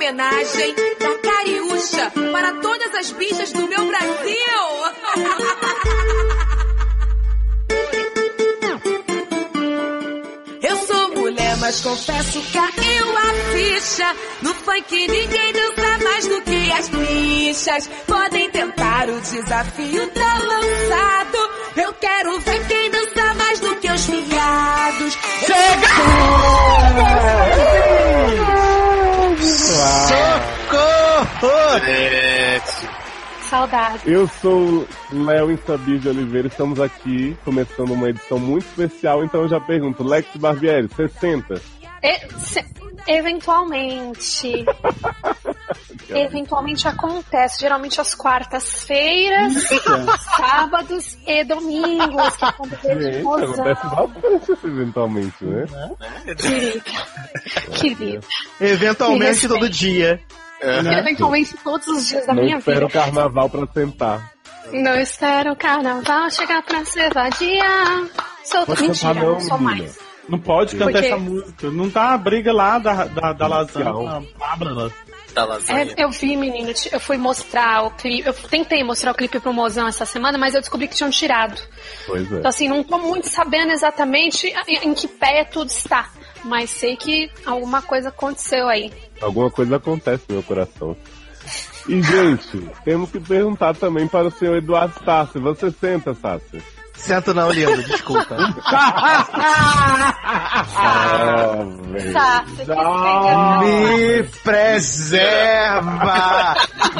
homenagem 0.00 0.74
da 0.98 1.18
Cariúcha 1.18 2.10
para 2.32 2.54
todas 2.54 2.94
as 2.94 3.10
bichas 3.12 3.52
do 3.52 3.68
meu 3.68 3.84
Brasil. 3.84 4.34
Eu 10.62 10.76
sou 10.86 11.16
mulher, 11.16 11.54
mas 11.58 11.82
confesso 11.82 12.42
caiu 12.50 13.18
a 13.18 13.34
ficha. 13.52 14.16
No 14.40 14.54
funk 14.54 15.06
ninguém 15.06 15.52
dança 15.52 15.98
mais 16.02 16.26
do 16.26 16.40
que 16.40 16.72
as 16.72 16.88
bichas. 16.88 17.90
Podem 18.06 18.50
tentar 18.50 19.06
o 19.10 19.20
desafio, 19.20 20.08
tá 20.12 20.38
lançado. 20.38 21.50
Eu 21.76 21.92
quero 21.92 22.40
ver 22.40 22.66
quem 22.66 22.90
dança 22.90 23.34
mais 23.34 23.60
do 23.60 23.76
que 23.76 23.92
os 23.92 24.06
Socorro! 31.40 32.90
Saudade. 33.48 34.02
Eu 34.12 34.28
sou 34.28 34.86
Léo 35.10 35.50
Instabir 35.50 35.98
de 35.98 36.08
Oliveira, 36.08 36.46
estamos 36.46 36.78
aqui 36.78 37.36
começando 37.44 37.90
uma 37.92 38.08
edição 38.10 38.38
muito 38.38 38.64
especial, 38.66 39.24
então 39.24 39.40
eu 39.42 39.48
já 39.48 39.58
pergunto, 39.58 40.04
Lex 40.04 40.28
Barbieri, 40.36 40.88
60? 40.94 41.60
E- 42.02 42.28
se- 42.38 42.64
eventualmente. 43.08 44.64
eventualmente 46.10 46.86
acontece, 46.86 47.60
geralmente 47.60 48.00
às 48.00 48.14
quartas-feiras, 48.14 49.54
sábados 50.36 51.16
e 51.26 51.42
domingos, 51.44 52.36
que 52.36 52.44
acontece 52.44 52.98
de 52.98 53.20
acontece 53.20 53.86
bastante 53.88 54.66
eventualmente, 54.66 55.44
né? 55.44 55.64
Querida. 56.36 56.82
Querida. 57.74 58.20
Eventualmente 58.60 59.42
Me 59.42 59.48
todo 59.48 59.68
dia. 59.68 60.20
Eventualmente 60.60 61.56
todos 61.62 61.86
os 61.88 62.06
dias 62.08 62.26
da 62.26 62.34
Não 62.34 62.42
minha 62.42 62.58
espero 62.58 62.86
o 62.86 62.88
vida. 62.88 63.00
carnaval 63.04 63.48
pra 63.48 63.66
sentar. 63.72 64.32
Não 64.72 64.94
espero 65.00 65.52
o 65.52 65.56
carnaval 65.56 66.30
chegar 66.30 66.62
pra 66.62 66.84
se 66.84 67.08
vadiar. 67.10 68.04
Sou 68.44 68.66
Pode 68.66 68.82
mentira, 68.82 69.08
cantar 69.14 69.24
não, 69.24 69.32
não 69.32 69.40
sou 69.40 69.58
mais. 69.58 69.98
Não 70.28 70.38
pode 70.38 70.76
cantar 70.76 70.92
Porque- 70.92 71.06
essa 71.06 71.16
música. 71.16 71.70
Não 71.70 71.90
tá 71.90 72.12
a 72.14 72.18
briga 72.18 72.52
lá 72.52 72.78
da, 72.78 73.04
da, 73.06 73.32
da 73.32 73.46
lasanha. 73.46 73.86
Não. 73.92 74.26
Bárbara. 74.38 74.92
Da 75.34 75.44
lasanha. 75.44 75.94
É, 75.96 76.04
eu 76.04 76.10
vi, 76.10 76.36
menino, 76.36 76.72
eu 76.92 77.00
fui 77.00 77.16
mostrar 77.16 77.84
o 77.84 77.90
clipe. 77.92 78.26
Eu 78.28 78.34
tentei 78.34 78.82
mostrar 78.84 79.12
o 79.12 79.14
clipe 79.14 79.40
pro 79.40 79.52
mozão 79.52 79.86
essa 79.88 80.04
semana, 80.04 80.36
mas 80.38 80.54
eu 80.54 80.60
descobri 80.60 80.86
que 80.88 80.94
tinham 80.96 81.10
tirado. 81.10 81.60
Pois 82.06 82.30
é. 82.32 82.36
Então, 82.36 82.48
assim, 82.48 82.68
não 82.68 82.82
tô 82.84 82.98
muito 82.98 83.28
sabendo 83.28 83.72
exatamente 83.72 84.52
em 84.68 84.92
que 84.94 85.08
pé 85.08 85.44
tudo 85.44 85.68
está. 85.70 86.10
Mas 86.44 86.70
sei 86.70 86.96
que 86.96 87.30
alguma 87.44 87.82
coisa 87.82 88.08
aconteceu 88.08 88.66
aí. 88.68 88.90
Alguma 89.20 89.50
coisa 89.50 89.76
acontece 89.76 90.24
no 90.28 90.34
meu 90.36 90.42
coração. 90.42 90.96
E, 91.88 92.02
gente, 92.02 92.58
temos 92.84 93.10
que 93.10 93.18
perguntar 93.20 93.74
também 93.74 94.06
para 94.06 94.28
o 94.28 94.30
senhor 94.30 94.56
Eduardo 94.56 94.94
Sassi. 95.04 95.38
Você 95.38 95.70
senta, 95.70 96.14
Sassi? 96.14 96.62
Sento 96.94 97.32
não, 97.32 97.50
lindo, 97.50 97.82
desculpa. 97.84 98.36
Ah. 102.68 103.58
Me 103.62 104.22
preserva! 104.44 106.04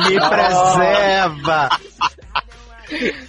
Me 0.09 0.19
preserva! 0.29 1.69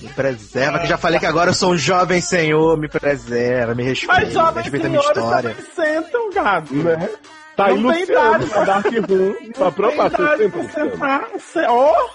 Me 0.01 0.07
preserva, 0.15 0.79
que 0.79 0.85
eu 0.85 0.89
já 0.89 0.97
falei 0.97 1.19
que 1.19 1.25
agora 1.25 1.51
eu 1.51 1.53
sou 1.53 1.73
um 1.73 1.77
jovem 1.77 2.19
senhor, 2.21 2.77
me 2.79 2.87
preserva, 2.87 3.75
me 3.75 3.83
respeita, 3.83 4.21
Mas 4.21 4.33
jovens 4.33 4.63
respeita 4.63 4.87
a 4.87 4.89
minha 4.89 5.01
senhores 5.01 5.23
história. 5.23 5.49
também 5.55 5.65
sentam, 5.75 6.29
gato. 6.31 6.73
Né? 6.73 7.09
Tá 7.55 7.65
aí 7.67 7.77
Luciano 7.77 8.47
pra 8.47 8.63
Dark 8.63 8.85
Room 8.85 9.51
pra 9.53 9.71
provar. 9.71 10.09
Tem 10.09 10.17
Você 10.17 10.23
idade 10.23 10.43
senta, 10.43 10.51
pra 10.51 10.61
Luciano? 10.61 10.91
sentar. 10.91 11.27
Se- 11.39 11.65
Ó, 11.67 12.09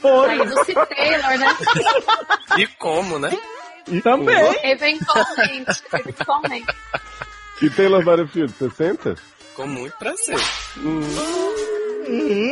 foi. 0.00 0.30
Aí 0.30 0.38
Lucy 0.38 0.74
Taylor, 0.74 1.38
né? 1.38 1.56
E 2.58 2.66
como, 2.78 3.18
né? 3.18 3.30
Também. 4.02 4.58
Eventualmente, 4.70 5.82
eventualmente. 5.92 6.74
E 7.62 7.70
Taylor 7.70 8.04
Battlefield, 8.04 8.52
você 8.58 8.70
senta? 8.70 9.14
Com 9.54 9.66
muito 9.66 9.96
prazer. 9.98 10.38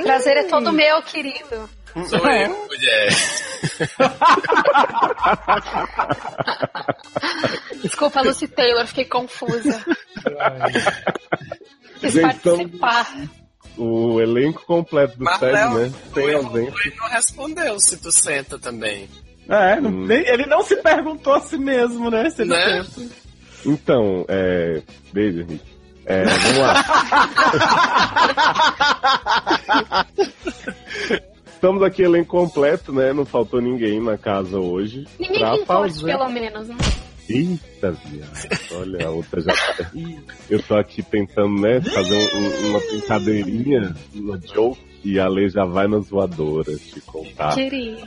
Prazer 0.04 0.36
é 0.36 0.42
todo 0.44 0.72
meu, 0.72 1.02
querido. 1.02 1.68
Sou 2.08 2.18
eu, 2.30 2.48
mulher. 2.66 3.08
Desculpa, 7.82 8.20
Lucy 8.22 8.48
Taylor, 8.48 8.86
fiquei 8.86 9.04
confusa. 9.06 9.84
Quis 12.00 12.12
Gente, 12.12 12.36
então- 12.36 12.56
participar. 12.58 13.16
O 13.76 14.20
elenco 14.20 14.64
completo 14.66 15.16
do 15.18 15.28
SED, 15.30 15.52
Léo, 15.52 15.70
né? 15.74 15.92
O 16.16 16.36
ausência. 16.36 16.72
Rui 16.72 16.92
não 17.00 17.08
respondeu 17.08 17.78
se 17.80 17.96
tu 17.96 18.10
senta 18.10 18.58
também. 18.58 19.08
É, 19.48 19.80
não- 19.80 19.90
Hum. 19.90 20.04
nem- 20.06 20.26
ele 20.26 20.46
não 20.46 20.62
se 20.64 20.74
perguntou 20.76 21.34
a 21.34 21.40
si 21.40 21.56
mesmo, 21.56 22.10
né? 22.10 22.28
Se 22.30 22.42
ele 22.42 22.50
Né? 22.50 22.82
senta. 22.84 23.14
Então, 23.64 24.24
é. 24.28 24.82
Beijo, 25.12 25.40
Henrique. 25.42 25.78
É, 26.06 26.24
vamos 26.24 26.58
lá. 26.58 26.84
Estamos 31.54 31.82
aqui, 31.82 32.02
elenco 32.02 32.30
completo, 32.30 32.92
né? 32.92 33.12
Não 33.12 33.26
faltou 33.26 33.60
ninguém 33.60 34.00
na 34.00 34.16
casa 34.16 34.58
hoje. 34.58 35.06
Ninguém 35.18 35.40
pra 35.40 35.56
fazer- 35.66 36.06
pelo 36.06 36.28
menos, 36.30 36.68
né? 36.68 36.76
Eita, 37.28 37.90
viado. 37.92 38.58
Olha, 38.72 39.06
a 39.06 39.10
outra 39.10 39.40
já 39.42 39.52
tá. 39.52 39.90
Eu 40.48 40.62
tô 40.62 40.74
aqui 40.76 41.02
tentando, 41.02 41.60
né, 41.60 41.80
fazer 41.80 42.14
um- 42.14 42.38
um- 42.38 42.70
uma 42.70 42.80
brincadeirinha, 42.80 43.94
uma 44.14 44.38
joke, 44.40 44.80
e 45.04 45.18
a 45.20 45.28
lei 45.28 45.48
já 45.48 45.64
vai 45.64 45.86
nas 45.86 46.08
voadoras 46.08 46.80
te 46.80 47.00
contar. 47.02 47.54
Querida. 47.54 48.02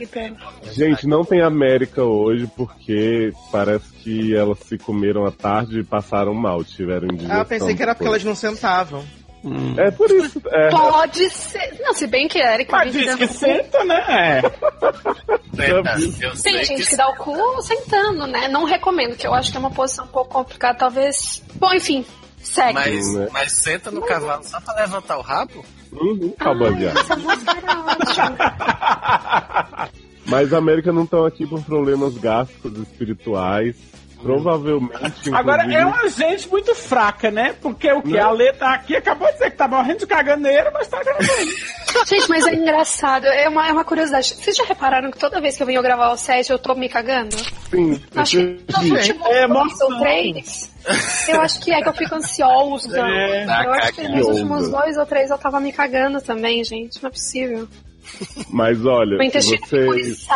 Gente, 0.72 1.06
não 1.06 1.24
tem 1.24 1.40
América 1.40 2.02
hoje 2.04 2.48
porque 2.56 3.32
parece 3.50 3.90
que 4.02 4.34
elas 4.34 4.58
se 4.58 4.76
comeram 4.76 5.24
à 5.24 5.30
tarde 5.30 5.80
e 5.80 5.84
passaram 5.84 6.34
mal, 6.34 6.62
tiveram 6.64 7.06
indigestão. 7.06 7.36
Ah, 7.38 7.40
eu 7.42 7.44
pensei 7.46 7.74
que 7.74 7.82
era 7.82 7.94
porque 7.94 8.08
elas 8.08 8.24
não 8.24 8.34
sentavam. 8.34 9.04
É 9.76 9.90
por 9.90 10.10
isso. 10.10 10.40
É, 10.46 10.70
Pode 10.70 11.28
ser. 11.30 11.76
Não, 11.80 11.92
se 11.92 12.06
bem 12.06 12.28
que 12.28 12.40
a 12.40 12.54
Erika 12.54 12.76
Mas 12.76 12.92
diz 12.92 13.14
que 13.16 13.26
cu. 13.26 13.34
senta, 13.34 13.84
né? 13.84 14.42
Senta, 15.54 15.96
eu 16.20 16.36
sei 16.36 16.52
Tem 16.52 16.64
gente 16.64 16.88
que 16.88 16.96
dá 16.96 17.08
o 17.08 17.16
cu 17.16 17.62
sentando, 17.62 18.26
né? 18.26 18.48
Não 18.48 18.64
recomendo, 18.64 19.16
que 19.16 19.26
eu 19.26 19.34
acho 19.34 19.50
que 19.50 19.56
é 19.56 19.60
uma 19.60 19.70
posição 19.70 20.04
um 20.04 20.08
pouco 20.08 20.32
complicada, 20.32 20.78
talvez. 20.78 21.42
Bom, 21.54 21.72
enfim, 21.74 22.04
segue. 22.40 22.74
Mas, 22.74 23.14
né? 23.14 23.28
mas 23.32 23.62
senta 23.62 23.90
no 23.90 24.02
cavalo 24.02 24.44
só 24.44 24.60
pra 24.60 24.74
levantar 24.74 25.18
o 25.18 25.22
rabo? 25.22 25.64
Uhum, 25.92 26.34
era 26.40 27.80
ótima. 27.80 28.36
Mas 30.24 30.52
a 30.52 30.58
América 30.58 30.92
não 30.92 31.04
estão 31.04 31.26
aqui 31.26 31.46
por 31.46 31.62
problemas 31.62 32.16
gástricos 32.16 32.78
espirituais. 32.78 33.76
Provavelmente. 34.22 35.34
Agora 35.34 35.62
é 35.72 35.84
uma 35.84 36.08
gente 36.08 36.48
muito 36.48 36.74
fraca, 36.74 37.30
né? 37.30 37.54
Porque 37.60 37.90
o 37.92 38.02
que? 38.02 38.18
A 38.18 38.30
Lê 38.30 38.52
tá 38.52 38.72
aqui, 38.74 38.96
acabou 38.96 39.26
de 39.28 39.34
dizer 39.34 39.50
que 39.50 39.56
tá 39.56 39.66
morrendo 39.68 39.98
de 40.00 40.06
caganeira, 40.06 40.70
mas 40.72 40.88
tá 40.88 41.02
gravando. 41.02 41.26
Gente, 42.06 42.26
mas 42.28 42.46
é 42.46 42.54
engraçado. 42.54 43.26
É 43.26 43.48
uma, 43.48 43.68
é 43.68 43.72
uma 43.72 43.84
curiosidade. 43.84 44.34
Vocês 44.34 44.56
já 44.56 44.64
repararam 44.64 45.10
que 45.10 45.18
toda 45.18 45.40
vez 45.42 45.56
que 45.56 45.62
eu 45.62 45.66
venho 45.66 45.82
gravar 45.82 46.10
o 46.10 46.16
set 46.16 46.50
eu 46.50 46.58
tô 46.58 46.74
me 46.74 46.88
cagando? 46.88 47.36
Sim, 47.70 48.00
Acho 48.16 48.38
que 48.38 48.42
nos 48.44 48.90
percebi. 48.90 49.18
últimos 49.18 49.80
É 49.80 49.84
ou 49.84 49.98
três. 50.00 50.74
Eu 51.28 51.40
acho 51.42 51.60
que 51.60 51.70
é 51.70 51.82
que 51.82 51.88
eu 51.88 51.92
fico 51.92 52.14
ansiosa. 52.14 52.98
É, 52.98 53.44
eu 53.44 53.72
acho 53.74 53.92
que 53.92 54.02
nos 54.02 54.10
cagando. 54.10 54.28
últimos 54.30 54.70
dois 54.70 54.96
ou 54.96 55.04
três 55.06 55.30
eu 55.30 55.38
tava 55.38 55.60
me 55.60 55.70
cagando 55.72 56.20
também, 56.22 56.64
gente. 56.64 57.02
Não 57.02 57.08
é 57.08 57.12
possível. 57.12 57.68
Mas 58.48 58.84
olha, 58.84 59.18
O 59.18 59.22
intestino 59.22 59.60
vocês. 59.66 60.26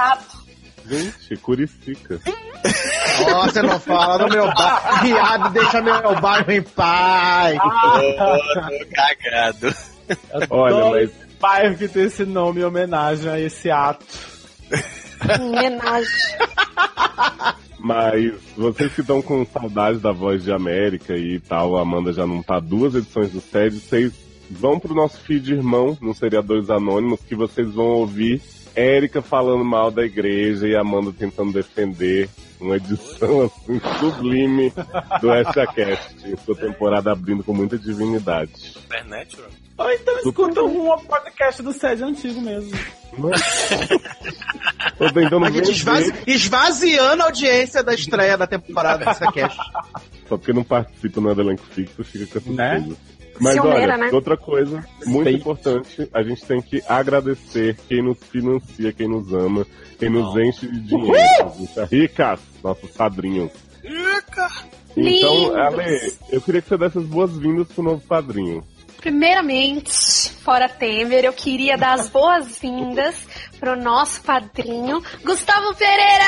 Gente, 0.89 1.37
curicica. 1.37 2.21
Nossa, 3.29 3.63
não 3.63 3.81
fala 3.81 4.19
no 4.19 4.29
meu 4.29 4.47
bairro. 4.55 5.03
Viado, 5.03 5.53
deixa 5.53 5.83
meu 5.83 6.21
bairro 6.21 6.53
em 6.53 6.63
paz. 6.63 7.59
Tô 7.59 8.87
cagado. 8.95 9.75
Olha, 10.51 10.91
mas 10.91 11.11
bairro 11.41 11.77
que 11.77 11.89
tem 11.89 12.05
esse 12.05 12.25
nome 12.25 12.61
em 12.61 12.65
homenagem 12.65 13.31
a 13.31 13.41
esse 13.41 13.71
ato. 13.71 14.05
Homenagem. 15.41 16.09
Mas 17.79 18.33
vocês 18.57 18.93
que 18.95 19.01
estão 19.01 19.23
com 19.23 19.45
saudade 19.45 19.99
da 19.99 20.13
voz 20.13 20.43
de 20.43 20.53
América 20.53 21.17
e 21.17 21.41
tal, 21.41 21.77
a 21.77 21.83
Amanda 21.83 22.13
já 22.13 22.27
não 22.27 22.43
tá 22.43 22.59
duas 22.59 22.95
edições 22.95 23.31
do 23.31 23.41
SED, 23.41 23.79
vocês 23.79 24.13
vão 24.51 24.79
pro 24.79 24.95
nosso 24.95 25.21
feed 25.21 25.53
irmão, 25.53 25.97
no 26.01 26.15
Seriadores 26.15 26.71
Anônimos, 26.71 27.21
que 27.21 27.35
vocês 27.35 27.73
vão 27.73 27.87
ouvir 27.87 28.41
Érica 28.77 29.23
falando 29.23 29.65
mal 29.65 29.91
da 29.91 30.05
igreja 30.05 30.69
e 30.69 30.77
a 30.77 30.81
Amanda 30.83 31.13
tentando 31.19 31.53
defender 31.53 32.29
uma 32.61 32.77
edição 32.77 33.43
assim 33.51 33.81
sublime 33.99 34.73
do 35.21 35.33
EchaCast, 35.35 36.15
sua 36.45 36.55
temporada 36.55 37.11
abrindo 37.13 37.43
com 37.43 37.55
muita 37.55 37.79
divinidade. 37.79 38.53
Supernatural? 38.57 39.51
Ou 39.79 39.91
então 39.91 40.19
escuta 40.21 40.63
um 40.63 40.99
podcast 41.01 41.63
do 41.63 41.71
SED 41.73 42.03
antigo 42.05 42.41
mesmo. 42.41 42.73
Tô 44.99 45.11
tentando 45.13 45.45
A 45.45 45.51
gente 45.51 45.71
esvazi... 45.71 46.15
esvaziando 46.27 47.23
a 47.23 47.27
audiência 47.27 47.83
da 47.83 47.95
estreia 47.95 48.37
da 48.39 48.47
temporada 48.47 49.05
dessa 49.05 49.31
cast. 49.33 49.59
só 50.29 50.37
porque 50.39 50.53
não 50.55 50.65
participa 50.65 51.21
no 51.21 51.31
elenco 51.31 51.63
fixo, 51.73 52.03
fica 52.05 52.27
com 52.27 52.39
essa 52.39 52.53
Né? 52.53 52.81
coisa. 52.81 52.97
Mas 53.41 53.55
Ciumeira, 53.55 53.95
olha, 53.95 53.97
né? 53.97 54.11
outra 54.13 54.37
coisa 54.37 54.85
muito 55.07 55.25
Sei. 55.25 55.35
importante, 55.35 56.09
a 56.13 56.23
gente 56.23 56.45
tem 56.45 56.61
que 56.61 56.83
agradecer 56.89 57.77
quem 57.89 58.03
nos 58.03 58.19
financia, 58.19 58.93
quem 58.93 59.09
nos 59.09 59.33
ama, 59.33 59.67
quem 59.99 60.11
nos 60.11 60.35
enche 60.37 60.67
de 60.67 60.81
dinheiro, 60.81 61.53
deixa 61.59 61.85
ricas, 61.85 62.41
nossos 62.63 62.91
padrinhos. 62.91 63.51
Então, 63.85 64.49
Lindos. 64.97 65.55
Ale, 65.55 66.13
eu 66.31 66.41
queria 66.41 66.63
que 66.63 66.69
você 66.69 66.79
desse 66.79 66.99
as 66.99 67.05
boas-vindas 67.05 67.69
pro 67.69 67.83
novo 67.83 68.01
padrinho. 68.07 68.65
Primeiramente, 68.97 69.93
fora 70.43 70.69
Temer, 70.69 71.25
eu 71.25 71.33
queria 71.33 71.77
dar 71.77 71.93
as 71.95 72.09
boas-vindas 72.09 73.15
pro 73.61 73.77
nosso 73.77 74.23
padrinho, 74.23 75.03
Gustavo 75.23 75.75
Pereira! 75.77 76.25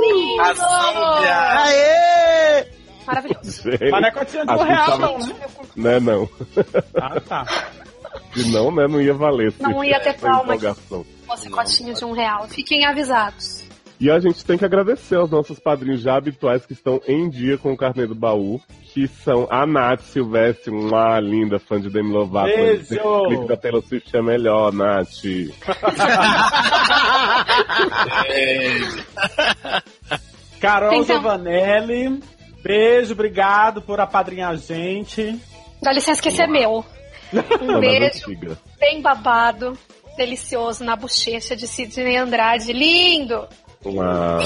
Lindo! 0.00 0.42
Azúbia! 0.42 1.62
Aê! 1.62 2.81
Maravilhoso. 3.06 3.62
Gente, 3.70 3.90
Mas 3.90 4.00
não 4.00 4.08
é 4.08 4.12
cotinha 4.12 4.44
de 4.46 4.50
um 4.50 4.54
acho 4.54 4.64
que 4.64 4.70
real, 4.70 4.86
tava- 4.86 4.98
não, 5.06 5.18
né? 5.18 5.34
Né, 5.76 6.00
não. 6.00 6.28
Ah, 7.00 7.20
tá. 7.20 7.44
Se 8.34 8.50
não, 8.50 8.70
né, 8.70 8.86
não 8.86 9.00
ia 9.00 9.14
valer. 9.14 9.52
Não 9.60 9.82
ia 9.84 9.98
ter 10.00 10.10
essa 10.10 10.26
palma. 10.26 10.54
empolgação. 10.54 11.04
Você 11.28 11.48
cotinha 11.50 11.94
de 11.94 12.04
um 12.04 12.12
real. 12.12 12.46
Fiquem 12.48 12.84
avisados. 12.84 13.62
E 14.00 14.10
a 14.10 14.18
gente 14.18 14.44
tem 14.44 14.58
que 14.58 14.64
agradecer 14.64 15.14
aos 15.14 15.30
nossos 15.30 15.60
padrinhos 15.60 16.00
já 16.02 16.16
habituais 16.16 16.66
que 16.66 16.72
estão 16.72 17.00
em 17.06 17.28
dia 17.30 17.56
com 17.56 17.72
o 17.72 17.76
carnê 17.76 18.04
do 18.06 18.14
baú, 18.16 18.60
que 18.92 19.06
são 19.06 19.46
a 19.48 19.64
Nath 19.64 20.00
Silvestre, 20.00 20.72
uma 20.74 21.20
linda 21.20 21.60
fã 21.60 21.80
de 21.80 21.88
Demi 21.88 22.10
Lovato. 22.12 22.48
Beijo! 22.48 22.98
O 23.00 23.28
clipe 23.28 23.46
da 23.46 23.56
Taylor 23.56 23.82
Swift 23.82 24.16
é 24.16 24.20
melhor, 24.22 24.72
Nath. 24.72 25.22
Carol 30.60 30.90
Tem 30.90 31.04
que- 31.04 31.12
Giovanelli, 31.12 32.20
beijo, 32.62 33.12
obrigado 33.12 33.82
por 33.82 34.00
apadrinhar 34.00 34.50
a 34.50 34.56
gente. 34.56 35.38
Dá 35.82 35.92
licença 35.92 36.20
que 36.22 36.28
esse 36.28 36.42
é 36.42 36.46
meu. 36.46 36.84
Um 37.62 37.64
Uma 37.64 37.80
beijo 37.80 38.26
bem 38.78 39.00
babado, 39.00 39.72
delicioso 40.18 40.84
na 40.84 40.94
bochecha 40.94 41.56
de 41.56 41.66
Sidney 41.66 42.16
Andrade. 42.16 42.72
Lindo! 42.74 43.46
Uau. 43.84 44.38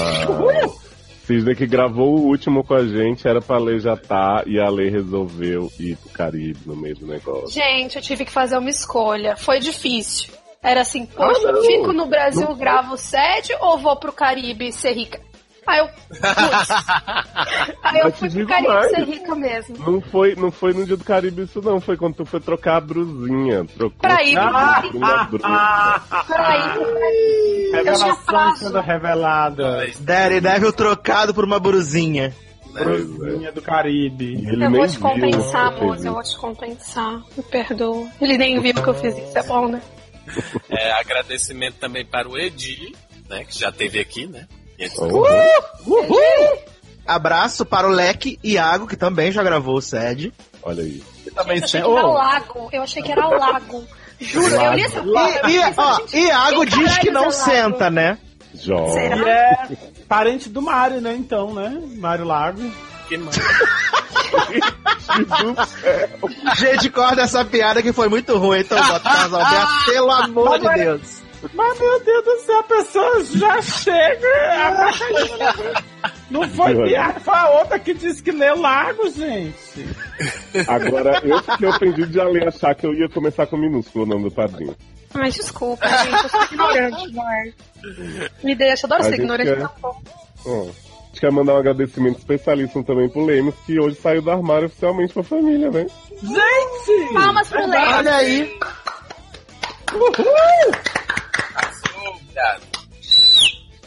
Sidney 1.25 1.53
que 1.55 1.67
gravou 1.67 2.17
o 2.19 2.27
último 2.27 2.63
com 2.63 2.73
a 2.73 2.85
gente, 2.87 3.27
era 3.27 3.41
pra 3.41 3.57
Lei 3.57 3.79
já 3.79 3.97
tá, 3.97 4.43
e 4.45 4.57
a 4.59 4.69
Lei 4.69 4.89
resolveu 4.89 5.69
ir 5.77 5.97
pro 5.97 6.09
Caribe 6.11 6.59
no 6.65 6.75
meio 6.77 6.95
do 6.95 7.05
negócio. 7.07 7.49
Gente, 7.49 7.97
eu 7.97 8.01
tive 8.01 8.23
que 8.23 8.31
fazer 8.31 8.57
uma 8.57 8.69
escolha. 8.69 9.35
Foi 9.35 9.59
difícil. 9.59 10.33
Era 10.63 10.81
assim, 10.81 11.05
poxa, 11.05 11.49
Ah, 11.49 11.51
não. 11.51 11.61
fico 11.63 11.91
no 11.91 12.05
Brasil, 12.05 12.47
gravo 12.55 12.95
sede 12.97 13.53
ou 13.59 13.77
vou 13.77 13.97
pro 13.97 14.13
Caribe 14.13 14.71
ser 14.71 14.93
rica? 14.93 15.19
Aí 15.67 15.79
eu. 15.79 15.87
Putz. 15.87 16.69
Aí 17.83 17.99
eu 17.99 18.11
fui 18.13 18.29
pro 18.29 18.47
Caribe 18.47 18.67
mais. 18.73 18.89
ser 18.89 19.03
rica 19.03 19.35
mesmo. 19.35 19.77
Não 19.79 20.01
foi, 20.01 20.35
não 20.35 20.49
foi 20.49 20.73
no 20.73 20.85
dia 20.85 20.95
do 20.95 21.03
Caribe 21.03 21.43
isso 21.43 21.61
não, 21.61 21.81
foi 21.81 21.97
quando 21.97 22.15
tu 22.15 22.25
foi 22.25 22.39
trocar 22.39 22.77
a 22.77 22.81
brusinha. 22.81 23.65
Trocou 23.65 23.99
Pra 23.99 24.23
ir 24.23 24.35
pro 24.35 24.51
Caribe. 24.53 24.99
Pra 24.99 25.23
ir 25.23 26.73
pro 26.73 26.93
Caribe. 26.93 27.87
Eu 27.87 28.15
faço. 28.15 28.63
sendo. 28.65 28.83
Daddy 29.99 30.41
Devil 30.41 30.73
trocado 30.73 31.33
por 31.33 31.43
uma 31.43 31.59
brusinha. 31.59 32.33
Brusinha 32.73 33.51
do 33.51 33.61
Caribe. 33.61 34.35
Ele 34.47 34.65
Eu 34.65 34.71
vou 34.71 34.87
te 34.87 34.91
viu 34.91 35.01
compensar, 35.01 35.73
que 35.73 35.79
fez 35.79 35.89
moça. 35.89 36.07
Eu 36.07 36.13
vou 36.13 36.23
te 36.23 36.37
compensar. 36.37 37.21
Me 37.35 37.43
perdoa. 37.43 38.07
Ele 38.21 38.37
nem 38.37 38.59
viu 38.61 38.73
que 38.73 38.87
eu 38.87 38.93
fiz 38.93 39.17
isso. 39.17 39.37
É 39.37 39.43
bom, 39.43 39.67
né? 39.67 39.81
É, 40.69 40.91
agradecimento 40.91 41.75
também 41.75 42.05
para 42.05 42.27
o 42.27 42.37
Edi, 42.37 42.93
né? 43.29 43.43
Que 43.45 43.57
já 43.57 43.71
teve 43.71 43.99
aqui, 43.99 44.27
né? 44.27 44.47
Ele- 44.77 44.91
Oh, 44.99 45.25
Abraço 47.05 47.65
para 47.65 47.87
o 47.87 47.91
Leque 47.91 48.37
Iago, 48.43 48.85
que 48.85 48.97
também 48.97 49.31
já 49.31 49.41
gravou 49.41 49.77
o 49.77 49.81
SED. 49.81 50.33
olha 50.61 50.83
aí. 50.83 51.01
Também 51.33 51.57
Eu 51.59 51.63
achei 51.63 51.81
que 51.81 51.87
era 51.87 52.07
o 52.07 52.13
lago. 52.13 52.69
Eu 52.71 52.83
achei 52.83 53.03
que 53.03 53.11
era 53.11 53.27
o 53.27 53.37
lago. 53.37 53.83
Juro, 54.19 54.55
eu 54.55 54.73
li 54.73 54.83
essa 54.83 55.73
foto. 55.73 56.15
E, 56.15 56.25
Iago 56.27 56.65
diz 56.65 56.97
que 56.97 57.11
não 57.11 57.25
é 57.25 57.27
Lago? 57.27 57.37
senta, 57.37 57.89
né? 57.89 58.17
Jó. 58.55 58.89
Será? 58.89 59.15
e 59.17 59.29
é 59.29 59.77
parente 60.07 60.49
do 60.49 60.61
Mário, 60.61 60.99
né? 60.99 61.13
Então, 61.13 61.53
né? 61.53 61.79
Mário 61.97 62.25
Lago. 62.25 62.61
Que 63.07 63.17
mano. 63.17 63.31
Gente, 66.57 66.89
corta 66.89 67.21
essa 67.21 67.45
piada 67.45 67.81
que 67.81 67.93
foi 67.93 68.09
muito 68.09 68.37
ruim, 68.37 68.59
então 68.59 68.77
Carlos 68.99 69.33
Alberto, 69.33 69.85
pelo 69.85 70.11
amor 70.11 70.59
de 70.59 70.69
Deus. 70.75 71.21
Mas, 71.53 71.79
meu 71.79 71.99
Deus 72.03 72.25
do 72.25 72.37
céu, 72.39 72.59
a 72.59 72.63
pessoa 72.63 73.23
já 73.23 73.61
chega. 73.61 74.27
Não 76.31 76.47
foi 76.49 76.75
piada, 76.87 77.19
foi 77.19 77.33
a 77.33 77.49
outra 77.51 77.79
que 77.79 77.93
disse 77.93 78.21
que 78.23 78.31
lê 78.31 78.51
Lago, 78.53 79.09
gente. 79.11 79.87
Agora, 80.67 81.21
eu 81.23 81.41
fiquei 81.43 81.67
ofendido 81.67 82.07
de 82.07 82.19
Ale 82.19 82.43
achar 82.47 82.73
que 82.75 82.85
eu 82.85 82.93
ia 82.93 83.07
começar 83.09 83.45
com 83.47 83.55
minúsculo 83.57 84.03
o 84.05 84.07
nome 84.07 84.23
do 84.25 84.31
padrinho. 84.31 84.75
Ai, 85.13 85.29
desculpa, 85.31 85.87
gente. 85.87 86.23
Eu 86.23 86.29
sou 86.29 86.43
ignorante. 86.43 87.15
Me 88.43 88.55
deixa, 88.55 88.85
eu 88.85 88.93
adoro 88.93 89.01
A 89.03 89.05
ser 89.09 89.15
ignorante. 89.15 89.49
quer- 89.53 89.61
tá 89.61 89.71
bom. 89.81 90.01
A 90.45 90.65
gente 91.09 91.21
quer 91.21 91.31
mandar 91.31 91.53
um 91.53 91.57
agradecimento 91.57 92.17
especialíssimo 92.19 92.83
também 92.83 93.09
pro 93.09 93.25
Lemos, 93.25 93.55
que 93.65 93.79
hoje 93.79 93.95
saiu 93.95 94.21
do 94.21 94.29
armário 94.29 94.67
oficialmente 94.67 95.13
pra 95.13 95.23
família, 95.23 95.71
né? 95.71 95.87
Gente! 96.21 97.13
Palmas 97.13 97.47
pro 97.49 97.67
Leite. 97.67 97.93
Olha 97.93 98.15
aí. 98.15 98.59
Azúbia. 102.39 102.59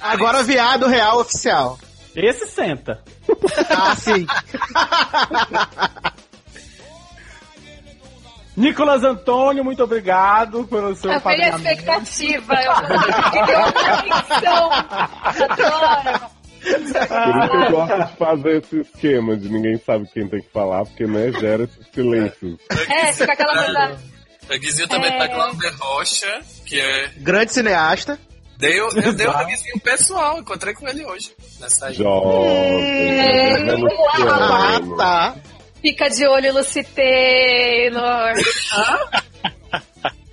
Agora 0.01 0.43
viado 0.43 0.87
real 0.87 1.21
oficial. 1.21 1.79
Esse 2.15 2.47
senta. 2.47 3.03
Ah, 3.71 3.95
sim. 3.95 4.27
Nicolas 8.57 9.05
Antônio, 9.05 9.65
muito 9.65 9.83
obrigado 9.83 10.65
pelo 10.65 10.95
seu 10.97 11.13
Eu 11.13 11.21
tenho 11.21 11.57
expectativa. 11.57 12.55
Eu. 12.55 12.73
Adoro. 15.53 16.31
Por 16.61 16.81
isso 16.81 16.93
que 17.49 17.57
eu 17.57 17.71
gosto 17.71 17.97
de 18.05 18.17
fazer 18.19 18.63
esse 18.63 18.81
esquema 18.81 19.37
de 19.37 19.49
ninguém 19.49 19.79
sabe 19.79 20.07
quem 20.13 20.29
tem 20.29 20.43
que 20.43 20.51
falar, 20.53 20.85
porque, 20.85 21.07
né, 21.07 21.33
gera 21.33 21.65
esses 21.65 21.87
silêncios. 21.95 22.59
É, 22.89 23.13
fica 23.13 23.33
aquela 23.33 23.65
coisa. 23.65 23.99
Eu 24.51 24.59
dizia 24.59 24.89
também 24.89 25.11
É. 25.13 25.17
pra 25.17 25.29
Cláudia 25.29 25.73
Rocha, 25.79 26.41
que 26.67 26.79
é. 26.81 27.09
Grande 27.19 27.53
cineasta. 27.53 28.19
Deu, 28.61 28.89
eu 29.03 29.13
dei 29.15 29.27
um 29.27 29.33
reguezinho 29.33 29.81
pessoal, 29.81 30.39
encontrei 30.39 30.75
com 30.75 30.87
ele 30.89 31.05
hoje. 31.07 31.33
Nessa 31.59 31.87
aí. 31.87 31.97
É, 31.97 33.53
Ah, 34.13 34.73
Jovem. 34.79 34.97
tá. 34.97 35.37
Fica 35.81 36.09
de 36.11 36.27
olho, 36.27 36.53
Lucy 36.55 36.83
Taylor. 36.85 38.35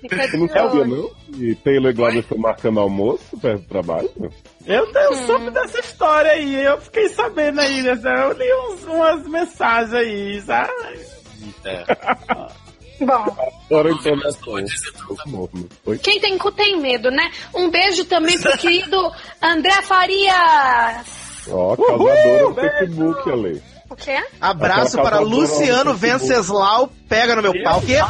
Você 0.10 0.38
não 0.38 0.48
sabia, 0.50 0.86
não? 0.86 1.10
E 1.38 1.56
Taylor 1.56 1.92
e 1.92 1.94
Glauber 1.94 2.20
estão 2.20 2.38
marcando 2.38 2.80
almoço 2.80 3.38
perto 3.42 3.62
do 3.62 3.68
trabalho? 3.68 4.10
Eu, 4.66 4.86
eu 4.92 5.12
Hum. 5.12 5.26
soube 5.26 5.50
dessa 5.52 5.80
história 5.80 6.32
aí, 6.32 6.64
eu 6.64 6.80
fiquei 6.82 7.10
sabendo 7.10 7.62
aí, 7.62 7.82
dessa, 7.82 8.10
eu 8.10 8.34
li 8.34 8.54
uns- 8.54 8.84
umas 8.84 9.26
mensagens 9.28 9.94
aí, 9.94 10.42
sabe? 10.42 10.72
É. 11.66 11.84
Bom, 13.00 13.26
Agora 13.70 13.92
quem 16.02 16.20
tem 16.20 16.38
cu 16.38 16.52
tem 16.52 16.80
medo, 16.80 17.12
né? 17.12 17.32
Um 17.54 17.70
beijo 17.70 18.06
também 18.06 18.40
pro 18.40 18.58
querido 18.58 19.12
André 19.42 19.82
Farias. 19.84 21.06
Ó, 21.50 21.76
causadora 21.76 22.48
do! 22.48 22.56
Facebook, 22.56 23.30
Ale. 23.30 23.62
O 23.90 23.96
quê? 23.96 24.22
Abraço 24.42 25.02
para 25.02 25.20
Luciano. 25.20 25.94
Venceslau. 25.94 26.90
Pega 27.08 27.36
no 27.36 27.42
meu 27.42 27.54
pau. 27.64 27.82
Que? 27.82 27.96
É 27.96 28.06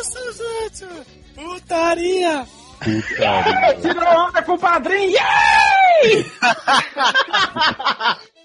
isso, 0.00 0.18
gente! 0.32 0.86
Putaria! 1.34 2.46
Puta 2.78 3.80
Tirou 3.80 4.26
onda 4.26 4.42
com 4.42 4.52
o 4.52 4.58
padrinho, 4.58 5.10
yay! 5.12 6.26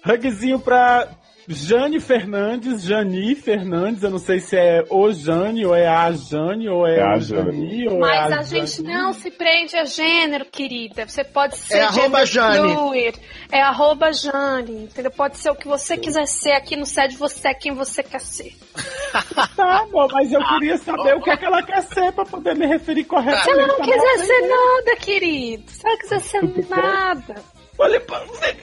Hugzinho 0.16 0.58
pra 0.58 1.08
Jane 1.52 1.98
Fernandes, 1.98 2.82
Jani 2.84 3.34
Fernandes, 3.34 4.04
eu 4.04 4.10
não 4.10 4.20
sei 4.20 4.38
se 4.38 4.56
é 4.56 4.84
o 4.88 5.10
Jane, 5.12 5.66
ou 5.66 5.74
é 5.74 5.88
a 5.88 6.12
Jane, 6.12 6.68
ou 6.68 6.86
é, 6.86 6.98
É 6.98 7.02
a 7.02 7.16
o 7.16 7.20
Jani, 7.20 7.88
ou 7.88 7.98
Mas 7.98 8.30
é 8.30 8.34
a 8.34 8.38
a 8.38 8.42
gente 8.42 8.76
Jani. 8.76 8.88
não 8.94 9.12
se 9.12 9.30
prende 9.32 9.76
a 9.76 9.84
gênero, 9.84 10.44
querida. 10.44 11.04
Você 11.08 11.24
pode 11.24 11.56
ser 11.56 11.78
É 11.78 11.82
arroba 11.82 12.24
Jane. 12.24 12.72
fluid. 12.74 13.18
É 13.50 13.60
arroba 13.62 14.12
Jane, 14.12 14.84
entendeu? 14.84 15.10
Pode 15.10 15.38
ser 15.38 15.50
o 15.50 15.56
que 15.56 15.66
você 15.66 15.96
quiser 15.96 16.26
ser 16.26 16.52
aqui 16.52 16.76
no 16.76 16.86
SED, 16.86 17.16
você 17.16 17.48
é 17.48 17.54
quem 17.54 17.74
você 17.74 18.02
quer 18.02 18.20
ser. 18.20 18.54
Tá 19.56 19.84
bom, 19.90 20.06
mas 20.12 20.32
eu 20.32 20.40
queria 20.46 20.78
saber 20.78 21.16
o 21.16 21.20
que 21.20 21.30
é 21.30 21.36
que 21.36 21.44
ela 21.44 21.62
quer 21.64 21.82
ser 21.82 22.12
pra 22.12 22.24
poder 22.24 22.54
me 22.54 22.64
referir 22.66 23.04
Se 23.04 23.12
ela 23.12 23.22
corretamente. 23.24 23.68
não 23.68 23.80
quiser 23.80 24.18
ser 24.24 24.40
nada, 24.48 24.96
querido. 25.00 25.64
Se 25.70 25.86
ela 25.86 25.98
quiser 25.98 26.20
ser 26.20 26.68
nada. 26.68 27.34
Olha, 27.80 28.00
pra- 28.00 28.20
olha 28.20 28.54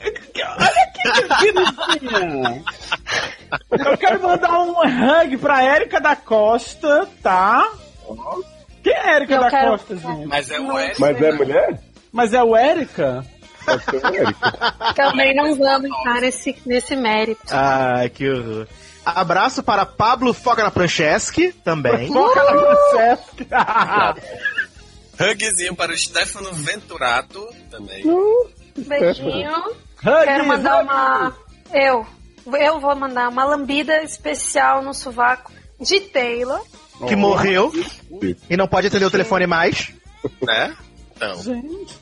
que 1.40 1.52
bonitinha. 1.52 2.64
Eu 3.90 3.98
quero 3.98 4.22
mandar 4.22 4.52
um 4.60 4.72
hug 4.80 5.36
pra 5.38 5.62
Érica 5.62 6.00
da 6.00 6.14
Costa, 6.14 7.08
tá? 7.22 7.68
Quem 8.82 8.92
é 8.92 9.16
Érica 9.16 9.34
Eu 9.34 9.40
da 9.40 9.50
quero- 9.50 9.70
Costa, 9.72 9.96
gente? 9.96 10.26
Mas 10.26 10.50
é 10.50 10.60
o 10.60 10.78
Eric. 10.78 11.00
Mas 11.00 11.20
é 11.22 11.32
mulher? 11.32 11.80
Mas 12.12 12.32
é 12.34 12.42
o 12.42 12.56
Érica? 12.56 13.24
pode 13.64 13.84
ser. 13.84 14.00
Também 14.94 15.34
não 15.34 15.54
vamos 15.56 15.90
entrar 15.90 16.20
nesse, 16.20 16.56
nesse 16.64 16.96
mérito. 16.96 17.42
Ai, 17.50 18.08
que 18.08 18.28
horror. 18.30 18.66
Abraço 19.04 19.62
para 19.62 19.84
Pablo 19.84 20.32
Foca 20.32 20.62
na 20.62 20.70
Franceschi, 20.70 21.52
também. 21.64 22.08
Foca 22.12 22.42
na 22.44 22.60
Francesca. 22.60 24.14
Hugzinho 25.20 25.74
para 25.74 25.92
o 25.92 25.96
Stefano 25.98 26.52
Venturato 26.52 27.44
também. 27.70 28.02
Beijinho. 28.82 29.52
Quero 30.24 30.46
mandar 30.46 30.82
uma. 30.82 31.34
Eu. 31.72 32.06
Eu 32.58 32.80
vou 32.80 32.96
mandar 32.96 33.28
uma 33.28 33.44
lambida 33.44 34.02
especial 34.02 34.82
no 34.82 34.94
sovaco 34.94 35.52
de 35.80 36.00
Taylor. 36.00 36.60
Que 37.06 37.14
morreu 37.14 37.70
e 38.48 38.56
não 38.56 38.66
pode 38.66 38.86
atender 38.88 39.04
o 39.04 39.10
telefone 39.10 39.46
mais. 39.46 39.92
Né? 40.42 40.74
Então, 41.14 41.42
Gente, 41.42 41.96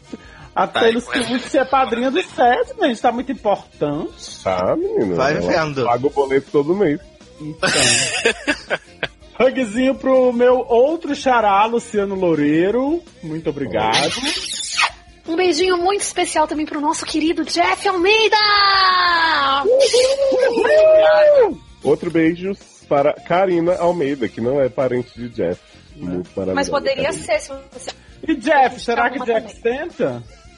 a 0.54 0.66
Tá, 0.66 0.80
Taylor 0.80 1.02
e 1.02 1.06
com 1.06 1.25
Swift 1.25 1.59
é 1.59 1.64
padrinha 1.64 2.11
do 2.11 2.23
Sede, 2.23 2.73
né? 2.78 2.92
Isso 2.92 3.02
tá 3.02 3.12
muito 3.12 3.30
importante. 3.33 4.42
Tá, 4.42 4.75
menino? 4.76 5.16
Vai 5.16 5.35
vendo. 5.35 5.85
Paga 5.85 6.06
o 6.06 6.11
boleto 6.11 6.49
todo 6.50 6.75
mês. 6.75 7.00
Então. 7.40 7.68
Hugzinho 9.38 9.95
pro 9.95 10.33
meu 10.33 10.64
outro 10.66 11.14
xará, 11.14 11.64
Luciano 11.66 12.14
Loureiro. 12.14 13.02
Muito 13.23 13.50
obrigado. 13.50 14.14
Um 15.28 15.37
beijinho 15.37 15.76
muito 15.76 16.02
especial 16.02 16.47
também 16.47 16.64
pro 16.66 16.80
nosso 16.80 17.04
querido 17.04 17.45
Jeff 17.45 17.88
Almeida! 17.88 18.37
Outro 21.83 22.11
beijo 22.11 22.52
para 22.88 23.12
Karina 23.12 23.76
Almeida, 23.76 24.28
que 24.28 24.40
não 24.40 24.61
é 24.61 24.68
parente 24.68 25.12
de 25.18 25.28
Jeff. 25.28 25.61
Muito. 25.97 26.30
Mas 26.54 26.68
poderia 26.68 27.04
Karina. 27.04 27.25
ser 27.25 27.40
se 27.40 27.52
você. 27.73 27.90
E 28.26 28.35
Jeff, 28.37 28.80
será 28.80 29.11
que 29.11 29.18
Jeff 29.25 29.62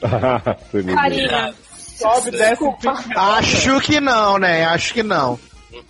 me 0.75 0.95
Karina. 0.95 1.55
Sobe, 1.77 2.31
desce, 2.31 2.65
Acho 3.17 3.81
que 3.81 4.01
não, 4.01 4.39
né? 4.39 4.65
Acho 4.65 4.95
que 4.95 5.03
não. 5.03 5.39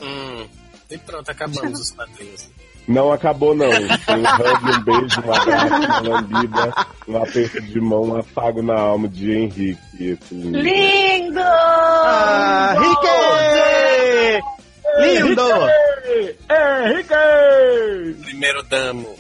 hum, 0.00 0.46
e 0.90 0.96
pronto, 0.96 1.30
acabamos 1.30 1.80
os 1.80 1.90
padrinhos. 1.92 2.48
Não 2.88 3.12
acabou, 3.12 3.54
não. 3.54 3.66
Um 3.68 3.70
hug, 3.70 4.78
um 4.78 4.80
beijo, 4.82 5.20
um 5.20 5.32
abraço, 5.34 5.74
uma 5.76 6.00
lambida, 6.00 6.74
um 7.06 7.22
aperto 7.22 7.60
de 7.60 7.80
mão, 7.80 8.02
um 8.04 8.16
afago 8.16 8.62
na 8.62 8.80
alma 8.80 9.06
de 9.06 9.30
Henrique. 9.30 9.78
Esse 10.00 10.34
lindo. 10.34 10.58
Lindo! 10.58 11.40
Ah, 11.42 12.74
Rick! 12.78 14.42
Lindo! 15.02 15.42
Henrique! 16.86 18.24
Primeiro 18.24 18.62
damo. 18.62 19.14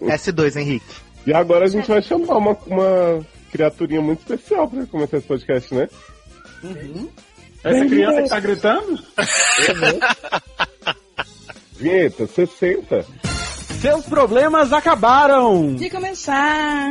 S2, 0.00 0.56
Henrique. 0.56 0.94
E 1.26 1.34
agora 1.34 1.66
a 1.66 1.68
gente 1.68 1.86
vai 1.86 2.00
chamar 2.00 2.38
uma, 2.38 2.56
uma 2.66 3.20
criaturinha 3.52 4.00
muito 4.00 4.20
especial 4.20 4.66
pra 4.66 4.86
começar 4.86 5.18
esse 5.18 5.26
podcast, 5.26 5.74
né? 5.74 5.88
Essa 7.62 7.84
criança 7.86 8.22
que 8.22 8.28
tá 8.30 8.40
gritando? 8.40 8.98
Vinheta, 11.76 12.26
60. 12.26 13.04
Seus 13.80 14.06
problemas 14.06 14.72
acabaram! 14.72 15.74
De 15.74 15.90
começar. 15.90 16.90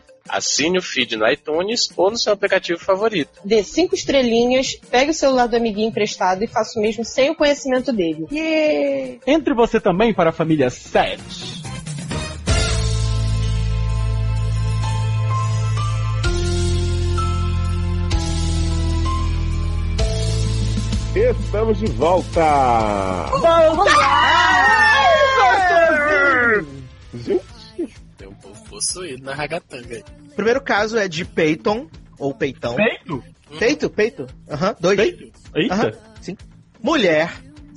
Assine 0.29 0.77
o 0.77 0.81
feed 0.81 1.15
no 1.15 1.29
iTunes 1.29 1.89
ou 1.95 2.11
no 2.11 2.17
seu 2.17 2.33
aplicativo 2.33 2.79
favorito. 2.79 3.39
Dê 3.43 3.63
cinco 3.63 3.95
estrelinhas, 3.95 4.75
pegue 4.89 5.11
o 5.11 5.13
celular 5.13 5.47
do 5.47 5.55
amiguinho 5.55 5.89
emprestado 5.89 6.43
e 6.43 6.47
faça 6.47 6.79
o 6.79 6.81
mesmo 6.81 7.03
sem 7.03 7.31
o 7.31 7.35
conhecimento 7.35 7.91
dele. 7.91 8.25
Yeah! 8.31 9.19
Entre 9.27 9.53
você 9.53 9.79
também 9.79 10.13
para 10.13 10.29
a 10.29 10.33
família 10.33 10.69
7. 10.69 11.61
Estamos 21.13 21.77
de 21.77 21.87
volta! 21.87 22.41
Gente, 23.33 25.10
possuído 28.81 29.23
na 29.23 29.33
ragatanga 29.33 29.95
aí. 29.95 30.03
Primeiro 30.35 30.59
caso 30.59 30.97
é 30.97 31.07
de 31.07 31.23
Peyton, 31.23 31.87
ou 32.17 32.33
Peitão. 32.33 32.75
Feito? 32.75 33.23
Peito, 33.59 33.89
peito. 33.89 34.27
Aham, 34.49 34.75
dois. 34.79 34.99
Feito? 34.99 35.31
Eita. 35.55 35.73
Aham, 35.73 35.91
sim. 36.21 36.37
Mulher, 36.81 37.31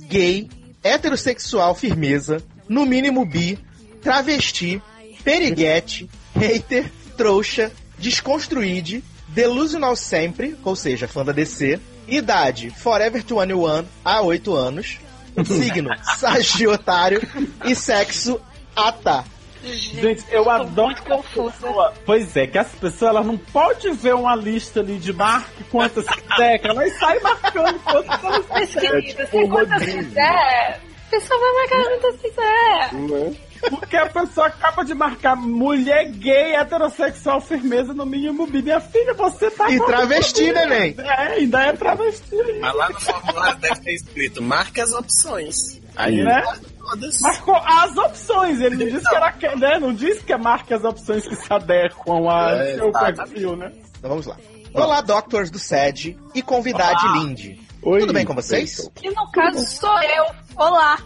gay, 0.07 0.49
heterossexual 0.83 1.75
firmeza, 1.75 2.41
no 2.67 2.85
mínimo 2.85 3.25
bi, 3.25 3.59
travesti, 4.01 4.81
periguete, 5.23 6.09
hater, 6.35 6.91
trouxa, 7.15 7.71
desconstruíde, 7.99 9.03
delusional 9.27 9.95
sempre, 9.95 10.55
ou 10.63 10.75
seja, 10.75 11.07
fã 11.07 11.23
da 11.23 11.31
DC, 11.31 11.79
idade 12.07 12.69
Forever 12.69 13.21
21 13.21 13.85
a 14.03 14.21
8 14.21 14.55
anos, 14.55 14.97
signo 15.45 15.89
Sagiotário 16.17 17.21
e 17.63 17.75
sexo 17.75 18.39
Ata. 18.75 19.34
Gente, 19.73 20.23
eu 20.31 20.49
adoro 20.49 20.87
muito 20.87 21.03
confusa. 21.03 21.51
pessoas- 21.53 21.93
Pois 22.05 22.35
é, 22.37 22.47
que 22.47 22.57
as 22.57 22.67
pessoas 22.69 23.09
elas 23.11 23.25
não 23.25 23.37
podem 23.37 23.93
ver 23.93 24.13
uma 24.15 24.35
lista 24.35 24.79
ali 24.79 24.97
de 24.97 25.11
marque 25.13 25.63
quantas 25.65 26.05
quiser, 26.05 26.59
que 26.59 26.67
elas 26.67 26.93
saem 26.99 27.19
marcando 27.21 27.79
quantas 27.83 28.23
elas 28.23 28.45
Mas, 28.49 28.73
querida, 28.75 29.01
tipo 29.25 29.25
se 29.43 29.47
quantas 29.49 29.83
quiser, 29.83 30.79
a 31.07 31.09
pessoa 31.09 31.39
vai 31.39 31.53
marcar 31.53 31.83
quantas 31.99 32.21
quiser. 32.21 32.93
né? 32.93 33.35
Porque 33.69 33.97
a 33.97 34.05
pessoa 34.05 34.47
acaba 34.47 34.85
de 34.85 34.93
marcar 34.93 35.35
mulher 35.35 36.05
gay, 36.11 36.55
heterossexual, 36.55 37.41
firmeza, 37.41 37.93
no 37.95 38.05
mínimo 38.05 38.45
bi. 38.45 38.61
Minha 38.61 38.79
filha, 38.79 39.13
você 39.15 39.49
tá. 39.49 39.71
E 39.71 39.79
travesti, 39.83 40.51
neném. 40.51 40.95
É, 40.99 41.11
ainda 41.33 41.63
é 41.63 41.73
travesti. 41.73 42.35
Mas 42.59 42.75
lá 42.75 42.89
no 42.89 42.99
formulário 42.99 43.57
deve 43.59 43.79
ter 43.81 43.93
escrito, 43.93 44.43
marque 44.43 44.81
as 44.81 44.91
opções. 44.93 45.81
Aí, 45.95 46.21
Né? 46.23 46.43
Todas. 46.85 47.19
Marcou 47.21 47.55
as 47.55 47.97
opções. 47.97 48.61
Ele 48.61 48.75
não 48.75 48.85
disse 48.91 49.09
que 49.09 49.15
era. 49.15 49.55
Né? 49.55 49.79
Não 49.79 49.93
disse 49.93 50.23
que 50.23 50.33
é 50.33 50.37
marca 50.37 50.75
as 50.75 50.83
opções 50.83 51.27
que 51.27 51.35
se 51.35 51.51
adequam 51.51 52.29
a 52.29 52.51
É, 52.51 52.75
seu 52.75 52.91
perfil, 52.91 53.55
né? 53.55 53.71
Então 53.97 54.09
vamos 54.09 54.25
lá. 54.25 54.37
Olá, 54.73 55.01
Doctors 55.01 55.49
do 55.49 55.57
SED 55.57 56.17
e 56.33 56.41
convidade 56.41 57.01
Lindy. 57.17 57.59
Oi, 57.81 58.01
Tudo 58.01 58.13
bem 58.13 58.25
com 58.25 58.33
vocês? 58.33 58.89
Que 58.95 59.09
no 59.09 59.29
caso 59.31 59.63
sou 59.65 60.01
eu. 60.01 60.25
Olá. 60.57 60.97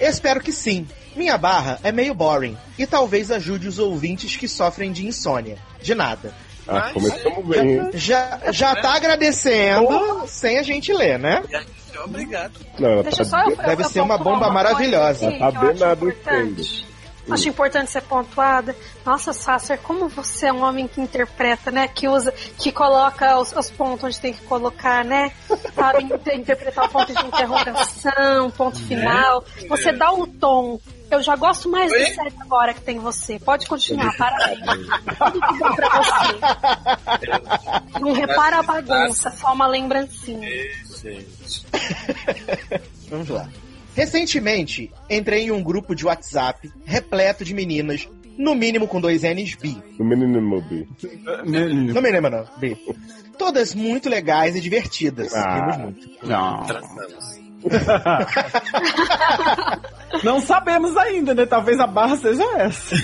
Espero 0.00 0.40
que 0.40 0.52
sim. 0.52 0.86
Minha 1.14 1.38
barra 1.38 1.78
é 1.82 1.92
meio 1.92 2.14
boring 2.14 2.56
e 2.78 2.86
talvez 2.86 3.30
ajude 3.30 3.68
os 3.68 3.78
ouvintes 3.78 4.36
que 4.36 4.48
sofrem 4.48 4.92
de 4.92 5.06
insônia. 5.06 5.58
De 5.80 5.94
nada. 5.94 6.34
Ah, 6.66 6.90
começamos 6.92 7.46
bem, 7.46 7.74
hein? 7.74 7.90
Já, 7.94 8.40
já 8.50 8.74
tá 8.74 8.94
agradecendo 8.94 10.24
sem 10.26 10.58
a 10.58 10.62
gente 10.62 10.92
ler, 10.92 11.18
né? 11.18 11.42
Obrigado. 12.04 12.52
Não, 12.78 13.02
Deixa 13.02 13.18
tá 13.18 13.24
só 13.24 13.50
eu, 13.50 13.56
Deve 13.56 13.82
eu 13.84 13.88
ser 13.88 14.00
uma 14.00 14.18
bomba 14.18 14.50
maravilhosa. 14.50 15.28
aqui 15.28 15.38
Tá 15.38 15.50
bem 15.50 15.74
nada 15.74 16.04
importante. 16.04 16.86
Acho 17.30 17.48
importante 17.48 17.90
ser 17.90 18.02
pontuada. 18.02 18.76
Nossa, 19.04 19.32
Sasser, 19.32 19.78
como 19.80 20.08
você 20.08 20.46
é 20.48 20.52
um 20.52 20.62
homem 20.62 20.86
que 20.86 21.00
interpreta, 21.00 21.70
né? 21.70 21.88
Que 21.88 22.06
usa, 22.06 22.30
que 22.58 22.70
coloca 22.70 23.38
os, 23.38 23.50
os 23.52 23.70
pontos 23.70 24.04
onde 24.04 24.20
tem 24.20 24.32
que 24.34 24.42
colocar, 24.42 25.04
né? 25.04 25.32
Sabe 25.74 26.04
inter- 26.04 26.36
interpretar 26.38 26.84
o 26.84 26.88
ponto 26.88 27.14
de 27.14 27.26
interrogação, 27.26 28.50
ponto 28.50 28.78
final. 28.86 29.44
Você 29.68 29.92
dá 29.92 30.12
o 30.12 30.26
tom. 30.26 30.78
Eu 31.10 31.22
já 31.22 31.36
gosto 31.36 31.68
mais 31.70 31.90
do 31.92 31.96
Oi? 31.98 32.06
série 32.06 32.32
agora 32.40 32.74
que 32.74 32.80
tem 32.80 32.98
você. 32.98 33.38
Pode 33.38 33.66
continuar, 33.66 34.14
parabéns. 34.18 34.60
Tudo 34.60 35.40
que 35.40 35.58
bom 35.58 35.74
pra 35.74 35.88
você. 36.02 38.00
Não 38.00 38.12
repara 38.12 38.58
a 38.58 38.62
bagunça, 38.62 39.30
só 39.30 39.52
uma 39.52 39.66
lembrancinha. 39.66 40.48
Gente. 41.02 41.66
Vamos 43.10 43.28
lá. 43.28 43.48
Recentemente, 43.94 44.90
entrei 45.08 45.44
em 45.44 45.50
um 45.50 45.62
grupo 45.62 45.94
de 45.94 46.06
WhatsApp 46.06 46.70
repleto 46.84 47.44
de 47.44 47.54
meninas, 47.54 48.08
no 48.36 48.54
mínimo 48.54 48.88
com 48.88 49.00
dois 49.00 49.22
N's 49.22 49.54
bi. 49.54 49.80
No 49.98 50.04
menino 50.04 50.42
Mobi. 50.42 50.88
No 51.44 52.02
mínimo 52.02 52.28
não, 52.28 52.44
bi. 52.58 52.76
Todas 53.38 53.74
muito 53.74 54.08
legais 54.08 54.56
e 54.56 54.60
divertidas. 54.60 55.32
Ah. 55.34 55.54
Rimos 55.54 55.76
muito. 55.76 56.26
Não. 56.26 56.62
Transamos. 56.64 57.44
Não 60.22 60.40
sabemos 60.40 60.96
ainda, 60.96 61.34
né? 61.34 61.46
Talvez 61.46 61.78
a 61.80 61.86
barra 61.86 62.16
seja 62.16 62.44
essa. 62.58 62.94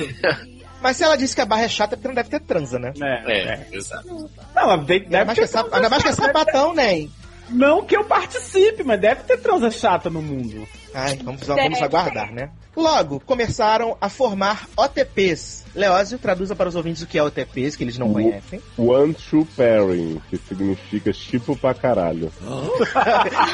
Mas 0.83 0.97
se 0.97 1.05
ela 1.05 1.17
disse 1.17 1.35
que 1.35 1.41
a 1.41 1.47
barra 1.47 1.63
é 1.63 1.69
chata, 1.69 1.95
é 1.95 1.97
porque 1.97 2.09
não 2.09 2.15
deve 2.15 2.31
ter 2.31 2.41
transa, 2.41 2.79
né? 2.79 2.93
É, 3.01 3.33
É, 3.33 3.39
é. 3.39 3.69
exato. 3.73 4.31
Não, 4.55 4.85
deve, 4.85 5.07
deve 5.07 5.31
é 5.31 5.35
ter 5.35 5.47
sap... 5.47 5.69
transa 5.69 5.77
Ainda 5.77 5.91
mais 5.91 6.03
que 6.03 6.09
é 6.09 6.13
chata, 6.13 6.27
sapatão, 6.27 6.75
né? 6.75 7.09
Não 7.51 7.85
que 7.85 7.97
eu 7.97 8.05
participe, 8.05 8.83
mas 8.83 9.01
deve 9.01 9.23
ter 9.25 9.39
transa 9.39 9.71
chata 9.71 10.09
no 10.09 10.23
mundo. 10.23 10.67
Ai, 10.95 11.17
vamos, 11.23 11.47
vamos 11.47 11.83
aguardar, 11.83 12.33
né? 12.33 12.51
Logo, 12.77 13.21
começaram 13.21 13.97
a 14.01 14.09
formar 14.09 14.69
OTPs. 14.77 15.65
Leózio, 15.75 16.19
traduza 16.19 16.55
para 16.55 16.69
os 16.69 16.75
ouvintes 16.77 17.03
o 17.03 17.07
que 17.07 17.19
é 17.19 17.23
OTPs, 17.23 17.77
que 17.77 17.85
eles 17.85 17.99
não 17.99 18.13
conhecem. 18.13 18.61
One 18.79 19.13
True 19.15 19.45
Pairing, 19.57 20.21
que 20.31 20.37
significa 20.37 21.13
tipo 21.13 21.57
pra 21.57 21.75
caralho. 21.75 22.33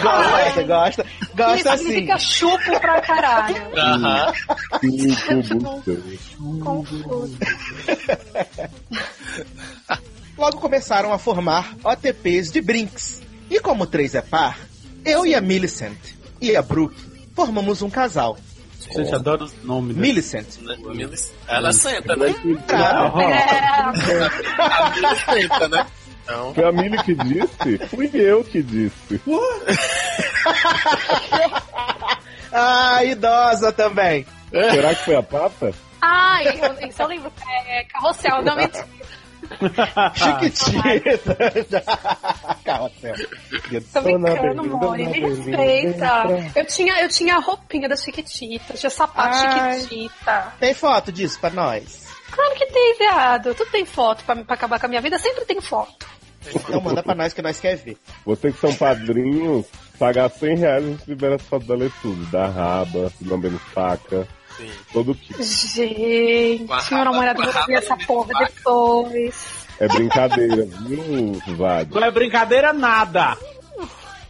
Gosta, 0.03 0.63
gosta. 0.63 1.07
Gosta 1.35 1.73
assim. 1.73 1.85
significa 1.85 2.19
chupo 2.19 2.81
pra 2.81 3.01
caralho. 3.01 3.57
Aham. 3.77 4.33
Tipo, 4.81 5.59
busca. 5.59 6.21
Confuso. 6.63 7.39
Logo 10.37 10.59
começaram 10.59 11.13
a 11.13 11.19
formar 11.19 11.75
OTPs 11.83 12.53
de 12.53 12.61
Brinks. 12.61 13.26
E 13.51 13.61
como 13.61 13.87
três 13.87 14.15
é 14.15 14.23
par, 14.23 14.59
eu 15.05 15.25
e 15.27 15.35
a 15.35 15.41
Millicent 15.41 15.97
e 16.41 16.57
a 16.57 16.63
Brooke 16.63 16.97
formamos 17.35 17.83
um 17.83 17.91
casal. 17.91 18.37
Gente, 18.95 19.15
adoro 19.15 19.45
os 19.45 19.63
nomes. 19.65 19.89
desse- 19.97 20.01
Millicent. 20.01 20.47
Né, 20.63 20.77
Milis- 20.79 21.33
Ela 21.49 21.73
senta, 21.73 22.15
né? 22.17 22.35
Ah, 22.73 23.13
É, 23.21 24.63
A 24.63 24.91
Milis 24.91 25.25
senta, 25.25 25.69
né? 25.69 25.87
Então, 26.25 26.55
Foi 26.55 26.65
a 26.65 26.73
Milly 26.73 27.03
que 27.05 27.15
disse? 27.15 27.79
Fui 27.89 28.11
eu 28.15 28.43
que 28.45 28.63
disse. 28.63 29.21
ah, 32.53 33.05
idosa 33.05 33.73
também. 33.73 34.27
Será 34.51 34.95
que 34.95 35.05
foi 35.05 35.17
a 35.17 35.23
pata? 35.23 35.73
Ai, 36.01 36.47
eu, 36.61 36.89
isso 36.89 37.03
eu 37.03 37.07
lembro. 37.09 37.33
É 37.67 37.85
carrossel, 37.85 38.43
não 38.43 38.57
me 38.57 38.69
Chiquitita. 40.15 41.77
Carrossel. 42.65 43.15
Tô 43.93 44.01
brincando, 44.03 44.65
Mori. 44.65 45.07
Me 45.07 45.21
respeita. 45.21 46.25
Eu 46.55 46.67
tinha, 46.67 47.03
eu 47.03 47.09
tinha 47.09 47.37
a 47.37 47.41
roupinha 47.41 47.89
da 47.89 47.97
Chiquitita, 47.97 48.75
tinha 48.75 48.91
sapato 48.91 49.37
Ai. 49.37 49.81
Chiquitita. 49.81 50.53
Tem 50.59 50.75
foto 50.75 51.13
disso 51.13 51.39
pra 51.41 51.51
nós? 51.51 52.07
Claro 52.31 52.55
que 52.55 52.67
tem, 52.67 52.97
viado. 52.99 53.55
Tudo 53.55 53.71
tem 53.71 53.85
foto 53.85 54.25
pra, 54.25 54.37
pra 54.37 54.55
acabar 54.55 54.81
com 54.81 54.87
a 54.87 54.89
minha 54.89 55.01
vida, 55.01 55.19
sempre 55.19 55.45
tem 55.45 55.61
foto. 55.61 56.07
Então 56.55 56.81
manda 56.81 57.03
pra 57.03 57.15
nós 57.15 57.33
que 57.33 57.43
nós 57.43 57.59
quer 57.59 57.77
ver. 57.77 57.97
Vocês 58.25 58.55
que 58.55 58.61
são 58.61 58.75
padrinhos, 58.75 59.67
pagar 59.99 60.31
100 60.31 60.57
reais 60.57 60.85
a 60.85 60.89
gente 60.89 61.09
libera 61.09 61.37
as 61.37 61.43
fotos 61.43 61.67
da 61.67 61.75
Letudo. 61.75 62.25
Da 62.27 62.47
raba, 62.47 63.13
lambendo 63.25 63.59
faca, 63.59 64.27
sim. 64.57 64.71
todo 64.93 65.15
tipo. 65.15 65.43
Gente, 65.43 66.67
meu 66.95 67.05
namorado 67.05 67.43
vai 67.53 67.67
ver 67.67 67.75
essa 67.75 67.97
de 67.97 68.07
porra 68.07 68.33
vaca. 68.33 68.53
depois. 68.55 69.67
É 69.79 69.89
brincadeira, 69.89 70.67
viu, 70.87 71.41
Vade? 71.57 71.95
Não 71.95 72.03
é 72.05 72.11
brincadeira 72.11 72.73
nada. 72.73 73.37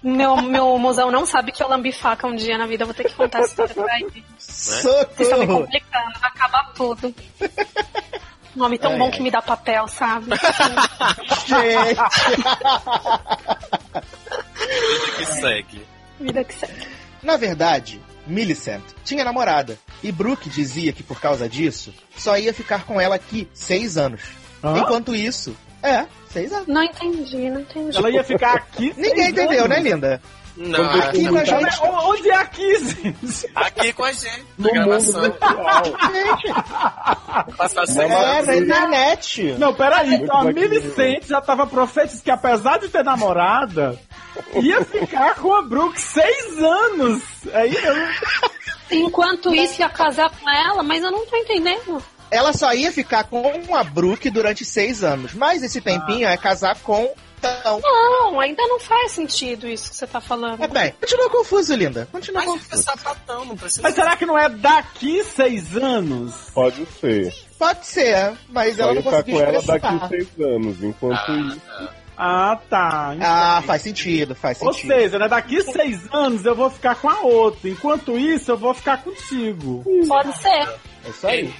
Meu, 0.02 0.36
meu 0.42 0.76
mozão 0.78 1.10
não 1.10 1.24
sabe 1.26 1.52
que 1.52 1.62
eu 1.62 1.68
lambi 1.68 1.92
faca 1.92 2.26
um 2.26 2.34
dia 2.36 2.56
na 2.58 2.66
vida, 2.66 2.82
eu 2.82 2.86
vou 2.86 2.94
ter 2.94 3.04
que 3.04 3.14
contar 3.14 3.40
essa 3.40 3.48
história 3.50 3.74
pra 3.74 4.00
ele. 4.00 4.24
Vocês 4.38 4.84
estão 5.18 5.38
me 5.38 5.46
Socorro! 5.46 5.60
complicando, 5.62 6.20
vai 6.20 6.30
acabar 6.30 6.72
tudo. 6.74 7.14
Nome 8.54 8.78
tão 8.78 8.92
É. 8.92 8.98
bom 8.98 9.10
que 9.10 9.20
me 9.20 9.30
dá 9.30 9.42
papel, 9.42 9.86
sabe? 9.88 10.30
Gente, 11.46 11.96
Vida 14.86 15.16
que 15.18 15.26
segue. 15.26 15.86
Vida 16.20 16.44
que 16.44 16.54
segue. 16.54 16.88
Na 17.22 17.36
verdade, 17.36 18.00
Millicent 18.26 18.82
tinha 19.04 19.24
namorada. 19.24 19.78
E 20.02 20.10
Brooke 20.12 20.48
dizia 20.50 20.92
que 20.92 21.02
por 21.02 21.20
causa 21.20 21.48
disso, 21.48 21.92
só 22.16 22.36
ia 22.36 22.52
ficar 22.54 22.84
com 22.84 23.00
ela 23.00 23.14
aqui 23.16 23.48
seis 23.54 23.96
anos. 23.96 24.20
Hã? 24.62 24.78
Enquanto 24.78 25.14
isso, 25.14 25.56
é, 25.82 26.06
seis 26.30 26.52
anos. 26.52 26.66
Não 26.66 26.82
entendi, 26.82 27.48
não 27.50 27.60
entendi. 27.60 27.96
Ela 27.96 28.10
ia 28.10 28.24
ficar 28.24 28.54
aqui. 28.54 28.92
Ninguém 28.98 29.30
entendeu, 29.30 29.64
anos. 29.64 29.68
né, 29.68 29.80
linda? 29.80 30.22
Não, 30.56 30.90
Aqui 31.00 31.20
não. 31.24 31.32
com 31.34 31.38
a 31.38 31.44
Cara, 31.44 31.70
gente. 31.70 31.82
Onde 31.82 32.30
é 32.30 32.34
aqui, 32.34 32.78
gente? 32.78 33.50
aqui 33.54 33.92
com 33.92 34.04
a 34.04 34.12
gente, 34.12 34.42
No 34.56 34.72
na 34.72 34.86
mundo 34.86 35.12
gravação. 35.12 35.22
seis 37.86 37.94
Não, 37.94 38.04
É, 38.22 38.42
na 38.42 38.56
internet. 38.56 39.54
Não, 39.58 39.74
peraí. 39.74 40.14
Então 40.14 40.36
a. 40.38 40.44
Milicente 40.44 41.28
já 41.28 41.42
tava 41.42 41.66
profetizando 41.66 42.22
que 42.22 42.30
apesar 42.30 42.78
de 42.78 42.88
ter 42.88 43.04
namorada, 43.04 43.98
ia 44.62 44.84
ficar 44.84 45.34
com 45.36 45.54
a 45.54 45.62
Brooke 45.62 46.00
seis 46.00 46.58
anos. 46.58 47.22
Aí 47.52 47.74
eu... 47.74 48.98
Enquanto 48.98 49.54
isso, 49.54 49.80
ia 49.80 49.88
casar 49.88 50.30
com 50.30 50.48
ela, 50.48 50.82
mas 50.82 51.02
eu 51.02 51.10
não 51.10 51.26
tô 51.26 51.36
entendendo. 51.36 52.02
Ela 52.30 52.52
só 52.52 52.72
ia 52.72 52.92
ficar 52.92 53.24
com 53.24 53.74
a 53.74 53.84
Brooke 53.84 54.30
durante 54.30 54.64
seis 54.64 55.02
anos. 55.02 55.34
Mas 55.34 55.62
esse 55.62 55.80
tempinho 55.80 56.28
é 56.28 56.36
casar 56.36 56.76
com 56.80 57.12
Tão. 57.40 57.80
Não, 57.82 58.40
ainda 58.40 58.62
não 58.66 58.80
faz 58.80 59.12
sentido 59.12 59.68
isso 59.68 59.90
que 59.90 59.96
você 59.96 60.06
tá 60.06 60.20
falando. 60.20 60.62
É 60.62 60.66
bem, 60.66 60.92
continua 60.92 61.28
confuso, 61.28 61.74
linda. 61.74 62.08
Continua 62.10 62.42
Mas 62.42 62.50
confuso. 62.50 62.82
sapatão, 62.82 63.44
não 63.44 63.56
precisa. 63.56 63.82
Mas 63.82 63.94
será 63.94 64.16
que 64.16 64.24
não 64.24 64.38
é 64.38 64.48
daqui 64.48 65.22
seis 65.22 65.76
anos? 65.76 66.32
Pode 66.54 66.86
ser. 66.98 67.34
Pode 67.58 67.86
ser, 67.86 68.32
mas 68.48 68.76
Só 68.76 68.84
ela 68.84 68.94
não 68.94 69.02
ficar 69.02 69.16
conseguiu 69.22 69.38
com 69.40 69.46
ela 69.46 69.62
daqui 69.62 70.08
seis 70.08 70.28
anos. 70.40 70.82
Enquanto 70.82 71.30
Ah, 71.30 71.38
isso. 71.38 71.88
Ah, 72.16 72.58
tá. 72.70 73.14
Ah, 73.20 73.62
faz 73.66 73.82
sentido, 73.82 74.34
faz 74.34 74.60
Ou 74.62 74.72
sentido. 74.72 74.92
seja, 74.94 75.18
né, 75.18 75.28
daqui 75.28 75.62
seis 75.62 76.00
anos 76.12 76.44
eu 76.44 76.54
vou 76.54 76.70
ficar 76.70 76.94
com 76.94 77.08
a 77.10 77.20
outra. 77.20 77.68
Enquanto 77.68 78.18
isso, 78.18 78.50
eu 78.52 78.56
vou 78.56 78.72
ficar 78.72 79.02
contigo. 79.02 79.84
Pode 80.08 80.36
ser. 80.38 80.48
É 80.48 81.08
isso 81.10 81.26
aí. 81.26 81.54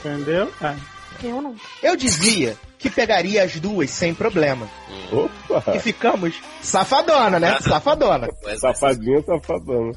Entendeu? 0.00 0.52
É. 0.60 0.74
Eu 1.22 1.40
não. 1.40 1.54
Eu 1.82 1.94
dizia 1.96 2.56
que 2.78 2.90
pegaria 2.90 3.44
as 3.44 3.60
duas 3.60 3.90
sem 3.90 4.12
problema. 4.12 4.68
opa, 5.12 5.76
E 5.76 5.78
ficamos 5.78 6.34
safadona, 6.60 7.38
né? 7.38 7.58
Safadona. 7.60 8.28
Mas 8.42 8.58
safadinha, 8.60 9.22
safadona. 9.22 9.92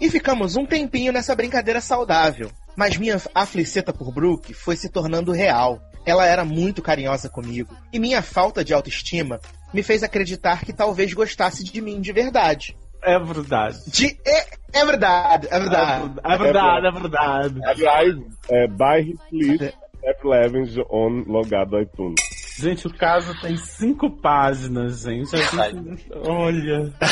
E 0.00 0.10
ficamos 0.10 0.56
um 0.56 0.66
tempinho 0.66 1.12
nessa 1.12 1.34
brincadeira 1.36 1.80
saudável. 1.80 2.50
Mas 2.74 2.96
minha 2.96 3.20
afliceta 3.32 3.92
por 3.92 4.12
Brooke 4.12 4.52
foi 4.52 4.74
se 4.74 4.88
tornando 4.88 5.30
real. 5.30 5.80
Ela 6.04 6.26
era 6.26 6.44
muito 6.44 6.82
carinhosa 6.82 7.28
comigo. 7.28 7.74
E 7.92 7.98
minha 7.98 8.22
falta 8.22 8.64
de 8.64 8.72
autoestima 8.74 9.40
me 9.72 9.82
fez 9.82 10.02
acreditar 10.02 10.64
que 10.64 10.72
talvez 10.72 11.12
gostasse 11.12 11.62
de 11.64 11.80
mim 11.80 12.00
de 12.00 12.12
verdade. 12.12 12.76
É 13.02 13.18
verdade. 13.18 13.78
De... 13.88 14.16
É, 14.24 14.46
é 14.80 14.84
verdade, 14.84 15.48
é 15.50 15.58
verdade. 15.58 16.12
É 16.24 16.36
verdade, 16.38 16.86
é 16.86 16.90
verdade. 16.90 17.60
Aliás, 17.64 18.14
é, 18.50 18.66
by 18.68 19.16
please, 19.30 19.74
Step 19.98 20.24
Levens 20.26 20.76
on 20.90 21.24
logado 21.26 21.80
iTunes. 21.80 22.14
Gente, 22.58 22.86
o 22.86 22.94
caso 22.94 23.32
tem 23.40 23.56
cinco 23.56 24.10
páginas, 24.10 25.00
gente. 25.02 25.30
Gente- 25.36 26.12
Olha. 26.28 26.92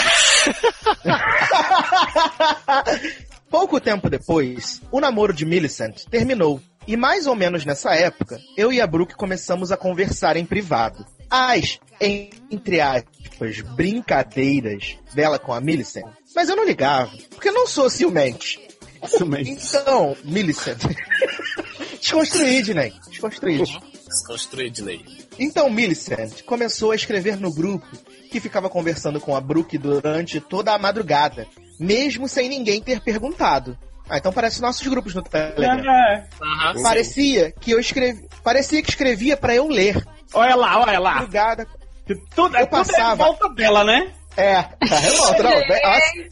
Pouco 3.50 3.81
tempo 3.81 4.09
depois, 4.09 4.81
o 4.92 5.00
namoro 5.00 5.33
de 5.33 5.44
Millicent 5.44 6.05
terminou. 6.09 6.61
E 6.86 6.96
mais 6.96 7.26
ou 7.26 7.34
menos 7.34 7.64
nessa 7.64 7.94
época, 7.94 8.38
eu 8.56 8.72
e 8.72 8.80
a 8.80 8.86
Brooke 8.86 9.14
começamos 9.14 9.70
a 9.70 9.76
conversar 9.76 10.36
em 10.36 10.44
privado. 10.44 11.04
As, 11.30 11.78
entre 12.00 12.80
aspas, 12.80 13.60
brincadeiras 13.76 14.96
dela 15.14 15.38
com 15.38 15.52
a 15.52 15.60
Millicent. 15.60 16.06
Mas 16.34 16.48
eu 16.48 16.56
não 16.56 16.64
ligava, 16.64 17.10
porque 17.30 17.48
eu 17.48 17.54
não 17.54 17.66
sou 17.66 17.88
ciumente. 17.88 18.60
Ciumente. 19.06 19.50
Então, 19.50 20.16
Millicent. 20.24 20.78
Desconstruí, 22.00 22.62
Dinei. 22.62 22.92
Desconstruí. 23.08 23.62
Desconstruir, 24.08 24.70
Dinei. 24.70 25.04
Então 25.38 25.70
Millicent 25.70 26.42
começou 26.42 26.90
a 26.90 26.94
escrever 26.94 27.38
no 27.38 27.52
grupo 27.52 27.86
que 28.30 28.40
ficava 28.40 28.68
conversando 28.68 29.20
com 29.20 29.34
a 29.34 29.40
Brooke 29.40 29.78
durante 29.78 30.40
toda 30.40 30.74
a 30.74 30.78
madrugada, 30.78 31.46
mesmo 31.78 32.28
sem 32.28 32.48
ninguém 32.48 32.80
ter 32.80 33.00
perguntado. 33.00 33.76
Ah, 34.11 34.18
então 34.18 34.33
parece 34.33 34.61
nossos 34.61 34.87
grupos 34.88 35.14
no 35.14 35.23
Telegram. 35.23 35.92
É. 35.94 36.25
Aham, 36.42 36.75
sim. 36.77 36.83
Parecia 36.83 37.53
que 37.53 37.70
eu 37.70 37.79
escrevi, 37.79 38.29
parecia 38.42 38.83
que 38.83 38.90
escrevia 38.90 39.37
pra 39.37 39.55
eu 39.55 39.68
ler. 39.68 40.05
Olha 40.35 40.57
lá, 40.57 40.81
olha 40.81 40.99
lá. 40.99 41.14
Madrugada. 41.14 41.66
Que 42.07 42.16
tudo, 42.35 42.57
é 42.57 42.62
Eu 42.62 42.66
tudo 42.66 42.81
é 42.81 42.85
passava. 42.85 43.14
volta 43.25 43.49
dela, 43.51 43.85
né? 43.85 44.12
É, 44.37 44.62
tá 44.62 44.96
revolta, 44.99 45.42
não. 45.42 45.51
bem, 45.51 45.81
ó, 45.85 46.01
se- 46.01 46.29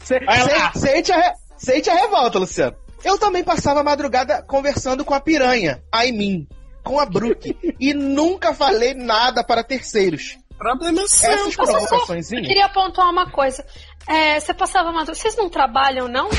se- 0.73 0.79
Sente 0.79 1.11
a, 1.11 1.33
sente 1.57 1.89
a 1.89 1.93
revolta, 1.95 2.37
Luciano. 2.39 2.75
Eu 3.03 3.17
também 3.17 3.43
passava 3.43 3.79
a 3.79 3.83
madrugada 3.83 4.41
conversando 4.43 5.05
com 5.05 5.13
a 5.13 5.19
piranha, 5.21 5.81
a 5.91 6.03
mim, 6.05 6.45
com 6.83 6.99
a 6.99 7.05
Brooke, 7.05 7.55
e 7.79 7.93
nunca 7.93 8.53
falei 8.53 8.93
nada 8.93 9.41
para 9.43 9.63
terceiros. 9.63 10.37
Problema 10.57 11.07
seu. 11.07 11.31
Essas 11.31 11.55
provocações 11.55 12.29
Eu 12.31 12.41
queria 12.41 12.67
pontuar 12.67 13.09
uma 13.09 13.31
coisa. 13.31 13.65
É, 14.05 14.37
você 14.39 14.53
passava 14.53 14.91
madrugada. 14.91 15.15
Vocês 15.15 15.37
não 15.37 15.49
trabalham, 15.49 16.09
não? 16.09 16.29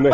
Né? 0.00 0.10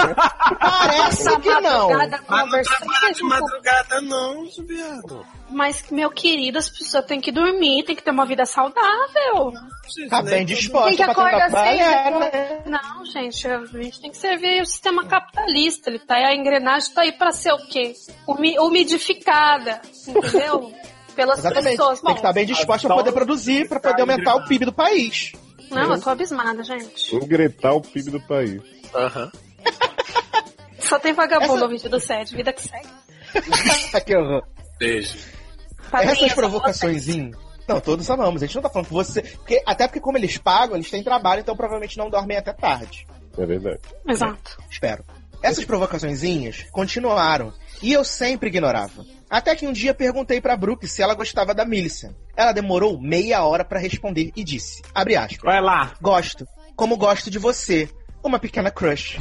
Parece 0.59 1.41
que 1.41 1.61
não. 1.61 1.89
Mas 1.91 2.11
não 2.11 2.19
trabalha 2.63 3.13
de 3.15 3.23
madrugada, 3.25 4.01
não, 4.01 4.45
viado. 4.67 5.27
Mas, 5.51 5.85
meu 5.91 6.11
querido, 6.11 6.57
as 6.59 6.69
pessoas 6.71 7.05
têm 7.05 7.21
que 7.21 7.31
dormir, 7.31 7.85
têm 7.85 7.95
que 7.95 8.03
ter 8.03 8.11
uma 8.11 8.25
vida 8.25 8.47
saudável. 8.47 9.53
Tá 10.09 10.23
bem 10.23 10.47
Tem 10.47 10.47
disposta 10.47 10.91
que 10.91 10.97
pra 11.03 11.13
acordar 11.13 11.41
cedo. 11.43 11.51
trabalhar, 11.51 12.11
né? 12.21 12.63
Não, 12.67 13.05
gente, 13.05 13.47
a 13.47 13.65
gente 13.67 14.01
tem 14.01 14.11
que 14.11 14.17
servir 14.17 14.63
o 14.63 14.67
sistema 14.67 15.05
capitalista. 15.05 15.91
Ele 15.91 15.99
tá 15.99 16.15
aí, 16.17 16.25
a 16.25 16.35
engrenagem 16.35 16.93
tá 16.95 17.03
aí 17.03 17.13
pra 17.13 17.33
ser 17.33 17.53
o 17.53 17.59
quê? 17.67 17.93
Umi- 18.27 18.59
umidificada, 18.59 19.81
entendeu? 20.09 20.73
Pelas 21.15 21.41
Exatamente. 21.41 21.77
pessoas. 21.77 22.01
Tem 22.01 22.15
que 22.15 22.21
estar 22.21 22.29
Bom, 22.31 22.35
bem 22.35 22.47
disposta 22.47 22.87
pra 22.89 22.97
poder 22.97 23.13
produzir, 23.13 23.69
pra 23.69 23.79
poder 23.79 24.01
aumentar 24.01 24.35
o 24.37 24.47
PIB 24.49 24.65
do 24.65 24.73
país. 24.73 25.33
não, 25.71 25.93
eu 25.93 26.01
tô 26.01 26.09
abismada, 26.09 26.65
gente. 26.65 27.15
Engretar 27.15 27.75
o 27.75 27.83
PIB 27.83 28.13
do 28.13 28.21
país. 28.23 28.63
Aham. 28.95 29.31
Só 30.79 30.99
tem 30.99 31.13
vagabundo 31.13 31.55
Essa- 31.55 31.65
ouvindo 31.65 31.89
do 31.89 32.01
sede, 32.01 32.35
vida 32.37 32.53
que 32.53 32.63
segue. 32.63 32.89
que 34.05 34.17
horror. 34.17 34.43
Beijo. 34.79 35.17
Padrinha, 35.91 36.13
Essas 36.13 36.33
provocações. 36.35 37.07
Não, 37.69 37.81
todos 37.81 38.11
amamos. 38.11 38.43
A 38.43 38.47
gente 38.47 38.57
não 38.57 38.63
tá 38.63 38.69
falando 38.69 38.89
que 38.89 38.93
você. 38.95 39.23
Porque, 39.23 39.63
até 39.67 39.87
porque, 39.87 40.01
como 40.01 40.19
eles 40.19 40.37
pagam, 40.39 40.77
eles 40.77 40.91
têm 40.91 41.03
trabalho, 41.03 41.41
então 41.41 41.57
provavelmente 41.57 41.97
não 41.97 42.11
dormem 42.11 42.37
até 42.37 42.53
tarde. 42.53 43.07
É 43.39 43.47
verdade. 43.47 43.81
Exato. 44.07 44.59
Espero. 44.71 45.05
Essas 45.43 45.65
provocaçõezinhas 45.65 46.67
continuaram. 46.71 47.53
E 47.83 47.93
eu 47.93 48.05
sempre 48.05 48.49
ignorava. 48.49 49.05
Até 49.29 49.57
que 49.57 49.67
um 49.67 49.73
dia 49.73 49.93
perguntei 49.95 50.41
pra 50.41 50.57
Brooke 50.57 50.87
se 50.87 51.03
ela 51.03 51.15
gostava 51.15 51.55
da 51.55 51.65
Millicent. 51.65 52.15
Ela 52.37 52.53
demorou 52.53 53.01
meia 53.01 53.43
hora 53.45 53.65
pra 53.65 53.79
responder 53.81 54.31
e 54.37 54.45
disse: 54.45 54.83
abre 54.95 55.17
aspas. 55.17 55.41
Vai 55.43 55.61
lá. 55.61 55.95
Gosto. 56.01 56.47
Como 56.77 56.97
gosto 56.97 57.31
de 57.31 57.39
você. 57.39 57.89
Uma 58.23 58.39
pequena 58.39 58.71
crush. 58.71 59.17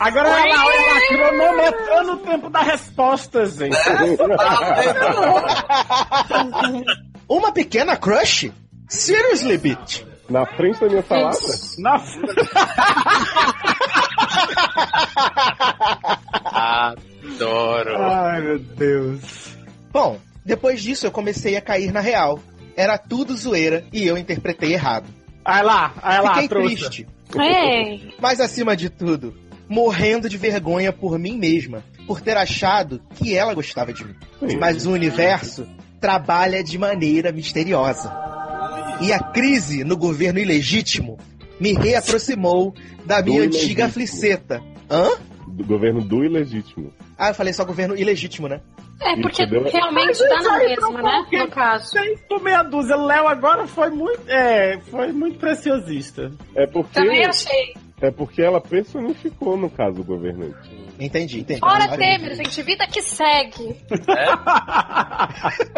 Agora 0.00 0.28
olha 0.28 0.54
lá, 0.54 0.66
olha 0.66 0.86
lá, 0.86 1.00
cronometrando 1.08 2.12
o 2.12 2.16
tempo 2.18 2.50
da 2.50 2.60
resposta, 2.62 3.46
gente. 3.46 3.76
Uma 7.28 7.52
pequena 7.52 7.96
crush? 7.96 8.50
Seriously, 8.88 9.56
bitch? 9.58 10.02
Na 10.28 10.44
frente 10.46 10.80
da 10.80 10.88
minha 10.88 11.02
salada? 11.02 11.38
Na... 11.78 12.00
Adoro. 16.44 18.02
Ai, 18.02 18.40
meu 18.40 18.58
Deus. 18.58 19.56
Bom, 19.92 20.18
depois 20.44 20.82
disso 20.82 21.06
eu 21.06 21.10
comecei 21.10 21.56
a 21.56 21.60
cair 21.60 21.92
na 21.92 22.00
real. 22.00 22.38
Era 22.76 22.98
tudo 22.98 23.36
zoeira 23.36 23.84
e 23.92 24.06
eu 24.06 24.18
interpretei 24.18 24.72
errado. 24.72 25.06
Vai 25.44 25.62
lá, 25.62 25.88
vai 26.02 26.22
lá, 26.22 26.34
Fiquei 26.34 26.48
trouxa. 26.48 26.74
triste. 26.90 27.06
Ei, 27.38 28.14
Mas 28.20 28.40
acima 28.40 28.76
de 28.76 28.88
tudo, 28.88 29.34
morrendo 29.68 30.28
de 30.28 30.38
vergonha 30.38 30.92
por 30.92 31.18
mim 31.18 31.36
mesma, 31.38 31.84
por 32.06 32.20
ter 32.20 32.36
achado 32.36 33.00
que 33.16 33.34
ela 33.36 33.54
gostava 33.54 33.92
de 33.92 34.04
mim. 34.04 34.14
Mas 34.58 34.86
o 34.86 34.92
universo 34.92 35.66
trabalha 36.00 36.62
de 36.62 36.78
maneira 36.78 37.32
misteriosa. 37.32 38.12
E 39.00 39.12
a 39.12 39.18
crise 39.18 39.82
no 39.84 39.96
governo 39.96 40.38
ilegítimo 40.38 41.18
me 41.58 41.72
reaproximou 41.72 42.74
da 43.04 43.20
minha 43.22 43.40
Do 43.40 43.46
antiga 43.46 43.84
ilegítimo. 43.84 43.90
fliceta. 43.92 44.62
Hã? 44.90 45.10
Do 45.48 45.64
governo 45.64 46.00
do 46.02 46.24
ilegítimo. 46.24 46.92
Ah, 47.18 47.28
eu 47.30 47.34
falei 47.34 47.52
só 47.52 47.64
governo 47.64 47.96
ilegítimo, 47.96 48.48
né? 48.48 48.60
é 49.00 49.20
porque 49.20 49.42
Entendeu? 49.42 49.70
realmente 49.70 50.06
dá 50.06 50.10
isso 50.10 50.42
na 50.42 50.58
mesma, 50.58 51.02
né? 51.02 51.26
No 51.32 51.48
caso. 51.48 51.92
Por 52.28 52.42
meia 52.42 52.62
dúzia. 52.62 52.96
Léo 52.96 53.26
agora 53.28 53.66
foi 53.66 53.90
muito. 53.90 54.22
É, 54.28 54.78
foi 54.90 55.12
muito 55.12 55.38
preciosista. 55.38 56.30
É 56.54 56.66
porque, 56.66 56.94
Também 56.94 57.24
achei. 57.26 57.74
é 58.00 58.10
porque 58.10 58.40
ela 58.42 58.60
personificou, 58.60 59.56
no 59.56 59.68
caso, 59.68 60.00
o 60.00 60.04
governante. 60.04 60.70
Entendi, 60.98 61.40
entendi. 61.40 61.60
Fora 61.60 61.84
Agora 61.84 61.98
Temer, 61.98 62.32
entendi. 62.32 62.36
gente, 62.44 62.62
vida 62.62 62.86
que 62.86 63.02
segue. 63.02 63.76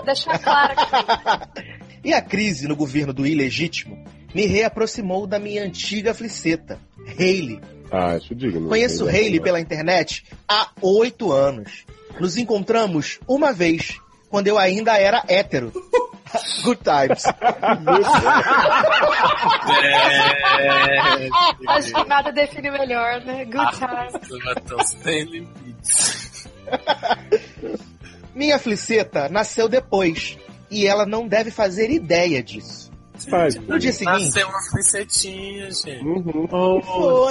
Deixar 0.05 0.38
claro 0.38 0.72
aqui. 0.72 1.77
E 2.05 2.14
a 2.14 2.22
crise 2.22 2.68
no 2.68 2.77
governo 2.77 3.12
do 3.12 3.27
ilegítimo 3.27 4.05
me 4.33 4.46
reaproximou 4.46 5.27
da 5.27 5.40
minha 5.40 5.64
antiga 5.64 6.14
fliceta, 6.14 6.79
Hailey. 7.18 7.61
Ah, 7.90 8.12
acho 8.14 8.35
digno. 8.35 8.68
Conheço 8.68 9.05
Mas 9.05 9.14
é 9.14 9.16
Hailey 9.16 9.31
normal. 9.38 9.44
pela 9.44 9.61
internet 9.61 10.25
há 10.49 10.68
oito 10.83 11.33
anos. 11.33 11.85
Nos 12.20 12.37
encontramos 12.37 13.18
uma 13.29 13.53
vez, 13.53 13.99
quando 14.31 14.46
eu 14.49 14.59
ainda 14.59 14.96
era 14.99 15.22
hétero. 15.29 15.72
Good 16.64 16.81
times. 16.83 17.25
É. 20.59 21.29
Acho 21.68 21.92
que 21.94 22.05
nada 22.05 22.33
define 22.33 22.70
melhor, 22.70 23.20
né? 23.25 23.44
Good 23.44 23.79
time. 23.79 24.44
Matão 24.44 24.79
sem 24.85 25.25
limites. 25.25 26.49
Minha 28.35 28.59
fliceta 28.59 29.29
nasceu 29.29 29.68
depois, 29.68 30.37
e 30.70 30.87
ela 30.87 31.07
não 31.07 31.27
deve 31.27 31.51
fazer 31.51 31.90
ideia 31.90 32.42
disso. 32.42 32.86
Faz. 33.29 33.55
No 33.57 33.79
dia 33.79 33.92
seguinte, 33.92 34.24
Nasceu 34.24 34.48
uma 34.48 34.61
flicetinha, 34.70 35.70
gente. 35.70 36.05
Uhum. 36.05 36.48
Oh. 36.50 36.81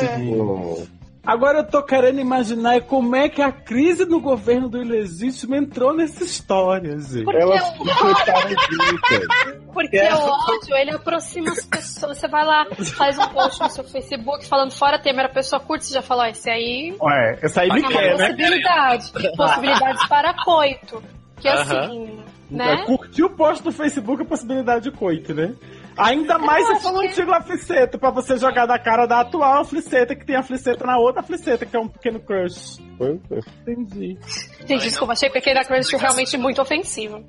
Oh. 0.01 0.83
Agora 1.25 1.59
eu 1.59 1.63
tô 1.67 1.81
querendo 1.81 2.19
imaginar 2.19 2.81
como 2.81 3.15
é 3.15 3.27
que 3.27 3.41
a 3.41 3.51
crise 3.51 4.05
no 4.05 4.19
governo 4.21 4.69
do 4.69 4.79
ilegítimo 4.79 5.55
entrou 5.55 5.91
nessa 5.91 6.23
história, 6.23 6.99
gente. 6.99 7.23
Porque, 7.23 7.39
Elas 7.41 7.67
o, 7.71 7.77
coitaram 7.83 8.49
juntas. 8.49 9.65
porque 9.73 9.99
o 10.03 10.53
ódio, 10.53 10.75
ele 10.75 10.91
aproxima 10.91 11.49
as 11.51 11.65
pessoas. 11.65 12.19
Você 12.19 12.27
vai 12.27 12.45
lá, 12.45 12.67
faz 12.95 13.17
um 13.17 13.27
post 13.29 13.59
no 13.59 13.69
seu 13.71 13.83
Facebook 13.85 14.45
falando 14.45 14.71
fora 14.71 14.99
Temer, 14.99 15.25
a 15.25 15.29
pessoa 15.29 15.59
curte, 15.59 15.85
você 15.85 15.95
já 15.95 16.01
falou, 16.03 16.25
ó, 16.25 16.27
esse 16.27 16.47
aí 16.47 16.95
Ué, 17.01 17.39
essa 17.41 17.61
aí 17.61 17.69
é 17.69 17.73
me 17.73 17.79
uma 17.81 17.89
quer, 17.91 18.17
né? 18.17 18.27
possibilidade. 18.27 19.11
Possibilidades 19.35 20.07
para 20.07 20.33
coito. 20.43 21.03
Que 21.41 21.47
Aham. 21.49 21.79
assim, 21.79 22.19
É, 22.51 22.55
né? 22.55 22.83
curtir 22.85 23.23
o 23.23 23.31
post 23.31 23.63
do 23.63 23.71
Facebook 23.71 24.21
é 24.21 24.25
possibilidade 24.25 24.83
de 24.83 24.91
coito, 24.95 25.33
né? 25.33 25.55
Ainda 25.97 26.37
mais 26.37 26.65
se 26.65 26.71
acho 26.73 26.81
for 26.81 26.93
um 26.93 26.99
que- 27.01 27.07
antigo 27.07 27.31
afliceta, 27.33 27.97
pra 27.97 28.09
você 28.11 28.37
jogar 28.37 28.65
da 28.65 28.77
cara 28.77 29.05
da 29.05 29.21
atual 29.21 29.61
afliceta, 29.61 30.15
que 30.15 30.25
tem 30.25 30.35
afliceta 30.35 30.85
na 30.85 30.97
outra 30.97 31.21
afliceta, 31.21 31.65
que 31.65 31.75
é 31.75 31.79
um 31.79 31.87
pequeno 31.87 32.19
crush. 32.19 32.79
É. 32.99 33.39
Entendi. 33.61 34.17
Gente, 34.65 34.83
desculpa, 34.83 35.13
achei 35.13 35.29
pequena 35.29 35.63
crush 35.63 35.93
realmente 35.93 36.37
muito 36.37 36.61
ofensivo. 36.61 37.23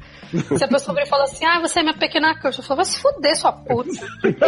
Se 0.57 0.64
a 0.64 0.68
pessoa 0.68 0.94
vir 0.94 1.02
e 1.05 1.07
fala 1.09 1.24
assim, 1.24 1.44
ah, 1.44 1.61
você 1.61 1.81
é 1.81 1.83
minha 1.83 1.96
pequena 1.96 2.35
crush, 2.40 2.59
eu 2.59 2.64
falo, 2.64 2.76
vai 2.79 2.85
se 2.85 3.00
fuder, 3.00 3.37
sua 3.37 3.52
puta. 3.52 3.90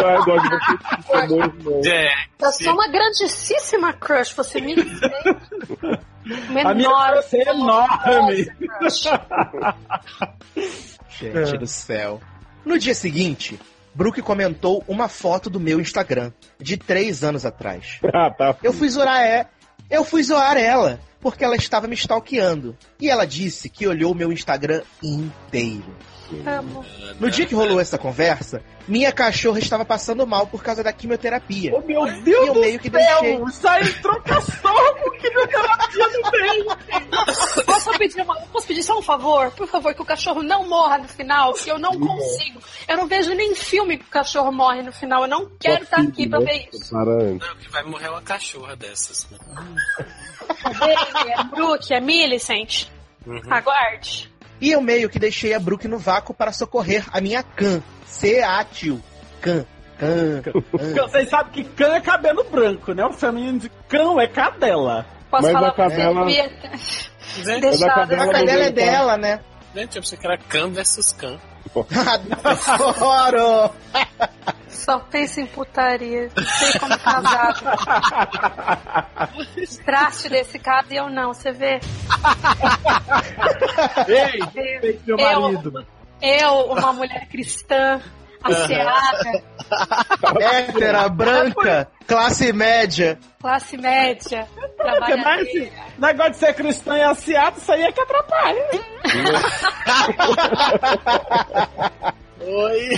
Ah, 1.14 1.26
eu. 1.26 1.82
É. 1.90 2.08
Eu 2.40 2.52
sou 2.52 2.72
uma 2.72 2.86
grandíssima 2.88 3.92
crush, 3.92 4.32
você 4.32 4.60
me 4.60 4.74
respeita. 4.74 5.40
A 6.64 6.74
minha 6.74 7.12
crush 7.12 7.34
é 7.34 7.50
enorme. 7.50 8.44
crush. 8.78 9.04
gente 11.10 11.58
do 11.58 11.66
céu. 11.66 12.20
No 12.64 12.78
dia 12.78 12.94
seguinte, 12.94 13.58
Brooke 13.98 14.22
comentou 14.22 14.84
uma 14.86 15.08
foto 15.08 15.50
do 15.50 15.58
meu 15.58 15.80
Instagram, 15.80 16.30
de 16.56 16.76
três 16.76 17.24
anos 17.24 17.44
atrás. 17.44 17.98
Ah, 18.14 18.30
tá. 18.30 18.56
Eu 18.62 18.72
fui 18.72 18.88
zoar 18.88 19.20
é, 19.20 19.48
eu 19.90 20.04
fui 20.04 20.22
zoar 20.22 20.56
ela, 20.56 21.00
porque 21.20 21.44
ela 21.44 21.56
estava 21.56 21.88
me 21.88 21.94
stalkeando. 21.94 22.76
E 23.00 23.08
ela 23.10 23.24
disse 23.24 23.68
que 23.68 23.88
olhou 23.88 24.14
meu 24.14 24.32
Instagram 24.32 24.82
inteiro. 25.02 25.96
Amo. 26.46 26.84
No 27.18 27.30
dia 27.30 27.46
que 27.46 27.54
rolou 27.54 27.80
essa 27.80 27.96
conversa, 27.98 28.62
minha 28.86 29.10
cachorra 29.12 29.58
estava 29.58 29.84
passando 29.84 30.26
mal 30.26 30.46
por 30.46 30.62
causa 30.62 30.82
da 30.82 30.92
quimioterapia. 30.92 31.72
Oh, 31.74 31.80
meu 31.80 32.06
E 32.06 32.20
Deus 32.22 32.48
eu 32.48 32.54
do 32.54 32.60
meio 32.60 32.78
que 32.78 32.90
céu! 32.90 33.20
deixei. 33.22 33.90
Entrou 33.90 34.20
cachorro 34.22 34.94
com 35.02 35.10
quimioterapia 35.12 36.06
no 36.08 36.30
meio! 36.30 36.66
Posso 37.64 37.90
pedir, 37.98 38.22
uma, 38.22 38.34
posso 38.52 38.66
pedir 38.66 38.82
só 38.82 38.98
um 38.98 39.02
favor? 39.02 39.50
Por 39.52 39.66
favor, 39.66 39.94
que 39.94 40.02
o 40.02 40.04
cachorro 40.04 40.42
não 40.42 40.68
morra 40.68 40.98
no 40.98 41.08
final, 41.08 41.52
que 41.54 41.70
eu 41.70 41.78
não 41.78 41.98
consigo. 41.98 42.60
Eu 42.86 42.96
não 42.96 43.06
vejo 43.06 43.32
nem 43.34 43.54
filme 43.54 43.96
que 43.98 44.04
o 44.04 44.08
cachorro 44.10 44.52
morre 44.52 44.82
no 44.82 44.92
final. 44.92 45.22
Eu 45.22 45.28
não 45.28 45.50
quero 45.58 45.84
estar 45.84 46.00
aqui 46.00 46.28
pra 46.28 46.38
ver 46.40 46.68
isso. 46.72 46.90
Para 46.90 47.10
antes. 47.12 47.48
Não, 47.48 47.56
que 47.56 47.68
vai 47.70 47.82
morrer 47.84 48.08
uma 48.08 48.22
cachorra 48.22 48.76
dessas. 48.76 49.26
Né? 49.30 49.38
Baby, 50.64 51.30
é 51.32 51.44
Brooke, 51.44 51.94
é 51.94 52.00
Millicent. 52.00 52.86
Uhum. 53.26 53.40
Aguarde. 53.50 54.30
E 54.60 54.72
eu 54.72 54.80
meio 54.80 55.08
que 55.08 55.18
deixei 55.18 55.54
a 55.54 55.60
Brooke 55.60 55.86
no 55.88 55.98
vácuo 55.98 56.34
para 56.34 56.52
socorrer 56.52 57.04
a 57.12 57.20
minha 57.20 57.42
Can. 57.42 57.82
C-A-Tio. 58.06 59.02
Can. 59.40 59.64
Can. 59.98 60.42
Can. 60.42 60.52
Vocês 61.08 61.28
sabem 61.28 61.52
que 61.52 61.64
cã 61.64 61.94
é 61.94 62.00
cabelo 62.00 62.44
branco, 62.44 62.92
né? 62.92 63.04
O 63.04 63.12
feminino 63.12 63.58
de 63.58 63.68
cão 63.88 64.20
é 64.20 64.26
cadela. 64.26 65.06
Posso 65.30 65.44
Mas 65.44 65.52
falar 65.52 65.68
a 65.68 65.72
cadela- 65.74 66.24
deixar 67.60 67.86
A 68.02 68.06
cadela 68.32 68.64
é 68.64 68.70
dela, 68.70 69.16
né? 69.16 69.40
Gente, 69.74 69.96
eu 69.96 70.02
pensei 70.02 70.18
que 70.18 70.26
era 70.26 70.38
Khan 70.38 70.70
versus 70.70 71.12
Khan. 71.12 71.38
Adoro! 72.66 73.70
Só 74.68 74.98
pensa 75.00 75.40
em 75.40 75.46
putaria. 75.46 76.30
Não 76.34 76.44
sei 76.46 76.78
como 76.80 76.98
casar. 76.98 77.54
Traste 79.84 80.28
desse 80.30 80.58
caso 80.58 80.88
e 80.92 80.96
eu 80.96 81.10
não, 81.10 81.34
você 81.34 81.52
vê? 81.52 81.80
Ei, 84.06 84.40
respeite 84.40 85.00
meu 85.06 85.18
Eu- 85.18 85.40
marido. 85.40 85.86
Eu, 86.20 86.54
uma 86.72 86.92
mulher 86.92 87.28
cristã, 87.28 88.00
Aseada, 88.42 89.42
Hétera, 90.40 91.08
branca, 91.08 91.88
classe 92.06 92.52
média. 92.52 93.18
classe 93.40 93.76
média, 93.76 94.46
esse 95.40 95.72
negócio 95.98 96.32
de 96.32 96.38
ser 96.38 96.54
cristã 96.54 96.96
e 96.96 97.02
asiático, 97.02 97.60
isso 97.60 97.72
aí 97.72 97.82
é 97.82 97.92
que 97.92 98.00
atrapalha. 98.00 98.64
Oi. 102.40 102.90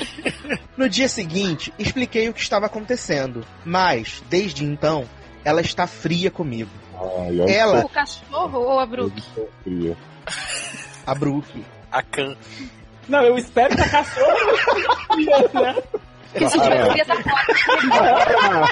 No 0.77 0.89
dia 0.89 1.09
seguinte, 1.09 1.73
expliquei 1.79 2.29
o 2.29 2.35
que 2.35 2.41
estava 2.41 2.67
acontecendo, 2.67 3.45
mas, 3.65 4.23
desde 4.29 4.65
então, 4.65 5.07
ela 5.45 5.61
está 5.61 5.87
fria 5.87 6.31
comigo. 6.31 6.71
Ai, 6.95 7.41
olha 7.41 7.51
Ela, 7.51 7.81
O 7.85 7.89
cachorro 7.89 8.59
ou 8.61 8.79
a 8.79 8.87
Brooke? 8.87 9.23
a 11.07 11.15
Brooke, 11.15 11.65
A 11.91 12.03
Can. 12.03 12.37
Não, 13.11 13.23
eu 13.25 13.37
espero 13.37 13.75
que 13.75 13.83
a 13.83 13.89
cachorra. 13.89 14.35
né? 15.55 15.83
Que 16.33 16.49
se 16.49 16.61
tiver 16.61 16.91
fria, 16.91 17.05
tá 17.05 17.17
fora. 17.17 18.69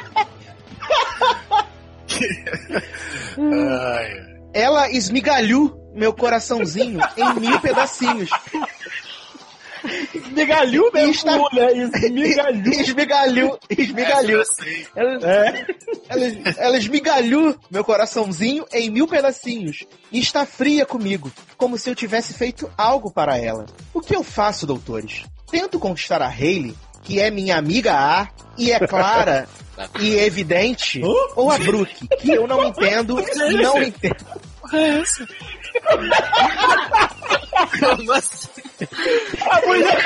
Ela 4.53 4.90
esmigalhou 4.90 5.77
meu 5.94 6.12
coraçãozinho 6.12 7.01
em 7.16 7.35
mil 7.40 7.61
pedacinhos. 7.61 8.31
Esmigalhou 10.38 10.90
mesmo, 10.92 11.11
Está- 11.12 11.38
mulher. 11.38 11.77
Esmigalhou. 11.77 12.72
Esmigalhou, 12.81 13.59
esmigalhou. 13.70 14.42
É. 14.42 14.44
Ela, 14.96 15.31
É. 15.31 15.66
ela, 16.09 16.24
ela 16.59 16.77
esmigalhou 16.79 17.57
meu 17.70 17.85
coraçãozinho 17.85 18.64
em 18.72 18.88
mil 18.90 19.07
pedacinhos 19.09 19.85
e 20.12 20.20
está 20.20 20.46
fria 20.46 20.87
comigo, 20.87 21.31
como 21.57 21.77
se 21.77 21.90
eu 21.90 21.94
tivesse 21.94 22.33
feito 22.35 22.70
algo 22.77 23.11
para 23.11 23.37
ela. 23.37 23.66
O 23.92 24.01
que 24.01 24.14
eu 24.14 24.22
faço, 24.22 24.66
doutores? 24.66 25.24
Tento 25.51 25.79
conquistar 25.79 26.22
a 26.22 26.29
Hayley, 26.29 26.74
que 27.03 27.20
é 27.20 27.31
minha 27.31 27.57
amiga 27.57 27.94
A 27.94 28.29
e 28.57 28.70
é 28.70 28.79
clara 28.87 29.48
e 30.01 30.14
evidente, 30.16 31.01
ou 31.35 31.51
a 31.51 31.59
Brooke, 31.59 32.07
que 32.20 32.31
eu 32.31 32.46
não 32.46 32.62
entendo 32.68 33.18
e 33.20 33.62
não 33.62 33.83
entendo. 33.83 34.24
Como 37.81 38.12
assim? 38.12 38.49
A 39.51 39.67
mulher. 39.67 39.99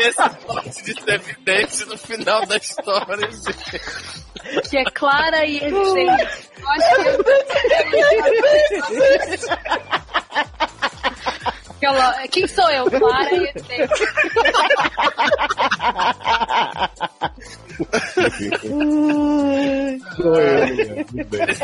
Esse, 0.00 0.28
plot 0.46 0.82
de 0.82 1.12
evidente 1.12 1.84
no 1.86 1.98
final 1.98 2.46
da 2.46 2.56
história, 2.56 3.30
gente. 3.30 3.80
Que 4.68 4.78
é 4.78 4.84
clara 4.84 5.44
e 5.44 5.58
evidente. 5.58 6.50
Eu 6.58 6.68
acho 6.68 6.94
que 6.94 7.08
eu... 11.86 12.28
Quem 12.30 12.46
sou 12.46 12.70
eu? 12.70 12.90
Clara 12.90 13.34
e 13.34 13.48
evidente. 13.48 13.94
Sou 20.16 20.40
eu, 20.40 21.04
tudo 21.04 21.24
bem. 21.24 21.56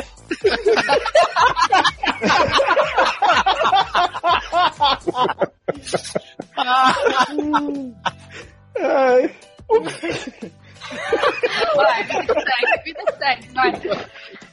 Vai, 11.74 12.02
vida 12.04 12.34
segue, 12.34 12.82
vida 12.84 13.02
segue. 13.18 13.48
Vai. 13.54 13.72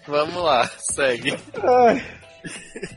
Vamos 0.07 0.43
lá, 0.43 0.65
segue. 0.67 1.37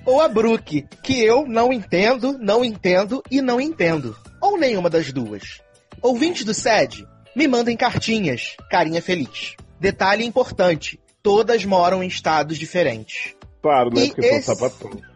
Ou 0.07 0.21
a 0.21 0.29
Brooke, 0.29 0.87
que 1.03 1.23
eu 1.23 1.47
não 1.47 1.73
entendo, 1.73 2.39
não 2.39 2.65
entendo 2.65 3.23
e 3.31 3.41
não 3.41 3.61
entendo. 3.61 4.17
Ou 4.41 4.59
nenhuma 4.59 4.91
das 4.91 5.13
duas. 5.13 5.61
Ouvintes 6.03 6.45
do 6.45 6.53
SED, 6.55 7.07
me 7.35 7.47
mandem 7.49 7.77
cartinhas, 7.77 8.57
carinha 8.71 9.01
feliz. 9.03 9.55
Detalhe 9.81 10.25
importante, 10.25 11.01
todas 11.23 11.65
moram 11.65 12.03
em 12.03 12.07
estados 12.07 12.59
diferentes. 12.59 13.35
Claro, 13.63 13.91
né? 13.95 14.05
E 14.05 14.09
Porque 14.09 14.27
esse- 14.27 14.43
são 14.43 14.55
sapatões. 14.55 15.03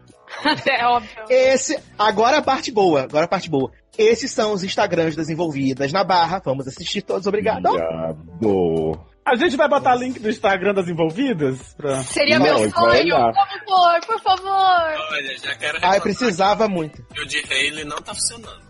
É 0.69 0.85
óbvio. 0.85 1.09
Esse, 1.27 1.77
agora 1.97 2.37
a 2.37 2.41
parte 2.41 2.71
boa, 2.71 3.01
agora 3.01 3.25
a 3.25 3.27
parte 3.27 3.49
boa. 3.49 3.71
Esses 3.97 4.31
são 4.31 4.53
os 4.53 4.63
Instagrams 4.63 5.15
das 5.15 5.27
envolvidas 5.27 5.91
na 5.91 6.03
barra. 6.03 6.39
Vamos 6.45 6.67
assistir 6.67 7.01
todos, 7.01 7.25
obrigado. 7.27 7.69
Viado. 7.71 8.99
A 9.29 9.35
gente 9.35 9.55
vai 9.55 9.67
botar 9.69 9.93
link 9.95 10.19
do 10.19 10.27
Instagram 10.27 10.73
das 10.73 10.87
envolvidas? 10.87 11.73
Pra... 11.77 12.01
Seria 12.03 12.39
Não, 12.39 12.45
meu 12.45 12.71
sonho. 12.71 13.15
Por 13.15 13.33
favor, 13.35 13.99
por 14.07 14.19
favor. 14.21 14.49
Olha, 15.11 15.37
já 15.37 15.55
quero 15.55 15.75
Ai, 15.75 15.81
reclamar 15.81 16.01
precisava 16.01 16.67
muito. 16.67 16.99
o 17.11 17.25
de 17.27 17.37
Haley 17.43 17.85
não 17.85 17.97
tá 17.97 18.13
funcionando. 18.15 18.69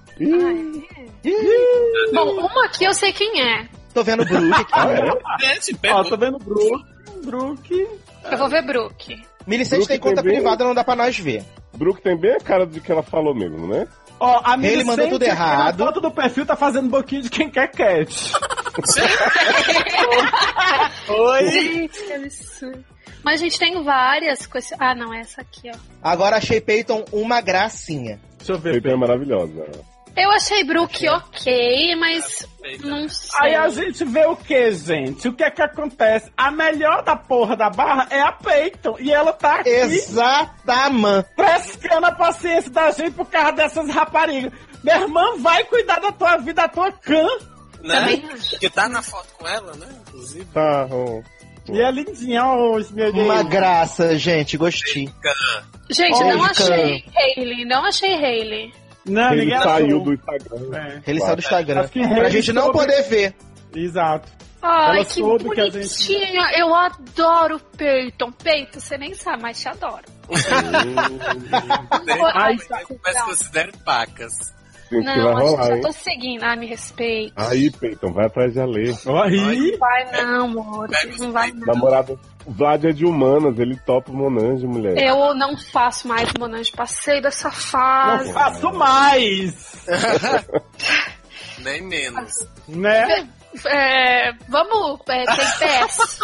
Bom, 2.14 2.32
uma 2.46 2.66
aqui 2.66 2.84
eu 2.84 2.94
sei 2.94 3.14
quem 3.14 3.42
é. 3.42 3.70
Tô 3.94 4.04
vendo 4.04 4.24
o 4.24 4.26
Brooke 4.26 4.54
aqui. 4.74 5.46
Gente, 5.46 5.76
Ó, 5.76 5.78
pegou. 5.80 6.06
tô 6.06 6.18
vendo 6.18 6.38
Brook. 6.40 6.86
Brook. 7.24 7.88
Eu 8.30 8.38
vou 8.38 8.50
ver 8.50 8.66
Brooke. 8.66 9.22
Milicente 9.48 9.88
tem 9.88 9.98
conta 10.00 10.22
tem 10.22 10.34
privada, 10.34 10.64
não 10.66 10.76
dá 10.76 10.84
pra 10.84 10.96
nós 10.96 11.18
ver. 11.18 11.44
Brooke 11.74 12.02
tem 12.02 12.18
bem 12.18 12.34
a 12.34 12.40
cara 12.40 12.68
de 12.68 12.82
que 12.82 12.92
ela 12.92 13.02
falou 13.02 13.34
mesmo, 13.34 13.66
né? 13.68 13.88
Ó, 14.20 14.42
a 14.44 14.58
Ele 14.62 14.84
mandou 14.84 15.10
tudo 15.10 15.24
errado. 15.24 15.80
Na 15.80 15.86
foto 15.86 16.02
do 16.02 16.12
perfil 16.12 16.46
tá 16.46 16.56
fazendo 16.56 16.90
boquinha 16.90 17.22
de 17.22 17.30
quem 17.30 17.50
quer 17.50 17.72
cat. 17.72 18.10
Oi. 21.08 21.50
Gente, 21.50 22.04
que 22.04 22.14
absurdo. 22.14 22.84
Mas 23.24 23.42
a 23.42 23.44
gente 23.44 23.60
tem 23.60 23.84
várias 23.84 24.46
com 24.46 24.58
esse... 24.58 24.74
Ah, 24.80 24.96
não, 24.96 25.14
essa 25.14 25.42
aqui, 25.42 25.70
ó. 25.74 25.78
Agora 26.02 26.38
achei 26.38 26.62
Peyton 26.62 27.04
uma 27.12 27.42
gracinha. 27.42 28.20
Deixa 28.38 28.54
eu 28.54 28.60
ver. 28.60 28.74
Peyton 28.74 28.90
é 28.90 28.98
maravilhosa. 28.98 29.66
Eu 30.16 30.32
achei 30.32 30.64
Brooke 30.64 31.08
ok, 31.08 31.96
mas 31.96 32.48
não 32.84 33.08
sei. 33.08 33.30
Aí 33.40 33.56
a 33.56 33.70
gente 33.70 34.04
vê 34.04 34.26
o 34.26 34.36
que, 34.36 34.72
gente? 34.74 35.28
O 35.28 35.34
que 35.34 35.44
é 35.44 35.52
que 35.52 35.62
acontece? 35.62 36.32
A 36.36 36.52
melhor 36.52 37.04
da 37.04 37.16
porra 37.16 37.56
da 37.56 37.70
barra 37.70 38.08
é 38.10 38.22
a 38.22 38.32
Peyton. 38.32 38.98
E 39.00 39.12
ela 39.12 39.32
tá 39.32 39.56
aqui 39.56 39.70
Exatamente. 39.70 41.28
frescando 41.36 42.06
a 42.06 42.12
paciência 42.12 42.72
da 42.72 42.92
gente 42.92 43.12
por 43.12 43.26
causa 43.28 43.54
dessas 43.54 43.90
raparigas. 43.90 44.52
Minha 44.84 44.98
irmã 44.98 45.38
vai 45.38 45.64
cuidar 45.66 46.00
da 46.00 46.12
tua 46.12 46.38
vida, 46.38 46.64
da 46.64 46.68
tua 46.68 46.92
cã. 46.92 47.28
Né? 47.82 48.22
Que 48.60 48.70
tá 48.70 48.90
na 48.90 49.02
foto 49.02 49.34
com 49.38 49.48
ela, 49.48 49.74
né? 49.76 49.88
Inclusive. 50.08 50.46
Tá, 50.54 50.88
ó. 50.92 51.22
E 51.72 51.82
é 51.82 51.92
lindinha, 51.92 52.44
ó, 52.46 52.76
os 52.76 52.92
meus 52.92 53.14
Uma 53.14 53.44
graça, 53.44 54.18
gente, 54.18 54.58
gostei. 54.58 55.10
Gente, 55.90 56.20
não 56.20 56.44
achei 56.44 57.06
Hailey, 57.16 57.66
não 57.66 57.86
achei 57.86 58.14
Hailey. 58.16 58.74
Não, 59.10 59.32
Ele 59.34 59.42
ninguém 59.46 59.62
saiu 59.62 59.86
achou. 59.88 60.04
do 60.04 60.14
Instagram. 60.14 60.78
É, 60.78 61.02
Ele 61.08 61.20
saiu 61.20 61.36
do 61.36 61.40
Instagram. 61.42 61.88
Pra 61.88 62.30
gente 62.30 62.54
não 62.54 62.64
soube- 62.64 62.80
poder 62.80 63.02
ver. 63.04 63.36
Exato. 63.76 64.30
Ai, 64.62 64.96
Ela 64.98 65.06
que 65.06 65.12
soube 65.14 65.50
que 65.52 65.62
a 65.62 65.66
gente- 65.66 65.74
bonitinha. 65.78 66.52
Eu 66.58 66.76
adoro 66.76 67.60
Peyton. 67.78 68.32
Peyton, 68.32 68.80
você 68.80 68.98
nem 68.98 69.14
sabe, 69.14 69.42
mas 69.42 69.60
te 69.62 69.70
adoro. 69.70 70.04
Ai, 72.36 72.58
Mas, 73.04 73.22
considere 73.24 73.72
pacas. 73.86 74.34
Gente, 74.92 75.06
que 75.06 75.06
vai 75.06 75.18
não, 75.18 75.40
gente 75.40 75.50
rolar, 75.52 75.68
já 75.68 75.76
hein? 75.76 75.82
tô 75.82 75.92
seguindo. 75.92 76.44
Ah, 76.44 76.56
me 76.56 76.66
respeita. 76.66 77.48
Aí, 77.50 77.70
Peyton, 77.72 78.12
vai 78.12 78.26
atrás 78.26 78.54
de 78.54 78.60
Alê. 78.60 78.90
Aí, 79.24 79.78
Vai 79.78 80.12
não, 80.24 80.46
amor. 80.46 80.88
Não 81.20 81.32
vai 81.32 81.52
não. 81.52 81.68
Namorada. 81.68 82.18
Vlad 82.50 82.86
é 82.86 82.92
de 82.92 83.06
humanas, 83.06 83.58
ele 83.60 83.76
topa 83.78 84.12
o 84.12 84.16
Monange, 84.16 84.66
mulher. 84.66 84.98
Eu 84.98 85.34
não 85.36 85.56
faço 85.58 86.08
mais 86.08 86.32
Monange. 86.38 86.72
Passei 86.72 87.22
dessa 87.22 87.52
fase. 87.52 88.28
não 88.28 88.34
faço 88.34 88.74
mais. 88.74 89.86
Nem 91.60 91.82
menos. 91.82 92.32
Né? 92.68 93.28
É, 93.66 94.32
vamos, 94.48 95.00
é, 95.10 95.26
tem 95.26 95.26
PS. 95.26 96.20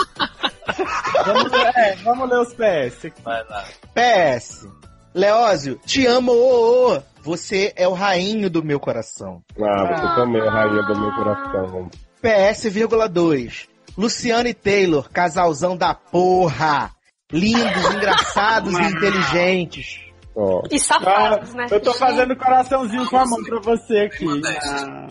Vamos, 1.25 1.53
é, 1.53 1.95
vamos 2.03 2.29
ler 2.29 2.39
os 2.39 2.53
PS. 2.53 3.11
Vai 3.23 3.43
lá. 3.43 3.65
PS. 3.93 4.67
Leózio, 5.13 5.79
te 5.85 6.05
amo, 6.05 6.31
ô, 6.31 6.95
ô. 6.95 7.01
Você 7.21 7.73
é 7.75 7.87
o 7.87 7.93
rainho 7.93 8.51
do 8.51 8.63
meu 8.63 8.79
coração. 8.79 9.41
Ah, 9.59 9.95
você 9.95 10.15
também 10.15 10.41
é 10.41 10.47
a 10.47 10.51
rainha 10.51 10.83
do 10.83 10.99
meu 10.99 11.11
coração. 11.15 11.89
PS,2. 12.21 13.67
Luciano 13.97 14.47
e 14.47 14.53
Taylor, 14.53 15.09
casalzão 15.09 15.75
da 15.77 15.93
porra. 15.93 16.91
Lindos, 17.31 17.95
engraçados 17.95 18.73
e 18.77 18.81
inteligentes. 18.91 19.99
Ó. 20.35 20.63
E 20.69 20.79
safados, 20.79 21.53
né? 21.53 21.65
Eu 21.71 21.79
tô 21.79 21.93
fazendo 21.93 22.35
coraçãozinho 22.35 23.09
com 23.09 23.17
a 23.17 23.25
mão 23.25 23.41
pra 23.43 23.59
você 23.61 23.99
aqui. 23.99 24.25
Ah, 24.69 25.07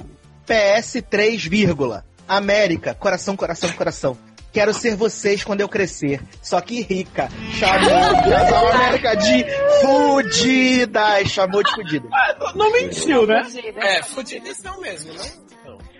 PS3, 0.47 1.49
vírgula. 1.49 2.05
América, 2.29 2.95
coração, 2.95 3.37
coração, 3.37 3.71
coração. 3.73 4.17
Quero 4.53 4.73
ser 4.73 4.95
vocês 4.95 5.43
quando 5.43 5.63
eu 5.63 5.69
crescer. 5.69 6.23
Só 6.41 6.61
que 6.61 6.81
rica. 6.81 7.29
Chamou 7.59 8.23
casal 8.31 8.73
América 8.73 9.15
de 9.17 9.45
fudidas. 9.81 11.29
Chamou 11.31 11.63
de 11.63 11.73
fudidas. 11.73 12.11
não 12.55 12.71
mentiu, 12.71 13.27
né? 13.27 13.43
É, 13.77 14.03
fudidição 14.05 14.81
mesmo, 14.81 15.13
né? 15.13 15.33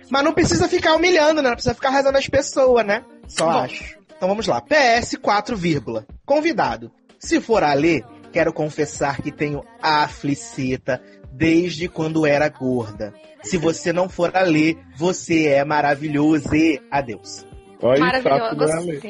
Mas 0.09 0.23
não 0.23 0.33
precisa 0.33 0.67
ficar 0.67 0.95
humilhando, 0.95 1.41
né? 1.41 1.49
Não 1.49 1.55
precisa 1.55 1.75
ficar 1.75 1.89
arrasando 1.89 2.17
as 2.17 2.27
pessoas, 2.27 2.85
né? 2.85 3.03
Só 3.27 3.49
acho. 3.49 3.97
Então 4.15 4.29
vamos 4.29 4.47
lá. 4.47 4.61
PS 4.61 5.17
4, 5.21 5.55
vírgula. 5.57 6.05
Convidado. 6.25 6.91
Se 7.19 7.41
for 7.41 7.63
a 7.63 7.73
ler, 7.73 8.03
quero 8.31 8.53
confessar 8.53 9.21
que 9.21 9.31
tenho 9.31 9.63
a 9.81 10.07
fliceta 10.07 11.01
desde 11.31 11.87
quando 11.87 12.25
era 12.25 12.47
gorda. 12.49 13.13
Se 13.43 13.57
você 13.57 13.91
não 13.91 14.07
for 14.07 14.35
a 14.35 14.41
ler, 14.41 14.77
você 14.95 15.47
é 15.47 15.63
maravilhoso. 15.65 16.49
Adeus. 16.89 17.45
Olha, 17.81 17.99
Maravilhoso, 17.99 19.01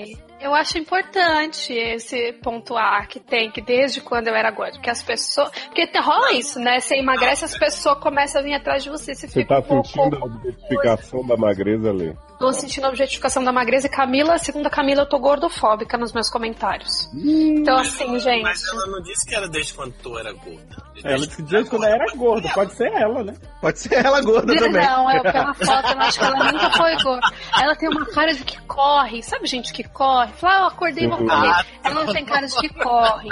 Eu 0.46 0.54
acho 0.54 0.78
importante 0.78 1.74
esse 1.74 2.34
pontuar 2.34 3.08
que 3.08 3.20
tem, 3.20 3.50
que 3.50 3.62
desde 3.62 4.00
quando 4.00 4.28
eu 4.28 4.36
era 4.36 4.52
gorda. 4.52 4.80
Que 4.80 4.92
as 4.92 5.02
pessoas. 5.02 5.50
Porque 5.50 5.90
rola 6.00 6.34
isso, 6.34 6.60
né? 6.60 6.80
Você 6.80 6.98
emagrece, 6.98 7.46
as 7.46 7.58
pessoas 7.58 7.98
começam 7.98 8.42
a 8.42 8.44
vir 8.44 8.54
atrás 8.54 8.84
de 8.84 8.92
você. 8.92 9.16
Você 9.16 9.28
Você 9.28 9.44
tá 9.44 9.58
um 9.58 9.64
pouco. 9.64 9.88
sentindo 9.88 10.18
a 10.18 10.26
objetificação 10.26 11.26
da 11.26 11.36
magreza, 11.36 11.92
Lê? 11.92 12.14
Tô 12.40 12.52
sentindo 12.52 12.86
a 12.86 12.90
objetificação 12.90 13.44
da 13.44 13.52
magreza 13.52 13.88
e 13.88 13.90
Camila, 13.90 14.38
segundo 14.38 14.68
a 14.68 14.70
Camila, 14.70 15.04
eu 15.04 15.10
tô 15.10 15.18
gordofóbica 15.20 15.98
nos 15.98 16.12
meus 16.12 16.30
comentários. 16.30 17.10
Então, 17.14 17.78
assim, 17.78 18.20
gente. 18.20 18.44
Mas 18.44 18.62
ela 18.68 18.88
não 18.88 19.02
disse 19.02 19.26
que 19.26 19.34
era 19.34 19.48
desde 19.48 19.74
quando 19.74 19.94
tu 20.02 20.18
era 20.18 20.34
gorda. 20.34 20.86
Ela 21.04 21.18
disse 21.18 21.36
que 21.38 21.42
desde 21.44 21.70
quando 21.70 21.86
ela 21.86 21.96
era 21.96 22.16
gorda, 22.16 22.50
pode 22.50 22.74
ser 22.74 22.92
ela, 22.92 23.24
né? 23.24 23.36
Pode 23.62 23.80
ser 23.80 24.06
ela 24.06 24.22
gorda 24.22 24.54
também. 24.56 24.86
Não, 24.86 25.10
é 25.10 25.22
pela 25.22 25.54
foto, 25.56 25.94
eu 25.94 26.00
acho 26.02 26.20
que 26.20 26.26
ela 26.26 26.52
nunca 26.52 26.72
foi 26.72 27.04
gorda. 27.04 27.28
Ela 27.62 27.76
tem 27.76 27.90
uma 27.90 28.06
cara 28.06 28.34
de 28.34 28.44
que 28.44 28.62
corre, 28.64 29.24
sabe 29.24 29.48
gente 29.48 29.72
que 29.72 29.84
corre? 29.84 30.32
Fala, 30.34 30.56
ah, 30.56 30.60
eu 30.62 30.68
acordei 30.68 31.06
e 31.06 31.08
vou 31.08 31.18
correr. 31.18 31.66
Ela 31.84 32.04
não 32.04 32.14
tem 32.14 32.26
cara 32.26 32.48
de 32.48 32.56
que 32.56 32.70
corre. 32.70 33.30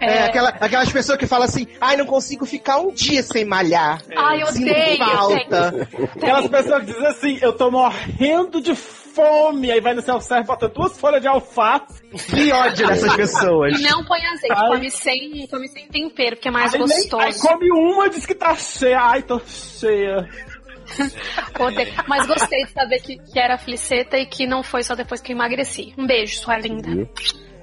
É, 0.00 0.06
É, 0.06 0.24
aquela, 0.24 0.48
aquelas 0.50 0.92
pessoas 0.92 1.18
que 1.18 1.26
falam 1.26 1.44
assim, 1.46 1.66
ai, 1.80 1.96
não 1.96 2.06
consigo 2.06 2.44
ficar 2.46 2.78
um 2.78 2.92
dia 2.92 3.22
sem 3.22 3.44
malhar. 3.44 4.02
Ai, 4.16 4.42
eu 4.42 4.46
Sinto 4.48 4.70
odeio, 4.70 4.96
falta. 4.98 5.88
Aquelas 6.16 6.48
pessoas 6.48 6.80
que 6.84 6.86
dizem 6.92 7.06
assim, 7.06 7.38
eu 7.40 7.52
tô 7.52 7.70
morrendo 7.70 8.60
de 8.60 8.74
fome, 8.74 9.70
aí 9.72 9.80
vai 9.80 9.92
no 9.94 10.02
self-service, 10.02 10.46
bota 10.46 10.68
duas 10.68 10.98
folhas 10.98 11.20
de 11.20 11.26
alface. 11.28 12.00
Que 12.28 12.52
ódio 12.52 12.86
dessas 12.86 13.14
pessoas. 13.16 13.78
E 13.78 13.82
não 13.82 14.04
põe 14.04 14.20
azeite, 14.24 14.54
Ai. 14.56 14.68
come 14.68 14.90
sem, 14.90 15.46
come 15.48 15.68
sem 15.68 15.88
tempero, 15.88 16.36
porque 16.36 16.48
é 16.48 16.52
mais 16.52 16.72
Aí, 16.74 16.78
nem- 16.80 16.88
gostoso. 16.88 17.22
aí 17.22 17.34
come 17.34 17.70
uma 17.72 18.06
e 18.06 18.10
diz 18.10 18.24
que 18.26 18.34
tá 18.34 18.54
cheia. 18.54 19.00
Ai, 19.00 19.22
tô 19.22 19.40
cheia. 19.46 20.28
Odeio. 21.58 21.92
Mas 22.08 22.26
gostei 22.26 22.64
de 22.64 22.70
saber 22.72 23.00
que, 23.00 23.16
que 23.16 23.38
era 23.38 23.56
fliceta 23.58 24.16
e 24.18 24.26
que 24.26 24.46
não 24.46 24.62
foi 24.62 24.82
só 24.82 24.94
depois 24.94 25.20
que 25.20 25.32
eu 25.32 25.36
emagreci. 25.36 25.94
Um 25.96 26.06
beijo, 26.06 26.38
sua 26.40 26.58
linda. 26.58 26.88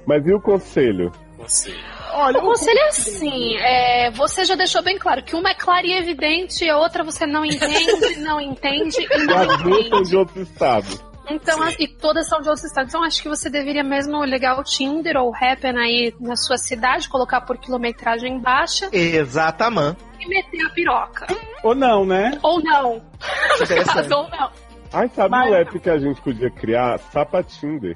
Mas 0.06 0.26
e 0.26 0.32
o 0.32 0.40
conselho? 0.40 1.12
Você. 1.38 1.74
Olha, 2.12 2.38
O 2.38 2.42
conselho 2.42 2.78
é 2.78 2.88
assim, 2.88 3.56
é, 3.56 4.10
você 4.10 4.44
já 4.44 4.54
deixou 4.54 4.82
bem 4.82 4.98
claro 4.98 5.22
que 5.22 5.34
uma 5.36 5.50
é 5.50 5.54
clara 5.54 5.86
e 5.86 5.92
evidente, 5.92 6.64
e 6.64 6.70
a 6.70 6.76
outra 6.78 7.04
você 7.04 7.26
não 7.26 7.44
entende, 7.44 8.16
não 8.20 8.40
entende 8.40 8.96
e 9.00 9.18
não 9.24 9.38
as 9.38 9.46
duas 9.62 9.62
são 9.62 9.80
entende. 9.98 10.08
de 10.10 10.16
outro 10.16 10.42
estado. 10.42 11.08
Então, 11.30 11.62
Sim. 11.70 11.76
e 11.78 11.86
todas 11.88 12.26
são 12.26 12.40
de 12.40 12.48
outros 12.48 12.64
estados. 12.64 12.88
Então, 12.90 13.04
acho 13.04 13.22
que 13.22 13.28
você 13.28 13.50
deveria 13.50 13.84
mesmo 13.84 14.24
ligar 14.24 14.58
o 14.58 14.64
Tinder 14.64 15.14
ou 15.18 15.28
o 15.30 15.34
Happen 15.34 15.76
aí 15.78 16.14
na 16.18 16.34
sua 16.36 16.56
cidade, 16.56 17.06
colocar 17.06 17.42
por 17.42 17.58
quilometragem 17.58 18.40
baixa 18.40 18.88
Exatamente. 18.90 19.98
e 20.20 20.26
meter 20.26 20.64
a 20.64 20.70
piroca. 20.70 21.26
Ou 21.62 21.74
não, 21.74 22.06
né? 22.06 22.38
Ou 22.42 22.62
não. 22.62 23.02
Interessante. 23.60 24.08
ou 24.14 24.26
não. 24.30 24.50
Ai, 24.90 25.10
sabe 25.14 25.28
Mas- 25.30 25.50
o 25.50 25.54
app 25.54 25.78
que 25.80 25.90
a 25.90 25.98
gente 25.98 26.18
podia 26.22 26.50
criar? 26.50 26.98
Sapatinder. 27.12 27.94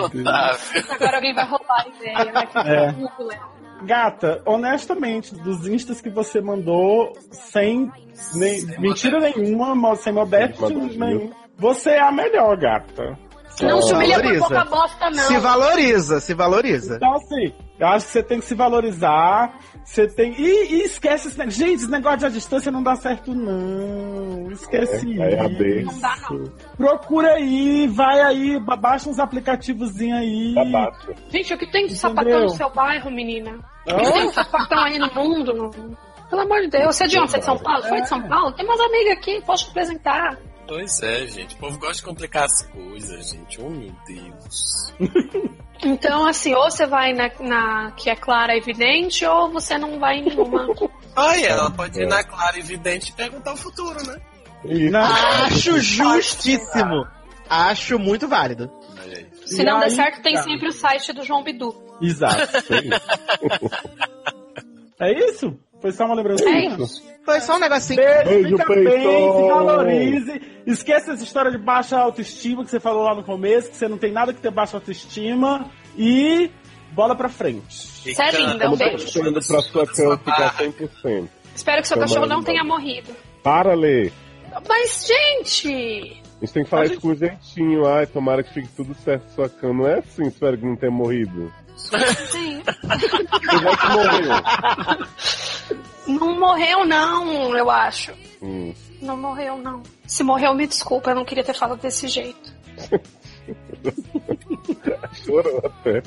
Otávio. 0.00 0.84
Agora 0.90 1.16
alguém 1.16 1.34
vai 1.34 1.46
roubar 1.46 1.84
a 1.84 1.88
ideia, 1.88 2.32
né? 2.32 2.46
Que 2.46 2.58
É. 2.58 2.92
Léo. 3.24 3.54
Gata, 3.82 4.40
honestamente, 4.46 5.34
dos 5.34 5.66
instas 5.66 6.00
que 6.00 6.08
você 6.08 6.40
mandou, 6.40 7.12
sem 7.30 7.90
nem, 8.34 8.64
mentira 8.78 9.18
nenhuma, 9.20 9.74
mo- 9.74 9.96
sem 9.96 10.12
modéstia 10.12 10.66
Sem 10.68 10.76
modéstia. 10.76 11.04
nenhuma, 11.06 11.34
você 11.58 11.90
é 11.90 12.00
a 12.00 12.10
melhor, 12.12 12.56
gata. 12.56 13.18
Não 13.60 13.82
se 13.82 13.92
humilha 13.94 14.14
por 14.16 14.22
valoriza. 14.24 14.46
pouca 14.46 14.64
bosta, 14.64 15.10
não. 15.10 15.24
Se 15.24 15.36
valoriza, 15.38 16.20
se 16.20 16.34
valoriza. 16.34 16.96
Então, 16.96 17.14
assim, 17.14 17.52
eu 17.78 17.86
acho 17.88 18.06
que 18.06 18.12
você 18.12 18.22
tem 18.22 18.40
que 18.40 18.46
se 18.46 18.54
valorizar. 18.54 19.58
Você 19.84 20.06
tem. 20.06 20.32
E, 20.38 20.74
e 20.74 20.82
esquece 20.84 21.28
esse 21.28 21.38
negócio. 21.38 21.58
Gente, 21.60 21.74
esse 21.82 21.90
negócio 21.90 22.18
de 22.20 22.26
a 22.26 22.28
distância 22.30 22.70
não 22.72 22.82
dá 22.82 22.96
certo, 22.96 23.34
não. 23.34 24.50
Esquece 24.50 25.20
É, 25.20 25.34
é 25.34 25.80
isso. 25.80 25.92
Não 25.92 26.00
dá, 26.00 26.16
não. 26.30 26.44
Procura 26.76 27.34
aí, 27.34 27.86
vai 27.88 28.20
aí, 28.20 28.58
ba- 28.60 28.76
baixa 28.76 29.08
uns 29.10 29.18
aplicativozinhos 29.18 30.18
aí. 30.18 30.54
Tá 30.54 30.64
baixo. 30.64 31.12
Gente, 31.30 31.54
o 31.54 31.58
que 31.58 31.66
tem 31.70 31.86
de 31.86 31.92
Entendeu? 31.94 31.96
sapatão 31.96 32.40
no 32.40 32.48
seu 32.50 32.70
bairro, 32.70 33.10
menina? 33.10 33.58
O 33.86 33.96
que 33.96 34.12
tem 34.12 34.28
de 34.28 34.34
sapatão 34.34 34.78
aí 34.84 34.98
no 34.98 35.12
mundo? 35.14 35.70
Pelo 36.30 36.42
amor 36.42 36.60
de 36.62 36.68
Deus. 36.68 36.96
Você 36.96 37.04
é 37.04 37.06
de 37.06 37.18
onde? 37.18 37.30
Você 37.30 37.36
é 37.36 37.40
de 37.40 37.44
São 37.44 37.58
Paulo? 37.58 37.82
Foi 37.82 38.00
de 38.00 38.08
São 38.08 38.22
Paulo? 38.22 38.52
Tem 38.52 38.64
umas 38.64 38.80
amigas 38.80 39.12
aqui, 39.18 39.42
posso 39.44 39.64
te 39.66 39.70
apresentar. 39.70 40.38
Pois 40.66 41.02
é, 41.02 41.26
gente. 41.26 41.54
O 41.54 41.58
povo 41.58 41.78
gosta 41.78 41.96
de 41.96 42.02
complicar 42.02 42.44
as 42.44 42.62
coisas, 42.66 43.30
gente. 43.30 43.60
Oh, 43.60 43.70
meu 43.70 43.92
Deus. 44.06 44.92
Então, 45.82 46.26
assim, 46.26 46.54
ou 46.54 46.70
você 46.70 46.86
vai 46.86 47.12
na, 47.12 47.30
na 47.40 47.90
que 47.90 48.08
é 48.08 48.16
clara 48.16 48.54
e 48.54 48.58
evidente, 48.58 49.26
ou 49.26 49.50
você 49.50 49.76
não 49.76 49.98
vai 49.98 50.18
em 50.18 50.24
nenhuma. 50.24 50.66
Olha, 51.14 51.46
ela 51.46 51.70
pode 51.70 52.00
ir 52.00 52.06
na 52.06 52.24
clara 52.24 52.58
evidente 52.58 53.10
e 53.10 53.12
perguntar 53.12 53.52
o 53.52 53.56
futuro, 53.56 54.02
né? 54.06 54.18
E 54.64 54.88
Não. 54.88 55.02
Acho 55.02 55.78
justíssimo. 55.78 57.06
Acho 57.50 57.98
muito 57.98 58.26
válido. 58.26 58.70
Se 59.44 59.62
não 59.62 59.78
der 59.78 59.90
certo, 59.90 60.22
tem 60.22 60.38
sempre 60.38 60.68
o 60.68 60.72
site 60.72 61.12
do 61.12 61.22
João 61.22 61.42
Bidu. 61.42 61.74
Exato. 62.00 62.40
é 64.98 65.12
isso? 65.12 65.58
Foi 65.82 65.92
só 65.92 66.06
uma 66.06 66.14
lembrança. 66.14 66.48
É 66.48 66.66
isso. 66.66 67.02
Foi 67.24 67.40
só 67.40 67.56
um 67.56 67.58
negocinho. 67.58 68.00
Beijo, 68.00 68.24
Beijo, 68.24 68.56
fica 68.56 68.74
bem, 68.74 69.32
se 69.32 69.48
valorize. 69.48 70.53
Esqueça 70.66 71.12
essa 71.12 71.22
história 71.22 71.50
de 71.50 71.58
baixa 71.58 71.98
autoestima 71.98 72.64
que 72.64 72.70
você 72.70 72.80
falou 72.80 73.02
lá 73.02 73.14
no 73.14 73.22
começo, 73.22 73.70
que 73.70 73.76
você 73.76 73.88
não 73.88 73.98
tem 73.98 74.12
nada 74.12 74.32
que 74.32 74.40
ter 74.40 74.50
baixa 74.50 74.76
autoestima. 74.76 75.70
E 75.96 76.50
bola 76.92 77.14
pra 77.14 77.28
frente. 77.28 78.14
Canta, 78.14 78.38
linda, 78.38 78.70
um 78.70 78.76
beijo. 78.76 79.12
pra 79.12 79.40
sua 79.40 79.86
cama 79.86 80.18
ficar 80.18 80.56
100%. 80.56 81.28
Espero 81.54 81.82
que 81.82 81.88
seu 81.88 81.96
Foi 81.96 82.06
cachorro 82.06 82.26
não 82.26 82.42
tenha 82.42 82.64
morrido. 82.64 83.14
Para, 83.42 83.74
Lê. 83.74 84.10
Mas, 84.68 85.06
gente! 85.06 86.22
A 86.40 86.44
gente 86.44 86.52
tem 86.52 86.64
que 86.64 86.70
falar 86.70 86.82
A 86.82 86.86
isso 86.86 87.00
com 87.00 87.14
jeitinho. 87.14 87.86
Ai, 87.86 88.06
tomara 88.06 88.42
que 88.42 88.52
fique 88.52 88.68
tudo 88.68 88.94
certo 88.94 89.28
sua 89.34 89.48
cama. 89.48 89.84
Não 89.84 89.88
é 89.88 89.98
assim, 89.98 90.24
espero 90.24 90.58
que 90.58 90.64
não 90.64 90.76
tenha 90.76 90.92
morrido. 90.92 91.52
Sim. 91.76 92.62
Não 96.06 96.38
morreu, 96.38 96.84
não, 96.84 97.56
eu 97.56 97.70
acho. 97.70 98.12
Hum. 98.42 98.74
Não 99.00 99.16
morreu, 99.16 99.56
não. 99.56 99.82
Se 100.06 100.22
morreu, 100.22 100.54
me 100.54 100.66
desculpa, 100.66 101.10
eu 101.10 101.14
não 101.14 101.24
queria 101.24 101.44
ter 101.44 101.54
falado 101.54 101.80
desse 101.80 102.08
jeito. 102.08 102.52
Chorou 105.24 105.62
até. 105.64 106.02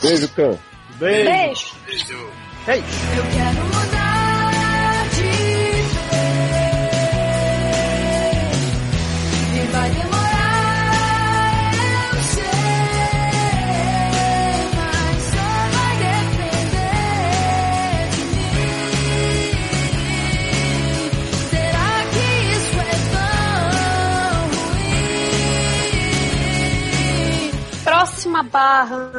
Beijo, 0.00 0.28
Can. 0.34 0.58
Beijo. 0.98 1.30
Beijo. 1.30 1.76
Beijo. 1.86 2.04
Isso. 2.04 2.12
Eu 2.12 3.24
quero 3.32 3.64
mudar 3.66 5.08
de 5.14 5.22
vez. 5.22 5.92
E 9.54 9.66
vai 9.72 10.11
Próxima 28.02 28.42
barra. 28.42 29.12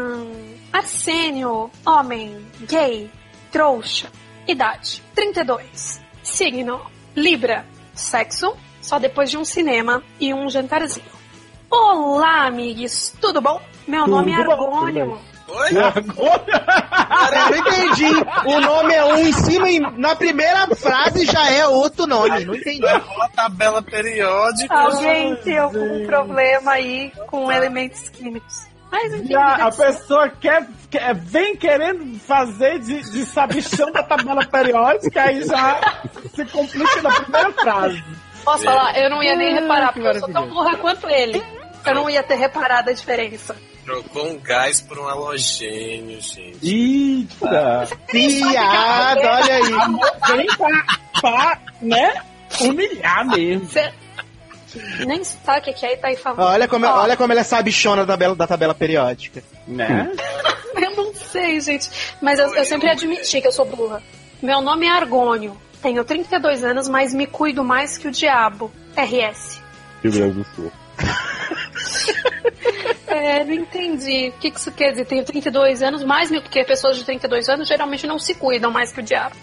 Arsênio, 0.74 1.72
homem, 1.86 2.46
gay, 2.68 3.10
trouxa, 3.50 4.12
idade 4.46 5.02
32, 5.16 6.02
signo 6.22 6.82
Libra, 7.16 7.66
sexo 7.94 8.54
só 8.82 9.00
depois 9.00 9.32
de 9.32 9.38
um 9.38 9.46
cinema 9.46 10.04
e 10.20 10.34
um 10.34 10.50
jantarzinho. 10.50 11.08
Olá, 11.72 12.46
amigos, 12.46 13.16
tudo 13.22 13.40
bom? 13.40 13.62
Meu 13.88 14.06
nome 14.06 14.34
é 14.34 14.36
Tudo 14.36 14.52
Argônio. 14.52 15.18
Oi? 15.48 15.72
E 15.72 15.80
agora? 15.80 16.66
Eu 17.32 17.52
não 17.52 17.58
entendi. 17.58 18.12
O 18.48 18.60
nome 18.60 18.94
é 18.94 19.06
um 19.06 19.18
em 19.18 19.32
cima 19.32 19.70
e 19.70 19.80
na 19.80 20.14
primeira 20.14 20.68
frase 20.76 21.26
já 21.26 21.50
é 21.50 21.66
outro 21.66 22.06
nome. 22.06 22.44
Não 22.44 22.54
entendi. 22.54 22.86
Uma 22.86 23.30
tabela 23.30 23.82
periódica. 23.82 24.76
Alguém 24.76 25.38
tem 25.38 25.58
algum 25.58 26.06
problema 26.06 26.74
aí 26.74 27.14
com 27.28 27.50
elementos 27.50 28.10
químicos. 28.10 28.73
Mas 28.94 29.12
enfim, 29.14 29.34
a 29.34 29.72
que 29.72 29.78
pessoa 29.78 30.30
quer, 30.30 30.68
quer- 30.92 31.16
vem 31.16 31.56
querendo 31.56 32.20
fazer 32.20 32.78
de, 32.80 33.02
de 33.12 33.26
sabichão 33.26 33.92
da 33.92 34.04
tabela 34.04 34.46
periódica, 34.46 35.24
aí 35.24 35.44
já 35.44 35.80
se 36.36 36.46
complica 36.46 37.02
na 37.02 37.12
primeira 37.12 37.52
frase. 37.54 38.04
Posso 38.46 38.64
falar? 38.64 38.96
Eu 39.00 39.10
não 39.10 39.24
ia 39.24 39.36
nem 39.36 39.58
Ah, 39.58 39.62
reparar, 39.62 39.94
que 39.94 40.00
porque 40.00 40.18
eu 40.18 40.20
sou 40.20 40.32
tão 40.32 40.48
burra 40.48 40.78
quanto 40.78 41.10
ele. 41.10 41.42
Eu 41.86 41.96
não 41.96 42.08
ia 42.10 42.22
ter 42.22 42.36
reparado 42.36 42.92
a 42.92 42.94
diferença. 42.94 43.56
Trocou 43.84 44.28
um 44.30 44.40
gás 44.40 44.80
por 44.80 45.00
um 45.00 45.08
halogênio, 45.08 46.22
gente. 46.22 46.60
Eita! 46.64 47.88
Piada, 48.10 49.32
olha 49.32 49.56
aí. 49.56 50.38
Vem 50.38 50.48
pra, 50.56 50.86
pra, 51.20 51.60
né, 51.82 52.22
humilhar 52.62 53.26
mesmo. 53.28 53.68
Cê- 53.70 53.92
Nem 55.06 55.22
está 55.22 55.60
que 55.62 55.70
aqui 55.70 55.86
aí 55.86 55.98
tá 55.98 56.08
aí 56.08 56.16
falando. 56.16 56.40
Olha 56.46 56.68
como, 56.68 56.86
Ó, 56.86 57.02
olha 57.04 57.16
como 57.18 57.32
ela 57.32 57.42
é 57.42 57.44
sabichona 57.44 58.06
da 58.06 58.14
tabela, 58.14 58.36
da 58.36 58.48
tabela 58.48 58.74
periódica. 58.76 59.44
Né? 59.68 60.12
Eu 60.76 60.92
não 60.96 61.14
sei, 61.14 61.60
gente. 61.62 61.90
Mas 62.22 62.40
eu, 62.40 62.54
eu 62.56 62.66
sempre 62.66 62.90
admiti 62.90 63.40
que 63.40 63.48
eu 63.48 63.52
sou 63.52 63.64
burra. 63.66 64.02
Meu 64.42 64.60
nome 64.62 64.88
é 64.88 64.90
Argônio. 64.90 65.56
Tenho 65.82 66.04
32 66.04 66.64
anos, 66.64 66.90
mas 66.90 67.14
me 67.14 67.28
cuido 67.28 67.64
mais 67.64 67.98
que 67.98 68.08
o 68.08 68.12
diabo. 68.12 68.72
RS. 68.96 69.62
Rio 70.04 70.12
Grande 70.12 70.34
do 70.40 70.46
Sul. 70.56 70.72
É, 73.08 73.44
não 73.44 73.54
entendi. 73.54 74.30
O 74.36 74.40
que 74.40 74.50
que 74.52 74.60
isso 74.60 74.72
quer 74.72 74.92
dizer? 74.92 75.06
Tenho 75.06 75.24
32 75.24 75.84
anos, 75.84 76.04
mais 76.04 76.32
me- 76.32 76.42
porque 76.42 76.64
pessoas 76.64 76.98
de 76.98 77.04
32 77.06 77.48
anos 77.48 77.68
geralmente 77.68 78.08
não 78.08 78.18
se 78.18 78.34
cuidam 78.34 78.72
mais 78.72 78.92
que 78.92 79.00
o 79.00 79.04
diabo. 79.04 79.36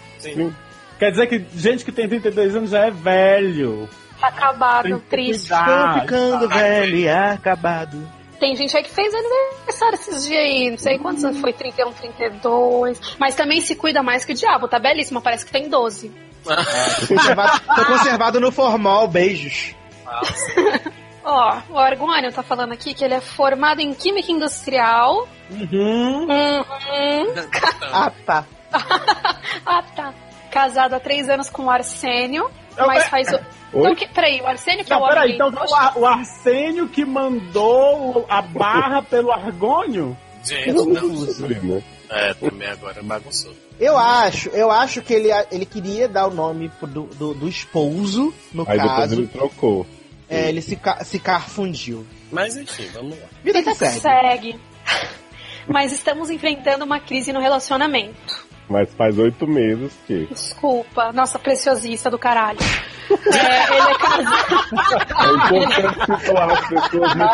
Quer 0.99 1.11
dizer 1.11 1.27
que 1.27 1.45
gente 1.55 1.83
que 1.85 1.91
tem 1.91 2.07
32 2.07 2.55
anos 2.55 2.69
já 2.69 2.85
é 2.87 2.91
velho. 2.91 3.89
Acabado, 4.21 5.01
triste. 5.09 5.49
Tô 5.49 5.99
ficando 6.01 6.47
velho 6.47 6.97
e 6.97 7.09
acabado. 7.09 8.07
Tem 8.39 8.55
gente 8.55 8.75
aí 8.75 8.83
que 8.83 8.89
fez 8.89 9.13
aniversário 9.13 9.95
esses 9.95 10.25
dias 10.25 10.41
aí, 10.41 10.71
não 10.71 10.77
sei 10.77 10.97
quantos 10.97 11.23
anos 11.23 11.39
foi, 11.39 11.53
31, 11.53 11.93
32. 11.93 12.99
Mas 13.19 13.35
também 13.35 13.61
se 13.61 13.75
cuida 13.75 14.01
mais 14.01 14.25
que 14.25 14.33
o 14.33 14.35
diabo, 14.35 14.67
tá 14.67 14.79
belíssima, 14.79 15.21
parece 15.21 15.45
que 15.45 15.51
tem 15.51 15.69
12. 15.69 16.11
Tô 16.43 17.07
conservado, 17.15 17.61
tô 17.75 17.85
conservado 17.85 18.39
no 18.39 18.51
formal, 18.51 19.07
beijos. 19.07 19.75
Ó, 21.23 21.61
o 21.69 21.77
Argônio 21.77 22.31
tá 22.33 22.41
falando 22.41 22.73
aqui 22.73 22.93
que 22.93 23.05
ele 23.05 23.13
é 23.13 23.21
formado 23.21 23.79
em 23.79 23.93
Química 23.93 24.31
Industrial. 24.31 25.27
Uhum. 25.51 26.23
Uhum. 26.23 27.33
Ah, 27.93 28.11
tá. 28.25 28.45
ah, 29.65 29.83
tá. 29.95 30.13
Casado 30.49 30.95
há 30.95 30.99
três 30.99 31.29
anos 31.29 31.49
com 31.49 31.65
o 31.65 31.69
Arsênio, 31.69 32.49
mas 32.77 33.07
faz... 33.07 33.27
o-? 33.33 33.39
Então, 33.73 33.95
que, 33.95 34.05
peraí, 34.05 34.41
o 34.41 34.47
Arsênio 34.47 34.83
que 34.83 34.91
é 34.91 34.95
Não, 34.97 35.01
o 35.05 35.07
peraí, 35.07 35.23
homem... 35.23 35.35
então 35.35 35.51
foi 35.53 35.65
o, 35.65 35.99
o 36.01 36.05
Arsênio 36.05 36.89
que 36.89 37.05
mandou 37.05 38.25
a 38.27 38.41
barra 38.41 39.01
pelo 39.09 39.31
Argônio? 39.31 40.17
Gente, 40.43 40.73
não. 40.73 40.85
Confuso, 40.87 41.47
né? 41.47 41.81
É, 42.09 42.33
também 42.33 42.67
agora 42.67 43.01
bagunçou. 43.01 43.53
Eu 43.79 43.97
acho, 43.97 44.49
eu 44.49 44.69
acho 44.69 45.01
que 45.01 45.13
ele, 45.13 45.29
ele 45.49 45.65
queria 45.65 46.09
dar 46.09 46.27
o 46.27 46.33
nome 46.33 46.69
do, 46.81 47.03
do, 47.03 47.33
do 47.33 47.47
esposo, 47.47 48.33
no 48.53 48.63
Aí 48.67 48.77
depois 48.77 48.95
caso. 48.97 49.13
ele 49.13 49.27
trocou. 49.27 49.87
É, 50.29 50.49
ele 50.49 50.61
se, 50.61 50.77
se 51.05 51.19
carfundiu. 51.19 52.05
Mas 52.31 52.57
enfim, 52.57 52.87
vamos 52.93 53.17
lá. 53.17 53.25
Vida 53.43 53.59
Vida 53.59 53.71
que 53.71 53.77
segue. 53.77 53.99
segue. 53.99 54.59
Mas 55.67 55.93
estamos 55.93 56.29
enfrentando 56.29 56.83
uma 56.83 56.99
crise 56.99 57.31
no 57.31 57.39
relacionamento. 57.39 58.50
Mas 58.71 58.93
faz 58.93 59.19
oito 59.19 59.45
meses 59.45 59.93
que. 60.07 60.27
Desculpa, 60.27 61.11
nossa 61.11 61.37
preciosista 61.37 62.09
do 62.09 62.17
caralho. 62.17 62.59
É, 63.11 63.77
ele 63.77 63.91
é 63.91 63.97
casado. 63.97 64.71
É 65.19 65.27
importante 65.57 65.99
situar 66.05 66.49
as 66.49 66.67
pessoas 66.69 67.13
no 67.13 67.27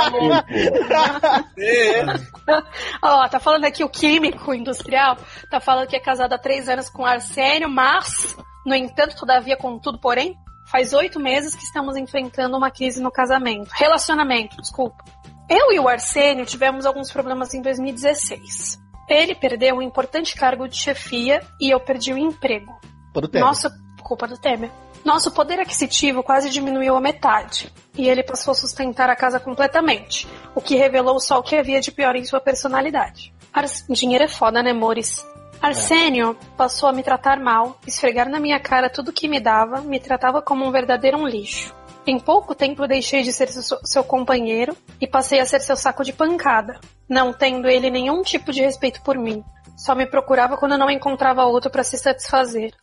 tempo. 1.53 2.63
Ó, 3.03 3.27
tá 3.27 3.39
falando 3.39 3.65
aqui 3.65 3.83
o 3.83 3.89
químico 3.89 4.55
industrial, 4.55 5.17
tá 5.51 5.59
falando 5.59 5.87
que 5.87 5.95
é 5.95 5.99
casado 5.99 6.33
há 6.33 6.37
três 6.39 6.67
anos 6.67 6.89
com 6.89 7.05
Arsênio, 7.05 7.69
mas, 7.69 8.35
no 8.65 8.73
entanto, 8.73 9.15
todavia, 9.15 9.55
contudo, 9.55 9.99
porém, 9.99 10.35
faz 10.71 10.93
oito 10.93 11.19
meses 11.19 11.55
que 11.55 11.63
estamos 11.63 11.95
enfrentando 11.95 12.57
uma 12.57 12.71
crise 12.71 12.99
no 12.99 13.11
casamento. 13.11 13.69
Relacionamento, 13.71 14.57
desculpa. 14.57 15.03
Eu 15.47 15.71
e 15.71 15.79
o 15.79 15.87
Arsênio 15.87 16.43
tivemos 16.43 16.87
alguns 16.87 17.11
problemas 17.11 17.53
em 17.53 17.61
2016. 17.61 18.86
Ele 19.07 19.33
perdeu 19.33 19.75
um 19.75 19.81
importante 19.81 20.35
cargo 20.35 20.67
de 20.67 20.75
chefia 20.75 21.41
e 21.59 21.69
eu 21.69 21.79
perdi 21.79 22.11
o 22.11 22.17
emprego. 22.17 22.77
Todo 23.13 23.27
tempo. 23.27 23.45
Nossa, 23.45 23.71
culpa 24.03 24.27
do 24.27 24.37
Temer. 24.37 24.69
Nosso 25.03 25.31
poder 25.31 25.59
aquisitivo 25.59 26.21
quase 26.21 26.49
diminuiu 26.49 26.95
a 26.95 27.01
metade. 27.01 27.71
E 27.97 28.09
ele 28.09 28.23
passou 28.23 28.51
a 28.51 28.55
sustentar 28.55 29.09
a 29.09 29.15
casa 29.15 29.39
completamente. 29.39 30.27
O 30.53 30.61
que 30.61 30.75
revelou 30.75 31.19
só 31.19 31.39
o 31.39 31.43
que 31.43 31.55
havia 31.55 31.79
de 31.79 31.91
pior 31.91 32.15
em 32.15 32.25
sua 32.25 32.41
personalidade. 32.41 33.33
Ars... 33.53 33.85
Dinheiro 33.89 34.25
é 34.25 34.27
foda, 34.27 34.61
né, 34.61 34.73
Mores? 34.73 35.25
Arsênio 35.61 36.37
passou 36.55 36.87
a 36.89 36.93
me 36.93 37.01
tratar 37.01 37.39
mal, 37.39 37.79
esfregar 37.87 38.29
na 38.29 38.39
minha 38.39 38.59
cara 38.59 38.89
tudo 38.89 39.13
que 39.13 39.27
me 39.27 39.39
dava, 39.39 39.81
me 39.81 39.99
tratava 39.99 40.41
como 40.41 40.65
um 40.65 40.71
verdadeiro 40.71 41.17
um 41.17 41.27
lixo. 41.27 41.73
Em 42.05 42.19
pouco 42.19 42.53
tempo 42.53 42.87
deixei 42.87 43.23
de 43.23 43.33
ser 43.33 43.47
seu, 43.47 43.79
seu 43.83 44.03
companheiro 44.03 44.77
e 45.01 45.07
passei 45.07 45.39
a 45.39 45.45
ser 45.45 45.59
seu 45.61 45.75
saco 45.75 46.03
de 46.03 46.13
pancada, 46.13 46.79
não 47.09 47.33
tendo 47.33 47.67
ele 47.67 47.89
nenhum 47.89 48.21
tipo 48.21 48.51
de 48.51 48.61
respeito 48.61 49.01
por 49.01 49.17
mim. 49.17 49.43
Só 49.77 49.93
me 49.93 50.05
procurava 50.05 50.57
quando 50.57 50.77
não 50.77 50.89
encontrava 50.89 51.43
outro 51.45 51.69
para 51.69 51.83
se 51.83 51.97
satisfazer. 51.97 52.73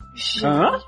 Hã? 0.43 0.79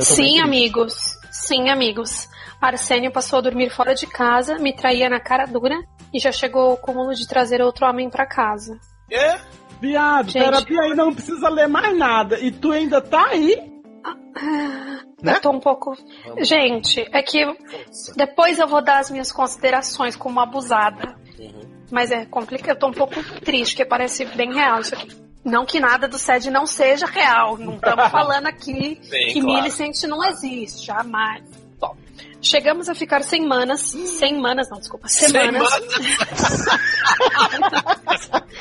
Sim, 0.00 0.40
amigos. 0.40 0.94
Sim, 1.30 1.70
amigos. 1.70 2.28
Arsênio 2.60 3.12
passou 3.12 3.38
a 3.38 3.42
dormir 3.42 3.70
fora 3.70 3.94
de 3.94 4.06
casa, 4.06 4.58
me 4.58 4.72
traía 4.72 5.08
na 5.08 5.20
cara 5.20 5.46
dura 5.46 5.76
e 6.12 6.18
já 6.18 6.30
chegou 6.30 6.70
ao 6.70 6.76
cúmulo 6.76 7.14
de 7.14 7.26
trazer 7.26 7.60
outro 7.60 7.86
homem 7.86 8.10
para 8.10 8.26
casa. 8.26 8.78
É? 9.10 9.38
Viado, 9.80 10.30
Gente. 10.30 10.44
terapia 10.44 10.80
ainda 10.82 11.04
não 11.04 11.12
precisa 11.12 11.48
ler 11.48 11.66
mais 11.66 11.96
nada. 11.96 12.38
E 12.38 12.52
tu 12.52 12.70
ainda 12.70 13.00
tá 13.00 13.26
aí? 13.28 13.72
Né? 15.22 15.36
Eu 15.36 15.40
tô 15.40 15.50
um 15.50 15.60
pouco. 15.60 15.96
Gente, 16.38 17.08
é 17.12 17.22
que 17.22 17.44
depois 18.16 18.58
eu 18.58 18.66
vou 18.66 18.82
dar 18.82 18.98
as 18.98 19.10
minhas 19.10 19.30
considerações 19.32 20.16
como 20.16 20.40
abusada. 20.40 21.16
Uhum. 21.38 21.71
Mas 21.92 22.10
é 22.10 22.24
complicado, 22.24 22.70
eu 22.70 22.78
tô 22.78 22.88
um 22.88 22.92
pouco 22.92 23.22
triste, 23.42 23.74
porque 23.74 23.84
parece 23.84 24.24
bem 24.24 24.54
real 24.54 24.80
isso 24.80 24.94
aqui. 24.94 25.14
Não 25.44 25.66
que 25.66 25.78
nada 25.78 26.08
do 26.08 26.16
SED 26.16 26.50
não 26.50 26.66
seja 26.66 27.04
real. 27.04 27.58
Não 27.58 27.74
estamos 27.74 28.08
falando 28.10 28.46
aqui 28.46 28.98
Sim, 29.02 29.10
que 29.10 29.40
claro. 29.42 29.46
Millicent 29.46 30.02
não 30.04 30.24
existe, 30.24 30.86
jamais. 30.86 31.44
Bom, 31.78 31.94
chegamos 32.40 32.88
a 32.88 32.94
ficar 32.94 33.22
sem 33.22 33.46
manas. 33.46 33.82
Sem 33.90 34.40
manas, 34.40 34.70
não, 34.70 34.78
desculpa. 34.78 35.06
Semanas. 35.06 35.68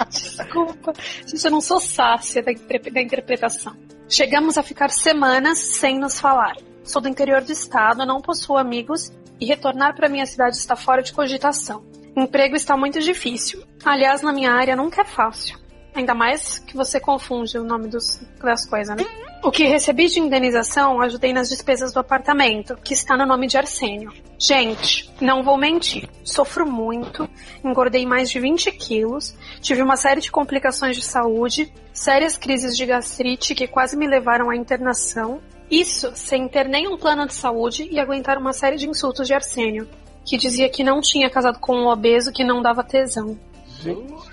Desculpa. 0.10 0.92
Gente, 1.26 1.46
eu 1.46 1.52
não 1.52 1.62
sou 1.62 1.80
sácia 1.80 2.44
da, 2.44 2.52
da 2.52 3.02
interpretação. 3.02 3.74
Chegamos 4.10 4.58
a 4.58 4.64
ficar 4.64 4.90
semanas 4.90 5.58
sem 5.58 5.98
nos 5.98 6.20
falar. 6.20 6.58
Sou 6.84 7.02
do 7.02 7.08
interior 7.08 7.42
do 7.42 7.52
estado, 7.52 8.06
não 8.06 8.20
possuo 8.20 8.58
amigos 8.58 9.10
e 9.40 9.46
retornar 9.46 9.96
para 9.96 10.10
minha 10.10 10.26
cidade 10.26 10.58
está 10.58 10.76
fora 10.76 11.02
de 11.02 11.14
cogitação. 11.14 11.82
Emprego 12.16 12.56
está 12.56 12.76
muito 12.76 13.00
difícil. 13.00 13.64
Aliás, 13.84 14.22
na 14.22 14.34
minha 14.34 14.52
área 14.52 14.76
nunca 14.76 15.02
é 15.02 15.06
fácil. 15.06 15.60
Ainda 15.94 16.14
mais 16.14 16.60
que 16.60 16.76
você 16.76 17.00
confunde 17.00 17.58
o 17.58 17.64
nome 17.64 17.88
dos, 17.88 18.22
das 18.42 18.66
coisas, 18.66 18.96
né? 18.96 19.06
O 19.44 19.52
que 19.52 19.66
recebi 19.66 20.08
de 20.08 20.20
indenização, 20.20 21.02
ajudei 21.02 21.34
nas 21.34 21.50
despesas 21.50 21.92
do 21.92 22.00
apartamento, 22.00 22.78
que 22.78 22.94
está 22.94 23.18
no 23.18 23.26
nome 23.26 23.48
de 23.48 23.58
Arsênio. 23.58 24.14
Gente, 24.40 25.12
não 25.20 25.44
vou 25.44 25.58
mentir. 25.58 26.08
Sofro 26.24 26.70
muito, 26.70 27.28
engordei 27.64 28.06
mais 28.06 28.30
de 28.30 28.40
20 28.40 28.72
quilos, 28.74 29.36
tive 29.60 29.82
uma 29.82 29.98
série 29.98 30.22
de 30.22 30.32
complicações 30.32 30.96
de 30.96 31.04
saúde, 31.04 31.74
sérias 31.92 32.38
crises 32.38 32.78
de 32.78 32.86
gastrite 32.86 33.56
que 33.56 33.68
quase 33.68 33.98
me 33.98 34.08
levaram 34.08 34.50
à 34.50 34.56
internação. 34.56 35.42
Isso 35.70 36.12
sem 36.16 36.48
ter 36.48 36.68
nenhum 36.68 36.98
plano 36.98 37.26
de 37.26 37.34
saúde 37.34 37.88
e 37.92 38.00
aguentar 38.00 38.38
uma 38.38 38.54
série 38.54 38.78
de 38.78 38.88
insultos 38.88 39.26
de 39.26 39.34
Arsênio, 39.34 39.88
que 40.26 40.38
dizia 40.38 40.70
que 40.70 40.84
não 40.84 41.02
tinha 41.02 41.30
casado 41.30 41.60
com 41.60 41.76
um 41.76 41.88
obeso 41.88 42.32
que 42.32 42.44
não 42.44 42.62
dava 42.62 42.84
tesão. 42.84 43.38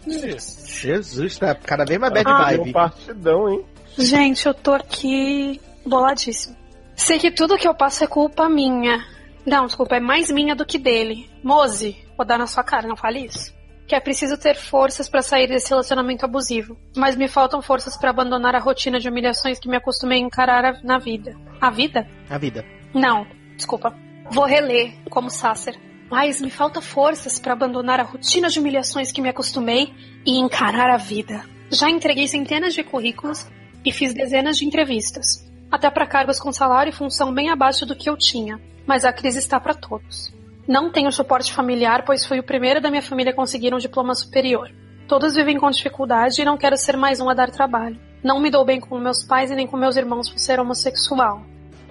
Jesus, 0.07 1.39
tá 1.39 1.55
cada 1.55 1.85
vez 1.85 1.99
mais 1.99 2.13
bad 2.13 2.31
Ah. 2.31 2.45
Vibe. 2.45 2.69
um 2.69 2.73
partidão, 2.73 3.49
hein? 3.49 3.65
Gente, 3.99 4.47
eu 4.47 4.55
tô 4.55 4.73
aqui 4.73 5.61
boladíssimo. 5.85 6.57
Sei 6.95 7.19
que 7.19 7.31
tudo 7.31 7.57
que 7.57 7.67
eu 7.67 7.75
passo 7.75 8.05
é 8.05 8.07
culpa 8.07 8.49
minha. 8.49 9.05
Não, 9.47 9.67
desculpa, 9.67 9.97
é 9.97 10.01
mais 10.01 10.31
minha 10.31 10.55
do 10.55 10.67
que 10.67 10.79
dele. 10.79 11.31
Mose, 11.43 11.97
vou 12.17 12.27
dar 12.27 12.39
na 12.39 12.47
sua 12.47 12.63
cara, 12.63 12.87
não 12.87 12.97
fale 12.97 13.25
isso. 13.25 13.57
Que 13.87 13.95
é 13.95 14.01
preciso 14.01 14.37
ter 14.37 14.55
forças 14.55 15.09
pra 15.09 15.23
sair 15.23 15.47
desse 15.47 15.71
relacionamento 15.71 16.25
abusivo. 16.25 16.77
Mas 16.95 17.17
me 17.17 17.27
faltam 17.27 17.63
forças 17.63 17.97
pra 17.97 18.11
abandonar 18.11 18.55
a 18.55 18.59
rotina 18.61 18.99
de 19.01 19.09
humilhações 19.09 19.59
que 19.59 19.69
me 19.69 19.77
acostumei 19.77 20.19
a 20.19 20.27
encarar 20.27 20.65
a- 20.65 20.81
na 20.85 20.99
vida. 20.99 21.35
A 21.61 21.71
vida? 21.71 22.07
A 22.29 22.37
vida. 22.37 22.65
Não, 22.93 23.27
desculpa. 23.57 23.95
Vou 24.31 24.45
reler, 24.45 24.93
como 25.09 25.31
Sasser. 25.31 25.79
Mas 26.11 26.41
me 26.41 26.51
falta 26.51 26.81
forças 26.81 27.39
para 27.39 27.53
abandonar 27.53 27.99
a 27.99 28.03
rotina 28.03 28.49
de 28.49 28.59
humilhações 28.59 29.11
que 29.11 29.21
me 29.21 29.29
acostumei 29.29 29.93
e 30.25 30.39
encarar 30.39 30.91
a 30.91 30.97
vida. 30.97 31.45
Já 31.71 31.89
entreguei 31.91 32.29
centenas 32.29 32.75
de 32.75 32.83
currículos 32.83 33.47
e 33.85 33.93
fiz 33.93 34.15
dezenas 34.15 34.57
de 34.59 34.67
entrevistas, 34.67 35.47
até 35.71 35.91
para 35.91 36.07
cargos 36.07 36.39
com 36.39 36.53
salário 36.53 36.91
e 36.91 36.95
função 36.95 37.33
bem 37.33 37.51
abaixo 37.51 37.87
do 37.87 37.97
que 37.97 38.09
eu 38.09 38.17
tinha. 38.17 38.61
Mas 38.87 39.05
a 39.05 39.13
crise 39.13 39.39
está 39.39 39.59
para 39.61 39.75
todos. 39.75 40.33
Não 40.67 40.91
tenho 40.91 41.13
suporte 41.13 41.53
familiar, 41.53 42.05
pois 42.05 42.27
fui 42.27 42.39
o 42.39 42.45
primeiro 42.45 42.81
da 42.81 42.91
minha 42.91 43.03
família 43.03 43.33
a 43.33 43.37
conseguir 43.37 43.75
um 43.75 43.79
diploma 43.79 44.15
superior. 44.15 44.71
Todos 45.07 45.35
vivem 45.35 45.59
com 45.59 45.71
dificuldade 45.71 46.41
e 46.41 46.45
não 46.45 46.59
quero 46.59 46.77
ser 46.77 46.97
mais 46.97 47.21
um 47.21 47.31
a 47.31 47.35
dar 47.35 47.51
trabalho. 47.51 47.99
Não 48.23 48.41
me 48.41 48.51
dou 48.51 48.65
bem 48.65 48.79
com 48.79 48.99
meus 48.99 49.25
pais 49.25 49.51
e 49.51 49.55
nem 49.55 49.67
com 49.67 49.77
meus 49.77 49.97
irmãos 49.97 50.29
por 50.29 50.39
ser 50.39 50.61
homossexual. 50.61 51.43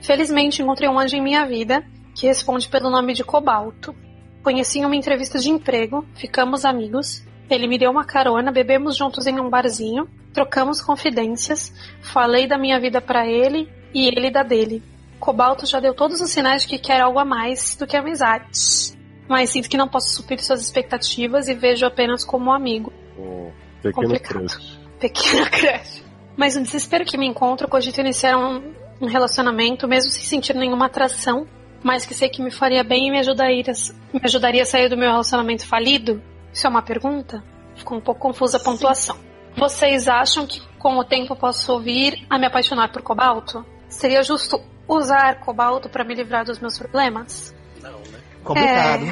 Felizmente 0.01 0.61
encontrei 0.61 0.88
um 0.88 0.99
anjo 0.99 1.15
em 1.15 1.21
minha 1.21 1.45
vida 1.45 1.83
que 2.18 2.26
responde 2.26 2.68
pelo 2.68 2.89
nome 2.89 3.13
de 3.13 3.24
Cobalto. 3.24 3.95
Conheci 4.41 4.80
em 4.80 4.86
uma 4.86 4.95
entrevista 4.95 5.38
de 5.38 5.51
emprego, 5.51 6.03
ficamos 6.15 6.65
amigos. 6.65 7.24
Ele 7.47 7.68
me 7.68 7.78
deu 7.78 7.91
uma 7.91 8.03
carona, 8.03 8.51
bebemos 8.51 8.97
juntos 8.97 9.28
em 9.28 9.39
um 9.39 9.49
barzinho, 9.49 10.09
trocamos 10.34 10.82
confidências, 10.82 11.72
falei 12.01 12.47
da 12.47 12.57
minha 12.57 12.80
vida 12.80 12.99
pra 12.99 13.28
ele 13.28 13.72
e 13.93 14.07
ele 14.07 14.32
da 14.32 14.41
dele. 14.41 14.82
Cobalto 15.20 15.68
já 15.68 15.80
deu 15.80 15.93
todos 15.93 16.20
os 16.20 16.32
sinais 16.32 16.63
de 16.63 16.70
que 16.70 16.80
quer 16.80 17.01
algo 17.01 17.20
a 17.20 17.26
mais 17.26 17.76
do 17.76 17.86
que 17.86 17.95
amizade. 17.95 18.47
Mas 19.30 19.51
sinto 19.51 19.70
que 19.70 19.78
não 19.78 19.88
posso 19.88 20.15
suprir 20.15 20.43
suas 20.43 20.61
expectativas 20.61 21.47
e 21.47 21.53
vejo 21.53 21.86
apenas 21.86 22.26
como 22.26 22.49
um 22.49 22.53
amigo. 22.53 22.91
Um 23.18 23.51
pequeno 23.82 24.07
Complicado. 24.07 24.39
crush. 24.39 24.80
Pequena 24.99 25.49
creche. 25.51 26.03
Mas 26.36 26.55
no 26.55 26.63
desespero 26.63 27.05
que 27.05 27.18
me 27.18 27.28
encontro, 27.28 27.68
cogito 27.68 27.99
iniciar 28.01 28.38
um, 28.38 28.74
um 29.01 29.05
relacionamento, 29.05 29.88
mesmo 29.88 30.09
sem 30.11 30.24
sentir 30.24 30.55
nenhuma 30.55 30.86
atração, 30.86 31.47
mas 31.84 32.05
que 32.05 32.13
sei 32.13 32.30
que 32.30 32.41
me 32.41 32.51
faria 32.51 32.84
bem 32.84 33.07
e 33.07 33.11
me 33.11 33.19
ajudaria, 33.19 33.63
me 34.13 34.21
ajudaria 34.23 34.63
a 34.63 34.65
sair 34.65 34.89
do 34.89 34.97
meu 34.97 35.09
relacionamento 35.09 35.65
falido? 35.67 36.21
Isso 36.53 36.65
é 36.65 36.69
uma 36.69 36.82
pergunta? 36.82 37.43
Ficou 37.75 37.97
um 37.97 38.01
pouco 38.01 38.19
confusa 38.21 38.57
a 38.57 38.59
pontuação. 38.59 39.15
Vocês 39.55 40.07
acham 40.07 40.45
que 40.45 40.61
com 40.78 40.97
o 40.97 41.03
tempo 41.03 41.36
posso 41.36 41.80
vir 41.80 42.25
a 42.30 42.38
me 42.38 42.45
apaixonar 42.45 42.91
por 42.91 43.01
cobalto? 43.01 43.65
Seria 43.88 44.21
justo 44.23 44.59
usar 44.88 45.39
cobalto 45.39 45.89
para 45.89 46.03
me 46.03 46.13
livrar 46.15 46.45
dos 46.45 46.59
meus 46.59 46.78
problemas? 46.78 47.55
Não, 47.82 47.91
né? 47.91 48.19
Complicado. 48.43 49.03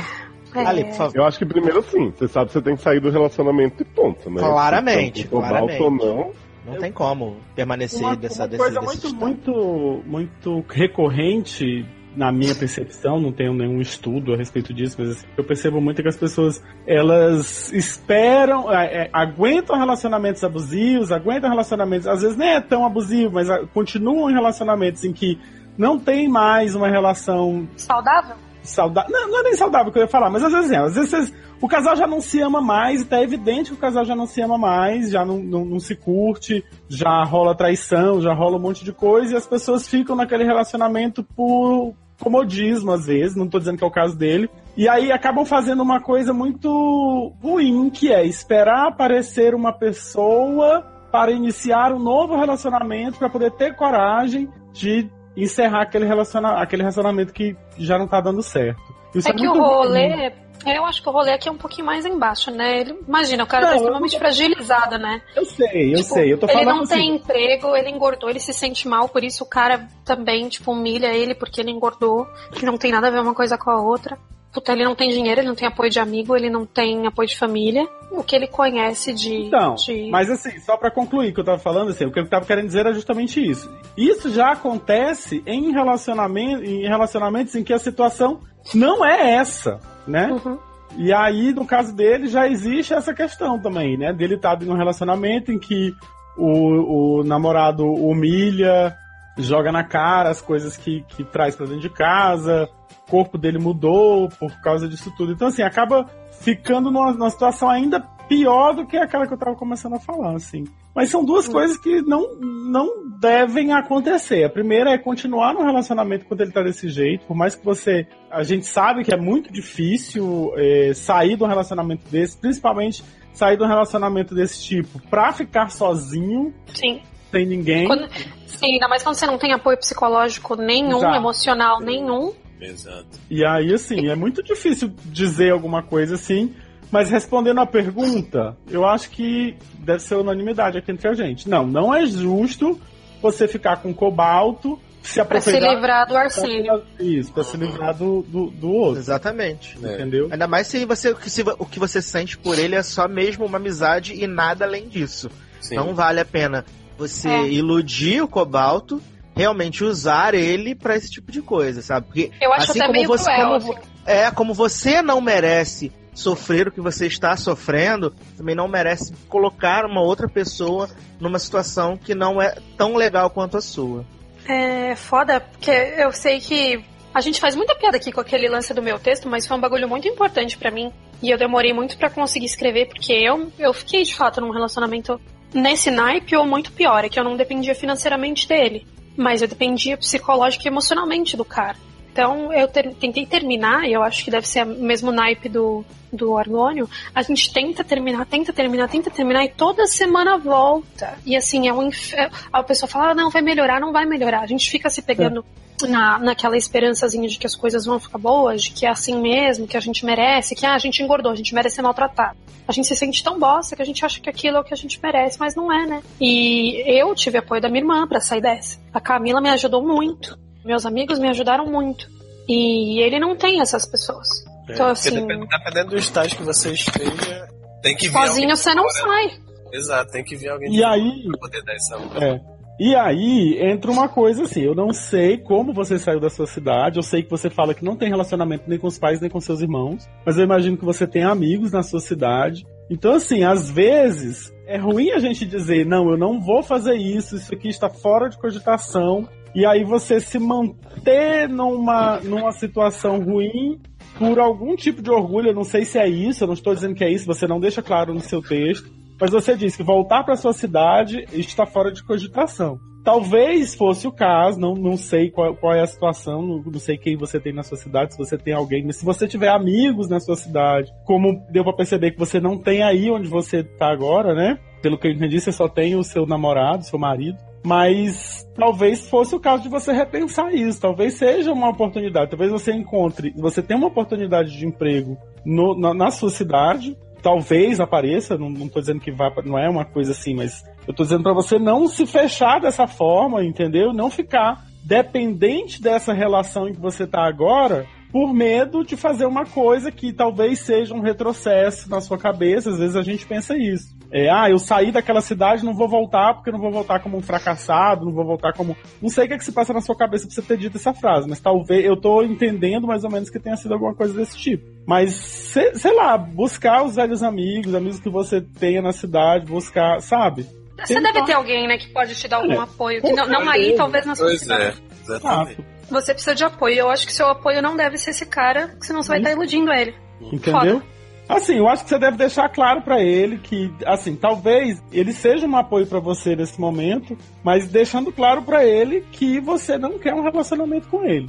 É, 0.55 0.65
Ali, 0.65 0.85
por 0.85 0.93
favor. 0.93 1.17
Eu 1.17 1.25
acho 1.25 1.37
que 1.37 1.45
primeiro 1.45 1.83
sim, 1.83 2.11
você 2.11 2.27
sabe 2.29 2.47
que 2.47 2.53
você 2.53 2.61
tem 2.61 2.75
que 2.77 2.81
sair 2.81 3.01
do 3.01 3.09
relacionamento 3.11 3.81
e 3.81 3.85
ponto, 3.85 4.29
né? 4.29 4.39
Claramente, 4.41 5.21
Então, 5.23 5.41
cobalto 5.41 5.67
claramente. 5.67 5.81
ou 5.83 5.91
não, 5.91 6.31
Não 6.65 6.79
tem 6.79 6.91
como 6.93 7.37
permanecer 7.53 8.01
Uma, 8.01 8.15
dessa 8.15 8.43
uma 8.43 8.47
desse, 8.47 8.63
coisa 8.63 8.79
desse 8.79 8.85
muito, 8.85 9.07
estado. 9.07 9.25
muito, 9.25 10.03
muito 10.05 10.65
recorrente 10.69 11.85
na 12.15 12.31
minha 12.31 12.55
percepção, 12.55 13.19
não 13.19 13.31
tenho 13.31 13.53
nenhum 13.53 13.81
estudo 13.81 14.33
a 14.33 14.37
respeito 14.37 14.73
disso, 14.73 14.95
mas 14.99 15.09
assim, 15.11 15.27
eu 15.37 15.43
percebo 15.43 15.81
muito 15.81 16.01
que 16.01 16.07
as 16.07 16.17
pessoas 16.17 16.63
elas 16.87 17.71
esperam, 17.73 18.71
é, 18.71 19.03
é, 19.03 19.09
aguentam 19.11 19.77
relacionamentos 19.77 20.43
abusivos, 20.43 21.11
aguentam 21.11 21.49
relacionamentos, 21.49 22.07
às 22.07 22.21
vezes 22.21 22.37
nem 22.37 22.49
é 22.55 22.61
tão 22.61 22.85
abusivo, 22.85 23.33
mas 23.33 23.49
ah, 23.49 23.65
continuam 23.73 24.29
em 24.29 24.33
relacionamentos 24.33 25.03
em 25.03 25.11
que 25.11 25.39
não 25.77 25.99
tem 25.99 26.29
mais 26.29 26.73
uma 26.75 26.87
relação 26.87 27.67
Saudável? 27.75 28.35
saudável. 28.63 29.11
Não, 29.11 29.29
não 29.29 29.39
é 29.39 29.43
nem 29.43 29.55
saudável 29.55 29.91
que 29.91 29.99
eu 29.99 30.03
ia 30.03 30.07
falar, 30.07 30.29
mas 30.29 30.43
às 30.43 30.51
vezes 30.51 30.71
é. 30.71 30.77
Às 30.77 30.95
vezes 30.95 31.09
vocês- 31.09 31.33
o 31.61 31.67
casal 31.67 31.95
já 31.95 32.07
não 32.07 32.19
se 32.19 32.41
ama 32.41 32.61
mais, 32.61 33.03
tá 33.05 33.21
evidente 33.21 33.69
que 33.69 33.75
o 33.75 33.79
casal 33.79 34.03
já 34.05 34.15
não 34.15 34.25
se 34.25 34.41
ama 34.41 34.57
mais, 34.57 35.11
já 35.11 35.23
não, 35.23 35.39
não, 35.39 35.63
não 35.65 35.79
se 35.79 35.95
curte, 35.95 36.63
já 36.87 37.23
rola 37.23 37.55
traição, 37.55 38.21
já 38.21 38.33
rola 38.33 38.57
um 38.57 38.59
monte 38.59 38.83
de 38.83 38.91
coisa, 38.91 39.33
e 39.33 39.37
as 39.37 39.45
pessoas 39.47 39.87
ficam 39.87 40.15
naquele 40.15 40.43
relacionamento 40.43 41.23
por 41.23 41.93
comodismo, 42.19 42.91
às 42.91 43.05
vezes, 43.07 43.35
não 43.35 43.47
tô 43.47 43.59
dizendo 43.59 43.77
que 43.77 43.83
é 43.83 43.87
o 43.87 43.91
caso 43.91 44.17
dele. 44.17 44.49
E 44.77 44.89
aí 44.89 45.11
acabam 45.11 45.45
fazendo 45.45 45.81
uma 45.81 46.01
coisa 46.01 46.33
muito 46.33 47.33
ruim, 47.41 47.89
que 47.89 48.11
é 48.11 48.25
esperar 48.25 48.87
aparecer 48.87 49.55
uma 49.55 49.71
pessoa 49.71 50.81
para 51.11 51.31
iniciar 51.31 51.93
um 51.93 51.99
novo 51.99 52.35
relacionamento, 52.35 53.17
para 53.17 53.29
poder 53.29 53.51
ter 53.51 53.75
coragem 53.75 54.49
de 54.73 55.09
encerrar 55.35 55.83
aquele, 55.83 56.05
relaciona 56.05 56.61
aquele 56.61 56.81
relacionamento 56.81 57.33
que 57.33 57.55
já 57.77 57.97
não 57.97 58.07
tá 58.07 58.19
dando 58.19 58.41
certo. 58.41 58.81
Isso 59.13 59.29
É 59.29 59.33
que 59.33 59.47
o 59.47 59.53
muito 59.53 59.61
ruim. 59.61 60.44
Eu 60.65 60.85
acho 60.85 61.01
que 61.01 61.09
o 61.09 61.11
rolê 61.11 61.31
aqui 61.31 61.47
é 61.47 61.51
um 61.51 61.57
pouquinho 61.57 61.85
mais 61.85 62.05
embaixo, 62.05 62.49
né? 62.51 62.79
Ele- 62.81 62.99
imagina, 63.07 63.43
o 63.43 63.47
cara 63.47 63.63
Não, 63.63 63.69
tá 63.69 63.75
eu- 63.75 63.79
extremamente 63.81 64.17
fragilizado, 64.17 64.97
né? 64.97 65.21
Eu 65.35 65.45
sei, 65.45 65.93
eu 65.93 65.97
Tipo, 65.97 66.13
sei. 66.13 66.33
Eu 66.33 66.37
tô 66.37 66.45
ele 66.47 66.53
falando 66.53 66.75
não 66.75 66.83
assim, 66.83 66.95
tem 66.95 67.15
emprego, 67.15 67.75
ele 67.75 67.89
engordou, 67.89 68.29
ele 68.29 68.39
se 68.39 68.53
sente 68.53 68.87
mal, 68.87 69.07
por 69.09 69.23
isso 69.23 69.43
o 69.43 69.47
cara 69.47 69.87
também, 70.03 70.47
tipo, 70.49 70.71
humilha 70.71 71.13
ele 71.13 71.35
porque 71.35 71.61
ele 71.61 71.71
engordou, 71.71 72.25
que 72.53 72.65
não 72.65 72.77
tem 72.77 72.91
nada 72.91 73.07
a 73.07 73.11
ver 73.11 73.19
uma 73.21 73.33
coisa 73.35 73.57
com 73.57 73.69
a 73.69 73.81
outra. 73.81 74.17
Puta, 74.51 74.71
ele 74.71 74.85
não 74.85 74.95
tem 74.95 75.09
dinheiro, 75.09 75.41
ele 75.41 75.47
não 75.49 75.55
tem 75.55 75.67
apoio 75.67 75.89
de 75.89 75.99
amigo, 75.99 76.33
ele 76.33 76.49
não 76.49 76.65
tem 76.65 77.05
apoio 77.05 77.27
de 77.27 77.37
família. 77.37 77.85
O 78.09 78.23
que 78.23 78.33
ele 78.33 78.47
conhece 78.47 79.11
de. 79.11 79.47
Então, 79.47 79.75
de... 79.75 80.09
mas 80.09 80.29
assim, 80.29 80.57
só 80.61 80.77
pra 80.77 80.89
concluir 80.89 81.31
o 81.31 81.33
que 81.33 81.41
eu 81.41 81.43
tava 81.43 81.59
falando, 81.59 81.89
assim, 81.89 82.05
o 82.05 82.11
que 82.11 82.17
eu 82.21 82.29
tava 82.29 82.45
querendo 82.45 82.67
dizer 82.67 82.79
era 82.79 82.93
justamente 82.93 83.45
isso. 83.45 83.69
Isso 83.97 84.29
já 84.29 84.51
acontece 84.53 85.43
em, 85.45 85.73
relacionamento, 85.73 86.63
em 86.63 86.87
relacionamentos 86.87 87.53
em 87.53 87.65
que 87.65 87.73
a 87.73 87.79
situação 87.79 88.39
não 88.73 89.03
é 89.05 89.33
essa, 89.33 89.77
né? 90.07 90.31
Uhum. 90.31 90.57
E 90.97 91.11
aí, 91.11 91.53
no 91.53 91.65
caso 91.65 91.93
dele, 91.93 92.27
já 92.27 92.47
existe 92.47 92.93
essa 92.93 93.13
questão 93.13 93.59
também, 93.59 93.97
né? 93.97 94.13
Dele 94.13 94.35
estar 94.35 94.61
em 94.61 94.69
um 94.69 94.77
relacionamento 94.77 95.51
em 95.51 95.59
que 95.59 95.93
o, 96.37 97.19
o 97.19 97.23
namorado 97.23 97.85
humilha, 97.85 98.95
joga 99.37 99.71
na 99.71 99.83
cara 99.83 100.29
as 100.29 100.41
coisas 100.41 100.77
que, 100.77 101.03
que 101.09 101.23
traz 101.23 101.55
pra 101.55 101.65
dentro 101.65 101.81
de 101.81 101.89
casa, 101.89 102.69
o 103.07 103.11
corpo 103.11 103.37
dele 103.37 103.57
mudou 103.57 104.29
por 104.29 104.51
causa 104.61 104.87
disso 104.87 105.11
tudo. 105.17 105.33
Então, 105.33 105.47
assim, 105.47 105.63
acaba 105.63 106.05
ficando 106.39 106.91
numa, 106.91 107.11
numa 107.11 107.29
situação 107.29 107.69
ainda 107.69 107.99
pior 108.27 108.73
do 108.75 108.85
que 108.85 108.97
aquela 108.97 109.27
que 109.27 109.33
eu 109.33 109.37
tava 109.37 109.55
começando 109.55 109.93
a 109.95 109.99
falar, 109.99 110.35
assim. 110.35 110.63
Mas 110.95 111.09
são 111.09 111.23
duas 111.23 111.47
coisas 111.47 111.77
que 111.77 112.01
não, 112.01 112.35
não 112.39 113.09
devem 113.19 113.71
acontecer. 113.73 114.43
A 114.43 114.49
primeira 114.49 114.91
é 114.91 114.97
continuar 114.97 115.53
no 115.53 115.63
relacionamento 115.63 116.25
quando 116.25 116.41
ele 116.41 116.51
tá 116.51 116.61
desse 116.63 116.89
jeito, 116.89 117.25
por 117.25 117.35
mais 117.35 117.55
que 117.55 117.63
você. 117.65 118.07
A 118.31 118.43
gente 118.43 118.65
sabe 118.65 119.03
que 119.03 119.13
é 119.13 119.17
muito 119.17 119.51
difícil 119.51 120.51
é, 120.57 120.93
sair 120.93 121.35
de 121.37 121.43
um 121.43 121.47
relacionamento 121.47 122.09
desse, 122.09 122.37
principalmente 122.37 123.03
sair 123.33 123.57
de 123.57 123.63
um 123.63 123.67
relacionamento 123.67 124.33
desse 124.33 124.63
tipo 124.63 124.99
pra 125.09 125.33
ficar 125.33 125.69
sozinho, 125.69 126.53
Sim. 126.73 127.01
sem 127.31 127.45
ninguém. 127.45 127.85
Quando- 127.87 128.07
Sim, 128.47 128.73
ainda 128.73 128.87
mais 128.87 129.03
quando 129.03 129.15
você 129.15 129.25
não 129.27 129.37
tem 129.37 129.51
apoio 129.51 129.77
psicológico 129.77 130.55
nenhum, 130.55 130.97
Exato. 130.99 131.15
emocional 131.15 131.81
nenhum. 131.81 132.31
Exato. 132.61 133.05
E 133.29 133.45
aí, 133.45 133.73
assim, 133.73 134.07
é 134.07 134.15
muito 134.15 134.41
difícil 134.41 134.89
dizer 135.05 135.51
alguma 135.51 135.83
coisa 135.83 136.15
assim. 136.15 136.55
Mas 136.95 137.09
respondendo 137.09 137.59
a 137.59 137.65
pergunta, 137.65 138.55
eu 138.71 138.85
acho 138.85 139.09
que 139.09 139.53
deve 139.79 139.99
ser 139.99 140.15
unanimidade 140.15 140.77
aqui 140.77 140.91
entre 140.93 141.09
a 141.09 141.13
gente. 141.13 141.49
Não, 141.49 141.67
não 141.67 141.93
é 141.93 142.05
justo 142.05 142.79
você 143.21 143.49
ficar 143.49 143.81
com 143.81 143.93
cobalto, 143.93 144.79
se 145.03 145.21
Pra 145.25 145.41
se 145.41 145.49
aproveitar. 145.49 145.73
livrar 145.75 146.07
do 146.07 146.15
arsênio. 146.15 146.81
Isso, 146.97 147.33
pra 147.33 147.43
se 147.43 147.57
livrar 147.57 147.93
do, 147.97 148.21
do, 148.23 148.49
do 148.49 148.71
outro. 148.71 148.99
Exatamente. 148.99 149.77
É. 149.83 149.93
Entendeu? 149.95 150.29
Ainda 150.31 150.47
mais 150.47 150.67
se 150.67 150.85
você 150.85 151.13
se 151.25 151.41
o 151.59 151.65
que 151.65 151.79
você 151.79 152.01
sente 152.01 152.37
por 152.37 152.57
ele 152.57 152.75
é 152.75 152.81
só 152.81 153.09
mesmo 153.09 153.45
uma 153.45 153.57
amizade 153.57 154.13
e 154.13 154.25
nada 154.25 154.63
além 154.63 154.87
disso. 154.87 155.29
Sim. 155.59 155.75
Não 155.75 155.93
vale 155.93 156.21
a 156.21 156.25
pena 156.25 156.63
você 156.97 157.27
É. 157.27 157.47
iludir 157.49 158.21
o 158.21 158.27
cobalto, 158.27 159.01
realmente 159.35 159.83
usar 159.83 160.33
ele 160.33 160.73
pra 160.73 160.95
esse 160.95 161.11
tipo 161.11 161.29
de 161.29 161.41
coisa, 161.41 161.81
sabe? 161.81 162.05
Porque 162.07 162.31
Eu 162.41 162.53
acho 162.53 162.71
assim 162.71 162.79
até 162.79 162.87
como 162.87 162.93
meio 162.93 163.07
você 163.09 163.25
cruel. 163.25 163.59
como, 163.59 163.73
assim. 163.73 163.87
é 164.05 164.31
como 164.31 164.53
você 164.53 165.01
não 165.01 165.19
merece 165.19 165.91
sofrer 166.15 166.67
o 166.67 166.71
que 166.71 166.81
você 166.81 167.05
está 167.05 167.35
sofrendo, 167.37 168.15
também 168.37 168.55
não 168.55 168.67
merece 168.67 169.13
colocar 169.27 169.85
uma 169.85 170.01
outra 170.01 170.27
pessoa 170.27 170.89
numa 171.19 171.37
situação 171.37 171.97
que 171.97 172.15
não 172.15 172.41
é 172.41 172.55
tão 172.77 172.95
legal 172.95 173.29
quanto 173.29 173.57
a 173.57 173.61
sua. 173.61 174.05
É 174.47 174.95
foda, 174.95 175.39
porque 175.41 175.71
eu 175.71 176.11
sei 176.11 176.39
que 176.39 176.83
a 177.13 177.21
gente 177.21 177.39
faz 177.39 177.55
muita 177.55 177.75
piada 177.75 177.97
aqui 177.97 178.11
com 178.11 178.21
aquele 178.21 178.47
lance 178.47 178.73
do 178.73 178.81
meu 178.81 178.97
texto, 178.97 179.29
mas 179.29 179.45
foi 179.45 179.57
um 179.57 179.61
bagulho 179.61 179.87
muito 179.87 180.07
importante 180.07 180.57
pra 180.57 180.71
mim. 180.71 180.91
E 181.21 181.29
eu 181.29 181.37
demorei 181.37 181.73
muito 181.73 181.97
pra 181.97 182.09
conseguir 182.09 182.45
escrever, 182.45 182.87
porque 182.87 183.13
eu, 183.13 183.51
eu 183.57 183.73
fiquei 183.73 184.03
de 184.03 184.15
fato 184.15 184.41
num 184.41 184.51
relacionamento 184.51 185.19
nesse 185.53 185.89
naipe 185.89 186.35
ou 186.35 186.45
muito 186.45 186.71
pior, 186.71 187.03
é 187.03 187.09
que 187.09 187.19
eu 187.19 187.23
não 187.23 187.37
dependia 187.37 187.73
financeiramente 187.73 188.47
dele, 188.47 188.85
mas 189.15 189.41
eu 189.41 189.47
dependia 189.47 189.97
psicológico 189.97 190.65
e 190.65 190.67
emocionalmente 190.67 191.37
do 191.37 191.45
cara. 191.45 191.77
Então 192.15 192.53
eu 192.53 192.65
ter- 192.69 192.95
tentei 192.95 193.25
terminar, 193.25 193.83
e 193.89 193.91
eu 193.91 194.01
acho 194.01 194.23
que 194.23 194.31
deve 194.31 194.47
ser 194.47 194.65
o 194.65 194.67
mesmo 194.67 195.11
naipe 195.11 195.49
do, 195.49 195.83
do 196.13 196.37
Argônio. 196.37 196.89
A 197.13 197.21
gente 197.21 197.51
tenta 197.51 197.83
terminar, 197.83 198.25
tenta 198.25 198.53
terminar, 198.53 198.87
tenta 198.87 199.11
terminar, 199.11 199.43
e 199.43 199.49
toda 199.49 199.85
semana 199.85 200.37
volta. 200.37 201.19
E 201.25 201.35
assim, 201.35 201.67
é 201.67 201.73
um 201.73 201.83
inferno. 201.83 202.33
A 202.53 202.63
pessoa 202.63 202.89
fala, 202.89 203.09
ah, 203.11 203.13
não, 203.13 203.29
vai 203.29 203.41
melhorar, 203.41 203.81
não 203.81 203.91
vai 203.91 204.05
melhorar. 204.05 204.39
A 204.43 204.47
gente 204.47 204.71
fica 204.71 204.89
se 204.89 205.01
pegando 205.01 205.43
na, 205.89 206.17
naquela 206.17 206.55
esperançazinha 206.55 207.27
de 207.27 207.37
que 207.37 207.45
as 207.45 207.53
coisas 207.53 207.85
vão 207.85 207.99
ficar 207.99 208.17
boas, 208.17 208.63
de 208.63 208.71
que 208.71 208.85
é 208.85 208.89
assim 208.89 209.19
mesmo, 209.21 209.67
que 209.67 209.75
a 209.75 209.81
gente 209.81 210.05
merece, 210.05 210.55
que 210.55 210.65
ah, 210.65 210.73
a 210.73 210.79
gente 210.79 211.03
engordou, 211.03 211.33
a 211.33 211.35
gente 211.35 211.53
merece 211.53 211.75
ser 211.75 211.81
maltratado. 211.81 212.37
A 212.65 212.71
gente 212.71 212.87
se 212.87 212.95
sente 212.95 213.21
tão 213.21 213.37
bosta 213.37 213.75
que 213.75 213.81
a 213.81 213.85
gente 213.85 214.05
acha 214.05 214.21
que 214.21 214.29
aquilo 214.29 214.55
é 214.55 214.59
o 214.61 214.63
que 214.63 214.73
a 214.73 214.77
gente 214.77 214.97
merece, 215.03 215.37
mas 215.37 215.53
não 215.53 215.69
é, 215.69 215.85
né? 215.85 216.01
E 216.19 216.81
eu 216.87 217.13
tive 217.13 217.39
apoio 217.39 217.61
da 217.61 217.67
minha 217.67 217.81
irmã 217.81 218.07
pra 218.07 218.21
sair 218.21 218.39
dessa. 218.41 218.79
A 218.93 219.01
Camila 219.01 219.41
me 219.41 219.49
ajudou 219.49 219.83
muito. 219.85 220.44
Meus 220.65 220.85
amigos 220.85 221.19
me 221.19 221.29
ajudaram 221.29 221.65
muito. 221.67 222.07
E 222.47 222.99
ele 223.01 223.19
não 223.19 223.35
tem 223.35 223.61
essas 223.61 223.85
pessoas. 223.85 224.27
É, 224.67 224.73
Então, 224.73 224.87
assim- 224.87 225.11
dependendo, 225.11 225.47
dependendo 225.47 225.89
do 225.91 225.97
estágio 225.97 226.37
que 226.37 226.43
você 226.43 226.71
esteja, 226.73 227.47
tem 227.81 227.95
que 227.95 228.07
vir 228.07 228.13
Sozinho 228.13 228.55
você 228.57 228.73
não 228.73 228.89
sai. 228.89 229.31
Exato, 229.71 230.11
tem 230.11 230.23
que 230.23 230.35
vir 230.35 230.49
alguém 230.49 230.69
E 230.69 230.77
de 230.77 230.83
aí- 230.83 230.99
fora 231.01 231.29
pra 231.29 231.39
poder 231.39 231.63
dar 231.63 231.73
essa 231.73 231.95
É. 232.23 232.39
E 232.79 232.93
aí 232.95 233.57
entra 233.61 233.89
uma 233.89 234.09
coisa 234.09 234.43
assim, 234.43 234.61
eu 234.61 234.75
não 234.75 234.91
sei 234.91 235.37
como 235.37 235.73
você 235.73 235.97
saiu 235.97 236.19
da 236.19 236.29
sua 236.29 236.45
cidade, 236.45 236.97
eu 236.97 237.03
sei 237.03 237.23
que 237.23 237.29
você 237.29 237.49
fala 237.49 237.73
que 237.73 237.85
não 237.85 237.95
tem 237.95 238.09
relacionamento 238.09 238.65
nem 238.67 238.77
com 238.77 238.87
os 238.87 238.99
pais 238.99 239.21
nem 239.21 239.29
com 239.29 239.39
seus 239.39 239.61
irmãos, 239.61 240.05
mas 240.25 240.37
eu 240.37 240.43
imagino 240.43 240.75
que 240.77 240.83
você 240.83 241.07
tem 241.07 241.23
amigos 241.23 241.71
na 241.71 241.81
sua 241.83 242.01
cidade. 242.01 242.65
Então 242.89 243.13
assim, 243.13 243.43
às 243.45 243.71
vezes 243.71 244.51
é 244.67 244.77
ruim 244.77 245.11
a 245.11 245.19
gente 245.19 245.45
dizer, 245.45 245.85
não, 245.85 246.09
eu 246.09 246.17
não 246.17 246.41
vou 246.41 246.61
fazer 246.61 246.95
isso, 246.95 247.37
isso 247.37 247.53
aqui 247.53 247.69
está 247.69 247.89
fora 247.89 248.29
de 248.29 248.37
cogitação, 248.37 249.25
e 249.55 249.65
aí 249.65 249.85
você 249.85 250.19
se 250.19 250.37
manter 250.37 251.47
numa, 251.47 252.19
numa 252.19 252.51
situação 252.51 253.23
ruim 253.23 253.79
por 254.19 254.37
algum 254.37 254.75
tipo 254.75 255.01
de 255.01 255.09
orgulho, 255.09 255.49
eu 255.49 255.55
não 255.55 255.63
sei 255.63 255.85
se 255.85 255.97
é 255.97 256.07
isso, 256.07 256.43
eu 256.43 256.47
não 256.47 256.53
estou 256.53 256.75
dizendo 256.75 256.93
que 256.93 257.03
é 257.05 257.09
isso, 257.09 257.25
você 257.25 257.47
não 257.47 257.59
deixa 257.59 257.81
claro 257.81 258.13
no 258.13 258.19
seu 258.19 258.41
texto, 258.41 258.89
mas 259.19 259.31
você 259.31 259.55
diz 259.55 259.75
que 259.75 259.83
voltar 259.83 260.23
para 260.23 260.35
sua 260.35 260.51
cidade 260.51 261.25
está 261.31 261.65
fora 261.65 261.91
de 261.91 262.03
cogitação. 262.03 262.77
Talvez 263.03 263.75
fosse 263.75 264.07
o 264.07 264.11
caso, 264.11 264.59
não, 264.59 264.73
não 264.73 264.97
sei 264.97 265.29
qual, 265.29 265.55
qual 265.55 265.73
é 265.73 265.81
a 265.81 265.87
situação, 265.87 266.41
não, 266.41 266.61
não 266.63 266.79
sei 266.79 266.97
quem 266.97 267.15
você 267.15 267.39
tem 267.39 267.53
na 267.53 267.63
sua 267.63 267.77
cidade, 267.77 268.13
se 268.13 268.17
você 268.17 268.37
tem 268.37 268.53
alguém, 268.53 268.83
mas 268.83 268.97
se 268.97 269.05
você 269.05 269.27
tiver 269.27 269.49
amigos 269.49 270.09
na 270.09 270.19
sua 270.19 270.35
cidade, 270.35 270.91
como 271.05 271.39
deu 271.49 271.63
pra 271.63 271.71
perceber 271.71 272.11
que 272.11 272.19
você 272.19 272.41
não 272.41 272.57
tem 272.57 272.83
aí 272.83 273.09
onde 273.09 273.29
você 273.29 273.63
tá 273.63 273.89
agora, 273.89 274.33
né? 274.33 274.59
Pelo 274.81 274.97
que 274.97 275.07
eu 275.07 275.11
entendi, 275.11 275.39
você 275.39 275.51
só 275.51 275.69
tem 275.69 275.95
o 275.95 276.03
seu 276.03 276.25
namorado, 276.25 276.83
seu 276.83 276.99
marido. 276.99 277.37
Mas 277.65 278.45
talvez 278.55 279.09
fosse 279.09 279.35
o 279.35 279.39
caso 279.39 279.63
de 279.63 279.69
você 279.69 279.91
repensar 279.91 280.53
isso. 280.53 280.79
Talvez 280.79 281.15
seja 281.15 281.51
uma 281.51 281.69
oportunidade. 281.69 282.29
Talvez 282.29 282.51
você 282.51 282.71
encontre, 282.71 283.33
você 283.35 283.61
tenha 283.61 283.77
uma 283.77 283.87
oportunidade 283.87 284.55
de 284.55 284.65
emprego 284.67 285.17
no- 285.45 285.77
na, 285.77 285.93
na 285.93 286.11
sua 286.11 286.29
cidade. 286.29 286.95
Talvez 287.23 287.79
apareça, 287.79 288.37
não, 288.37 288.51
não 288.51 288.67
tô 288.69 288.79
dizendo 288.79 288.99
que 288.99 289.11
vá, 289.11 289.31
não 289.43 289.57
é 289.57 289.67
uma 289.67 289.83
coisa 289.83 290.11
assim, 290.11 290.35
mas 290.35 290.63
eu 290.87 290.93
tô 290.93 291.01
dizendo 291.03 291.23
pra 291.23 291.33
você 291.33 291.57
não 291.57 291.87
se 291.87 292.05
fechar 292.05 292.59
dessa 292.61 292.85
forma, 292.85 293.43
entendeu? 293.43 293.91
Não 293.91 294.11
ficar 294.11 294.63
dependente 294.83 295.81
dessa 295.81 296.13
relação 296.13 296.69
em 296.69 296.73
que 296.73 296.79
você 296.79 297.07
tá 297.07 297.25
agora 297.25 297.87
por 298.11 298.31
medo 298.31 298.85
de 298.85 298.95
fazer 298.95 299.25
uma 299.25 299.43
coisa 299.43 299.91
que 299.91 300.13
talvez 300.13 300.59
seja 300.59 300.93
um 300.93 301.01
retrocesso 301.01 301.89
na 301.89 301.99
sua 301.99 302.17
cabeça. 302.19 302.69
Às 302.69 302.77
vezes 302.77 302.95
a 302.95 303.01
gente 303.01 303.25
pensa 303.25 303.57
isso. 303.57 303.87
É, 304.11 304.29
ah, 304.29 304.49
eu 304.49 304.57
saí 304.59 304.91
daquela 304.91 305.21
cidade, 305.21 305.65
não 305.65 305.73
vou 305.73 305.87
voltar 305.87 306.33
porque 306.35 306.49
eu 306.49 306.53
não 306.53 306.59
vou 306.61 306.71
voltar 306.71 306.99
como 306.99 307.17
um 307.17 307.21
fracassado, 307.21 308.05
não 308.05 308.13
vou 308.13 308.25
voltar 308.25 308.53
como. 308.53 308.75
Não 309.01 309.09
sei 309.09 309.25
o 309.25 309.27
que, 309.27 309.33
é 309.33 309.37
que 309.37 309.45
se 309.45 309.51
passa 309.51 309.73
na 309.73 309.81
sua 309.81 309.95
cabeça 309.95 310.25
pra 310.25 310.33
você 310.35 310.41
ter 310.41 310.57
dito 310.57 310.77
essa 310.77 310.93
frase, 310.93 311.27
mas 311.27 311.39
talvez 311.39 311.83
eu 311.85 311.97
tô 311.97 312.21
entendendo 312.23 312.87
mais 312.87 313.03
ou 313.03 313.11
menos 313.11 313.29
que 313.29 313.39
tenha 313.39 313.57
sido 313.57 313.73
alguma 313.73 313.93
coisa 313.93 314.13
desse 314.13 314.37
tipo. 314.37 314.63
Mas, 314.85 315.13
sei, 315.15 315.73
sei 315.75 315.93
lá, 315.95 316.17
buscar 316.17 316.83
os 316.83 316.95
velhos 316.95 317.23
amigos, 317.23 317.73
amigos 317.75 317.99
que 317.99 318.09
você 318.09 318.41
tenha 318.41 318.81
na 318.81 318.91
cidade, 318.91 319.45
buscar, 319.45 319.99
sabe? 320.01 320.45
Você 320.83 320.95
Tentar. 320.95 321.11
deve 321.13 321.25
ter 321.25 321.33
alguém, 321.33 321.67
né, 321.67 321.77
que 321.77 321.91
pode 321.93 322.13
te 322.15 322.27
dar 322.27 322.37
algum 322.37 322.53
É. 322.53 322.57
apoio. 322.63 323.01
Que 323.01 323.11
não, 323.13 323.25
não 323.27 323.49
aí, 323.49 323.75
talvez 323.75 324.05
na 324.05 324.13
sua 324.15 324.27
Pois 324.27 324.41
cidade. 324.41 324.63
é, 324.63 325.03
exatamente. 325.03 325.65
Você 325.89 326.13
precisa 326.13 326.35
de 326.35 326.43
apoio. 326.43 326.75
Eu 326.75 326.89
acho 326.89 327.05
que 327.05 327.13
seu 327.13 327.27
apoio 327.27 327.61
não 327.61 327.75
deve 327.77 327.97
ser 327.97 328.09
esse 328.11 328.25
cara, 328.25 328.75
senão 328.81 329.01
você 329.01 329.09
vai 329.09 329.17
estar 329.19 329.31
iludindo 329.31 329.71
ele. 329.71 329.95
Entendeu? 330.21 330.81
Assim, 331.27 331.55
eu 331.57 331.67
acho 331.67 331.83
que 331.83 331.89
você 331.89 331.97
deve 331.97 332.17
deixar 332.17 332.47
claro 332.49 332.81
pra 332.81 333.01
ele 333.01 333.37
que, 333.39 333.73
assim, 333.85 334.15
talvez 334.15 334.81
ele 334.91 335.11
seja 335.11 335.47
um 335.47 335.55
apoio 335.57 335.87
pra 335.87 335.99
você 335.99 336.35
nesse 336.35 336.59
momento, 336.61 337.17
mas 337.43 337.67
deixando 337.67 338.11
claro 338.11 338.43
pra 338.43 338.63
ele 338.63 339.01
que 339.11 339.39
você 339.39 339.77
não 339.77 339.97
quer 339.97 340.13
um 340.13 340.21
relacionamento 340.21 340.87
com 340.87 341.03
ele. 341.03 341.27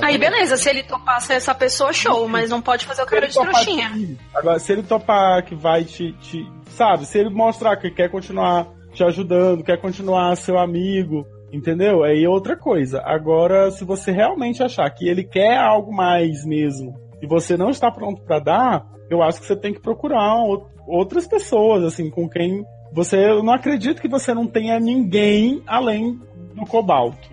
Aí, 0.00 0.16
beleza, 0.16 0.56
se 0.56 0.70
ele 0.70 0.82
topar 0.82 1.20
ser 1.20 1.34
essa 1.34 1.54
pessoa, 1.54 1.92
show, 1.92 2.26
mas 2.26 2.48
não 2.48 2.62
pode 2.62 2.86
fazer 2.86 3.02
o 3.02 3.06
cara 3.06 3.26
de 3.28 3.34
trouxinha. 3.34 3.90
que- 3.90 4.16
agora, 4.34 4.58
se 4.58 4.72
ele 4.72 4.82
topar 4.82 5.44
que 5.44 5.54
vai 5.54 5.84
te, 5.84 6.12
te. 6.14 6.50
Sabe, 6.70 7.04
se 7.04 7.18
ele 7.18 7.28
mostrar 7.28 7.76
que 7.76 7.90
quer 7.90 8.10
continuar 8.10 8.66
te 8.94 9.04
ajudando, 9.04 9.62
quer 9.62 9.78
continuar 9.78 10.34
seu 10.36 10.58
amigo, 10.58 11.26
entendeu? 11.52 12.02
Aí 12.04 12.24
é 12.24 12.28
outra 12.28 12.56
coisa. 12.56 13.02
Agora, 13.04 13.70
se 13.70 13.84
você 13.84 14.10
realmente 14.10 14.62
achar 14.62 14.88
que 14.88 15.06
ele 15.06 15.22
quer 15.24 15.58
algo 15.58 15.94
mais 15.94 16.42
mesmo 16.46 16.94
e 17.20 17.26
você 17.26 17.54
não 17.58 17.68
está 17.68 17.90
pronto 17.90 18.22
pra 18.22 18.38
dar, 18.38 18.82
eu 19.10 19.22
acho 19.22 19.40
que 19.40 19.46
você 19.46 19.56
tem 19.56 19.72
que 19.72 19.80
procurar 19.80 20.34
ou- 20.36 20.68
outras 20.86 21.26
pessoas, 21.26 21.84
assim, 21.84 22.10
com 22.10 22.28
quem 22.28 22.64
você. 22.92 23.16
Eu 23.30 23.42
não 23.42 23.52
acredito 23.54 24.00
que 24.00 24.08
você 24.08 24.32
não 24.34 24.46
tenha 24.46 24.78
ninguém 24.80 25.62
além 25.66 26.18
do 26.54 26.64
cobalto. 26.66 27.28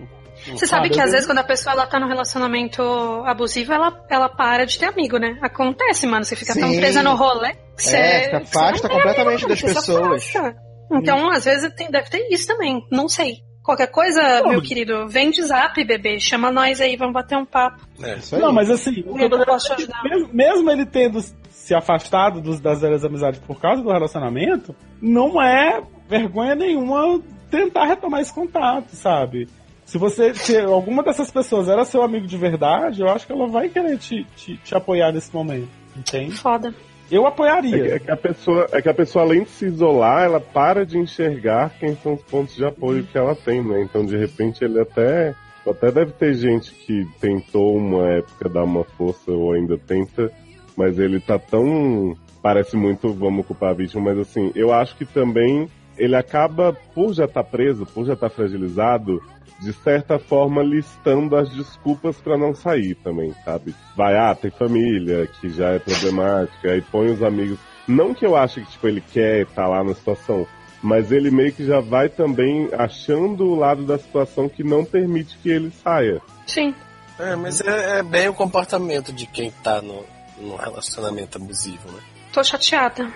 Você 0.52 0.66
sabe 0.66 0.90
que 0.90 1.00
às 1.00 1.12
vezes 1.12 1.26
quando 1.26 1.38
a 1.38 1.44
pessoa 1.44 1.72
ela 1.74 1.86
tá 1.86 1.98
num 1.98 2.08
relacionamento 2.08 2.82
abusivo, 3.24 3.72
ela, 3.72 4.04
ela 4.10 4.28
para 4.28 4.66
de 4.66 4.78
ter 4.78 4.86
amigo, 4.86 5.16
né? 5.16 5.38
Acontece, 5.40 6.06
mano. 6.06 6.24
Você 6.24 6.36
fica 6.36 6.52
tão 6.54 6.68
Sim. 6.70 6.76
presa 6.80 7.02
no 7.02 7.14
rolê 7.14 7.52
que 7.76 7.82
você. 7.82 7.96
É, 7.96 8.20
se 8.24 8.30
você 8.30 8.36
afasta 8.36 8.88
não 8.88 8.94
tem 8.94 8.96
completamente 9.02 9.44
amigo, 9.44 9.48
das 9.48 9.62
pessoas. 9.62 10.22
afasta. 10.36 10.56
Então, 10.92 11.30
às 11.30 11.44
vezes 11.44 11.72
tem- 11.74 11.90
deve 11.90 12.10
ter 12.10 12.28
isso 12.30 12.46
também. 12.46 12.84
Não 12.90 13.08
sei. 13.08 13.36
Qualquer 13.62 13.86
coisa, 13.86 14.42
meu 14.46 14.60
querido, 14.60 15.08
vem 15.08 15.30
de 15.30 15.42
zap, 15.42 15.82
bebê. 15.82 16.20
Chama 16.20 16.52
nós 16.52 16.82
aí, 16.82 16.96
vamos 16.96 17.14
bater 17.14 17.38
um 17.38 17.46
papo. 17.46 17.80
É. 18.02 18.16
Isso 18.16 18.34
aí. 18.36 18.42
Não, 18.42 18.52
mas 18.52 18.68
assim, 18.70 19.00
o 19.06 19.14
que 19.14 19.22
eu 19.24 19.28
Eu 19.30 19.42
é 19.42 20.08
mesmo, 20.10 20.28
mesmo 20.34 20.70
ele 20.70 20.84
tendo 20.84 21.18
se 21.64 21.74
afastado 21.74 22.40
dos- 22.42 22.60
das 22.60 22.82
velhas 22.82 23.04
amizades 23.04 23.40
por 23.40 23.58
causa 23.60 23.82
do 23.82 23.90
relacionamento, 23.90 24.74
não 25.00 25.40
é 25.42 25.82
vergonha 26.08 26.54
nenhuma 26.54 27.20
tentar 27.50 27.86
retomar 27.86 28.20
esse 28.20 28.34
contato, 28.34 28.90
sabe? 28.90 29.48
Se 29.86 29.96
você, 29.96 30.34
se 30.34 30.58
alguma 30.58 31.02
dessas 31.02 31.30
pessoas 31.30 31.68
era 31.68 31.84
seu 31.84 32.02
amigo 32.02 32.26
de 32.26 32.36
verdade, 32.36 33.00
eu 33.00 33.08
acho 33.08 33.26
que 33.26 33.32
ela 33.32 33.46
vai 33.46 33.68
querer 33.68 33.96
te, 33.98 34.24
te, 34.36 34.56
te 34.58 34.74
apoiar 34.74 35.10
nesse 35.12 35.34
momento, 35.34 35.68
entende? 35.96 36.32
Foda. 36.36 36.74
Eu 37.10 37.22
É 37.22 37.24
que, 37.24 37.32
apoiaria. 37.32 37.94
é 37.96 37.98
que 37.98 38.10
a 38.10 38.16
pessoa, 38.16 38.66
é 38.72 38.82
que 38.82 38.88
a 38.88 38.94
pessoa, 38.94 39.24
além 39.24 39.44
de 39.44 39.50
se 39.50 39.66
isolar, 39.66 40.24
ela 40.24 40.40
para 40.40 40.84
de 40.86 40.98
enxergar 40.98 41.70
quem 41.78 41.94
são 41.96 42.14
os 42.14 42.22
pontos 42.22 42.54
de 42.56 42.64
apoio 42.64 43.04
que 43.04 43.16
ela 43.16 43.34
tem, 43.34 43.62
né? 43.62 43.82
Então, 43.82 44.04
de 44.04 44.16
repente, 44.16 44.62
ele 44.64 44.80
até. 44.80 45.34
Até 45.66 45.90
deve 45.90 46.12
ter 46.12 46.34
gente 46.34 46.74
que 46.74 47.06
tentou 47.18 47.74
uma 47.74 48.06
época 48.10 48.50
dar 48.50 48.64
uma 48.64 48.84
força 48.84 49.30
ou 49.32 49.52
ainda 49.54 49.78
tenta, 49.78 50.30
mas 50.76 50.98
ele 50.98 51.20
tá 51.20 51.38
tão. 51.38 52.16
Parece 52.42 52.76
muito, 52.76 53.12
vamos 53.12 53.46
culpar 53.46 53.70
a 53.70 53.74
vítima, 53.74 54.02
mas 54.04 54.18
assim, 54.18 54.52
eu 54.54 54.72
acho 54.72 54.94
que 54.96 55.06
também 55.06 55.68
ele 55.96 56.14
acaba, 56.14 56.76
por 56.94 57.14
já 57.14 57.24
estar 57.24 57.44
preso, 57.44 57.86
por 57.86 58.04
já 58.04 58.14
estar 58.14 58.28
fragilizado, 58.28 59.22
de 59.60 59.72
certa 59.72 60.18
forma 60.18 60.62
listando 60.62 61.36
as 61.36 61.48
desculpas 61.50 62.20
pra 62.20 62.36
não 62.36 62.54
sair 62.54 62.94
também, 62.96 63.32
sabe? 63.44 63.74
Vai, 63.96 64.16
ah, 64.16 64.34
tem 64.34 64.50
família, 64.50 65.26
que 65.40 65.48
já 65.48 65.70
é 65.70 65.78
problemática, 65.78 66.70
aí 66.70 66.82
põe 66.82 67.10
os 67.10 67.22
amigos. 67.22 67.58
Não 67.86 68.14
que 68.14 68.26
eu 68.26 68.36
ache 68.36 68.60
que 68.60 68.72
tipo, 68.72 68.88
ele 68.88 69.00
quer 69.00 69.42
estar 69.42 69.68
lá 69.68 69.84
na 69.84 69.94
situação, 69.94 70.46
mas 70.82 71.12
ele 71.12 71.30
meio 71.30 71.52
que 71.52 71.64
já 71.64 71.80
vai 71.80 72.08
também 72.08 72.68
achando 72.72 73.46
o 73.46 73.54
lado 73.54 73.84
da 73.84 73.98
situação 73.98 74.48
que 74.48 74.62
não 74.64 74.84
permite 74.84 75.38
que 75.38 75.48
ele 75.48 75.70
saia. 75.70 76.20
Sim. 76.46 76.74
É, 77.18 77.36
mas 77.36 77.60
é, 77.60 78.00
é 78.00 78.02
bem 78.02 78.28
o 78.28 78.34
comportamento 78.34 79.12
de 79.12 79.24
quem 79.26 79.50
tá 79.62 79.80
no, 79.80 80.04
no 80.40 80.56
relacionamento 80.56 81.38
abusivo, 81.38 81.90
né? 81.90 81.98
Tô 82.32 82.42
chateada. 82.42 83.08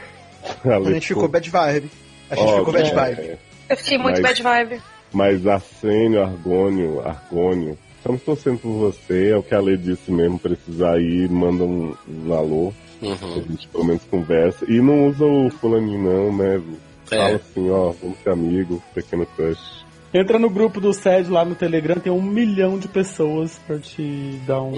A 0.65 0.91
gente 0.93 1.09
ficou 1.09 1.29
bad 1.29 1.51
vibe. 1.51 1.91
A 2.31 2.35
gente 2.37 2.55
ficou 2.59 2.73
bad 2.73 2.95
vibe. 2.95 3.21
é. 3.21 3.39
Eu 3.71 3.77
fiquei 3.77 3.99
muito 3.99 4.21
Mas- 4.23 4.39
bad 4.39 4.43
vibe. 4.43 4.83
Mas 5.13 5.47
Arsênio, 5.47 6.23
Argônio, 6.23 7.01
Argônio, 7.07 7.79
estamos 7.97 8.23
torcendo 8.23 8.59
por 8.59 8.73
você, 8.73 9.31
é 9.31 9.37
o 9.37 9.43
que 9.43 9.55
a 9.55 9.61
Lê 9.61 9.77
disse 9.77 10.11
mesmo, 10.13 10.39
precisar 10.39 10.99
ir, 11.01 11.29
manda 11.31 11.65
um, 11.65 11.95
um 12.09 12.35
alô, 12.35 12.73
a 13.03 13.07
Uhum. 13.07 13.45
gente 13.49 13.67
pelo 13.69 13.85
menos 13.85 14.03
conversa. 14.05 14.65
E 14.71 14.81
não 14.81 15.07
usa 15.09 15.25
o 15.25 15.49
fulaninho 15.51 16.03
não, 16.03 16.37
né? 16.37 16.63
Fala 17.07 17.31
É. 17.31 17.35
assim, 17.37 17.71
ó, 17.71 17.93
vamos 18.03 18.19
ser 18.23 18.31
amigos, 18.31 18.81
pequeno 18.95 19.25
crush. 19.35 19.79
Entra 20.13 20.39
no 20.39 20.51
grupo 20.51 20.79
do 20.81 20.93
SED 20.93 21.31
lá 21.31 21.43
no 21.45 21.55
Telegram, 21.55 21.97
tem 21.99 22.13
um 22.13 22.21
milhão 22.23 22.79
de 22.79 22.89
pessoas 22.89 23.59
pra 23.67 23.79
te 23.79 24.39
dar 24.47 24.61
um, 24.63 24.75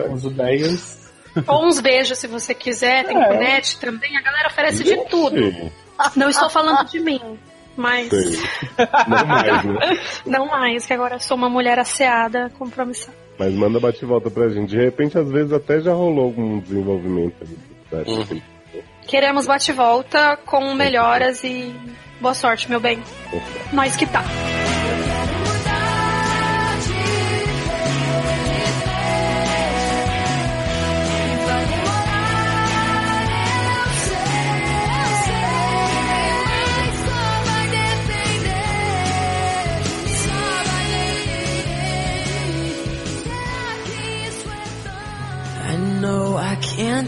É 0.00 0.06
umas 0.08 0.24
ideias. 0.24 1.01
Ou 1.46 1.66
uns 1.66 1.80
beijos 1.80 2.18
se 2.18 2.26
você 2.26 2.54
quiser, 2.54 3.04
tem 3.04 3.16
É. 3.16 3.20
internet 3.20 3.78
também. 3.78 4.16
A 4.16 4.20
galera 4.20 4.48
oferece 4.48 4.84
de 4.84 4.96
tudo. 5.08 5.70
Não 6.16 6.28
estou 6.28 6.50
falando 6.50 6.84
de 6.88 6.98
mim, 7.00 7.38
mas 7.76 8.08
sei. 8.08 8.38
Não 9.08 9.26
mais, 9.26 9.64
né? 9.64 9.98
não 10.26 10.46
mais, 10.46 10.86
que 10.86 10.92
agora 10.92 11.14
eu 11.16 11.20
sou 11.20 11.36
uma 11.36 11.48
mulher 11.48 11.78
asseada, 11.78 12.50
compromissada. 12.58 13.16
Mas 13.38 13.52
manda 13.54 13.80
bate 13.80 14.04
e 14.04 14.06
volta 14.06 14.30
pra 14.30 14.48
gente. 14.48 14.70
De 14.70 14.76
repente, 14.78 15.16
às 15.18 15.30
vezes, 15.30 15.52
até 15.52 15.80
já 15.80 15.92
rolou 15.92 16.24
algum 16.24 16.58
desenvolvimento? 16.60 17.34
Uhum. 17.92 18.40
Queremos 19.06 19.46
bate-volta 19.46 20.36
com 20.44 20.74
melhoras 20.74 21.42
e 21.44 21.74
boa 22.20 22.34
sorte, 22.34 22.68
meu 22.70 22.78
bem. 22.80 23.02
Nós 23.72 23.96
que 23.96 24.06
tá. 24.06 24.22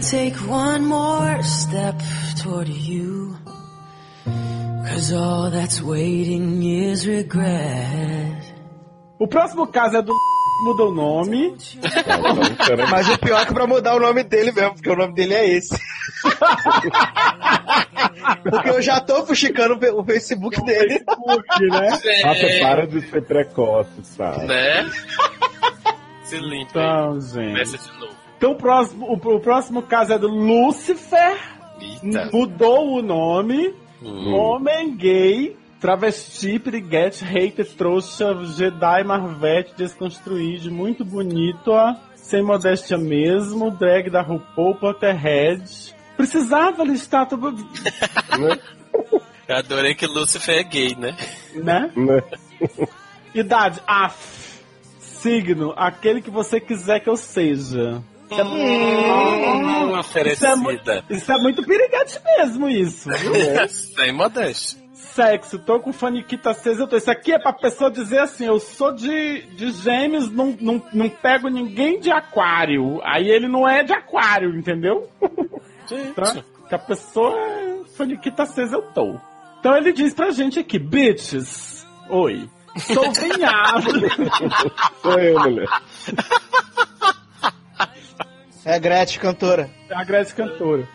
Take 0.01 0.35
one 0.47 0.85
more 0.85 1.41
step 1.43 1.95
toward 2.41 2.67
you. 2.67 3.37
Cause 4.25 5.13
all 5.13 5.49
that's 5.49 5.81
waiting 5.81 6.61
is 6.63 7.07
regret. 7.07 8.53
O 9.19 9.27
próximo 9.27 9.67
caso 9.67 9.97
é 9.97 10.01
do 10.01 10.13
mudou 10.63 10.89
o 10.89 10.93
nome. 10.93 11.55
Mas 12.89 13.09
o 13.09 13.17
pior 13.19 13.41
é 13.41 13.45
que 13.45 13.53
pra 13.53 13.67
mudar 13.67 13.95
o 13.95 13.99
nome 13.99 14.23
dele 14.23 14.51
mesmo, 14.51 14.73
porque 14.73 14.89
o 14.89 14.95
nome 14.95 15.13
dele 15.13 15.33
é 15.33 15.49
esse. 15.49 15.77
porque 18.43 18.69
eu 18.69 18.81
já 18.81 18.99
tô 18.99 19.25
fuxicando 19.25 19.79
o 19.97 20.03
Facebook 20.03 20.61
dele. 20.63 20.99
Facebook, 20.99 21.69
né? 21.69 21.89
Nossa, 22.23 22.47
para 22.61 22.87
de 22.87 23.01
ser 23.09 23.21
precoce, 23.23 24.03
sabe? 24.03 24.45
Né? 24.45 24.89
Se 26.25 26.37
limpa. 26.37 26.71
Então, 26.71 27.21
gente. 27.21 27.51
Começa 27.51 27.77
de 27.77 27.99
novo. 27.99 28.24
Então 28.37 28.51
o 28.51 28.55
próximo, 28.55 29.05
o, 29.07 29.13
o 29.13 29.39
próximo 29.39 29.81
caso 29.81 30.13
é 30.13 30.19
do 30.19 30.27
Lucifer. 30.27 31.37
Eita. 31.79 32.29
Mudou 32.31 32.97
o 32.97 33.01
nome. 33.01 33.73
Hum. 34.01 34.33
Homem 34.33 34.95
gay 34.95 35.57
Travesti, 35.85 36.57
piriguete, 36.57 37.23
hater, 37.23 37.67
trouxa, 37.75 38.33
Jedi, 38.57 39.03
marvete, 39.03 39.75
desconstruído, 39.77 40.71
muito 40.71 41.05
bonito, 41.05 41.67
ó. 41.67 41.95
Sem 42.15 42.41
modéstia 42.41 42.97
mesmo, 42.97 43.69
drag 43.69 44.09
da 44.09 44.21
RuPaul, 44.21 44.75
Potterhead. 44.75 45.93
Precisava 46.17 46.83
listar 46.83 47.27
tudo, 47.27 47.53
Eu 49.47 49.57
adorei 49.57 49.93
que 49.93 50.07
Lucifer 50.07 50.57
é 50.57 50.63
gay, 50.63 50.95
né? 50.95 51.15
né? 51.53 51.91
Né? 51.95 52.23
Idade, 53.31 53.79
af. 53.85 54.17
Signo, 54.99 55.71
aquele 55.77 56.19
que 56.19 56.31
você 56.31 56.59
quiser 56.59 56.99
que 56.99 57.09
eu 57.09 57.15
seja. 57.15 58.01
Hum, 58.31 58.35
Isso 58.35 58.41
é, 58.41 58.43
mu- 58.43 59.99
oferecida. 59.99 61.03
isso 61.09 61.31
é 61.31 61.37
muito 61.37 61.63
piriguete 61.63 62.19
mesmo, 62.37 62.67
isso. 62.69 63.09
Sem 63.95 64.11
modéstia. 64.11 64.83
Sexo, 64.93 65.59
tô 65.59 65.79
com 65.79 65.93
faniquita 65.93 66.49
acesa, 66.49 66.81
eu 66.83 66.87
tô. 66.87 66.97
Isso 66.97 67.09
aqui 67.09 67.31
é 67.31 67.39
pra 67.39 67.53
pessoa 67.53 67.89
dizer 67.89 68.19
assim, 68.19 68.45
eu 68.45 68.59
sou 68.59 68.91
de, 68.93 69.43
de 69.55 69.71
gêmeos, 69.71 70.29
não, 70.29 70.55
não, 70.59 70.81
não 70.91 71.07
pego 71.09 71.47
ninguém 71.47 71.99
de 71.99 72.11
aquário. 72.11 72.99
Aí 73.03 73.29
ele 73.29 73.47
não 73.47 73.67
é 73.67 73.83
de 73.83 73.93
aquário, 73.93 74.55
entendeu? 74.57 75.09
Tá? 76.15 76.25
Gente, 76.33 76.43
Que 76.67 76.73
a 76.73 76.79
pessoa 76.79 77.39
é 77.39 77.81
faniquita 77.95 78.41
acesa, 78.41 78.75
eu 78.77 78.81
tô. 78.81 79.15
Então 79.59 79.77
ele 79.77 79.93
diz 79.93 80.15
pra 80.15 80.31
gente 80.31 80.57
aqui, 80.59 80.79
bitches, 80.79 81.85
oi. 82.09 82.49
Sou 82.79 83.11
vinhado. 83.13 83.91
Sou 85.01 85.19
eu, 85.19 85.39
mulher. 85.39 85.67
É 88.65 88.73
a 88.75 88.79
Gretchen, 88.79 89.19
cantora. 89.21 89.69
a 89.91 90.03
Grécia 90.03 90.35
cantora. 90.35 90.87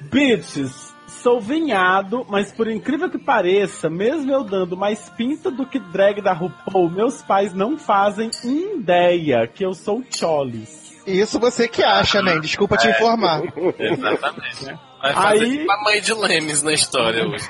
Bitches, 0.00 0.92
sou 1.06 1.40
vinhado, 1.40 2.26
mas 2.28 2.50
por 2.52 2.68
incrível 2.68 3.08
que 3.08 3.18
pareça, 3.18 3.88
mesmo 3.88 4.32
eu 4.32 4.42
dando 4.42 4.76
mais 4.76 5.08
pinta 5.10 5.50
do 5.50 5.64
que 5.64 5.78
drag 5.78 6.20
da 6.20 6.32
RuPaul, 6.32 6.90
meus 6.90 7.22
pais 7.22 7.54
não 7.54 7.78
fazem 7.78 8.28
ideia 8.44 9.46
que 9.46 9.64
eu 9.64 9.72
sou 9.72 10.02
cholis. 10.10 11.00
Isso 11.06 11.38
você 11.38 11.68
que 11.68 11.82
acha, 11.82 12.20
né? 12.22 12.38
Desculpa 12.40 12.76
te 12.76 12.88
informar. 12.88 13.42
exatamente. 13.78 14.64
Vai 15.00 15.12
fazer 15.12 15.44
Aí- 15.44 15.58
tipo 15.58 15.72
a 15.72 15.82
mãe 15.84 16.00
de 16.00 16.14
Lemes 16.14 16.62
na 16.62 16.72
história 16.72 17.24
hoje. 17.26 17.46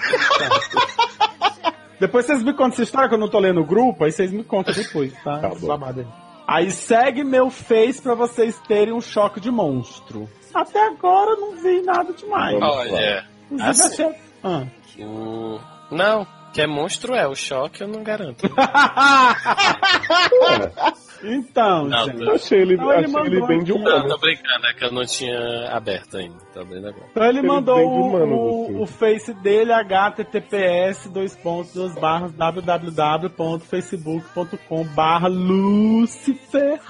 Depois 1.98 2.26
vocês 2.26 2.42
me 2.42 2.52
contam 2.52 2.72
essa 2.72 2.82
história 2.82 3.08
que 3.08 3.14
eu 3.14 3.18
não 3.18 3.28
tô 3.28 3.38
lendo 3.38 3.60
o 3.60 3.64
grupo, 3.64 4.04
aí 4.04 4.10
vocês 4.12 4.30
me 4.32 4.42
contam 4.42 4.74
depois, 4.74 5.12
tá? 5.22 5.38
Tá 5.38 5.48
bom. 5.50 5.66
Aí. 6.46 6.70
Segue 6.70 7.24
meu 7.24 7.50
Face 7.50 8.00
pra 8.02 8.14
vocês 8.14 8.58
terem 8.68 8.92
um 8.94 9.00
choque 9.00 9.40
de 9.40 9.50
monstro. 9.50 10.28
Até 10.54 10.86
agora 10.86 11.30
eu 11.30 11.40
não 11.40 11.56
vi 11.56 11.80
nada 11.82 12.12
demais. 12.12 12.60
Olha, 12.60 13.26
Inclusive, 13.50 13.70
assim. 13.86 14.04
achei- 14.04 14.20
Ah. 14.44 14.66
o... 15.06 15.58
não, 15.90 16.26
que 16.52 16.60
é 16.60 16.66
monstro 16.66 17.14
é, 17.14 17.26
o 17.26 17.34
choque 17.34 17.80
eu 17.82 17.88
não 17.88 18.02
garanto. 18.02 18.42
Então, 21.24 21.86
Não, 21.88 22.04
gente. 22.06 22.22
Eu 22.22 22.34
achei 22.34 22.60
ele, 22.60 22.76
Não, 22.76 22.92
ele 22.92 23.06
achei 23.06 23.20
ele 23.22 23.46
bem 23.46 23.62
de 23.62 23.72
aqui. 23.72 23.80
Não, 23.82 23.90
humano. 23.96 24.08
tô 24.08 24.18
brincando, 24.18 24.66
é 24.66 24.74
que 24.74 24.84
eu 24.84 24.92
não 24.92 25.04
tinha 25.04 25.68
aberto 25.70 26.16
ainda. 26.16 26.36
Tô 26.52 26.60
abrindo 26.60 26.88
agora. 26.88 27.06
Então 27.10 27.24
ele 27.24 27.38
Ele 27.38 27.46
mandou 27.46 27.76
de 27.76 27.82
o, 27.84 28.16
assim. 28.66 28.82
o 28.82 28.86
face 28.86 29.32
dele, 29.34 29.72
https, 29.72 31.06
dois 31.10 31.36
pontos, 31.36 31.72
duas 31.74 31.94
barras, 31.94 32.32
www.facebook.com 32.32 34.84
barra 34.94 35.28
Lucifer. 35.28 36.80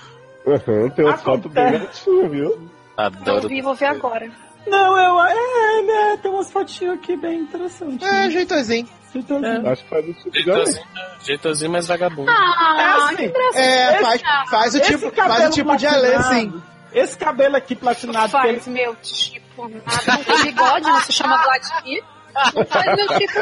Aham, 0.46 0.88
tem 0.90 1.04
uma 1.04 1.16
foto 1.18 1.48
bem 1.48 1.64
Acontece. 1.64 2.10
gatinha, 2.10 2.28
viu? 2.28 2.50
Eu 2.50 2.60
Adoro. 2.96 3.48
vi, 3.48 3.60
vou 3.62 3.74
ver 3.74 3.86
agora. 3.86 4.30
Não, 4.66 4.96
eu, 4.98 5.20
é, 5.24 5.82
né, 5.82 6.18
tem 6.22 6.30
umas 6.30 6.50
fotinhas 6.52 6.94
aqui 6.94 7.16
bem 7.16 7.40
interessantes. 7.40 8.06
É, 8.06 8.30
jeitozinho. 8.30 8.86
Jeitosinho. 9.12 9.68
Acho 9.68 9.82
que 9.82 9.90
faz 9.90 10.08
o 10.08 10.14
tipo 10.14 11.54
de 11.54 11.68
mas 11.68 11.86
vagabundo. 11.86 12.30
Ah, 12.30 13.04
assim, 13.04 13.16
que 13.16 13.24
engraçado. 13.24 13.62
É, 13.62 14.00
faz, 14.00 14.22
faz 14.50 14.74
o 14.74 14.80
tipo, 14.80 15.10
faz 15.12 15.48
o 15.48 15.50
tipo 15.50 15.76
de 15.76 15.86
Alê, 15.86 16.22
sim. 16.24 16.62
Esse 16.92 17.16
cabelo 17.16 17.56
aqui 17.56 17.74
platinado 17.74 18.28
Faz 18.28 18.66
meu 18.66 18.94
tipo 18.96 19.68
nada. 19.68 19.82
Não 20.06 20.24
tem 20.24 20.42
bigode, 20.44 20.86
não 20.86 21.00
se 21.00 21.12
chama 21.12 21.42
Vladimir. 21.42 22.04
Não 22.54 22.64
faz 22.66 22.86
meu 22.96 23.08
tipo, 23.18 23.38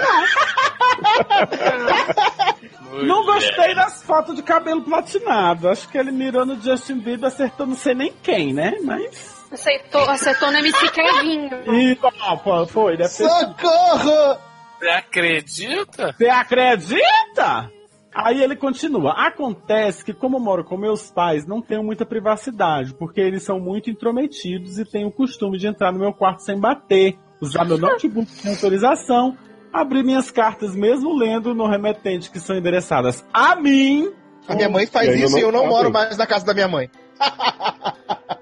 não. 2.90 3.06
Não 3.06 3.24
gostei 3.24 3.74
das 3.74 4.02
fotos 4.02 4.34
de 4.34 4.42
cabelo 4.42 4.82
platinado. 4.82 5.68
Acho 5.68 5.88
que 5.88 5.96
ele 5.96 6.10
mirou 6.10 6.44
no 6.44 6.60
Justin 6.60 6.98
Bieber, 6.98 7.28
acertou 7.28 7.66
não 7.66 7.76
sei 7.76 7.94
nem 7.94 8.12
quem, 8.22 8.52
né? 8.52 8.76
Mas. 8.82 9.40
Aceitou, 9.52 10.08
acertou 10.08 10.50
no 10.52 10.58
MC 10.58 10.88
Kevinho. 10.90 11.50
E, 11.72 11.96
pô, 11.96 12.66
foi, 12.66 12.96
deve 12.96 13.14
ter. 13.14 13.28
Socorro! 13.28 14.49
Você 14.80 14.88
acredita? 14.88 16.14
Você 16.16 16.28
acredita? 16.28 17.70
Aí 18.14 18.42
ele 18.42 18.56
continua. 18.56 19.12
Acontece 19.12 20.02
que, 20.02 20.14
como 20.14 20.38
eu 20.38 20.40
moro 20.40 20.64
com 20.64 20.76
meus 20.76 21.10
pais, 21.10 21.46
não 21.46 21.60
tenho 21.60 21.84
muita 21.84 22.06
privacidade, 22.06 22.94
porque 22.94 23.20
eles 23.20 23.42
são 23.42 23.60
muito 23.60 23.90
intrometidos 23.90 24.78
e 24.78 24.84
têm 24.84 25.04
o 25.04 25.12
costume 25.12 25.58
de 25.58 25.66
entrar 25.66 25.92
no 25.92 25.98
meu 25.98 26.12
quarto 26.14 26.42
sem 26.42 26.58
bater, 26.58 27.18
usar 27.40 27.64
meu 27.64 27.76
notebook 27.76 28.28
sem 28.30 28.50
autorização, 28.50 29.36
abrir 29.70 30.02
minhas 30.02 30.30
cartas 30.30 30.74
mesmo 30.74 31.14
lendo 31.14 31.54
no 31.54 31.68
remetente 31.68 32.30
que 32.30 32.40
são 32.40 32.56
endereçadas 32.56 33.24
a 33.32 33.54
mim. 33.54 34.10
A 34.48 34.54
minha 34.54 34.70
mãe 34.70 34.86
faz 34.86 35.08
E 35.14 35.22
isso 35.22 35.38
e 35.38 35.42
eu 35.42 35.52
não 35.52 35.66
moro 35.66 35.92
mais 35.92 36.16
na 36.16 36.26
casa 36.26 36.46
da 36.46 36.54
minha 36.54 36.68
mãe. 36.68 36.90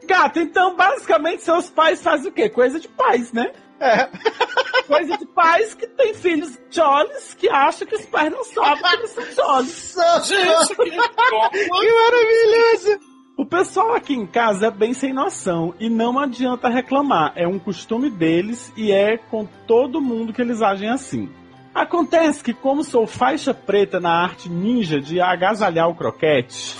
Gata, 0.07 0.41
então 0.41 0.77
basicamente 0.77 1.43
seus 1.43 1.69
pais 1.69 2.01
fazem 2.01 2.31
o 2.31 2.33
quê? 2.33 2.49
Coisa 2.49 2.79
de 2.81 2.89
pais, 2.89 3.33
né? 3.33 3.53
É. 3.81 4.09
Coisa 4.87 5.19
de 5.19 5.27
pais 5.27 5.75
que 5.75 5.87
têm 5.87 6.15
filhos 6.15 6.59
jollies 6.71 7.35
que 7.35 7.49
acham 7.49 7.87
que 7.87 7.95
os 7.95 8.07
pais 8.07 8.33
não 8.33 8.43
sabem 8.45 8.83
que 8.83 8.97
eles 8.97 9.11
são 9.11 9.33
jollies. 9.33 9.97
Gente, 10.27 10.77
que? 10.77 10.91
Que 10.91 11.93
maravilhoso! 11.93 13.01
O 13.37 13.47
pessoal 13.47 13.95
aqui 13.95 14.15
em 14.15 14.27
casa 14.27 14.67
é 14.67 14.71
bem 14.71 14.93
sem 14.93 15.13
noção 15.13 15.73
e 15.79 15.89
não 15.89 16.19
adianta 16.19 16.69
reclamar. 16.69 17.33
É 17.37 17.47
um 17.47 17.59
costume 17.59 18.11
deles 18.11 18.73
e 18.77 18.91
é 18.91 19.17
com 19.17 19.47
todo 19.67 20.01
mundo 20.01 20.33
que 20.33 20.43
eles 20.43 20.61
agem 20.61 20.89
assim. 20.89 21.31
Acontece 21.73 22.43
que, 22.43 22.53
como 22.53 22.83
sou 22.83 23.07
faixa 23.07 23.55
preta 23.55 24.01
na 24.01 24.11
arte 24.11 24.49
ninja 24.49 25.01
de 25.01 25.21
agasalhar 25.21 25.89
o 25.89 25.95
croquete, 25.95 26.75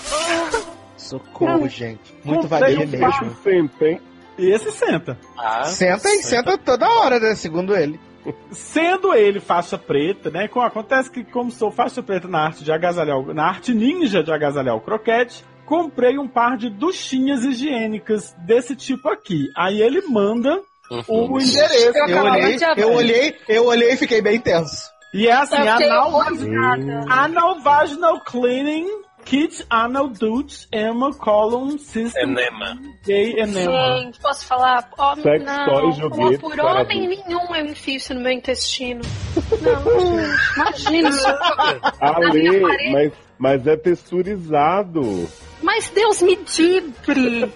Socorro, 0.97 1.67
gente. 1.69 2.13
Muito 2.23 2.47
valia 2.47 2.85
mesmo. 2.85 3.35
Sempre, 3.41 3.91
hein? 3.91 4.01
Esse 4.47 4.71
senta. 4.71 5.17
Ah, 5.37 5.63
Senta 5.63 6.07
e 6.09 6.21
senta 6.23 6.57
toda 6.57 6.87
hora, 6.87 7.19
né? 7.19 7.35
Segundo 7.35 7.75
ele. 7.75 7.99
Sendo 8.51 9.13
ele 9.13 9.39
faixa 9.39 9.77
preta, 9.77 10.29
né? 10.29 10.47
co- 10.47 10.59
Acontece 10.61 11.09
que, 11.09 11.23
como 11.23 11.49
sou 11.51 11.71
faixa 11.71 12.03
preta 12.03 12.27
na 12.27 12.39
arte 12.45 12.63
de 12.63 12.71
agasalhar, 12.71 13.17
na 13.33 13.45
arte 13.47 13.73
ninja 13.73 14.21
de 14.23 14.31
agasalhar 14.31 14.75
o 14.75 14.81
croquete, 14.81 15.43
comprei 15.65 16.17
um 16.17 16.27
par 16.27 16.57
de 16.57 16.69
duchinhas 16.69 17.43
higiênicas 17.43 18.35
desse 18.45 18.75
tipo 18.75 19.09
aqui. 19.09 19.47
Aí 19.57 19.81
ele 19.81 20.01
manda 20.07 20.61
Uhum. 20.91 21.33
o 21.33 21.39
endereço. 21.39 21.97
Eu 21.97 22.07
Eu 22.07 22.23
olhei, 22.23 22.57
eu 22.77 22.93
olhei, 22.93 23.35
eu 23.47 23.65
olhei 23.65 23.93
e 23.93 23.97
fiquei 23.97 24.21
bem 24.21 24.39
tenso. 24.39 24.89
E 25.13 25.27
é 25.27 25.31
assim, 25.33 25.55
anal, 25.55 26.21
anal 27.09 27.59
vaginal 27.61 28.19
cleaning, 28.21 28.87
kit 29.25 29.65
anal 29.69 30.09
douche, 30.09 30.67
Emma 30.71 31.13
colon 31.13 31.77
system, 31.77 32.31
Enema. 32.31 32.79
gay 33.03 33.39
enema. 33.39 33.97
Gente, 33.99 34.19
posso 34.19 34.45
falar? 34.45 34.89
Homem, 34.97 35.23
Sex 35.23 35.45
não. 35.45 35.91
joguete, 35.91 36.39
por 36.39 36.59
homem 36.59 37.07
nenhum 37.07 37.55
eu 37.55 37.65
enfio 37.65 37.95
isso 37.95 38.13
no 38.13 38.21
meu 38.21 38.31
intestino. 38.31 39.01
Não, 39.61 40.19
imagina. 40.55 41.09
Ale, 41.99 42.91
mas, 42.91 43.13
mas 43.37 43.67
é 43.67 43.75
texturizado. 43.75 45.29
Mas 45.61 45.89
Deus 45.89 46.21
me 46.21 46.35
dibre. 46.37 47.51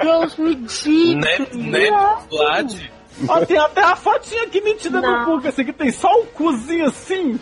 Deus 0.00 0.36
me 0.36 0.54
dibre. 0.54 1.48
Né, 1.54 1.90
né, 1.90 2.18
Vlad? 2.30 2.90
Ó, 3.28 3.44
tem 3.44 3.58
até 3.58 3.82
a 3.82 3.96
fotinha 3.96 4.44
aqui 4.44 4.60
mentira 4.60 5.00
Não. 5.00 5.36
no 5.38 5.48
assim, 5.48 5.64
que 5.64 5.72
tem 5.72 5.90
só 5.90 6.08
um 6.20 6.26
cozinho 6.26 6.86
assim. 6.86 7.38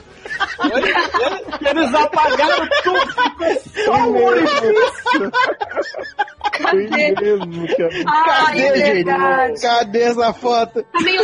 Eles 1.61 1.95
apagaram 1.95 2.69
tudo, 2.83 3.07
ficou 3.13 3.85
só 3.85 3.93
um 4.09 4.25
orifício. 4.25 5.31
Cadê? 6.53 7.15
mesmo. 7.21 7.67
Ai, 8.07 8.61
é 8.61 8.69
Cadê, 8.69 8.77
gente? 8.77 9.05
verdade. 9.05 9.61
Cadê 9.61 10.03
essa 10.03 10.33
foto? 10.33 10.83
Tá 10.83 11.01
meio 11.01 11.23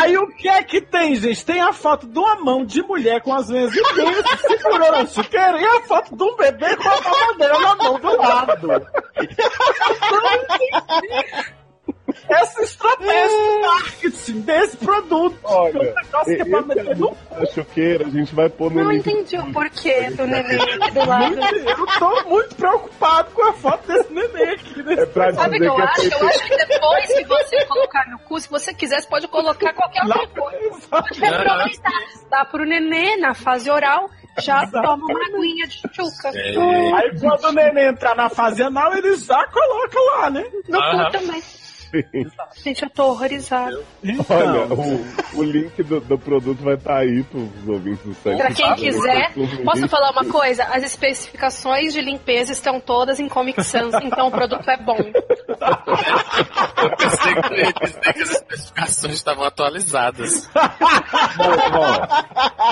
Aí 0.00 0.16
o 0.16 0.26
que 0.28 0.48
é 0.48 0.62
que 0.62 0.80
tem, 0.80 1.14
gente? 1.16 1.44
Tem 1.44 1.60
a 1.60 1.72
foto 1.72 2.06
de 2.06 2.18
uma 2.18 2.36
mão 2.36 2.64
de 2.64 2.82
mulher 2.82 3.20
com 3.22 3.32
as 3.32 3.48
unhas 3.48 3.74
imensas 3.74 4.40
segurando 4.40 4.94
a 4.94 5.06
chuqueira 5.06 5.60
e 5.60 5.64
a 5.64 5.80
foto 5.82 6.16
de 6.16 6.22
um 6.22 6.36
bebê 6.36 6.76
com 6.76 6.88
a 6.88 7.00
mamadeira 7.00 7.58
na 7.58 7.74
mão 7.76 7.98
do 7.98 8.16
lado. 8.16 8.86
essa 12.28 12.62
estratégia 12.62 13.28
marketing 14.22 14.40
desse 14.42 14.76
produto. 14.76 15.38
Olha, 15.44 15.72
que 15.72 15.78
é 15.78 15.80
um 15.80 15.94
negócio 15.94 16.36
que 16.36 16.42
é 16.42 16.44
pra 16.44 16.62
meter 16.62 16.96
no 16.96 17.16
a 17.32 17.46
choqueira, 17.46 18.06
a 18.06 18.10
gente 18.10 18.34
vai 18.34 18.48
pôr 18.48 18.70
no 18.70 18.84
Não 18.84 18.90
link. 18.92 19.08
entendi 19.08 19.36
o 19.38 19.52
porquê 19.52 20.10
do 20.10 20.26
neném 20.26 20.60
aqui 20.60 20.90
do 20.92 21.06
lado. 21.06 21.34
Eu 21.34 21.86
tô 21.98 22.28
muito 22.28 22.54
preocupado 22.54 23.30
com 23.32 23.42
a 23.48 23.52
foto 23.54 23.86
desse 23.86 24.12
neném 24.12 24.50
aqui. 24.50 24.80
É 24.80 24.82
Nesse... 24.82 25.06
pra 25.06 25.32
Sabe 25.32 25.56
o 25.56 25.60
que 25.60 25.66
eu 25.66 25.74
que 25.74 25.80
é 25.80 25.84
acho? 25.84 26.02
Eu 26.22 26.28
acho 26.28 26.44
que 26.44 26.56
depois 26.66 27.06
que 27.06 27.24
você 27.24 27.64
colocar 27.66 28.10
no 28.10 28.18
cu, 28.20 28.40
se 28.40 28.48
você 28.50 28.74
quiser, 28.74 29.00
você 29.02 29.08
pode 29.08 29.28
colocar 29.28 29.72
qualquer 29.72 30.02
outra 30.04 30.26
coisa. 30.28 30.62
Pode 30.92 31.20
reaproveitar. 31.20 31.92
Dá 32.30 32.44
pro 32.44 32.64
neném 32.64 33.18
na 33.18 33.34
fase 33.34 33.70
oral, 33.70 34.10
já 34.38 34.66
toma 34.66 34.96
uma 35.06 35.24
aguinha 35.26 35.66
de 35.66 35.74
chuca. 35.92 36.28
É, 36.34 36.94
Aí 36.96 37.18
quando 37.18 37.44
o 37.44 37.52
neném 37.52 37.88
entrar 37.88 38.14
na 38.14 38.28
fase 38.28 38.62
anal, 38.62 38.94
ele 38.96 39.16
já 39.16 39.42
coloca 39.48 39.98
lá, 40.16 40.30
né? 40.30 40.44
No 40.68 40.78
cu 40.78 41.10
também. 41.12 41.42
Gente, 42.62 42.82
eu 42.82 42.90
tô 42.90 43.04
horrorizada. 43.10 43.78
Olha, 44.28 44.66
o, 44.74 45.38
o 45.38 45.42
link 45.42 45.82
do, 45.82 46.00
do 46.00 46.18
produto 46.18 46.62
vai 46.62 46.74
estar 46.74 46.98
aí 46.98 47.22
pros 47.24 47.48
ouvintes 47.68 48.04
do 48.04 48.14
site. 48.14 48.38
Pra 48.38 48.52
quem 48.52 48.74
quiser, 48.74 49.32
posso 49.64 49.88
falar? 49.88 50.10
uma 50.12 50.24
coisa? 50.24 50.64
As 50.64 50.82
especificações 50.84 51.92
de 51.92 52.00
limpeza 52.00 52.52
estão 52.52 52.78
todas 52.80 53.18
em 53.20 53.28
Comic 53.28 53.62
Sans, 53.64 53.94
então 54.02 54.28
o 54.28 54.30
produto 54.30 54.68
é 54.68 54.76
bom. 54.76 54.96
eu 54.98 56.96
pensei 56.96 57.34
que 57.34 57.38
eu 57.40 57.72
dizer 57.86 58.12
que 58.12 58.22
as 58.22 58.30
especificações 58.30 59.14
estavam 59.14 59.44
atualizadas. 59.44 60.50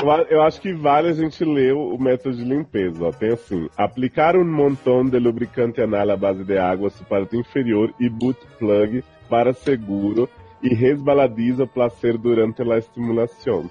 eu, 0.03 0.11
a- 0.11 0.27
eu 0.31 0.43
acho 0.43 0.61
que 0.61 0.73
vale 0.75 1.09
a 1.09 1.12
gente 1.12 1.45
ler 1.45 1.73
o, 1.73 1.97
método 1.99 2.37
de 2.37 2.45
limpeza. 2.45 3.05
Ó. 3.05 3.11
Tem 3.11 3.33
assim: 3.33 3.68
aplicar 3.77 4.37
um 4.37 4.45
montão 4.45 5.05
de 5.05 5.18
lubricante 5.18 5.81
anal 5.81 6.11
à 6.11 6.16
base 6.16 6.45
de 6.45 6.59
água 6.59 6.91
su 6.91 7.05
parte 7.05 7.37
inferior 7.37 7.93
e 7.99 8.09
boot 8.09 8.39
plug 8.59 9.03
para 9.31 9.53
seguro 9.55 10.28
e 10.62 10.74
resbaladiza 10.74 11.62
o 11.64 11.68
placer 11.68 12.18
durante 12.18 12.61
a 12.62 12.76
estimulação. 12.78 13.70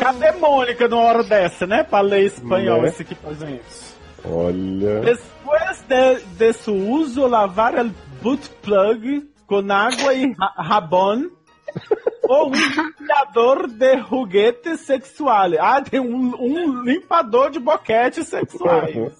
Cadê 0.00 0.32
Mônica 0.32 0.88
numa 0.88 1.02
hora 1.02 1.22
dessa, 1.22 1.66
né? 1.66 1.82
Pra 1.84 2.00
ler 2.00 2.24
espanhol 2.26 2.82
Né? 2.82 2.88
isso 2.88 3.02
aqui 3.02 3.14
pra 3.14 3.32
gente. 3.32 3.62
Olha. 4.24 5.00
Después 5.00 5.84
de, 5.88 6.20
de 6.36 6.52
su 6.52 6.74
uso, 6.74 7.26
lavar 7.26 7.74
el 7.78 7.90
boot 8.22 8.48
plug 8.62 9.26
con 9.46 9.70
agua 9.70 10.12
y 10.14 10.34
ja- 10.34 10.62
jabón 10.62 11.30
o 12.28 12.46
un 12.48 12.52
limpiador 12.52 13.66
de 13.68 13.98
juguetes 14.02 14.80
sexuales. 14.80 15.58
Ah, 15.60 15.80
tem 15.80 16.00
um, 16.00 16.34
um 16.38 16.82
limpador 16.82 17.50
de 17.50 17.58
boquete 17.60 18.22
sexuais. 18.24 18.94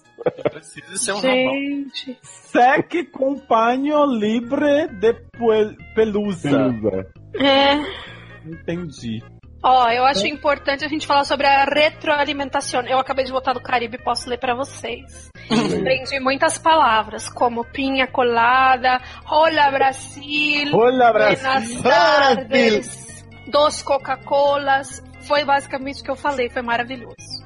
Precisa 0.51 0.97
ser 0.97 1.13
um. 1.13 1.21
Gente. 1.21 2.19
Seque 2.23 3.05
com 3.05 3.39
paño 3.39 4.05
libre 4.07 4.89
de 4.89 5.15
pelusa. 5.37 5.77
Pelusa. 5.95 7.07
É. 7.35 7.77
Entendi. 8.47 9.23
Ó, 9.63 9.91
eu 9.91 10.07
acho 10.07 10.27
importante 10.27 10.85
a 10.85 10.89
gente 10.89 11.07
falar 11.07 11.25
sobre 11.25 11.47
a 11.47 11.65
retroalimentação. 11.65 12.81
Eu 12.87 12.99
acabei 12.99 13.27
de 13.27 13.31
voltar 13.31 13.53
do 13.53 13.61
Caribe 13.61 13.97
e 13.97 14.03
posso 14.03 14.29
ler 14.29 14.39
pra 14.39 14.55
vocês. 14.55 15.31
Aprendi 15.51 16.19
muitas 16.19 16.57
palavras, 16.57 17.29
como 17.29 17.65
pinha 17.65 18.07
colada, 18.07 19.01
hola 19.31 19.71
Brasil, 19.71 20.71
Olha, 20.75 21.13
buenas 21.13 21.43
Brasil. 21.43 21.83
tardes, 21.83 23.25
dos 23.49 23.83
Coca-Colas. 23.83 25.03
Foi 25.23 25.45
basicamente 25.45 26.01
o 26.01 26.05
que 26.05 26.11
eu 26.11 26.17
falei, 26.17 26.49
foi 26.49 26.63
maravilhoso. 26.63 27.40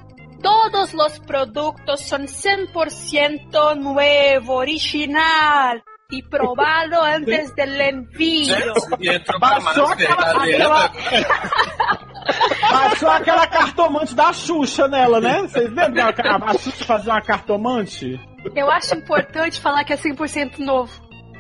Todos 0.45 0.93
os 0.93 1.19
produtos 1.21 2.03
são 2.03 2.19
100% 2.21 3.75
nuevo, 3.77 4.53
original 4.53 5.83
y 6.11 6.23
probado 6.23 7.01
antes 7.03 7.55
del 7.55 7.81
envío. 7.81 8.55
E 9.01 9.09
mais 12.71 13.03
aquela, 13.03 13.47
cartomante 13.47 14.15
da 14.15 14.33
Xuxa 14.33 14.87
nela, 14.87 15.19
né? 15.21 15.41
Vocês 15.43 15.73
lembram 15.73 16.09
a 16.09 16.51
a 16.51 16.59
Xuxa 16.59 16.85
fazia 16.85 17.13
uma 17.15 17.23
cartomante? 17.23 18.21
Eu 18.55 18.71
acho 18.71 18.95
importante 18.97 19.59
falar 19.61 19.83
que 19.85 19.95
é 19.95 19.97
100% 19.97 20.59
novo. 20.59 20.93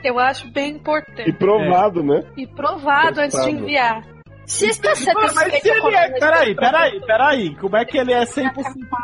Eu 0.02 0.18
acho 0.18 0.50
bem 0.50 0.70
E 0.72 0.76
importante. 0.76 1.32
provado, 1.34 2.02
né? 2.02 2.22
E 2.36 2.46
provado 2.46 3.20
antes 3.20 3.38
de 3.42 3.50
enviar. 3.50 4.13
Se 4.46 4.66
está 4.66 4.90
Mas 5.34 5.62
se 5.62 5.70
ele 5.70 5.96
é. 5.96 6.18
Peraí, 6.18 6.54
peraí, 6.54 7.00
peraí. 7.00 7.56
Como 7.56 7.76
é 7.76 7.84
que 7.84 7.98
ele 7.98 8.12
é 8.12 8.24
100% 8.24 8.52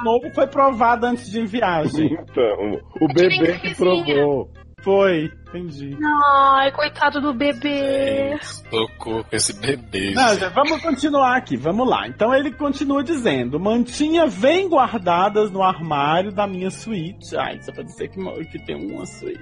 novo 0.04 0.26
e 0.26 0.34
foi 0.34 0.46
provado 0.46 1.06
antes 1.06 1.30
de 1.30 1.40
gente? 1.40 2.04
Então, 2.04 2.80
o 3.00 3.08
bebê 3.08 3.58
que 3.58 3.74
provou. 3.74 4.50
Foi, 4.82 5.30
entendi. 5.50 5.96
Ai, 6.02 6.72
coitado 6.72 7.20
do 7.20 7.34
bebê. 7.34 8.38
Socorro 8.42 9.24
com 9.24 9.36
esse 9.36 9.52
bebê. 9.54 10.12
Não, 10.12 10.36
já, 10.36 10.48
vamos 10.48 10.80
continuar 10.80 11.36
aqui, 11.36 11.56
vamos 11.56 11.88
lá. 11.88 12.06
Então 12.08 12.34
ele 12.34 12.52
continua 12.52 13.02
dizendo: 13.02 13.58
mantinha 13.58 14.26
vem 14.26 14.68
guardadas 14.68 15.50
no 15.50 15.62
armário 15.62 16.32
da 16.32 16.46
minha 16.46 16.70
suíte. 16.70 17.36
Ai, 17.36 17.60
só 17.62 17.72
pra 17.72 17.82
dizer 17.82 18.08
que, 18.08 18.20
que 18.46 18.64
tem 18.64 18.76
uma 18.76 19.04
suíte. 19.06 19.40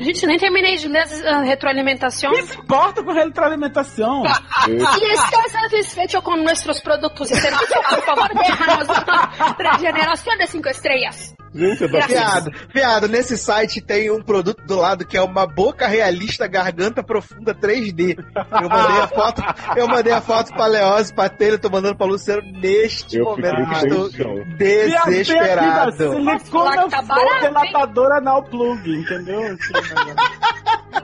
Gente, 0.00 0.26
nem 0.26 0.38
terminei 0.38 0.76
de 0.76 0.88
ler 0.88 1.04
a 1.26 1.40
retroalimentação. 1.42 2.32
Quem 2.32 2.46
se 2.46 2.58
importa 2.58 3.02
com 3.02 3.12
retroalimentação? 3.12 4.22
Si 4.66 5.04
está 5.04 5.48
satisfecho 5.48 6.22
con 6.22 6.42
nuestros 6.42 6.80
productos 6.80 7.30
y 7.30 7.34
servicios, 7.34 7.86
por 7.88 8.02
favor, 8.04 8.28
déjanos 8.34 8.88
una 8.88 9.56
regeneración 9.58 10.38
de 10.38 10.46
cinco 10.46 10.68
estrellas. 10.68 11.34
Gente, 11.56 11.82
eu 11.82 11.90
tô 11.90 12.06
Viado, 12.06 12.50
viado, 12.72 13.08
nesse 13.08 13.38
site 13.38 13.80
tem 13.80 14.10
um 14.10 14.22
produto 14.22 14.62
do 14.66 14.76
lado 14.76 15.06
que 15.06 15.15
é 15.16 15.22
uma 15.22 15.46
boca 15.46 15.86
realista 15.86 16.46
garganta 16.46 17.02
profunda 17.02 17.54
3D. 17.54 18.16
Eu 18.62 18.68
mandei 18.68 19.00
a 19.00 19.08
foto, 19.08 19.42
eu 19.76 19.88
mandei 19.88 20.12
a 20.12 20.20
foto 20.20 20.52
pra 20.52 20.66
Leose, 20.66 21.14
pra 21.14 21.28
Taylor, 21.28 21.58
tô 21.58 21.70
mandando 21.70 21.96
pra 21.96 22.06
Luciano 22.06 22.42
neste 22.60 23.18
Eu 23.18 23.24
momento 23.24 23.68
que 23.68 23.74
estou 23.74 24.44
desesperado. 24.56 25.92
Silicona 25.92 26.88
Tá 26.88 27.40
delatadora 27.40 28.18
anal 28.18 28.42
plug, 28.44 28.90
entendeu? 28.90 29.56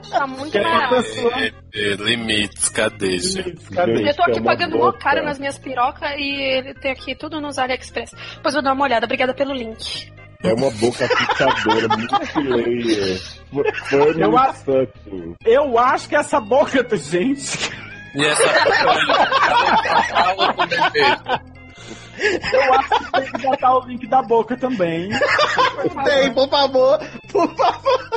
Tá 0.09 0.27
muito 0.27 0.51
Que 0.51 0.57
é 0.57 0.63
barato. 0.63 0.95
É, 1.35 1.53
é, 1.73 1.95
limites, 1.95 2.69
cadê, 2.69 3.17
gente? 3.19 3.65
Cadê? 3.71 4.09
Eu 4.09 4.15
tô 4.15 4.23
É 4.23 4.31
aqui 4.31 4.41
pagando 4.41 4.77
mó 4.77 4.91
caro 4.91 5.23
nas 5.23 5.39
minhas 5.39 5.57
pirocas 5.57 6.11
e 6.17 6.57
ele 6.57 6.73
tem 6.75 6.91
aqui 6.91 7.15
tudo 7.15 7.41
nos 7.41 7.57
AliExpress. 7.57 8.11
Depois 8.35 8.53
eu 8.53 8.61
vou 8.61 8.63
dar 8.63 8.73
uma 8.73 8.83
olhada. 8.83 9.05
Obrigada 9.05 9.33
pelo 9.33 9.53
link. 9.53 10.11
É 10.43 10.53
uma 10.53 10.69
boca 10.71 11.07
fixadora, 11.07 11.87
multilayer. 11.87 13.21
Foi 13.89 14.09
Eu 14.21 14.31
touching. 14.65 15.35
Eu 15.45 15.79
acho 15.79 16.09
que 16.09 16.15
essa 16.15 16.41
boca 16.41 16.83
do 16.83 16.97
gente. 16.97 17.71
E 18.13 18.25
essa 18.25 18.43
bebê. 20.67 21.43
Eu 22.53 22.73
acho 22.73 22.89
que 22.89 23.11
tem 23.11 23.31
que 23.31 23.37
botar 23.41 23.77
o 23.77 23.85
link 23.87 24.07
da 24.07 24.21
boca 24.21 24.57
também. 24.57 25.09
Tem, 26.03 26.33
por 26.33 26.49
favor, 26.49 26.99
por 27.31 27.55
favor, 27.55 28.09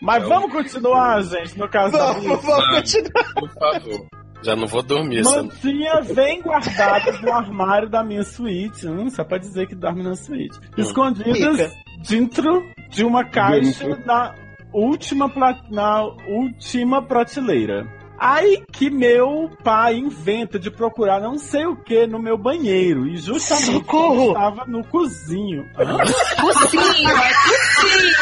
Mas 0.00 0.22
vamos 0.28 0.52
continuar, 0.52 1.22
gente, 1.22 1.58
no 1.58 1.68
caso 1.68 1.92
da 1.92 2.12
vamos, 2.12 2.42
vamos 2.44 2.66
continuar. 2.68 3.34
Por 3.34 3.50
favor. 3.50 4.19
Já 4.42 4.56
não 4.56 4.66
vou 4.66 4.82
dormir. 4.82 5.22
Mantinha 5.22 6.00
vem 6.02 6.40
guardadas 6.42 7.20
no 7.20 7.32
armário 7.32 7.88
da 7.90 8.02
minha 8.02 8.22
suíte. 8.22 8.86
Hum, 8.88 9.10
só 9.10 9.22
pra 9.24 9.38
dizer 9.38 9.66
que 9.66 9.74
dorme 9.74 10.02
na 10.02 10.14
suíte. 10.16 10.58
Escondidas 10.78 11.56
Fica. 11.60 11.70
dentro 12.08 12.62
de 12.88 13.04
uma 13.04 13.24
caixa 13.24 13.86
na 14.06 14.34
última, 14.72 15.28
pla- 15.28 15.60
na 15.70 16.02
última 16.28 17.02
prateleira. 17.02 17.86
Aí 18.20 18.62
que 18.70 18.90
meu 18.90 19.50
pai 19.64 19.96
inventa 19.96 20.58
de 20.58 20.70
procurar 20.70 21.20
não 21.20 21.38
sei 21.38 21.64
o 21.64 21.74
que 21.74 22.06
no 22.06 22.18
meu 22.18 22.36
banheiro. 22.36 23.06
E 23.06 23.16
justamente 23.16 23.72
Socorro! 23.72 24.32
estava 24.32 24.66
no 24.66 24.84
cozinho. 24.84 25.64
Hã? 25.80 26.04
Focinho, 26.38 27.08
é 27.08 27.32
focinho. 27.32 28.16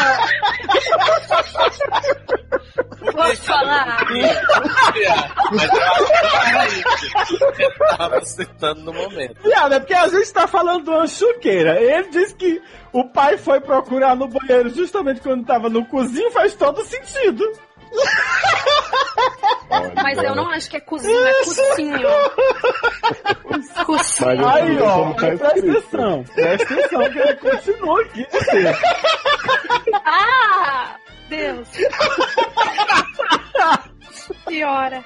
Vou 3.12 3.36
falar. 3.36 4.06
Mas 5.50 5.68
eu 5.72 5.82
acho 7.16 7.52
que 7.56 7.62
eu 7.64 7.70
tava 7.96 8.24
sentando 8.24 8.82
no 8.82 8.92
momento. 8.92 9.42
Viado, 9.42 9.74
é 9.74 9.80
porque 9.80 9.94
a 9.94 10.06
gente 10.06 10.32
tá 10.32 10.46
falando 10.46 10.84
de 10.84 10.90
uma 10.90 11.08
chuqueira. 11.08 11.80
Ele 11.80 12.08
disse 12.10 12.36
que 12.36 12.62
o 12.92 13.04
pai 13.04 13.36
foi 13.36 13.60
procurar 13.60 14.14
no 14.14 14.28
banheiro 14.28 14.70
justamente 14.70 15.20
quando 15.20 15.44
tava 15.44 15.68
no 15.68 15.84
cozinho, 15.86 16.30
faz 16.30 16.54
todo 16.54 16.84
sentido. 16.84 17.44
Mas 20.02 20.18
eu 20.18 20.34
não 20.34 20.50
acho 20.50 20.68
que 20.70 20.76
é 20.76 20.80
cozinho, 20.80 21.26
é. 21.26 21.32
Mas 23.50 23.70
eu 24.30 24.48
Aí, 24.48 24.78
ó, 24.80 25.12
tá 25.12 25.14
presta 25.14 25.46
escrito. 25.46 25.78
atenção. 25.78 26.24
Presta 26.34 26.74
atenção 26.74 27.10
que 27.10 27.18
ele 27.18 27.36
continua 27.36 28.02
aqui. 28.02 28.26
Ah! 30.04 30.96
Deus. 31.28 31.68
Piora. 34.46 35.02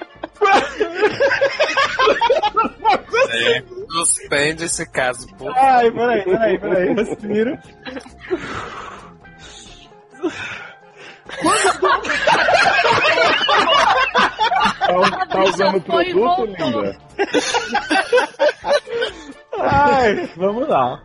É, 3.29 3.63
suspende 3.91 4.65
esse 4.65 4.85
caso, 4.89 5.27
por 5.35 5.51
Ai, 5.57 5.91
peraí, 5.91 6.23
peraí, 6.23 6.59
peraí. 6.59 6.93
Respira. 6.93 7.61
Tá, 14.79 15.25
tá 15.27 15.43
usando 15.43 15.77
o 15.77 15.81
produto, 15.81 16.45
linda? 16.45 16.97
Ai, 19.59 20.29
vamos 20.35 20.67
lá. 20.67 21.01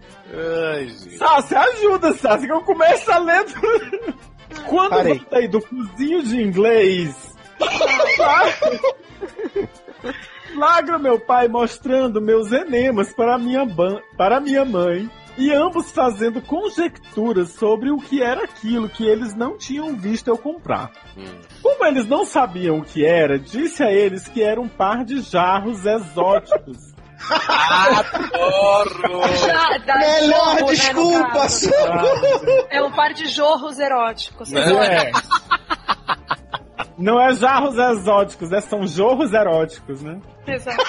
Ai, 0.74 0.88
gente. 0.88 1.16
Sassi, 1.18 1.54
ajuda, 1.54 2.12
Sassi, 2.14 2.46
que 2.46 2.52
eu 2.52 2.60
começo 2.62 3.10
a 3.10 3.18
ler. 3.18 3.44
do- 3.44 4.14
Quando 4.68 4.90
Parei. 4.90 5.12
eu 5.12 5.16
voltei 5.18 5.48
do 5.48 5.60
cozinho 5.62 6.22
de 6.22 6.42
inglês. 6.42 7.34
Flagra 10.52 10.98
meu 10.98 11.18
pai 11.20 11.48
mostrando 11.48 12.20
meus 12.20 12.50
enemas 12.52 13.12
para 13.14 13.38
minha, 13.38 13.64
ban- 13.64 14.00
para 14.16 14.40
minha 14.40 14.64
mãe. 14.64 15.08
E 15.38 15.52
ambos 15.52 15.92
fazendo 15.92 16.42
conjecturas 16.42 17.50
sobre 17.50 17.92
o 17.92 17.98
que 17.98 18.20
era 18.20 18.42
aquilo 18.42 18.88
que 18.88 19.06
eles 19.06 19.34
não 19.34 19.56
tinham 19.56 19.96
visto 19.96 20.26
eu 20.26 20.36
comprar. 20.36 20.90
Como 21.62 21.84
eles 21.86 22.08
não 22.08 22.26
sabiam 22.26 22.78
o 22.78 22.84
que 22.84 23.06
era, 23.06 23.38
disse 23.38 23.84
a 23.84 23.92
eles 23.92 24.26
que 24.26 24.42
era 24.42 24.60
um 24.60 24.68
par 24.68 25.04
de 25.04 25.20
jarros 25.20 25.86
exóticos. 25.86 26.92
Adoro! 27.48 29.22
Já, 29.46 29.96
Melhor 29.96 30.38
jorro, 30.38 30.66
né, 30.66 30.72
desculpa, 30.72 31.48
socorro. 31.48 32.66
É 32.68 32.82
um 32.82 32.90
par 32.90 33.14
de 33.14 33.26
jorros 33.26 33.78
eróticos. 33.78 34.52
É. 34.52 35.12
Não 36.98 37.20
é 37.20 37.32
jarros 37.32 37.76
exóticos, 37.78 38.50
né? 38.50 38.60
São 38.60 38.84
jorros 38.88 39.32
eróticos, 39.32 40.02
né? 40.02 40.20
Exato. 40.48 40.84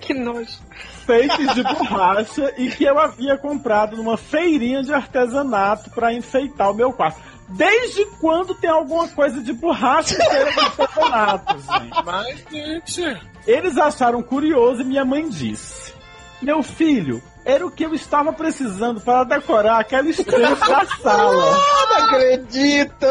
Que 0.00 0.14
nojo. 0.14 0.58
Feitos 1.06 1.54
de 1.54 1.62
borracha 1.62 2.54
e 2.56 2.70
que 2.70 2.84
eu 2.84 2.98
havia 2.98 3.36
comprado 3.36 3.96
numa 3.96 4.16
feirinha 4.16 4.82
de 4.82 4.92
artesanato 4.92 5.90
para 5.90 6.12
enfeitar 6.12 6.70
o 6.70 6.74
meu 6.74 6.92
quarto. 6.92 7.20
Desde 7.48 8.04
quando 8.20 8.54
tem 8.54 8.70
alguma 8.70 9.08
coisa 9.08 9.40
de 9.42 9.52
borracha 9.52 10.14
em 10.14 10.30
feira 10.30 10.52
de 10.52 10.60
artesanato, 10.60 11.58
gente? 11.58 12.04
Mas, 12.04 12.44
gente. 12.50 13.30
Eles 13.46 13.76
acharam 13.76 14.22
curioso 14.22 14.82
e 14.82 14.84
minha 14.84 15.04
mãe 15.04 15.28
disse: 15.28 15.92
Meu 16.40 16.62
filho, 16.62 17.20
era 17.44 17.66
o 17.66 17.70
que 17.70 17.84
eu 17.84 17.94
estava 17.94 18.32
precisando 18.32 19.00
para 19.00 19.24
decorar 19.24 19.80
aquela 19.80 20.08
estante 20.08 20.40
da 20.40 20.86
sala. 20.86 21.56
Não 21.90 21.96
acredito. 22.04 23.06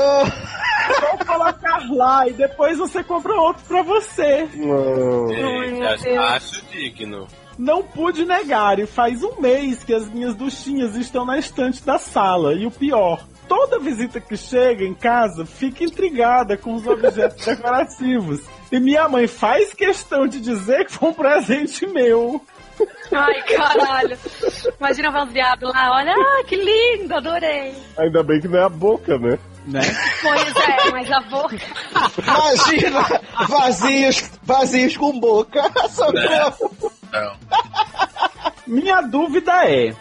Vou 1.01 1.25
colocar 1.25 1.91
lá 1.91 2.27
e 2.27 2.33
depois 2.33 2.77
você 2.77 3.03
compra 3.03 3.33
outro 3.33 3.63
para 3.67 3.81
você. 3.83 4.47
Não. 4.55 6.23
Acho 6.23 6.65
digno. 6.67 7.27
Não 7.57 7.83
pude 7.83 8.23
negar, 8.23 8.79
e 8.79 8.85
faz 8.85 9.21
um 9.21 9.41
mês 9.41 9.83
que 9.83 9.93
as 9.93 10.07
minhas 10.09 10.33
duchinhas 10.33 10.95
estão 10.95 11.25
na 11.25 11.37
estante 11.37 11.83
da 11.83 11.99
sala. 11.99 12.53
E 12.53 12.65
o 12.65 12.71
pior, 12.71 13.21
toda 13.49 13.77
visita 13.77 14.21
que 14.21 14.37
chega 14.37 14.85
em 14.85 14.93
casa 14.93 15.45
fica 15.45 15.83
intrigada 15.83 16.55
com 16.55 16.73
os 16.73 16.87
objetos 16.87 17.43
decorativos. 17.45 18.39
E 18.71 18.79
minha 18.79 19.09
mãe 19.09 19.27
faz 19.27 19.73
questão 19.73 20.25
de 20.25 20.39
dizer 20.39 20.85
que 20.85 20.93
foi 20.93 21.09
um 21.09 21.13
presente 21.13 21.85
meu. 21.85 22.41
Ai, 23.11 23.41
caralho. 23.43 24.17
Imagina 24.79 25.11
vamos 25.11 25.33
viado 25.33 25.67
lá, 25.67 25.91
olha, 25.93 26.13
ah, 26.13 26.43
que 26.45 26.55
lindo, 26.55 27.15
adorei. 27.15 27.73
Ainda 27.97 28.23
bem 28.23 28.39
que 28.39 28.47
não 28.47 28.59
é 28.59 28.63
a 28.63 28.69
boca, 28.69 29.17
né? 29.17 29.37
Né? 29.65 29.81
Pois 30.21 30.55
é, 30.55 30.91
mas 30.91 31.11
a 31.11 31.19
boca. 31.21 31.57
Imagina, 32.23 33.21
vazios, 33.47 34.31
vazios 34.41 34.97
com 34.97 35.19
boca. 35.19 35.61
Socorro. 35.89 36.91
Não. 37.11 37.35
Minha 38.65 39.01
dúvida 39.01 39.51
é: 39.65 39.93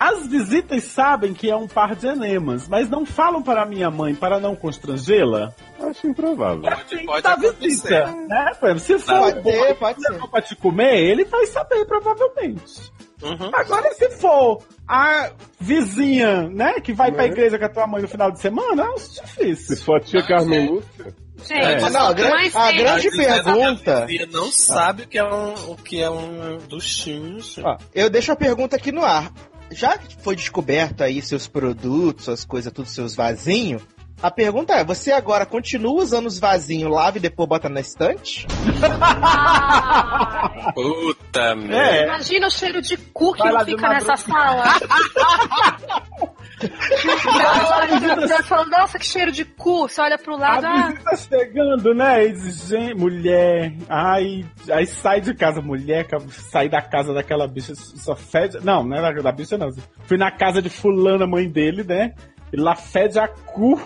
as 0.00 0.26
visitas 0.26 0.82
sabem 0.84 1.34
que 1.34 1.50
é 1.50 1.54
um 1.54 1.68
par 1.68 1.94
de 1.94 2.06
enemas, 2.06 2.66
mas 2.66 2.88
não 2.88 3.04
falam 3.04 3.42
para 3.42 3.66
minha 3.66 3.90
mãe 3.90 4.14
para 4.14 4.40
não 4.40 4.56
constrangê-la? 4.56 5.52
Acho 5.78 6.06
improvável. 6.06 6.62
Pode, 6.62 7.04
pode 7.04 7.22
da 7.22 7.32
acontecer. 7.34 7.58
visita, 7.60 8.06
né? 8.26 8.52
Se 8.78 8.98
for 8.98 9.20
Pode 9.20 9.38
um 9.38 9.42
ter, 9.42 9.74
pode 9.76 10.00
ser. 10.02 10.28
pra 10.30 10.40
te 10.42 10.56
comer, 10.56 10.96
ele 10.98 11.24
vai 11.26 11.44
saber, 11.46 11.84
provavelmente. 11.84 12.90
Uhum. 13.22 13.50
Agora, 13.52 13.92
se 13.92 14.08
for 14.12 14.62
a 14.88 15.30
vizinha, 15.60 16.48
né, 16.48 16.80
que 16.80 16.92
vai 16.94 17.12
pra 17.12 17.24
Né? 17.24 17.28
igreja 17.28 17.58
com 17.58 17.64
a 17.66 17.68
tua 17.68 17.86
mãe 17.86 18.00
no 18.00 18.08
final 18.08 18.30
de 18.30 18.40
semana, 18.40 18.82
é 18.94 18.98
Se 18.98 19.20
difícil. 19.22 19.76
for 19.84 19.98
a 19.98 20.00
tia 20.00 20.22
Carmen 20.26 20.70
Lúcia, 20.70 21.14
Gente, 21.42 21.84
É. 21.84 21.90
Não, 21.90 22.06
a, 22.08 22.12
gran- 22.12 22.28
mas 22.30 22.54
a 22.54 22.70
grande 22.72 23.10
pergunta. 23.10 24.02
A 24.02 24.04
vizinha 24.04 24.28
não 24.30 24.52
sabe 24.52 25.04
o 25.04 25.08
que 25.08 25.16
é 25.18 25.24
um, 25.24 25.54
o 25.72 25.74
que 25.76 25.98
é 26.02 26.10
um 26.10 26.58
duchinho. 26.68 27.40
gente. 27.40 27.62
Ó, 27.64 27.78
eu 27.94 28.10
deixo 28.10 28.30
a 28.30 28.36
pergunta 28.36 28.76
aqui 28.76 28.92
no 28.92 29.02
ar. 29.02 29.32
Já 29.70 29.96
que 29.96 30.16
foi 30.22 30.34
descoberto 30.34 31.02
aí 31.02 31.22
seus 31.22 31.46
produtos, 31.46 32.24
suas 32.24 32.44
coisas, 32.44 32.72
tudo 32.72 32.88
seus 32.88 33.14
vasinhos, 33.14 33.82
a 34.22 34.30
pergunta 34.30 34.74
é: 34.74 34.84
você 34.84 35.12
agora 35.12 35.46
continua 35.46 36.02
usando 36.02 36.26
os 36.26 36.38
vasinhos, 36.38 36.90
lava 36.90 37.18
e 37.18 37.20
depois 37.20 37.48
bota 37.48 37.68
na 37.68 37.80
estante? 37.80 38.46
Ai, 38.82 40.72
Puta 40.74 41.54
merda. 41.56 41.96
É. 41.96 42.04
imagina 42.04 42.46
o 42.46 42.50
cheiro 42.50 42.82
de 42.82 42.96
cu 42.96 43.32
que 43.32 43.42
Vai 43.42 43.52
não 43.52 43.64
fica 43.64 43.88
nessa 43.88 44.16
sala. 44.16 44.64
Você 46.60 48.42
falando, 48.42 48.70
nossa, 48.70 48.98
que 48.98 49.06
cheiro 49.06 49.32
de 49.32 49.44
cu. 49.44 49.88
Você 49.88 50.00
olha 50.00 50.18
pro 50.18 50.36
lado, 50.36 50.66
A 50.66 50.70
ah, 50.70 50.88
visita 50.88 51.16
chegando, 51.16 51.94
né? 51.94 52.26
E 52.26 52.32
diz, 52.32 52.68
gente, 52.68 52.94
mulher. 52.94 53.74
Ai, 53.88 54.44
aí 54.70 54.86
sai 54.86 55.20
de 55.22 55.34
casa, 55.34 55.62
mulher, 55.62 56.06
sai 56.50 56.68
da 56.68 56.82
casa 56.82 57.14
daquela 57.14 57.48
bicha, 57.48 57.74
só 57.74 58.14
fede. 58.14 58.58
Não, 58.62 58.84
não 58.84 58.96
era 58.96 59.22
da 59.22 59.32
bicha, 59.32 59.56
não. 59.56 59.70
Fui 60.04 60.18
na 60.18 60.30
casa 60.30 60.60
de 60.60 60.68
fulana, 60.68 61.26
mãe 61.26 61.48
dele, 61.48 61.82
né? 61.82 62.12
E 62.52 62.60
lá 62.60 62.76
fede 62.76 63.18
a 63.18 63.26
cu. 63.26 63.80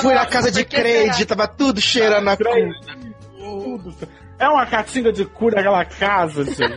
Fui 0.00 0.14
na 0.14 0.26
casa 0.26 0.50
de 0.50 0.64
Creide, 0.64 1.26
tava 1.26 1.46
tudo 1.48 1.80
cheirando 1.80 2.28
a 2.28 2.36
cu. 2.36 2.44
Tudo. 3.38 3.94
É 4.38 4.48
uma 4.48 4.66
catinga 4.66 5.12
de 5.12 5.24
cu 5.24 5.50
naquela 5.50 5.84
casa, 5.84 6.44
gente. 6.44 6.58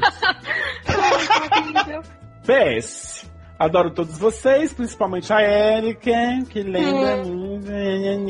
PS. 2.46 3.26
Adoro 3.58 3.90
todos 3.92 4.18
vocês, 4.18 4.74
principalmente 4.74 5.32
a 5.32 5.42
Erika, 5.42 6.12
que 6.50 6.62
lembra 6.62 7.18
muito. 7.24 7.72
não 7.72 8.26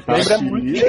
tá 0.00 0.12
Lembra 0.12 0.34
aqui. 0.36 0.44
muito. 0.44 0.80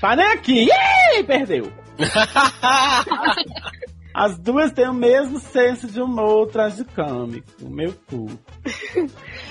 Tá 0.00 0.16
nem 0.16 0.26
aqui. 0.26 0.68
Ih, 1.16 1.22
perdeu. 1.24 1.72
As 4.12 4.36
duas 4.38 4.72
têm 4.72 4.88
o 4.88 4.94
mesmo 4.94 5.38
senso 5.38 5.86
de 5.86 6.00
humor 6.00 6.48
tragicômico. 6.48 7.46
Meu 7.62 7.94
cu. 8.10 8.26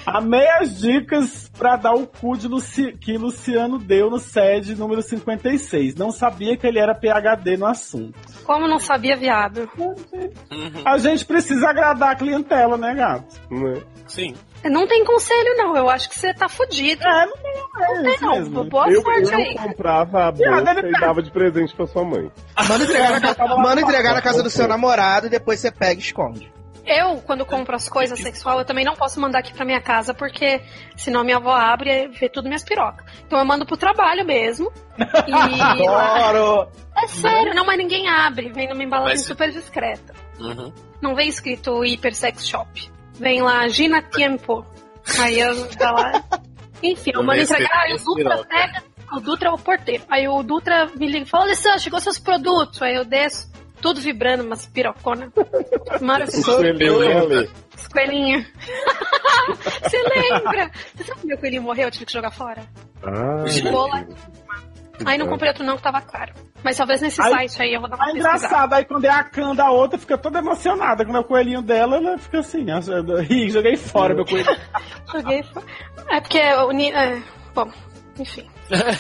Amei 0.09 0.47
as 0.51 0.79
dicas 0.79 1.51
pra 1.57 1.75
dar 1.75 1.91
o 1.93 2.07
cu 2.07 2.37
de 2.37 2.47
Luci- 2.47 2.93
que 2.93 3.17
Luciano 3.17 3.77
deu 3.77 4.09
no 4.09 4.17
SED 4.19 4.73
número 4.75 5.01
56. 5.01 5.95
Não 5.95 6.11
sabia 6.11 6.55
que 6.55 6.65
ele 6.65 6.79
era 6.79 6.95
PHD 6.95 7.57
no 7.57 7.65
assunto. 7.65 8.17
como 8.45 8.67
não 8.69 8.79
sabia, 8.79 9.17
viado. 9.17 9.69
Uhum. 9.77 10.81
A 10.85 10.97
gente 10.97 11.25
precisa 11.25 11.69
agradar 11.69 12.11
a 12.11 12.15
clientela, 12.15 12.77
né, 12.77 12.93
gato? 12.95 13.35
Né? 13.51 13.81
Sim. 14.07 14.33
Não 14.63 14.87
tem 14.87 15.03
conselho, 15.03 15.55
não. 15.57 15.75
Eu 15.75 15.89
acho 15.89 16.07
que 16.09 16.17
você 16.17 16.33
tá 16.33 16.47
fudido. 16.47 17.03
É, 17.05 17.25
não 17.25 17.35
tem, 17.37 17.51
é 17.51 17.93
Não 17.95 18.03
tem, 18.03 18.21
não. 18.21 18.31
mesmo. 18.31 18.63
Boa 18.63 18.89
Eu, 18.89 19.01
sorte 19.01 19.35
aí. 19.35 19.55
eu 19.55 19.61
comprava 19.61 20.27
a 20.27 20.31
bolsa 20.31 20.71
e 20.87 20.91
tá- 20.93 20.99
dava 21.01 21.21
de 21.21 21.31
presente 21.31 21.75
pra 21.75 21.85
sua 21.85 22.05
mãe. 22.05 22.31
Manda 22.69 22.83
entregar, 22.85 23.19
na, 23.19 23.35
ca- 23.35 23.57
manda 23.57 23.81
entregar 23.81 24.13
na 24.13 24.21
casa 24.21 24.41
do 24.41 24.49
seu 24.49 24.67
namorado 24.69 25.27
e 25.27 25.29
depois 25.29 25.59
você 25.59 25.69
pega 25.69 25.95
e 25.99 26.03
esconde. 26.03 26.49
Eu, 26.88 27.17
quando 27.21 27.45
compro 27.45 27.75
as 27.75 27.89
coisas 27.89 28.17
sexual, 28.19 28.59
eu 28.59 28.65
também 28.65 28.85
não 28.85 28.95
posso 28.95 29.19
mandar 29.19 29.39
aqui 29.39 29.53
pra 29.53 29.65
minha 29.65 29.81
casa, 29.81 30.13
porque 30.13 30.61
senão 30.95 31.23
minha 31.23 31.35
avó 31.35 31.51
abre 31.53 31.91
e 32.05 32.07
vê 32.07 32.29
tudo 32.29 32.47
minhas 32.47 32.63
pirocas. 32.63 33.05
Então 33.25 33.38
eu 33.38 33.43
mando 33.45 33.65
pro 33.65 33.75
trabalho 33.75 34.25
mesmo. 34.25 34.71
E 35.27 35.33
Adoro! 35.88 36.69
é 36.95 37.07
sério, 37.07 37.53
não, 37.53 37.65
mas 37.65 37.77
ninguém 37.77 38.07
abre. 38.09 38.49
Vem 38.53 38.69
numa 38.69 38.83
embalagem 38.83 39.17
Mas- 39.17 39.25
super 39.25 39.51
discreta. 39.51 40.13
Uhum. 40.39 40.71
Não 41.01 41.13
vem 41.13 41.27
escrito 41.27 41.83
Hiper 41.83 42.15
Sex 42.15 42.47
Shop. 42.47 42.89
Vem 43.15 43.41
lá, 43.41 43.67
Gina 43.67 44.01
Tempo. 44.01 44.65
Aí 45.19 45.39
eu 45.39 45.67
tá 45.75 45.91
lá. 45.91 46.23
Enfim, 46.81 47.11
eu 47.13 47.23
mando 47.23 47.41
entregar, 47.41 47.81
aí 47.83 47.93
o 47.95 47.97
Dutra 47.97 48.45
pega. 48.45 48.83
O 49.11 49.19
Dutra 49.19 49.49
é 49.49 49.51
o 49.51 49.57
porteiro. 49.57 50.03
Aí 50.09 50.27
o 50.27 50.43
Dutra 50.43 50.88
me 50.95 51.07
liga 51.07 51.25
e 51.25 51.29
fala: 51.29 51.45
Alessandro, 51.45 51.79
chegou 51.79 51.99
seus 51.99 52.19
produtos. 52.19 52.81
Aí 52.81 52.95
eu 52.95 53.05
desço, 53.05 53.51
tudo 53.82 54.01
vibrando, 54.01 54.43
umas 54.43 54.65
pirocona. 54.65 55.32
Maravilhoso. 56.01 56.55
Coelhinho, 56.57 57.30
né, 57.30 57.47
coelhinhos. 57.93 58.45
Você 59.84 59.97
lembra? 60.03 60.71
Você 60.95 61.03
sabe 61.03 61.21
que 61.21 61.28
meu 61.28 61.38
coelhinho 61.38 61.61
morreu? 61.61 61.86
Eu 61.86 61.91
tive 61.91 62.05
que 62.05 62.13
jogar 62.13 62.32
fora. 62.32 62.61
Ah, 63.03 63.45
Bola. 63.71 64.05
Aí 65.05 65.17
não 65.17 65.28
comprei 65.28 65.49
outro 65.49 65.63
não, 65.63 65.78
que 65.78 65.84
tava 65.84 66.01
caro. 66.01 66.34
Mas 66.63 66.75
talvez 66.75 67.01
nesse 67.01 67.21
Aí- 67.21 67.32
site 67.32 67.61
aí 67.61 67.73
eu 67.73 67.80
vou 67.80 67.89
dar 67.89 67.97
uma 67.97 68.05
É 68.05 68.13
pesquisada. 68.13 68.38
engraçado, 68.38 68.73
aí 68.73 68.86
quando 68.86 69.05
é 69.05 69.09
a 69.09 69.23
Can 69.23 69.53
da 69.55 69.69
outra, 69.69 69.97
fica 69.99 70.17
toda 70.17 70.39
emocionada. 70.39 71.05
Quando 71.05 71.17
é 71.17 71.19
o 71.19 71.23
coelhinho 71.23 71.61
dela, 71.61 71.97
ela 71.97 72.17
fica 72.17 72.39
assim, 72.39 72.65
ri, 73.30 73.49
joguei 73.51 73.78
fora 73.78 74.15
meu 74.15 74.25
coelho. 74.25 74.47
Joguei 75.11 75.43
fora. 75.43 75.65
É 76.09 76.19
porque 76.19 76.39
o 76.39 76.71
é, 76.71 77.21
Bom, 77.53 77.71
enfim. 78.19 78.45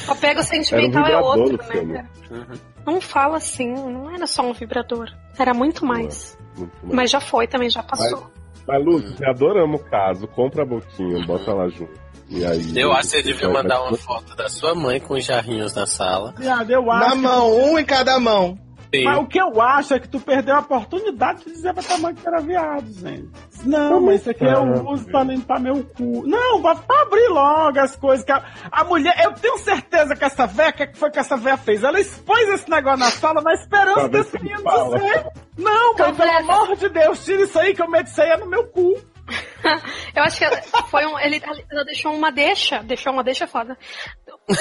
O 0.07 0.11
apego 0.11 0.41
sentimental 0.43 1.05
é 1.05 1.11
Era 1.11 1.21
um 1.21 1.33
vibrador, 1.33 1.51
outro, 1.51 1.85
né? 1.87 2.07
cara? 2.29 2.47
Não 2.87 3.01
fala 3.01 3.35
assim, 3.35 3.73
não 3.73 4.09
era 4.09 4.25
só 4.25 4.41
um 4.41 4.53
vibrador. 4.53 5.11
Era 5.37 5.53
muito 5.53 5.85
mais. 5.85 6.37
Muito 6.57 6.71
bom. 6.81 6.95
Mas 6.95 7.11
já 7.11 7.19
foi 7.19 7.45
também, 7.45 7.69
já 7.69 7.83
passou. 7.83 8.31
Mas, 8.65 8.85
Lúcio, 8.85 9.29
adoramos 9.29 9.81
o 9.81 9.83
caso. 9.83 10.25
Compra 10.29 10.63
a 10.63 10.65
boquinha, 10.65 11.25
bota 11.25 11.53
lá 11.53 11.67
junto. 11.67 11.91
E 12.29 12.45
aí, 12.45 12.77
Eu 12.77 12.93
acho 12.93 13.03
que 13.03 13.07
você 13.17 13.23
devia 13.23 13.49
mandar 13.49 13.83
uma 13.83 13.97
foto 13.97 14.33
da 14.37 14.47
sua 14.47 14.73
mãe 14.73 15.01
com 15.01 15.15
os 15.15 15.25
jarrinhos 15.25 15.75
na 15.75 15.85
sala. 15.85 16.33
Viado, 16.37 16.71
eu 16.71 16.89
acho 16.89 17.09
Na 17.09 17.15
mão, 17.15 17.57
um 17.57 17.77
em 17.77 17.83
cada 17.83 18.17
mão. 18.21 18.57
Sim. 18.93 19.03
Mas 19.03 19.17
o 19.19 19.25
que 19.27 19.39
eu 19.39 19.61
acho 19.61 19.93
é 19.93 19.99
que 19.99 20.07
tu 20.07 20.19
perdeu 20.19 20.55
a 20.55 20.59
oportunidade 20.59 21.43
de 21.43 21.51
dizer 21.51 21.73
pra 21.73 21.83
tua 21.83 21.97
mãe 21.97 22.15
que 22.15 22.27
era 22.27 22.39
viado, 22.39 22.87
gente. 22.93 23.29
Não, 23.65 23.99
mas 24.01 24.21
isso 24.21 24.29
aqui 24.29 24.45
eu 24.45 24.49
Ah, 24.63 24.91
uso 24.91 25.05
pra 25.05 25.23
limpar 25.23 25.59
meu 25.59 25.83
cu. 25.83 26.23
Não, 26.25 26.61
vai 26.61 26.75
pra 26.75 27.01
abrir 27.01 27.27
logo 27.27 27.79
as 27.79 27.95
coisas. 27.95 28.25
Que 28.25 28.31
a, 28.31 28.43
a 28.71 28.83
mulher, 28.83 29.13
eu 29.23 29.33
tenho 29.33 29.57
certeza 29.57 30.15
que 30.15 30.23
essa 30.23 30.45
véia, 30.47 30.69
o 30.69 30.73
que 30.73 30.87
que 30.87 30.97
foi 30.97 31.11
que 31.11 31.19
essa 31.19 31.35
véia 31.35 31.57
fez? 31.57 31.83
Ela 31.83 31.99
expôs 31.99 32.47
esse 32.49 32.69
negócio 32.69 32.99
na 32.99 33.11
sala 33.11 33.41
na 33.41 33.53
esperança 33.53 34.07
desse 34.09 34.31
se 34.31 34.39
menino 34.41 34.63
dizer. 34.63 35.25
Não, 35.57 35.93
mas 35.97 36.15
pelo 36.15 36.31
amor 36.51 36.75
de 36.77 36.87
Deus, 36.89 37.25
tira 37.25 37.41
isso 37.43 37.59
aí 37.59 37.73
que 37.73 37.81
eu 37.81 37.89
medo 37.89 38.07
isso 38.07 38.21
aí 38.21 38.29
é 38.29 38.37
no 38.37 38.45
meu 38.45 38.65
cu. 38.67 38.95
Eu 40.15 40.23
acho 40.23 40.37
que 40.37 40.45
ela- 40.45 40.61
foi 40.89 41.05
um, 41.05 41.19
ele, 41.19 41.41
ela 41.69 41.83
deixou 41.83 42.13
uma 42.13 42.31
deixa, 42.31 42.81
deixou 42.83 43.11
uma 43.11 43.23
deixa 43.23 43.45
foda. 43.45 43.77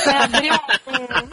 É, 0.06 0.10
abriu 0.24 0.52
um- 0.88 1.24
um- 1.24 1.30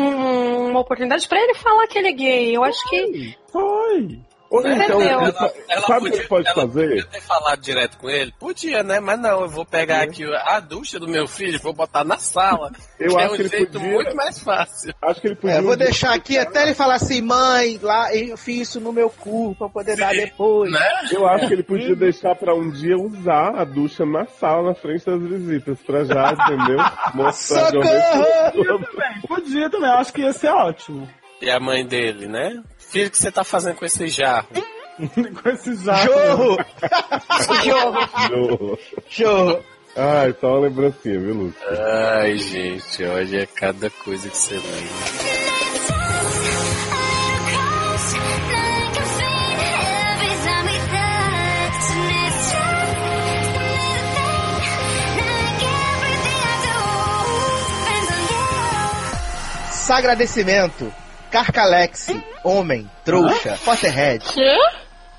uma 0.00 0.80
oportunidade 0.80 1.28
pra 1.28 1.40
ele 1.40 1.54
falar 1.54 1.86
que 1.86 1.98
ele 1.98 2.08
é 2.08 2.12
gay. 2.12 2.56
Eu 2.56 2.64
acho 2.64 2.88
que. 2.88 3.36
Foi. 3.50 4.18
Ou 4.50 4.60
então, 4.60 4.72
Entendeu? 5.02 5.20
ela- 5.20 5.82
sabe 5.86 6.08
o 6.08 6.10
que 6.12 6.18
ele 6.18 6.26
pode 6.26 6.46
ela 6.48 6.54
fazer? 6.54 6.88
podia 6.88 7.04
ter 7.06 7.20
falado 7.20 7.60
direto 7.60 7.98
com 7.98 8.08
ele? 8.08 8.32
Podia, 8.40 8.82
né? 8.82 8.98
Mas 8.98 9.20
não, 9.20 9.42
eu 9.42 9.48
vou 9.48 9.64
pegar 9.66 10.00
aqui 10.02 10.24
a 10.24 10.58
ducha 10.58 10.98
do 10.98 11.06
meu 11.06 11.26
filho, 11.28 11.60
vou 11.60 11.74
botar 11.74 12.02
na 12.02 12.16
sala. 12.16 12.70
Eu 12.98 13.10
que 13.14 13.16
é 13.20 13.24
acho 13.24 13.32
um 13.34 13.36
que 13.36 13.42
ele 13.42 13.48
jeito 13.50 13.72
podia- 13.72 13.88
muito 13.92 14.16
mais 14.16 14.38
fácil. 14.40 14.92
Acho 15.02 15.20
que 15.20 15.26
ele 15.28 15.36
podia. 15.36 15.56
É, 15.56 15.60
vou 15.62 15.76
deixar 15.76 16.14
aqui 16.14 16.36
até 16.38 16.62
ele 16.62 16.74
falar 16.74 16.94
assim, 16.94 17.20
mãe, 17.20 17.78
lá 17.82 18.12
eu 18.14 18.36
fiz 18.36 18.68
isso 18.70 18.80
no 18.80 18.92
meu 18.92 19.08
cu 19.10 19.54
pra 19.56 19.68
poder 19.68 19.96
dar 19.96 20.12
depois. 20.12 20.72
Né? 20.72 20.80
Eu 21.12 21.28
acho 21.28 21.46
que 21.46 21.52
ele 21.52 21.62
podia 21.62 21.94
deixar 21.94 22.34
pra 22.34 22.54
um 22.54 22.70
dia 22.70 22.96
usar 22.96 23.54
a 23.54 23.64
ducha 23.64 24.04
na 24.06 24.26
sala, 24.26 24.70
na 24.70 24.74
frente 24.74 25.04
das 25.06 25.22
visitas, 25.22 25.78
pra 25.82 26.04
já, 26.04 26.32
entendeu? 26.32 26.78
Mostrar 27.14 27.70
de 27.70 27.76
uma 27.76 27.86
vez 27.86 28.04
por 28.04 28.24
Socorro! 28.24 28.64
todas. 28.64 29.22
Podia 29.28 29.70
também, 29.70 29.90
eu 29.90 29.96
acho 29.98 30.12
que 30.12 30.22
ia 30.22 30.32
ser 30.32 30.48
ótimo. 30.48 31.08
E 31.40 31.48
a 31.48 31.60
mãe 31.60 31.86
dele, 31.86 32.26
né? 32.26 32.60
Filho, 32.90 33.08
o 33.08 33.10
que 33.10 33.18
você 33.18 33.30
tá 33.30 33.44
fazendo 33.44 33.76
com 33.76 33.84
esse 33.84 34.08
jarro? 34.08 34.48
com 35.42 35.48
esse 35.50 35.76
jato. 35.76 36.06
Jorro! 36.06 36.56
Não. 38.30 38.78
Jorro! 39.08 39.64
Ai, 39.94 40.34
só 40.40 40.48
uma 40.48 40.60
lembrancinha, 40.60 41.18
viu, 41.18 41.34
Lúcio? 41.34 41.60
Ai, 41.68 42.38
gente, 42.38 43.04
olha 43.04 43.46
cada 43.46 43.90
coisa 43.90 44.28
que 44.28 44.36
você 44.36 44.54
lembra. 44.54 45.38
Sagradecimento. 59.72 60.92
Carcalex, 61.30 62.08
homem, 62.44 62.90
trouxa, 63.04 63.58
Potterhead. 63.64 64.24
Quê? 64.32 64.56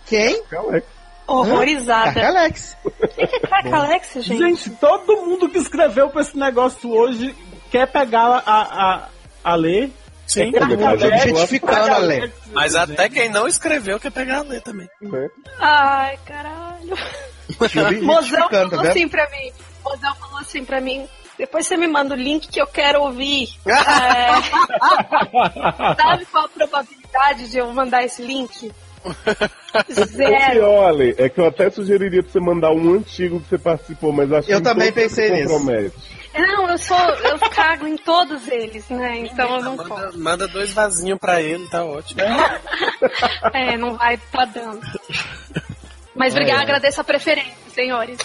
Quem? 0.05 0.43
Alex. 0.57 0.87
Horrorizada. 1.27 2.13
Carcalex. 2.13 2.77
Quem 3.15 3.27
que 3.27 3.35
é 3.35 3.39
Carcalex, 3.39 4.13
gente? 4.15 4.37
Gente, 4.37 4.69
todo 4.71 5.17
mundo 5.17 5.47
que 5.47 5.59
escreveu 5.59 6.09
pra 6.09 6.21
esse 6.21 6.35
negócio 6.37 6.89
hoje 6.91 7.35
quer 7.71 7.87
pegar 7.87 8.43
a, 8.45 8.61
a, 8.61 9.07
a 9.43 9.55
lei. 9.55 9.93
Sim. 10.25 10.51
Carcalex, 10.51 10.81
tá 11.01 11.07
objetificando 11.07 11.93
a 11.93 11.97
lei. 11.99 12.33
Mas 12.51 12.75
até 12.75 13.09
quem 13.09 13.29
não 13.29 13.47
escreveu 13.47 13.99
quer 13.99 14.11
pegar 14.11 14.39
a 14.39 14.41
ler 14.41 14.61
também. 14.61 14.87
Né? 15.01 15.27
Ai, 15.59 16.17
caralho. 16.25 16.97
Mozão 18.03 18.49
tá 18.49 18.49
falou 18.49 18.69
vendo? 18.69 18.87
assim 18.87 19.07
pra 19.07 19.29
mim. 19.29 19.51
Mozão 19.83 20.15
falou 20.15 20.37
assim 20.39 20.65
pra 20.65 20.81
mim. 20.81 21.07
Depois 21.39 21.65
você 21.65 21.77
me 21.77 21.87
manda 21.87 22.13
o 22.13 22.17
link 22.17 22.49
que 22.49 22.61
eu 22.61 22.67
quero 22.67 23.01
ouvir. 23.01 23.49
É, 23.65 24.29
sabe 25.95 26.25
qual 26.25 26.45
a 26.45 26.49
probabilidade 26.49 27.49
de 27.49 27.57
eu 27.57 27.73
mandar 27.73 28.03
esse 28.03 28.21
link? 28.21 28.71
Zero. 29.89 30.81
Ale, 30.81 31.15
é 31.17 31.29
que 31.29 31.39
eu 31.39 31.47
até 31.47 31.69
sugeriria 31.69 32.21
pra 32.21 32.31
você 32.31 32.39
mandar 32.39 32.71
um 32.71 32.93
antigo 32.95 33.39
que 33.39 33.47
você 33.49 33.57
participou, 33.57 34.11
mas 34.11 34.31
acho 34.31 34.51
Eu 34.51 34.57
que 34.57 34.63
também 34.63 34.91
pensei 34.91 35.27
se 35.27 35.33
nisso. 35.33 35.49
compromete. 35.53 35.95
Não, 36.37 36.69
eu 36.69 36.77
sou. 36.77 36.97
Eu 36.97 37.39
cago 37.39 37.87
em 37.87 37.97
todos 37.97 38.47
eles, 38.49 38.87
né? 38.89 39.19
Então 39.19 39.55
eu 39.57 39.63
não 39.63 39.75
Manda, 39.77 39.89
posso. 39.89 40.19
manda 40.19 40.47
dois 40.47 40.71
vasinhos 40.73 41.17
pra 41.19 41.41
ele, 41.41 41.67
tá 41.69 41.83
ótimo. 41.85 42.21
É, 43.53 43.77
não 43.77 43.95
vai 43.95 44.17
tá 44.17 44.43
dando. 44.45 44.81
Mas 46.13 46.33
obrigada, 46.33 46.61
agradeço 46.63 46.99
a 46.99 47.03
preferência, 47.03 47.53
senhores. 47.73 48.17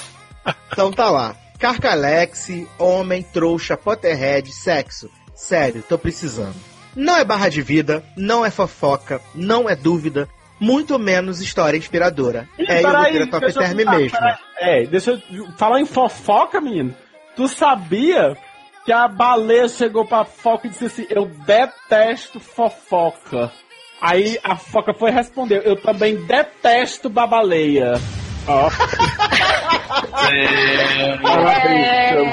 Então 0.72 0.92
tá 0.92 1.08
lá. 1.10 1.36
Carcalex, 1.64 2.50
homem, 2.78 3.22
trouxa, 3.22 3.74
Potterhead, 3.74 4.52
sexo. 4.52 5.10
Sério, 5.34 5.82
tô 5.88 5.96
precisando. 5.96 6.54
Não 6.94 7.16
é 7.16 7.24
barra 7.24 7.48
de 7.48 7.62
vida, 7.62 8.04
não 8.18 8.44
é 8.44 8.50
fofoca, 8.50 9.18
não 9.34 9.66
é 9.66 9.74
dúvida, 9.74 10.28
muito 10.60 10.98
menos 10.98 11.40
história 11.40 11.78
inspiradora. 11.78 12.46
é 12.58 12.82
Ilutra 12.82 13.40
Top 13.40 13.46
eu 13.46 13.54
Term 13.54 13.78
falar, 13.82 13.98
mesmo. 13.98 14.10
peraí. 14.10 14.36
É, 14.58 14.86
deixa 14.86 15.12
eu 15.12 15.50
falar 15.56 15.80
em 15.80 15.86
fofoca, 15.86 16.60
menino. 16.60 16.94
Tu 17.34 17.48
sabia 17.48 18.36
que 18.84 18.92
a 18.92 19.08
baleia 19.08 19.66
chegou 19.66 20.04
pra 20.04 20.26
foca 20.26 20.66
e 20.66 20.70
disse 20.70 20.84
assim: 20.84 21.06
Eu 21.08 21.24
detesto 21.46 22.40
fofoca. 22.40 23.50
Aí 24.02 24.38
a 24.44 24.54
foca 24.54 24.92
foi 24.92 25.10
responder: 25.10 25.62
Eu 25.64 25.80
também 25.80 26.26
detesto 26.26 27.08
babaleia. 27.08 27.94
Sam, 28.44 28.70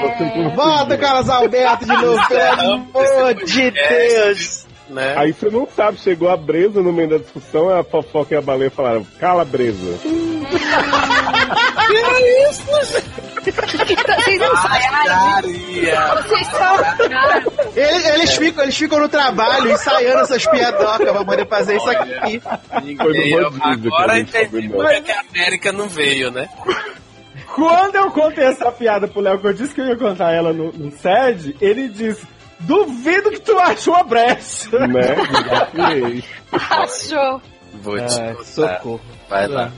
conseguiu. 0.00 0.50
Volta, 0.50 0.98
Carlos 0.98 1.28
Alberto, 1.28 1.84
de 1.84 1.92
novo, 1.92 2.28
pelo 2.28 2.72
amor 2.72 3.34
de 3.34 3.70
Deus. 3.70 4.66
Né? 4.88 5.14
Aí 5.16 5.32
você 5.32 5.48
não 5.48 5.66
sabe, 5.74 5.98
chegou 5.98 6.28
a 6.28 6.36
Breza 6.36 6.82
no 6.82 6.92
meio 6.92 7.08
da 7.08 7.18
discussão, 7.18 7.70
a 7.70 7.82
fofoca 7.82 8.34
e 8.34 8.38
a 8.38 8.42
baleia 8.42 8.70
falaram, 8.70 9.06
cala 9.18 9.44
Breza. 9.44 9.98
Vocês 13.50 14.38
não? 14.38 14.52
Daria. 15.04 16.22
Vocês 16.22 16.46
são. 16.48 16.76
Eles, 17.74 18.06
eles, 18.06 18.34
ficam, 18.36 18.62
eles 18.64 18.76
ficam 18.76 18.98
no 19.00 19.08
trabalho 19.08 19.70
ensaiando 19.72 20.20
essas 20.20 20.46
piadocas 20.46 21.10
pra 21.10 21.24
poder 21.24 21.46
fazer 21.48 21.76
isso 21.76 21.90
aqui. 21.90 22.42
Ninguém, 22.82 23.34
agora 23.38 24.18
entendi 24.20 24.46
combinou. 24.68 24.80
por 24.82 24.90
que 24.90 25.00
que 25.02 25.12
a 25.12 25.20
América 25.20 25.72
não 25.72 25.88
veio, 25.88 26.30
né? 26.30 26.48
Quando 27.54 27.96
eu 27.96 28.10
contei 28.10 28.44
essa 28.44 28.70
piada 28.72 29.06
pro 29.08 29.20
Léo, 29.20 29.38
que 29.38 29.46
eu 29.46 29.52
disse 29.52 29.74
que 29.74 29.80
eu 29.80 29.86
ia 29.86 29.96
contar 29.96 30.32
ela 30.32 30.52
no, 30.52 30.72
no 30.72 30.90
SED, 30.92 31.56
ele 31.60 31.88
disse: 31.88 32.26
Duvido 32.60 33.30
que 33.30 33.40
tu 33.40 33.58
achou 33.58 33.94
a 33.94 34.04
brecha. 34.04 34.70
né? 34.86 35.16
Achou. 36.70 37.40
Vou 37.74 37.96
te 38.06 38.20
Ai, 38.20 38.34
contar. 38.34 38.44
socorro. 38.44 39.00
Vai 39.28 39.46
lá. 39.48 39.70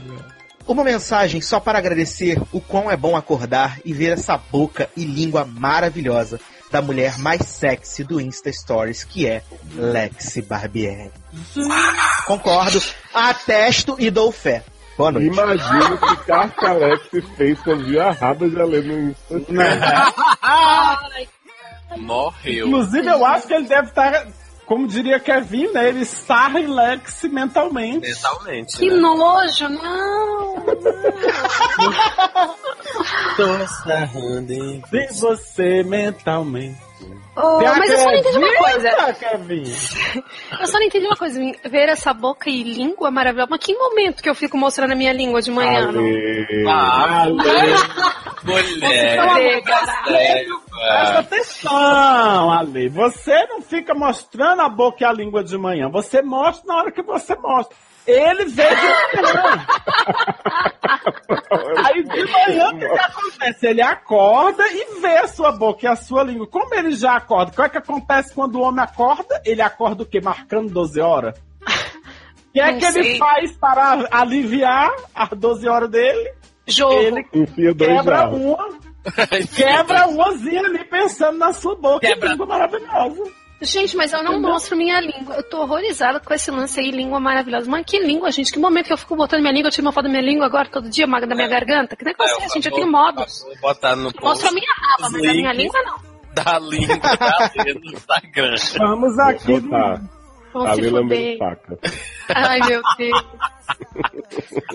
Uma 0.67 0.83
mensagem 0.83 1.41
só 1.41 1.59
para 1.59 1.77
agradecer 1.77 2.41
o 2.51 2.59
quão 2.59 2.89
é 2.89 2.97
bom 2.97 3.15
acordar 3.15 3.79
e 3.85 3.93
ver 3.93 4.13
essa 4.13 4.37
boca 4.37 4.89
e 4.97 5.05
língua 5.05 5.45
maravilhosa 5.45 6.39
da 6.71 6.81
mulher 6.81 7.17
mais 7.19 7.41
sexy 7.43 8.03
do 8.03 8.19
Insta 8.19 8.51
Stories, 8.51 9.03
que 9.03 9.27
é 9.27 9.43
Lexi 9.75 10.41
Barbieri. 10.41 11.11
Concordo, 12.25 12.81
atesto 13.13 13.95
e 13.99 14.09
dou 14.09 14.31
fé. 14.31 14.63
Boa 14.97 15.11
noite. 15.11 15.27
Imagina 15.27 15.93
o 15.93 15.97
que 15.97 16.15
Carcalex 16.25 17.09
fez 17.37 17.59
quando 17.59 17.85
viu 17.85 18.01
a 18.01 18.11
raba 18.11 18.49
de 18.49 18.59
Ale 18.59 18.81
no 18.81 19.09
Insta. 19.09 20.13
Ai, 20.41 21.27
Morreu. 21.97 22.67
Inclusive, 22.67 23.07
eu 23.07 23.25
acho 23.25 23.47
que 23.47 23.53
ele 23.53 23.67
deve 23.67 23.87
estar, 23.87 24.27
como 24.65 24.87
diria 24.87 25.19
Kevin, 25.19 25.67
né? 25.71 25.89
Ele 25.89 26.01
está 26.01 26.47
relax 26.47 27.23
mentalmente. 27.23 28.07
Mentalmente. 28.07 28.77
que 28.77 28.89
né? 28.89 28.95
nojo, 28.95 29.69
não. 29.69 30.55
Tô 33.37 33.67
sarrando? 33.83 34.81
Sem 34.89 35.07
você 35.19 35.83
mentalmente. 35.83 36.85
Oh, 37.37 37.59
mas 37.61 37.89
eu 37.89 37.97
só 37.97 38.05
não 38.05 38.15
entendi 38.15 38.37
uma 38.37 38.55
coisa. 38.55 39.13
Kevin. 39.19 39.63
Eu 40.61 40.67
só 40.67 40.79
não 40.79 40.85
entendi 40.85 41.05
uma 41.05 41.17
coisa. 41.17 41.39
Ver 41.69 41.89
essa 41.89 42.13
boca 42.13 42.49
e 42.49 42.63
língua 42.63 43.11
maravilhosa. 43.11 43.49
Mas 43.51 43.59
que 43.59 43.73
momento 43.75 44.23
que 44.23 44.29
eu 44.29 44.35
fico 44.35 44.57
mostrando 44.57 44.93
a 44.93 44.95
minha 44.95 45.11
língua 45.11 45.41
de 45.41 45.51
manhã? 45.51 45.91
não? 45.91 45.99
Ale. 45.99 46.65
Ah, 46.67 47.27
mulher. 48.45 49.61
Caralho? 49.63 50.64
Presta 50.75 51.05
cara. 51.05 51.19
atenção, 51.19 52.51
Ale. 52.51 52.89
Você 52.89 53.45
não 53.47 53.61
fica 53.61 53.93
mostrando 53.93 54.61
a 54.61 54.69
boca 54.69 54.97
e 55.01 55.05
a 55.05 55.11
língua 55.13 55.43
de 55.43 55.57
manhã. 55.57 55.89
Você 55.89 56.21
mostra 56.21 56.67
na 56.67 56.79
hora 56.81 56.91
que 56.91 57.01
você 57.01 57.35
mostra. 57.35 57.75
Ele 58.07 58.45
veio 58.45 58.69
de 58.69 59.21
manhã. 59.21 59.65
Aí 61.85 62.03
de 62.03 62.31
manhã 62.31 62.69
o 62.69 62.77
que, 62.79 62.87
que 62.87 62.99
acontece? 62.99 63.67
Ele 63.67 63.81
acorda 63.81 64.63
e 64.67 64.99
vê 65.01 65.17
a 65.17 65.27
sua 65.27 65.51
boca 65.51 65.85
e 65.85 65.87
a 65.87 65.95
sua 65.95 66.23
língua. 66.23 66.47
Como 66.47 66.73
ele 66.75 66.91
já 66.91 67.15
acorda? 67.15 67.51
O 67.51 67.55
que 67.55 67.61
é 67.61 67.69
que 67.69 67.77
acontece 67.77 68.33
quando 68.33 68.55
o 68.55 68.61
homem 68.61 68.83
acorda? 68.83 69.41
Ele 69.43 69.61
acorda 69.61 70.03
o 70.03 70.05
quê? 70.05 70.21
Marcando 70.21 70.71
12 70.71 70.99
horas? 71.01 71.35
O 72.47 72.51
que 72.53 72.61
é 72.61 72.71
Não 72.71 72.79
que 72.79 72.85
ele 72.85 73.03
sei. 73.03 73.17
faz 73.17 73.51
para 73.57 74.07
aliviar 74.11 74.91
as 75.13 75.29
12 75.29 75.67
horas 75.67 75.89
dele? 75.89 76.31
Jogo. 76.67 76.93
Ele 76.93 77.25
Enfia 77.33 77.73
dois 77.73 77.91
quebra 77.91 78.15
jarros. 78.17 78.39
uma, 78.39 78.69
Quebra 79.55 80.07
ozinha 80.07 80.61
ali 80.61 80.83
pensando 80.85 81.37
na 81.37 81.53
sua 81.53 81.75
boca. 81.75 81.99
Quebra. 81.99 82.21
Que 82.21 82.33
língua 82.33 82.45
maravilhosa. 82.45 83.23
Gente, 83.61 83.95
mas 83.95 84.11
eu 84.11 84.21
não 84.21 84.39
mostro 84.39 84.75
minha 84.75 84.99
língua. 84.99 85.35
Eu 85.35 85.43
tô 85.43 85.61
horrorizada 85.61 86.19
com 86.19 86.33
esse 86.33 86.51
lance 86.51 86.79
aí, 86.79 86.91
língua 86.91 87.19
maravilhosa. 87.19 87.69
Mas 87.69 87.85
que 87.85 87.97
língua, 87.99 88.29
gente? 88.29 88.51
Que 88.51 88.59
momento 88.59 88.87
que 88.87 88.93
eu 88.93 88.97
fico 88.97 89.15
botando 89.15 89.41
minha 89.41 89.53
língua, 89.53 89.69
eu 89.69 89.71
tiro 89.71 89.85
uma 89.87 89.93
foto 89.93 90.03
da 90.03 90.09
minha 90.09 90.21
língua 90.21 90.45
agora 90.45 90.69
todo 90.69 90.89
dia, 90.89 91.07
maga 91.07 91.25
da 91.25 91.35
minha 91.35 91.47
garganta? 91.47 91.95
Que 91.95 92.03
negócio 92.03 92.35
é, 92.41 92.49
gente? 92.49 92.67
Eu 92.67 92.73
tenho 92.73 92.91
modos. 92.91 93.43
Vou 93.43 93.57
botar 93.61 93.95
no 93.95 94.11
Mostro 94.21 94.49
a 94.49 94.51
minha 94.51 94.73
raba, 94.73 95.09
mas 95.09 95.23
a 95.23 95.33
minha 95.33 95.53
língua 95.53 95.81
não. 95.83 95.97
da 96.33 96.59
língua 96.59 96.97
da 96.97 97.51
no 97.55 97.91
Instagram. 97.93 98.55
Vamos 98.77 99.19
aqui. 99.19 99.59
Vou. 99.59 100.14
Vão 100.63 100.73
se 100.73 100.79
ali 100.79 100.89
lambendo 100.89 101.21
fuder. 101.21 101.37
faca. 101.37 101.79
Ai, 102.33 102.59
meu 102.67 102.81
Deus. 102.97 103.25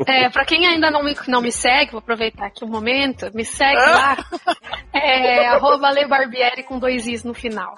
É, 0.07 0.29
pra 0.29 0.45
quem 0.45 0.67
ainda 0.67 0.91
não 0.91 1.03
me, 1.03 1.15
não 1.27 1.41
me 1.41 1.51
segue, 1.51 1.93
vou 1.93 1.99
aproveitar 2.01 2.47
aqui 2.47 2.65
um 2.65 2.69
momento, 2.69 3.31
me 3.35 3.45
segue 3.45 3.77
lá. 3.81 4.17
É, 4.93 5.47
arroba 5.47 5.87
Ale 5.87 6.07
Barbieri 6.09 6.65
com 6.65 6.79
dois 6.79 7.07
is 7.07 7.23
no 7.23 7.33
final. 7.33 7.77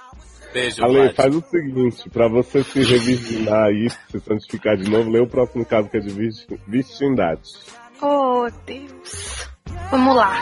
Beijo, 0.53 0.83
Ale, 0.83 0.95
Vlad. 0.95 1.15
faz 1.15 1.35
o 1.37 1.43
seguinte, 1.43 2.09
pra 2.11 2.27
você 2.27 2.65
se 2.65 2.83
revirginar 2.83 3.65
aí, 3.67 3.89
se 4.11 4.19
santificar 4.21 4.77
de 4.79 4.91
novo, 4.91 5.11
lê 5.11 5.21
o 5.21 5.27
próximo 5.27 5.65
caso 5.65 5.89
que 5.91 5.99
é 5.99 6.01
de 6.01 6.11
virgin- 6.11 6.59
virgindade. 6.67 7.43
Oh, 8.01 8.49
Deus. 8.67 9.47
Vamos 9.91 10.17
lá. 10.17 10.33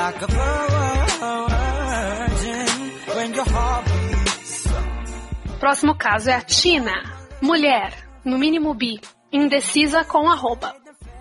Like 0.00 0.22
a 0.22 0.26
virgin 1.58 2.68
when 3.14 3.34
your 3.34 3.44
heart 3.44 3.84
beats. 3.84 4.64
Próximo 5.58 5.94
caso 5.94 6.30
é 6.30 6.36
a 6.36 6.40
Tina. 6.40 7.02
Mulher, 7.42 7.92
no 8.24 8.38
mínimo 8.38 8.72
bi, 8.72 8.98
indecisa 9.30 10.02
com 10.02 10.26
arroba. 10.30 10.74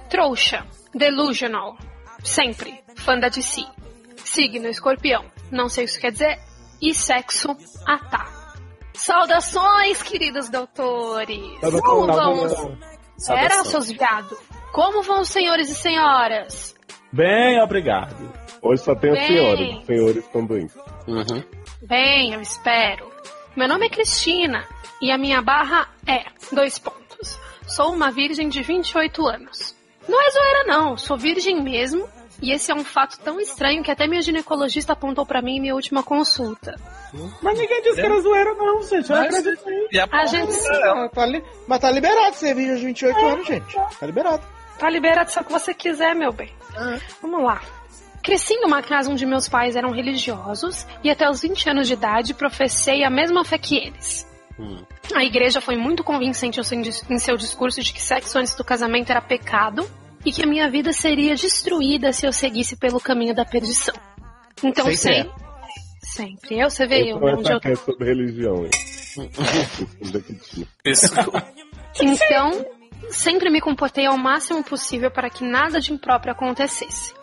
Trouxa, 0.09 0.65
delusional, 0.95 1.77
sempre, 2.23 2.81
fã 2.95 3.19
da 3.19 3.27
DC. 3.27 3.65
Signo 4.15 4.69
escorpião, 4.69 5.25
não 5.51 5.67
sei 5.67 5.83
o 5.83 5.87
que 5.87 5.91
isso 5.91 5.99
quer 5.99 6.13
dizer. 6.13 6.39
E 6.81 6.93
sexo, 6.93 7.49
atá. 7.85 8.27
Saudações, 8.93 10.01
queridos 10.01 10.47
doutores! 10.47 11.59
Como 11.81 12.07
vão 12.07 12.45
os... 12.45 13.29
Era, 13.29 13.61
seus 13.65 13.91
viado? 13.91 14.37
Como 14.71 15.03
vão 15.03 15.25
senhores 15.25 15.69
e 15.69 15.75
senhoras? 15.75 16.79
Bem, 17.11 17.61
obrigado. 17.61 18.15
Hoje 18.61 18.83
só 18.83 18.95
tem 18.95 19.11
os 19.11 19.19
senhores 19.85 20.25
também. 20.27 20.69
Uhum. 21.07 21.43
Bem, 21.81 22.33
eu 22.33 22.41
espero. 22.41 23.09
Meu 23.55 23.67
nome 23.67 23.85
é 23.87 23.89
Cristina 23.89 24.65
e 25.01 25.11
a 25.11 25.17
minha 25.17 25.41
barra 25.41 25.87
é 26.07 26.25
dois 26.51 26.77
pontos. 26.79 27.39
Sou 27.67 27.93
uma 27.93 28.11
virgem 28.11 28.49
de 28.49 28.61
28 28.61 29.25
anos. 29.27 29.75
Não 30.07 30.19
é 30.21 30.31
zoeira 30.31 30.63
não, 30.65 30.97
sou 30.97 31.17
virgem 31.17 31.61
mesmo. 31.61 32.07
E 32.41 32.53
esse 32.53 32.71
é 32.71 32.75
um 32.75 32.85
fato 32.85 33.19
tão 33.19 33.37
estranho 33.41 33.83
que 33.83 33.91
até 33.91 34.07
minha 34.07 34.21
ginecologista 34.21 34.93
apontou 34.93 35.25
pra 35.25 35.41
mim 35.41 35.57
em 35.57 35.59
minha 35.61 35.75
última 35.75 36.01
consulta. 36.01 36.73
Mas 37.41 37.59
ninguém 37.59 37.81
disse 37.81 37.95
que 37.95 38.01
era 38.05 38.21
zoeira, 38.21 38.53
não, 38.53 38.81
gente. 38.81 39.09
Eu 39.11 39.17
Mas- 39.17 39.35
acredito 39.35 39.67
aí. 39.67 39.87
E 39.91 39.99
a 39.99 40.07
A 40.09 40.25
gente 40.25 40.53
Ah, 40.85 41.09
tá 41.13 41.25
li- 41.25 41.43
Mas 41.67 41.79
tá 41.79 41.91
liberado 41.91 42.35
ser 42.37 42.55
virgem 42.55 42.75
aos 42.75 42.81
28 42.81 43.19
anos, 43.25 43.45
gente. 43.47 43.75
Tá 43.99 44.05
liberado. 44.05 44.43
tá 44.79 44.89
liberado 44.89 45.29
só 45.29 45.41
o 45.41 45.43
que 45.43 45.51
você 45.51 45.73
quiser, 45.73 46.15
meu 46.15 46.31
bem. 46.31 46.53
Vamos 47.21 47.43
lá. 47.43 47.61
Cresci 48.21 48.55
numa 48.59 48.81
casa 48.81 49.09
onde 49.09 49.25
meus 49.25 49.47
pais 49.47 49.75
eram 49.75 49.91
religiosos 49.91 50.85
e 51.03 51.09
até 51.09 51.29
os 51.29 51.41
20 51.41 51.69
anos 51.69 51.87
de 51.87 51.93
idade 51.93 52.33
professei 52.33 53.03
a 53.03 53.09
mesma 53.09 53.45
fé 53.45 53.57
que 53.57 53.77
eles. 53.77 54.27
Hum. 54.59 54.83
A 55.15 55.23
igreja 55.23 55.61
foi 55.61 55.77
muito 55.77 56.03
convincente 56.03 56.59
em 56.59 56.63
seu 56.63 56.81
dis- 56.81 57.05
em 57.09 57.17
seu 57.17 57.37
discurso 57.37 57.81
de 57.81 57.93
que 57.93 58.01
sexo 58.01 58.37
antes 58.37 58.55
do 58.55 58.63
casamento 58.63 59.09
era 59.09 59.21
pecado 59.21 59.89
e 60.25 60.31
que 60.33 60.43
a 60.43 60.45
minha 60.45 60.69
vida 60.69 60.91
seria 60.91 61.33
destruída 61.33 62.11
se 62.11 62.25
eu 62.25 62.33
seguisse 62.33 62.75
pelo 62.75 62.99
caminho 62.99 63.33
da 63.33 63.45
perdição. 63.45 63.95
Então 64.61 64.85
Sempre 64.85 64.97
sempre. 64.97 65.31
Sempre. 66.01 66.59
Eu, 66.59 66.69
você 66.69 66.85
vê 66.85 67.11
eu, 67.11 67.27
é 67.27 67.33
onde 67.35 67.49
eu 67.51 67.55
sacar 67.55 67.77
sobre 67.77 68.05
religião, 68.05 68.65
hein? 68.65 68.69
Então, 72.01 72.65
sempre 73.09 73.49
me 73.49 73.59
comportei 73.59 74.05
ao 74.05 74.17
máximo 74.17 74.63
possível 74.63 75.11
para 75.11 75.29
que 75.29 75.43
nada 75.43 75.79
de 75.79 75.93
impróprio 75.93 76.31
acontecesse. 76.31 77.13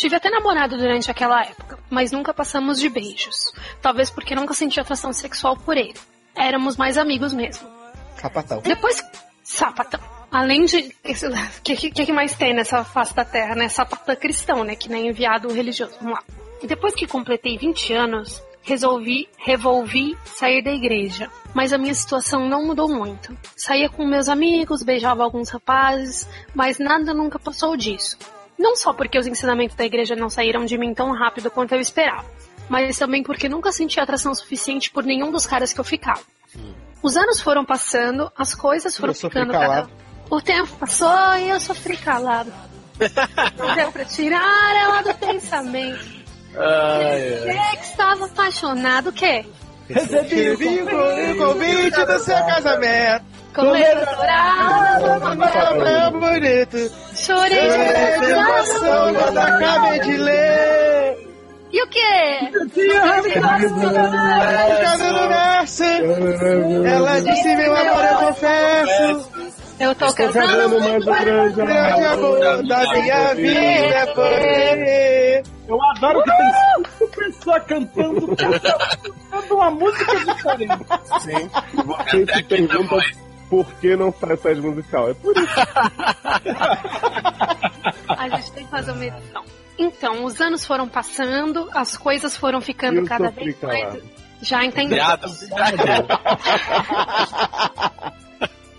Tive 0.00 0.16
até 0.16 0.30
namorado 0.30 0.78
durante 0.78 1.10
aquela 1.10 1.42
época, 1.42 1.78
mas 1.90 2.10
nunca 2.10 2.32
passamos 2.32 2.80
de 2.80 2.88
beijos. 2.88 3.52
Talvez 3.82 4.08
porque 4.08 4.34
nunca 4.34 4.54
senti 4.54 4.80
atração 4.80 5.12
sexual 5.12 5.58
por 5.58 5.76
ele. 5.76 5.92
Éramos 6.34 6.78
mais 6.78 6.96
amigos 6.96 7.34
mesmo. 7.34 7.68
Capatão. 8.16 8.62
Depois, 8.62 9.04
sapatão. 9.44 10.00
Além 10.32 10.64
de. 10.64 10.96
O 11.58 11.62
que, 11.62 11.76
que, 11.76 12.06
que 12.06 12.12
mais 12.14 12.34
tem 12.34 12.54
nessa 12.54 12.82
face 12.82 13.14
da 13.14 13.26
terra, 13.26 13.54
né? 13.54 13.68
Sapatão 13.68 14.16
cristão, 14.16 14.64
né? 14.64 14.74
Que 14.74 14.88
nem 14.88 15.08
enviado 15.08 15.52
religioso. 15.52 15.92
Vamos 16.00 16.14
lá. 16.14 16.24
Depois 16.66 16.94
que 16.94 17.06
completei 17.06 17.58
20 17.58 17.92
anos, 17.92 18.42
resolvi, 18.62 19.28
revolvi 19.36 20.16
sair 20.24 20.62
da 20.62 20.72
igreja. 20.72 21.30
Mas 21.52 21.74
a 21.74 21.78
minha 21.78 21.92
situação 21.92 22.48
não 22.48 22.64
mudou 22.64 22.88
muito. 22.88 23.36
Saía 23.54 23.90
com 23.90 24.06
meus 24.06 24.30
amigos, 24.30 24.82
beijava 24.82 25.22
alguns 25.22 25.50
rapazes, 25.50 26.26
mas 26.54 26.78
nada 26.78 27.12
nunca 27.12 27.38
passou 27.38 27.76
disso. 27.76 28.16
Não 28.60 28.76
só 28.76 28.92
porque 28.92 29.18
os 29.18 29.26
ensinamentos 29.26 29.74
da 29.74 29.86
igreja 29.86 30.14
não 30.14 30.28
saíram 30.28 30.66
de 30.66 30.76
mim 30.76 30.92
tão 30.92 31.12
rápido 31.12 31.50
quanto 31.50 31.72
eu 31.72 31.80
esperava, 31.80 32.26
mas 32.68 32.98
também 32.98 33.22
porque 33.22 33.48
nunca 33.48 33.72
senti 33.72 33.98
atração 33.98 34.34
suficiente 34.34 34.90
por 34.90 35.02
nenhum 35.02 35.32
dos 35.32 35.46
caras 35.46 35.72
que 35.72 35.80
eu 35.80 35.84
ficava. 35.84 36.20
Os 37.02 37.16
anos 37.16 37.40
foram 37.40 37.64
passando, 37.64 38.30
as 38.36 38.54
coisas 38.54 38.94
foram 38.98 39.14
ficando 39.14 39.52
cada... 39.52 39.88
O 40.28 40.42
tempo 40.42 40.68
passou 40.76 41.08
e 41.38 41.48
eu 41.48 41.58
sofri 41.58 41.96
calado. 41.96 42.52
Não 43.56 43.74
deu 43.74 43.90
pra 43.90 44.04
tirar 44.04 44.76
ela 44.76 45.02
do 45.02 45.14
pensamento. 45.14 46.04
Ai, 46.54 47.02
ai. 47.02 47.38
Você 47.40 47.76
que 47.78 47.84
estava 47.84 48.26
apaixonado, 48.26 49.08
o 49.08 49.12
quê? 49.12 49.46
Recebi 49.88 50.82
o 50.82 51.36
convite 51.38 52.04
do 52.04 52.18
seu 52.20 52.36
casamento. 52.44 53.24
Começou 53.54 54.02
a 54.02 54.14
chorar, 54.14 55.00
É 55.86 56.10
bonito. 56.10 57.09
Chorei 57.20 57.58
É 57.58 58.18
de 58.18 58.30
emoção 58.30 59.14
quando 59.14 59.38
acabei 59.38 60.00
de 60.00 60.16
ler. 60.16 61.30
E 61.72 61.82
o 61.82 61.86
quê? 61.86 62.50
Verso. 65.28 65.84
Ela 66.86 67.20
disse, 67.20 67.56
meu 67.56 67.76
amor, 67.76 68.04
eu 68.04 68.18
confesso. 68.26 69.30
Eu 69.78 69.94
tô 69.94 70.04
mais 70.04 70.18
um 70.18 71.00
grande 71.00 71.60
amor 71.62 72.38
da 72.66 72.92
minha 72.92 73.34
vida 73.34 74.12
foi. 74.14 75.42
Eu 75.68 75.82
adoro 75.82 76.22
que 76.22 76.30
tem 76.36 76.50
cinco 76.52 77.16
pessoas 77.16 77.62
cantando, 77.64 78.36
cantando 78.36 79.54
uma 79.54 79.70
música 79.70 80.16
diferente. 80.16 80.86
Sim. 81.20 81.50
Você 81.86 82.26
se 82.34 82.42
pergunta 82.42 82.96
por 83.50 83.66
que 83.74 83.94
não 83.96 84.12
sai 84.12 84.36
sede 84.36 84.60
musical. 84.62 85.10
É 85.10 85.14
por 85.14 85.36
isso. 85.36 85.50
A 88.16 88.28
gente 88.28 88.52
tem 88.52 88.64
que 88.64 88.70
fazer 88.70 88.92
uma 88.92 89.04
edição. 89.04 89.44
Então, 89.78 90.24
os 90.24 90.40
anos 90.40 90.64
foram 90.64 90.88
passando, 90.88 91.68
as 91.72 91.96
coisas 91.96 92.36
foram 92.36 92.60
ficando 92.60 92.98
Eu 93.00 93.06
cada 93.06 93.30
vez 93.30 93.60
mais. 93.62 94.02
Já 94.42 94.64
entendi. 94.64 94.94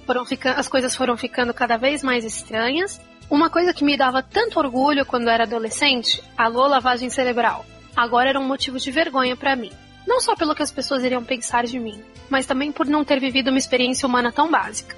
Foram 0.06 0.26
fica- 0.26 0.54
As 0.54 0.68
coisas 0.68 0.96
foram 0.96 1.16
ficando 1.16 1.54
cada 1.54 1.78
vez 1.78 2.02
mais 2.04 2.26
estranhas. 2.26 3.00
Uma 3.30 3.50
coisa 3.50 3.74
que 3.74 3.84
me 3.84 3.96
dava 3.96 4.22
tanto 4.22 4.60
orgulho 4.60 5.06
quando 5.06 5.30
era 5.30 5.44
adolescente, 5.44 6.22
alô 6.38 6.68
lavagem 6.68 7.10
cerebral, 7.10 7.66
agora 7.96 8.30
era 8.30 8.40
um 8.40 8.44
motivo 8.46 8.78
de 8.78 8.92
vergonha 8.92 9.38
pra 9.38 9.56
mim. 9.56 9.72
Não 10.08 10.20
só 10.20 10.36
pelo 10.36 10.56
que 10.56 10.64
as 10.64 10.72
pessoas 10.72 11.04
iriam 11.04 11.24
pensar 11.24 11.66
de 11.66 11.80
mim, 11.80 12.04
mas 12.30 12.46
também 12.46 12.72
por 12.72 12.86
não 12.88 13.04
ter 13.06 13.20
vivido 13.20 13.50
uma 13.50 13.58
experiência 13.58 14.08
humana 14.08 14.32
tão 14.32 14.50
básica. 14.50 14.96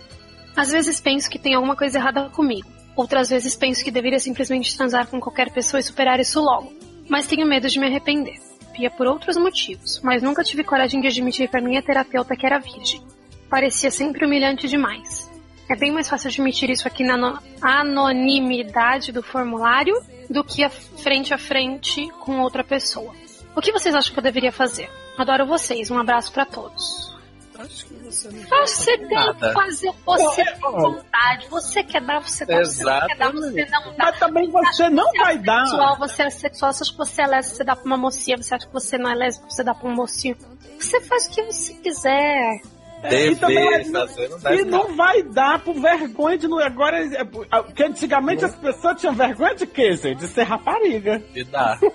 Às 0.56 0.72
vezes 0.72 1.00
penso 1.02 1.30
que 1.30 1.40
tem 1.40 1.54
alguma 1.56 1.76
coisa 1.76 1.98
errada 1.98 2.30
comigo. 2.30 2.68
Outras 2.96 3.30
vezes 3.30 3.56
penso 3.56 3.84
que 3.84 3.90
deveria 3.92 4.20
simplesmente 4.20 4.76
transar 4.78 5.08
com 5.08 5.20
qualquer 5.20 5.52
pessoa 5.52 5.80
e 5.80 5.84
superar 5.84 6.20
isso 6.20 6.40
logo. 6.40 6.72
Mas 7.10 7.28
tenho 7.28 7.46
medo 7.46 7.68
de 7.68 7.80
me 7.80 7.88
arrepender. 7.88 8.40
É 8.80 8.90
por 8.90 9.06
outros 9.08 9.38
motivos, 9.38 10.00
mas 10.04 10.24
nunca 10.24 10.44
tive 10.44 10.64
coragem 10.64 11.00
de 11.00 11.08
admitir 11.08 11.48
pra 11.50 11.62
minha 11.62 11.82
terapeuta 11.82 12.36
que 12.36 12.46
era 12.46 12.58
virgem. 12.60 13.02
Parecia 13.50 13.92
sempre 13.92 14.26
humilhante 14.26 14.68
demais. 14.68 15.30
É 15.70 15.76
bem 15.76 15.92
mais 15.92 16.10
fácil 16.10 16.30
admitir 16.30 16.70
isso 16.72 16.88
aqui 16.88 17.04
na 17.04 17.14
ano- 17.14 17.40
anonimidade 17.62 19.12
do 19.12 19.22
formulário 19.24 19.96
do 20.30 20.44
que 20.44 20.64
a 20.64 20.70
frente 20.70 21.34
a 21.34 21.38
frente 21.38 22.08
com 22.20 22.40
outra 22.40 22.64
pessoa. 22.64 23.14
O 23.56 23.62
que 23.62 23.72
vocês 23.72 23.94
acham 23.94 24.14
que 24.14 24.20
eu 24.20 24.24
deveria 24.24 24.52
fazer? 24.52 24.90
Adoro 25.18 25.46
vocês, 25.46 25.90
um 25.92 26.00
abraço 26.00 26.32
pra 26.32 26.46
todos. 26.46 27.14
Acho 27.60 27.86
que 27.86 27.94
você 27.94 28.30
não 28.30 28.44
Você 28.66 28.98
tem 28.98 29.08
nada. 29.10 29.48
que 29.48 29.54
fazer 29.54 29.90
o 29.90 29.94
que 29.94 30.00
você 30.06 30.44
tem 30.44 30.60
vontade. 30.60 31.48
Você 31.50 31.84
quer 31.84 32.02
dar, 32.02 32.20
você 32.20 32.46
dá. 32.46 32.64
Você 32.64 32.84
não 32.84 33.08
quer 33.08 33.16
dar, 33.18 33.32
você 33.32 33.70
não 33.70 33.94
dá. 33.96 34.06
Mas 34.06 34.20
também 34.20 34.50
você 34.52 34.90
não 34.90 35.12
vai 35.14 35.38
dar. 35.38 35.66
Sexual, 35.68 35.98
você 35.98 36.24
é 36.24 36.30
sexual, 36.32 36.74
você 36.74 36.84
acha 36.84 36.92
que 36.92 36.98
você 36.98 37.22
é 37.22 37.28
lésbica, 37.28 37.56
você 37.58 37.64
dá 37.64 37.76
pra 37.76 37.86
uma 37.86 37.98
mocinha, 37.98 38.38
você 38.38 38.56
acha 38.56 38.66
que 38.68 38.74
você 38.74 38.98
não 38.98 39.12
é 39.12 39.16
lésbica, 39.16 39.50
você 39.50 39.64
dá 39.64 39.74
pra 39.76 39.88
um 39.88 39.94
mocinho. 39.94 40.36
Você 40.80 41.00
faz 41.02 41.28
o 41.28 41.30
que 41.30 41.44
você 41.44 41.74
quiser. 41.76 42.62
É, 43.04 43.26
e 43.28 43.36
também 43.36 43.86
não- 43.90 44.08
fazer 44.08 44.30
não 44.30 44.54
E 44.54 44.64
não 44.66 44.96
vai 44.96 45.22
dar 45.24 45.60
por 45.60 45.76
vergonha 45.76 46.38
de 46.38 46.48
não. 46.48 46.58
Agora, 46.60 46.98
é, 47.06 47.24
porque 47.24 47.84
antigamente 47.84 48.44
as 48.46 48.56
pessoas 48.56 49.00
tinham 49.00 49.14
vergonha 49.14 49.54
de 49.56 49.68
quê, 49.68 49.96
gente? 49.96 50.20
De 50.20 50.28
ser 50.28 50.44
rapariga. 50.44 51.20
De 51.34 51.44
dar. 51.44 51.78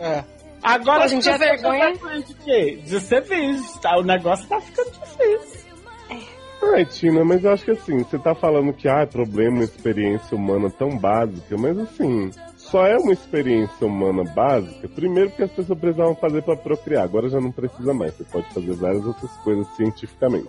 É. 0.00 0.22
Agora 0.62 1.06
dia, 1.06 1.16
pessoas 1.16 1.38
têm 1.38 1.48
vergonha- 1.48 2.22
de 2.22 2.34
quê? 2.34 2.82
De 2.84 3.00
ser 3.00 3.22
virgem. 3.22 3.80
Tá? 3.80 3.98
O 3.98 4.02
negócio 4.02 4.48
tá 4.48 4.60
ficando 4.60 4.90
difícil. 4.90 5.68
Ai, 6.74 6.84
Tina, 6.84 7.24
mas 7.24 7.44
eu 7.44 7.52
acho 7.52 7.64
que 7.64 7.70
assim, 7.70 7.98
você 8.02 8.18
tá 8.18 8.34
falando 8.34 8.72
que 8.72 8.88
ah, 8.88 9.00
é 9.02 9.06
problema 9.06 9.58
uma 9.58 9.64
experiência 9.64 10.36
humana 10.36 10.68
tão 10.68 10.98
básica, 10.98 11.56
mas 11.56 11.78
assim, 11.78 12.30
só 12.56 12.84
é 12.84 12.96
uma 12.98 13.12
experiência 13.12 13.86
humana 13.86 14.24
básica, 14.34 14.88
primeiro 14.88 15.30
porque 15.30 15.44
as 15.44 15.52
pessoas 15.52 15.78
precisavam 15.78 16.16
fazer 16.16 16.42
pra 16.42 16.56
procriar, 16.56 17.04
agora 17.04 17.28
já 17.28 17.40
não 17.40 17.52
precisa 17.52 17.94
mais, 17.94 18.12
você 18.14 18.24
pode 18.24 18.52
fazer 18.52 18.74
várias 18.74 19.06
outras 19.06 19.30
coisas 19.44 19.68
cientificamente. 19.76 20.48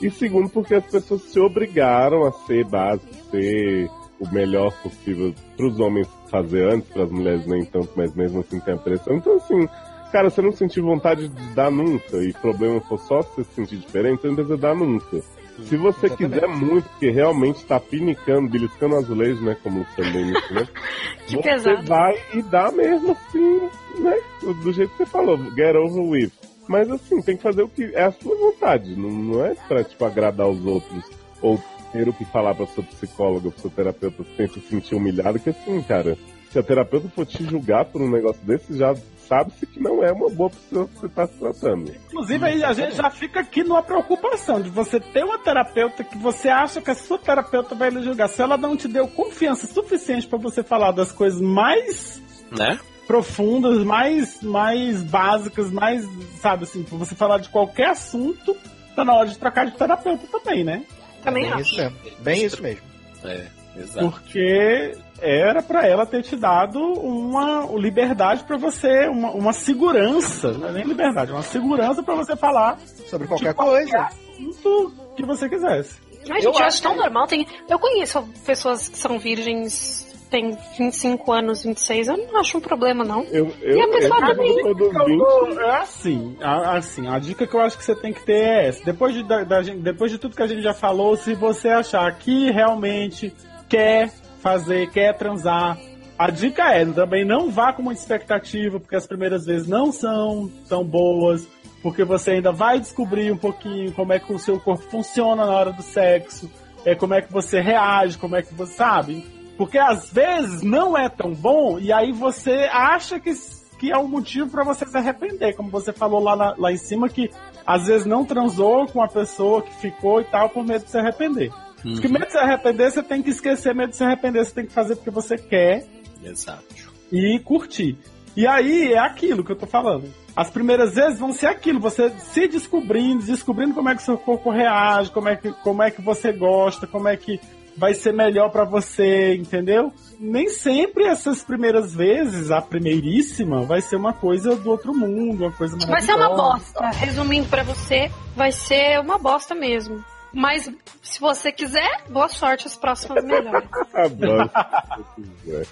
E 0.00 0.10
segundo, 0.10 0.48
porque 0.48 0.74
as 0.74 0.84
pessoas 0.86 1.22
se 1.24 1.38
obrigaram 1.38 2.24
a 2.26 2.32
ser 2.32 2.64
básico, 2.64 3.12
ser 3.30 3.86
o 4.20 4.32
melhor 4.32 4.72
possível 4.82 5.34
pros 5.56 5.80
homens 5.80 6.08
fazer 6.30 6.68
antes, 6.72 6.88
pras 6.90 7.10
mulheres 7.10 7.46
nem 7.46 7.64
tanto, 7.64 7.90
mas 7.96 8.14
mesmo 8.14 8.40
assim 8.40 8.60
tem 8.60 8.74
a 8.74 8.78
pressão. 8.78 9.16
Então 9.16 9.36
assim, 9.36 9.66
cara, 10.12 10.28
você 10.30 10.42
não 10.42 10.52
sentir 10.52 10.80
vontade 10.80 11.28
de 11.28 11.54
dar 11.54 11.70
nunca, 11.70 12.18
e 12.18 12.32
problema 12.34 12.80
for 12.82 12.98
só 13.00 13.22
você 13.22 13.42
se 13.44 13.54
sentir 13.54 13.78
diferente, 13.78 14.20
você 14.20 14.28
não 14.28 14.34
precisa 14.34 14.56
dar 14.56 14.74
nunca. 14.74 15.20
Se 15.64 15.76
você 15.76 16.06
Exatamente. 16.06 16.16
quiser 16.34 16.48
muito, 16.48 16.88
porque 16.90 17.10
realmente 17.10 17.64
tá 17.66 17.78
pinicando, 17.78 18.48
beliscando 18.48 18.96
azulejo, 18.96 19.44
né? 19.44 19.56
Como 19.62 19.80
o 19.80 19.82
Luciano 19.82 20.32
disse, 20.32 20.54
né? 20.54 20.68
Que 21.26 21.36
você 21.36 21.42
pesado. 21.42 21.86
vai 21.86 22.14
e 22.34 22.42
dá 22.42 22.72
mesmo 22.72 23.12
assim, 23.12 23.60
né? 23.98 24.16
Do 24.42 24.54
do 24.54 24.72
jeito 24.72 24.90
que 24.92 24.96
você 24.98 25.06
falou, 25.06 25.36
get 25.54 25.76
over 25.76 26.02
with. 26.02 26.30
Mas 26.66 26.90
assim, 26.90 27.20
tem 27.20 27.36
que 27.36 27.42
fazer 27.42 27.62
o 27.62 27.68
que 27.68 27.84
é 27.94 28.04
a 28.04 28.10
sua 28.12 28.34
vontade. 28.36 28.96
Não, 28.96 29.10
não 29.10 29.44
é 29.44 29.54
pra, 29.68 29.84
tipo, 29.84 30.04
agradar 30.04 30.48
os 30.48 30.64
outros. 30.64 31.04
Ou 31.42 31.58
ter 31.92 32.08
o 32.08 32.12
que 32.12 32.24
falar 32.24 32.54
pra 32.54 32.66
sua 32.66 32.84
psicóloga, 32.84 33.50
pro 33.50 33.60
seu 33.60 33.70
terapeuta, 33.70 34.24
sem 34.36 34.46
se 34.48 34.60
sentir 34.60 34.94
humilhado. 34.94 35.38
Que 35.38 35.50
assim, 35.50 35.82
cara, 35.82 36.16
se 36.50 36.58
a 36.58 36.62
terapeuta 36.62 37.08
for 37.08 37.26
te 37.26 37.44
julgar 37.44 37.84
por 37.86 38.00
um 38.02 38.10
negócio 38.10 38.42
desse, 38.44 38.76
já 38.76 38.94
sabe-se 39.28 39.64
que 39.66 39.78
não 39.80 40.02
é 40.02 40.10
uma 40.10 40.28
boa 40.28 40.50
pessoa 40.50 40.88
que 40.88 40.98
você 40.98 41.08
tá 41.08 41.26
se 41.26 41.34
tratando. 41.38 41.92
Inclusive, 42.08 42.44
aí 42.44 42.64
a 42.64 42.72
gente 42.72 42.96
já 42.96 43.08
fica 43.10 43.40
aqui 43.40 43.62
numa 43.62 43.82
preocupação 43.82 44.60
de 44.60 44.68
você 44.68 44.98
ter 44.98 45.22
uma 45.24 45.38
terapeuta 45.38 46.02
que 46.02 46.18
você 46.18 46.48
acha 46.48 46.80
que 46.80 46.90
a 46.90 46.94
sua 46.96 47.18
terapeuta 47.18 47.74
vai 47.76 47.90
lhe 47.90 48.02
julgar. 48.02 48.28
Se 48.28 48.42
ela 48.42 48.56
não 48.56 48.76
te 48.76 48.88
deu 48.88 49.06
confiança 49.06 49.66
suficiente 49.68 50.26
pra 50.26 50.38
você 50.38 50.62
falar 50.64 50.90
das 50.90 51.12
coisas 51.12 51.40
mais 51.40 52.20
Né? 52.50 52.78
profundas, 53.06 53.84
mais, 53.84 54.40
mais 54.42 55.02
básicas, 55.02 55.70
mais, 55.70 56.04
sabe 56.40 56.64
assim, 56.64 56.82
pra 56.82 56.96
você 56.98 57.14
falar 57.14 57.38
de 57.38 57.48
qualquer 57.48 57.90
assunto, 57.90 58.56
tá 58.96 59.04
na 59.04 59.14
hora 59.14 59.28
de 59.28 59.38
trocar 59.38 59.66
de 59.66 59.72
terapeuta 59.76 60.26
também, 60.26 60.64
né? 60.64 60.84
Também 61.22 61.44
Bem 61.44 61.52
acho. 61.52 61.62
isso 61.62 61.76
mesmo. 61.76 61.96
Bem 62.20 62.44
isso 62.44 62.62
mesmo. 62.62 62.82
É, 63.24 63.46
exato. 63.76 64.10
Porque 64.10 64.96
era 65.20 65.62
pra 65.62 65.86
ela 65.86 66.06
ter 66.06 66.22
te 66.22 66.34
dado 66.36 66.78
uma 66.80 67.66
liberdade 67.78 68.44
pra 68.44 68.56
você, 68.56 69.06
uma, 69.08 69.30
uma 69.32 69.52
segurança, 69.52 70.52
não 70.52 70.68
é 70.68 70.72
nem 70.72 70.84
liberdade, 70.84 71.30
uma 71.32 71.42
segurança 71.42 72.02
pra 72.02 72.14
você 72.14 72.34
falar 72.34 72.78
Sobre 73.06 73.26
qualquer 73.28 73.52
qualquer 73.54 73.82
coisa. 73.84 73.98
assunto 74.06 74.94
que 75.16 75.24
você 75.24 75.48
quisesse. 75.48 75.96
Ai, 76.30 76.40
gente, 76.40 76.58
eu 76.58 76.64
acho 76.64 76.82
tão 76.82 76.96
normal. 76.96 77.26
Tem... 77.26 77.46
Eu 77.68 77.78
conheço 77.78 78.22
pessoas 78.44 78.88
que 78.88 78.98
são 78.98 79.18
virgens, 79.18 80.06
têm 80.30 80.56
25 80.78 81.32
anos, 81.32 81.62
26. 81.64 82.08
Eu 82.08 82.16
não 82.16 82.36
acho 82.38 82.56
um 82.58 82.60
problema, 82.60 83.04
não. 83.04 83.22
Eu, 83.24 83.52
eu, 83.60 83.76
E 83.76 83.82
a 83.82 83.88
pessoa 83.88 84.20
eu, 84.20 84.26
também. 84.26 84.48
eu, 84.58 84.62
tô 84.62 84.68
Eu 84.68 84.74
dormindo, 84.74 85.24
tô- 85.24 85.60
é 85.60 85.76
assim, 85.78 86.36
a, 86.40 86.76
assim, 86.76 87.06
a 87.08 87.18
dica 87.18 87.46
que 87.46 87.54
eu 87.54 87.60
acho 87.60 87.76
que 87.76 87.84
você 87.84 87.94
tem 87.94 88.12
que 88.12 88.24
ter 88.24 88.34
é 88.44 88.68
essa. 88.68 88.84
Depois 88.84 89.12
de, 89.14 89.22
da, 89.24 89.42
da 89.44 89.60
depois 89.60 90.10
de 90.10 90.18
tudo 90.18 90.36
que 90.36 90.42
a 90.42 90.46
gente 90.46 90.62
já 90.62 90.72
falou, 90.72 91.16
se 91.16 91.34
você 91.34 91.68
achar 91.68 92.10
que 92.18 92.50
realmente 92.50 93.32
quer 93.68 94.10
fazer, 94.40 94.88
quer 94.90 95.14
transar, 95.16 95.76
a 96.18 96.30
dica 96.30 96.62
é 96.74 96.84
também 96.86 97.24
não 97.24 97.50
vá 97.50 97.72
com 97.72 97.82
muita 97.82 98.00
expectativa, 98.00 98.78
porque 98.80 98.96
as 98.96 99.06
primeiras 99.06 99.44
vezes 99.46 99.66
não 99.66 99.90
são 99.92 100.50
tão 100.68 100.84
boas, 100.84 101.46
porque 101.82 102.04
você 102.04 102.32
ainda 102.32 102.52
vai 102.52 102.78
descobrir 102.78 103.32
um 103.32 103.36
pouquinho 103.36 103.90
como 103.92 104.12
é 104.12 104.18
que 104.18 104.32
o 104.32 104.38
seu 104.38 104.60
corpo 104.60 104.82
funciona 104.90 105.44
na 105.46 105.52
hora 105.52 105.72
do 105.72 105.82
sexo, 105.82 106.50
é, 106.84 106.94
como 106.94 107.14
é 107.14 107.22
que 107.22 107.32
você 107.32 107.60
reage, 107.60 108.16
como 108.18 108.36
é 108.36 108.42
que 108.42 108.54
você 108.54 108.74
sabe. 108.74 109.24
Porque 109.60 109.76
às 109.76 110.10
vezes 110.10 110.62
não 110.62 110.96
é 110.96 111.06
tão 111.10 111.34
bom 111.34 111.78
e 111.78 111.92
aí 111.92 112.12
você 112.12 112.66
acha 112.72 113.20
que, 113.20 113.30
que 113.78 113.92
é 113.92 113.98
um 113.98 114.08
motivo 114.08 114.48
pra 114.48 114.64
você 114.64 114.86
se 114.86 114.96
arrepender, 114.96 115.54
como 115.54 115.68
você 115.68 115.92
falou 115.92 116.18
lá, 116.18 116.34
na- 116.34 116.54
lá 116.56 116.72
em 116.72 116.78
cima, 116.78 117.10
que 117.10 117.28
às 117.66 117.86
vezes 117.86 118.06
não 118.06 118.24
transou 118.24 118.86
com 118.86 119.02
a 119.02 119.06
pessoa 119.06 119.60
que 119.60 119.74
ficou 119.74 120.18
e 120.22 120.24
tal 120.24 120.48
por 120.48 120.64
medo 120.64 120.86
de 120.86 120.90
se 120.90 120.96
arrepender. 120.96 121.52
Porque 121.82 122.08
medo 122.08 122.24
de 122.24 122.32
se 122.32 122.38
arrepender, 122.38 122.90
você 122.90 123.02
tem 123.02 123.20
que 123.22 123.28
esquecer, 123.28 123.74
medo 123.74 123.90
de 123.90 123.96
se 123.96 124.02
arrepender, 124.02 124.46
você 124.46 124.54
tem 124.54 124.64
que 124.64 124.72
fazer 124.72 124.96
porque 124.96 125.10
você 125.10 125.36
quer 125.36 125.86
Exato. 126.24 126.64
e 127.12 127.38
curtir. 127.40 127.98
E 128.34 128.46
aí 128.46 128.94
é 128.94 128.98
aquilo 128.98 129.44
que 129.44 129.52
eu 129.52 129.56
tô 129.56 129.66
falando. 129.66 130.08
As 130.34 130.48
primeiras 130.48 130.94
vezes 130.94 131.18
vão 131.20 131.34
ser 131.34 131.48
aquilo, 131.48 131.78
você 131.80 132.08
se 132.18 132.48
descobrindo, 132.48 133.22
descobrindo 133.26 133.74
como 133.74 133.90
é 133.90 133.94
que 133.94 134.02
seu 134.02 134.16
corpo 134.16 134.48
reage, 134.48 135.10
como 135.10 135.28
é 135.28 135.36
que, 135.36 135.52
como 135.52 135.82
é 135.82 135.90
que 135.90 136.00
você 136.00 136.32
gosta, 136.32 136.86
como 136.86 137.08
é 137.08 137.16
que 137.18 137.38
vai 137.76 137.94
ser 137.94 138.12
melhor 138.12 138.50
pra 138.50 138.64
você, 138.64 139.34
entendeu? 139.34 139.92
Nem 140.18 140.48
sempre 140.50 141.04
essas 141.04 141.42
primeiras 141.42 141.94
vezes, 141.94 142.50
a 142.50 142.60
primeiríssima, 142.60 143.62
vai 143.62 143.80
ser 143.80 143.96
uma 143.96 144.12
coisa 144.12 144.54
do 144.56 144.70
outro 144.70 144.94
mundo, 144.94 145.44
uma 145.44 145.52
coisa 145.52 145.76
Vai 145.86 146.02
ser 146.02 146.12
uma 146.14 146.28
maravilhosa. 146.28 146.52
bosta. 146.74 146.90
Resumindo 146.98 147.48
pra 147.48 147.62
você, 147.62 148.10
vai 148.36 148.52
ser 148.52 149.00
uma 149.00 149.18
bosta 149.18 149.54
mesmo. 149.54 150.04
Mas 150.32 150.70
se 151.02 151.18
você 151.20 151.50
quiser, 151.50 152.04
boa 152.08 152.28
sorte, 152.28 152.66
as 152.66 152.76
próximas 152.76 153.24
melhores. 153.24 153.68
Você 153.92 155.26
quiser. 155.42 155.66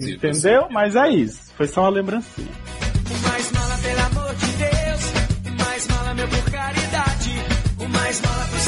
Entendeu? 0.00 0.66
Mas 0.70 0.96
é 0.96 1.08
isso. 1.10 1.52
Foi 1.56 1.66
só 1.66 1.82
uma 1.82 1.90
lembrancinha. 1.90 2.48
O 2.48 3.28
mais 3.28 3.52
mala, 3.52 3.78
pelo 3.78 4.00
amor 4.00 4.34
de 4.34 4.46
Deus. 4.46 5.12
O 5.46 5.62
mais 5.64 5.86
mala, 5.88 6.14
meu 6.14 6.28
por 6.28 6.50
caridade. 6.50 7.30
O 7.78 7.88
mais 7.88 8.20
mala 8.20 8.44
pro 8.50 8.58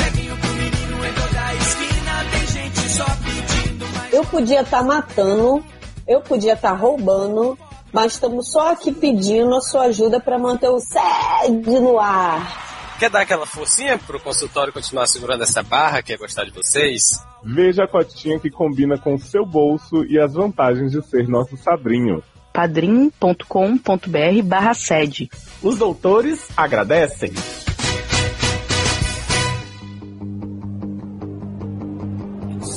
Eu 4.13 4.25
podia 4.25 4.63
estar 4.63 4.83
matando, 4.83 5.65
eu 6.07 6.21
podia 6.21 6.55
estar 6.55 6.73
roubando, 6.73 7.59
mas 7.93 8.15
estamos 8.15 8.51
só 8.51 8.73
aqui 8.73 8.93
pedindo 8.93 9.55
a 9.55 9.61
sua 9.61 9.83
ajuda 9.85 10.21
para 10.21 10.39
manter 10.39 10.69
o 10.69 10.81
sede 10.81 11.81
no 11.81 11.99
ar. 11.99 12.97
Quer 12.99 13.09
dar 13.09 13.23
aquela 13.23 13.47
forcinha 13.47 13.99
pro 13.99 14.21
consultório 14.21 14.73
continuar 14.73 15.07
segurando 15.07 15.43
essa 15.43 15.63
barra, 15.63 16.03
que 16.03 16.13
é 16.13 16.19
gostar 16.19 16.45
de 16.45 16.51
vocês? 16.51 17.03
Veja 17.43 17.85
a 17.85 17.89
cotinha 17.89 18.39
que 18.39 18.51
combina 18.51 18.99
com 18.99 19.15
o 19.15 19.19
seu 19.19 19.47
bolso 19.47 20.05
e 20.05 20.19
as 20.19 20.35
vantagens 20.35 20.93
de 20.93 21.03
ser 21.03 21.27
nosso 21.27 21.57
padrinho. 21.57 22.23
padrim.com.br 22.53 24.43
barra 24.45 24.75
sede. 24.75 25.31
Os 25.63 25.79
doutores 25.79 26.49
agradecem. 26.55 27.33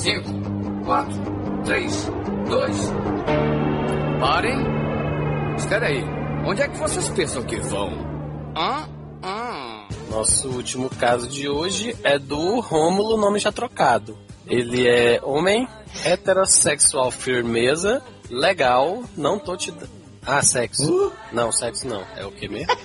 Cinco, 0.04 0.28
quatro, 0.84 1.14
três, 1.64 2.10
dois. 2.46 2.76
Parem. 4.20 4.58
Espera 5.56 5.86
aí. 5.86 6.04
Onde 6.44 6.60
é 6.60 6.68
que 6.68 6.76
vocês 6.76 7.08
pensam 7.08 7.42
que 7.42 7.56
vão? 7.56 7.90
Hã? 8.54 8.86
Hã? 9.22 9.88
Nosso 10.10 10.50
último 10.50 10.90
caso 10.90 11.26
de 11.26 11.48
hoje 11.48 11.96
é 12.04 12.18
do 12.18 12.60
Rômulo, 12.60 13.16
nome 13.16 13.38
já 13.38 13.50
trocado. 13.50 14.18
Ele 14.46 14.86
é 14.86 15.20
homem, 15.22 15.66
heterossexual 16.04 17.10
firmeza, 17.10 18.02
legal, 18.28 19.04
não 19.16 19.38
tô 19.38 19.56
te 19.56 19.70
dando. 19.70 19.88
Ah, 20.26 20.42
sexo. 20.42 21.12
Não, 21.32 21.50
sexo 21.50 21.88
não. 21.88 22.02
É 22.14 22.26
o 22.26 22.30
que 22.30 22.46
mesmo? 22.46 22.76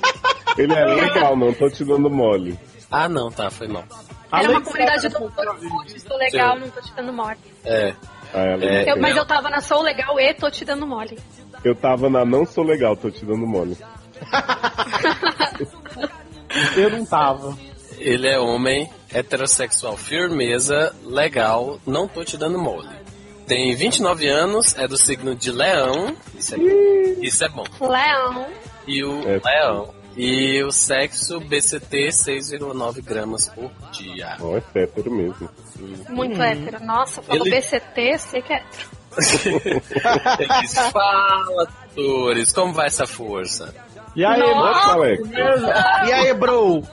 Ele 0.58 0.74
é 0.74 0.86
legal, 0.86 1.36
não 1.36 1.54
tô 1.54 1.70
te 1.70 1.84
dando 1.84 2.10
mole. 2.10 2.58
Ah, 2.90 3.10
não, 3.10 3.30
tá, 3.30 3.50
foi 3.50 3.68
mal. 3.68 3.84
Era 4.32 4.44
uma 4.44 4.50
Além 4.58 4.62
comunidade 4.64 5.10
do 5.10 5.20
Doutor 5.20 5.58
estou 5.96 6.18
legal, 6.18 6.60
não 6.60 6.70
tô 6.70 6.82
te 6.82 6.94
dando 6.94 7.12
mole. 7.14 7.38
É. 7.66 7.94
Ah, 8.34 8.40
ela- 8.42 8.64
É, 8.64 8.92
Eu- 8.92 8.98
mas 9.00 9.16
é. 9.16 9.20
eu 9.20 9.26
tava 9.26 9.50
na 9.50 9.60
Sou 9.60 9.82
Legal 9.82 10.20
e 10.20 10.34
tô 10.36 10.52
te 10.52 10.64
dando 10.64 10.86
mole. 10.86 11.18
Eu 11.64 11.76
tava 11.76 12.10
na 12.10 12.24
não 12.24 12.46
sou 12.46 12.64
legal, 12.64 12.96
tô 12.96 13.10
te 13.10 13.26
dando 13.26 13.46
mole. 13.48 13.76
Eu 16.76 16.90
não 16.92 17.06
tava. 17.06 17.58
Ele 17.98 18.28
é 18.28 18.40
homem, 18.40 18.90
heterossexual 19.14 19.98
firmeza, 19.98 20.96
legal, 21.04 21.80
não 21.86 22.08
tô 22.08 22.24
te 22.24 22.38
dando 22.38 22.58
mole. 22.58 22.88
Tem 23.46 23.76
29 23.76 24.28
anos, 24.28 24.76
é 24.78 24.88
do 24.88 24.98
signo 24.98 25.36
de 25.36 25.52
leão. 25.52 26.16
Isso 26.38 26.56
é, 26.56 26.60
isso 27.22 27.44
é 27.44 27.50
bom. 27.50 27.66
Leão. 27.82 28.46
E 28.88 29.04
o 29.04 29.20
É. 29.28 29.42
leão. 29.44 29.94
E 30.22 30.62
o 30.64 30.72
sexo 30.72 31.40
BCT 31.40 32.10
6,9 32.10 33.02
gramas 33.02 33.48
por 33.48 33.72
dia. 33.94 34.36
Ó, 34.42 34.58
é 34.58 34.64
hétero 34.82 35.10
mesmo. 35.12 35.50
Muito 36.10 36.42
hétero. 36.42 36.84
Nossa, 36.84 37.22
falou 37.22 37.46
Ele- 37.48 37.56
BCT, 37.56 38.18
sei 38.18 38.42
que 38.42 38.52
é 38.52 38.58
hétero. 38.58 38.90
Eles 40.40 40.78
fala, 40.92 41.68
doutores, 41.96 42.52
como 42.52 42.74
vai 42.74 42.88
essa 42.88 43.08
força? 43.08 43.74
E 44.16 44.26
aí, 44.26 44.40
Nossa! 44.40 44.92
Alex. 44.94 45.22
E 46.08 46.12
aí, 46.12 46.34
bro? 46.34 46.84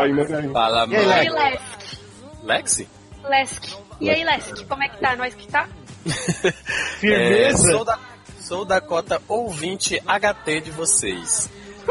Aí, 0.00 0.12
mas 0.12 0.32
aí. 0.32 0.48
Fala, 0.50 0.86
E 0.88 0.96
aí, 0.96 1.26
E? 1.26 1.30
Lesk? 1.30 1.98
Lexi? 2.42 2.88
Lesk. 3.28 3.64
E 4.00 4.10
aí, 4.10 4.24
Lesk, 4.24 4.66
como 4.66 4.82
é 4.82 4.88
que 4.88 4.98
tá? 4.98 5.14
Nós 5.16 5.34
que 5.34 5.46
tá? 5.48 5.68
É, 6.48 6.52
Firmeza. 7.00 7.70
sou, 7.72 7.84
da, 7.84 7.98
sou 8.40 8.64
da 8.64 8.80
cota 8.80 9.20
ouvinte 9.28 10.00
HT 10.06 10.60
de 10.62 10.70
vocês. 10.70 11.50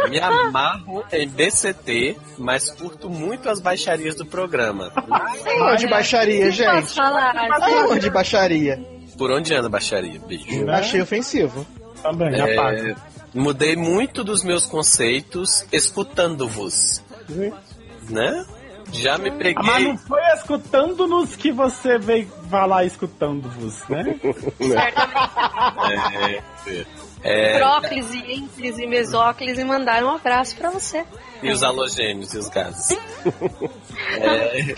Me 0.09 0.19
amarro 0.19 1.03
em 1.11 1.27
BCT, 1.27 2.17
mas 2.37 2.69
curto 2.71 3.09
muito 3.09 3.49
as 3.49 3.59
baixarias 3.59 4.15
do 4.15 4.25
programa. 4.25 4.91
Onde 5.71 5.87
baixaria, 5.87 6.45
Posso 6.45 6.57
gente? 6.57 6.93
falar? 6.95 7.35
Aonde 7.61 8.09
baixaria? 8.09 8.79
Por 9.17 9.31
onde 9.31 9.53
anda 9.53 9.67
baixaria? 9.69 10.19
Beijo. 10.27 10.69
Achei 10.69 11.01
ofensivo. 11.01 11.65
Também, 12.03 12.39
É, 12.39 12.95
mudei 13.33 13.75
muito 13.75 14.23
dos 14.23 14.43
meus 14.43 14.65
conceitos 14.65 15.65
escutando-vos. 15.71 17.03
Né? 18.09 18.45
Já 18.93 19.17
me 19.17 19.27
Ah, 19.29 19.33
Mas 19.33 19.37
preguei. 19.37 19.87
não 19.87 19.97
foi 19.97 20.21
escutando-nos 20.33 21.35
que 21.35 21.51
você 21.51 21.97
veio 21.97 22.29
falar 22.49 22.85
escutando-vos, 22.85 23.83
né? 23.89 24.15
É, 25.89 26.35
é, 26.71 26.85
Próclis 27.57 28.13
e 28.13 28.31
Ênclis 28.33 28.77
e 28.79 28.87
Mesóclis 28.87 29.57
e 29.57 29.63
mandaram 29.63 30.07
um 30.07 30.15
abraço 30.15 30.55
pra 30.55 30.69
você. 30.69 31.03
e 31.43 31.51
os 31.51 31.63
halogênios 31.63 32.33
e 32.33 32.37
os 32.37 32.47
gases. 32.49 32.97
É, 34.19 34.75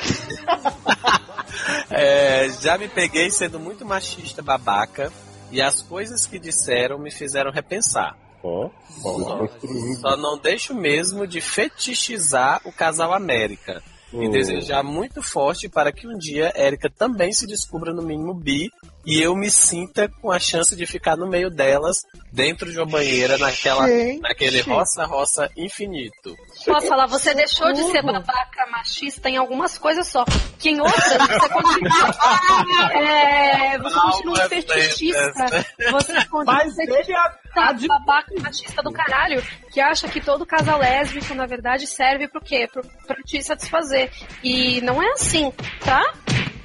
É, 1.92 2.50
já 2.62 2.78
me 2.78 2.88
peguei 2.88 3.30
sendo 3.32 3.60
muito 3.60 3.86
machista 3.86 4.42
babaca 4.42 5.12
e 5.52 5.62
as 5.62 5.82
coisas 5.82 6.26
que 6.26 6.40
disseram 6.40 6.98
me 7.00 7.12
fizeram 7.12 7.52
repensar. 7.52 8.16
Ó, 8.44 8.70
ó, 9.04 9.38
construindo. 9.38 10.00
Só 10.00 10.16
não 10.16 10.38
deixo 10.38 10.74
mesmo 10.74 11.28
de 11.28 11.42
fetichizar 11.42 12.62
o 12.66 12.72
casal 12.72 13.14
América. 13.14 13.82
E 14.12 14.28
Hum. 14.28 14.32
desejar 14.32 14.82
muito 14.84 15.22
forte 15.22 15.70
para 15.70 15.92
que 15.92 16.08
um 16.08 16.18
dia 16.18 16.52
Érica 16.56 16.90
também 16.90 17.32
se 17.32 17.46
descubra 17.46 17.94
no 17.94 18.02
mínimo 18.02 18.34
bi 18.34 18.72
e 19.06 19.22
eu 19.22 19.36
me 19.36 19.50
sinta 19.50 20.10
com 20.22 20.32
a 20.32 20.40
chance 20.40 20.76
de 20.76 20.86
ficar 20.86 21.16
no 21.16 21.28
meio 21.28 21.50
delas, 21.50 21.98
dentro 22.32 22.70
de 22.72 22.78
uma 22.78 22.86
banheira, 22.86 23.38
naquela, 23.38 23.88
Gente. 23.88 24.22
naquele 24.22 24.62
roça-roça 24.62 25.50
infinito. 25.58 26.36
Posso 26.66 26.88
falar, 26.88 27.08
você 27.08 27.34
deixou 27.34 27.72
de 27.74 27.82
ser 27.92 28.04
babaca 28.04 28.68
machista 28.72 29.30
em 29.30 29.38
algumas 29.38 29.78
coisas 29.78 30.08
só. 30.08 30.26
Que 30.60 30.70
em 30.70 30.80
outras 30.82 31.04
você 31.06 31.50
continua. 31.50 31.90
É, 32.94 33.78
você 33.78 34.00
continua 34.00 34.34
Almas 34.44 34.50
fetichista. 34.50 35.20
lentas, 35.44 35.66
Você 35.92 36.14
continua 36.28 36.46
Mas 36.46 36.78
ele 36.78 37.14
a- 37.16 37.36
Tá 37.54 37.74
babaca 37.74 38.32
machista 38.42 38.84
do 38.84 38.92
caralho, 38.92 39.42
que 39.72 39.82
acha 39.82 40.08
que 40.08 40.22
todo 40.22 40.46
casal 40.46 40.78
lésbico, 40.80 41.34
na 41.34 41.48
verdade, 41.48 41.88
serve 41.88 42.28
pro 42.28 42.40
quê? 42.40 42.68
Pro, 42.72 42.84
pra 43.08 43.16
te 43.26 43.42
satisfazer. 43.42 44.12
E 44.44 44.80
não 44.82 45.02
é 45.02 45.14
assim, 45.14 45.52
tá? 45.84 46.04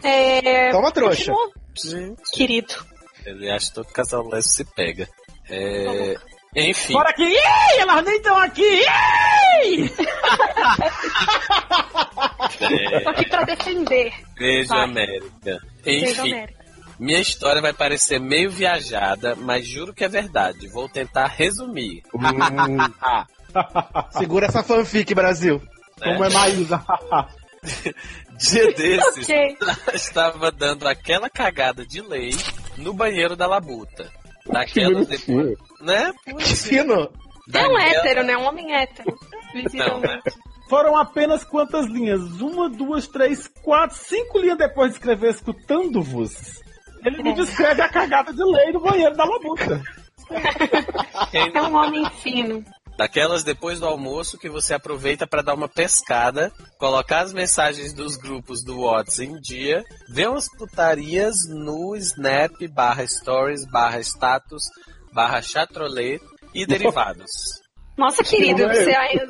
É, 0.03 0.71
Toma 0.73 0.93
trouxa. 0.93 1.33
continua, 1.33 1.53
Querido. 2.33 2.75
Ele 3.25 3.51
acha 3.51 3.69
que 3.69 3.75
todo 3.75 3.87
casal 3.87 4.23
lésbico 4.29 4.43
se 4.55 4.65
pega. 4.75 5.09
É, 5.49 6.17
enfim, 6.57 6.93
Fora 6.93 7.11
aqui! 7.11 7.23
Ih, 7.25 7.79
elas 7.81 8.05
nem 8.05 8.17
estão 8.17 8.37
aqui! 8.39 8.83
Ih! 9.65 9.91
é, 12.61 13.01
Tô 13.01 13.11
aqui 13.11 13.29
pra 13.29 13.43
defender. 13.45 14.13
beijo 14.37 14.69
Vai. 14.69 14.85
América. 14.85 15.59
Beijo, 15.85 16.21
Enfim, 16.23 16.33
América. 16.33 16.65
minha 16.99 17.21
história 17.21 17.61
vai 17.63 17.73
parecer 17.73 18.19
meio 18.21 18.51
viajada, 18.51 19.35
mas 19.37 19.67
juro 19.67 19.93
que 19.93 20.05
é 20.05 20.09
verdade. 20.09 20.69
Vou 20.69 20.89
tentar 20.89 21.27
resumir. 21.27 22.03
Hum, 22.15 22.21
Segura 24.19 24.47
essa 24.47 24.63
fanfic, 24.63 25.15
Brasil. 25.15 25.61
Como 26.03 26.25
é 26.25 26.31
Maísa? 26.31 26.83
Dia 28.39 28.73
desses, 28.75 29.25
Ok. 29.29 29.57
estava 29.95 30.51
dando 30.51 30.87
aquela 30.87 31.31
cagada 31.31 31.87
de 31.87 32.01
lei 32.01 32.31
no 32.77 32.93
banheiro 32.93 33.37
da 33.37 33.47
labuta. 33.47 34.11
que 34.45 34.53
Daquelas 34.53 35.07
depois, 35.07 35.57
né? 35.81 36.13
Fino. 36.41 36.95
É 36.95 36.99
um 36.99 37.11
Daquela- 37.49 37.83
hétero, 37.85 38.23
né? 38.25 38.37
Um 38.37 38.45
homem 38.45 38.75
hétero. 38.75 39.17
Não, 39.75 40.01
né? 40.01 40.21
Foram 40.69 40.97
apenas 40.97 41.45
quantas 41.45 41.87
linhas? 41.87 42.21
Uma, 42.41 42.69
duas, 42.71 43.07
três, 43.07 43.47
quatro, 43.63 43.97
cinco 43.97 44.39
linhas 44.39 44.59
depois 44.59 44.91
de 44.91 44.97
escrever 44.99 45.31
escutando-vos. 45.31 46.33
Ele 47.05 47.23
me 47.23 47.35
descreve 47.35 47.83
a 47.83 47.89
cagada 47.89 48.33
de 48.33 48.43
lei 48.43 48.73
no 48.73 48.81
banheiro 48.81 49.15
da 49.17 49.25
labuta. 49.25 49.81
É 51.33 51.63
um 51.63 51.75
homem 51.77 52.09
fino. 52.23 52.65
Daquelas 52.97 53.43
depois 53.43 53.81
do 53.81 53.87
almoço 53.87 54.39
que 54.39 54.49
você 54.49 54.73
aproveita 54.73 55.27
para 55.27 55.43
dar 55.43 55.55
uma 55.55 55.69
pescada, 55.69 56.53
colocar 56.79 57.21
as 57.21 57.33
mensagens 57.33 57.93
dos 57.93 58.17
grupos 58.17 58.63
do 58.63 58.83
WhatsApp 58.83 59.31
em 59.31 59.41
dia, 59.41 59.83
ver 60.09 60.29
umas 60.29 60.49
putarias 60.57 61.37
no 61.49 61.97
Snap, 61.97 62.53
barra 62.73 63.07
Stories, 63.07 63.65
barra 63.67 64.01
Status, 64.01 64.63
barra 65.13 65.43
Chatrolet 65.43 66.21
e 66.55 66.65
derivados. 66.65 67.31
Nossa, 67.97 68.25
querido, 68.25 68.67
você 68.67 68.95
ainda, 68.95 69.27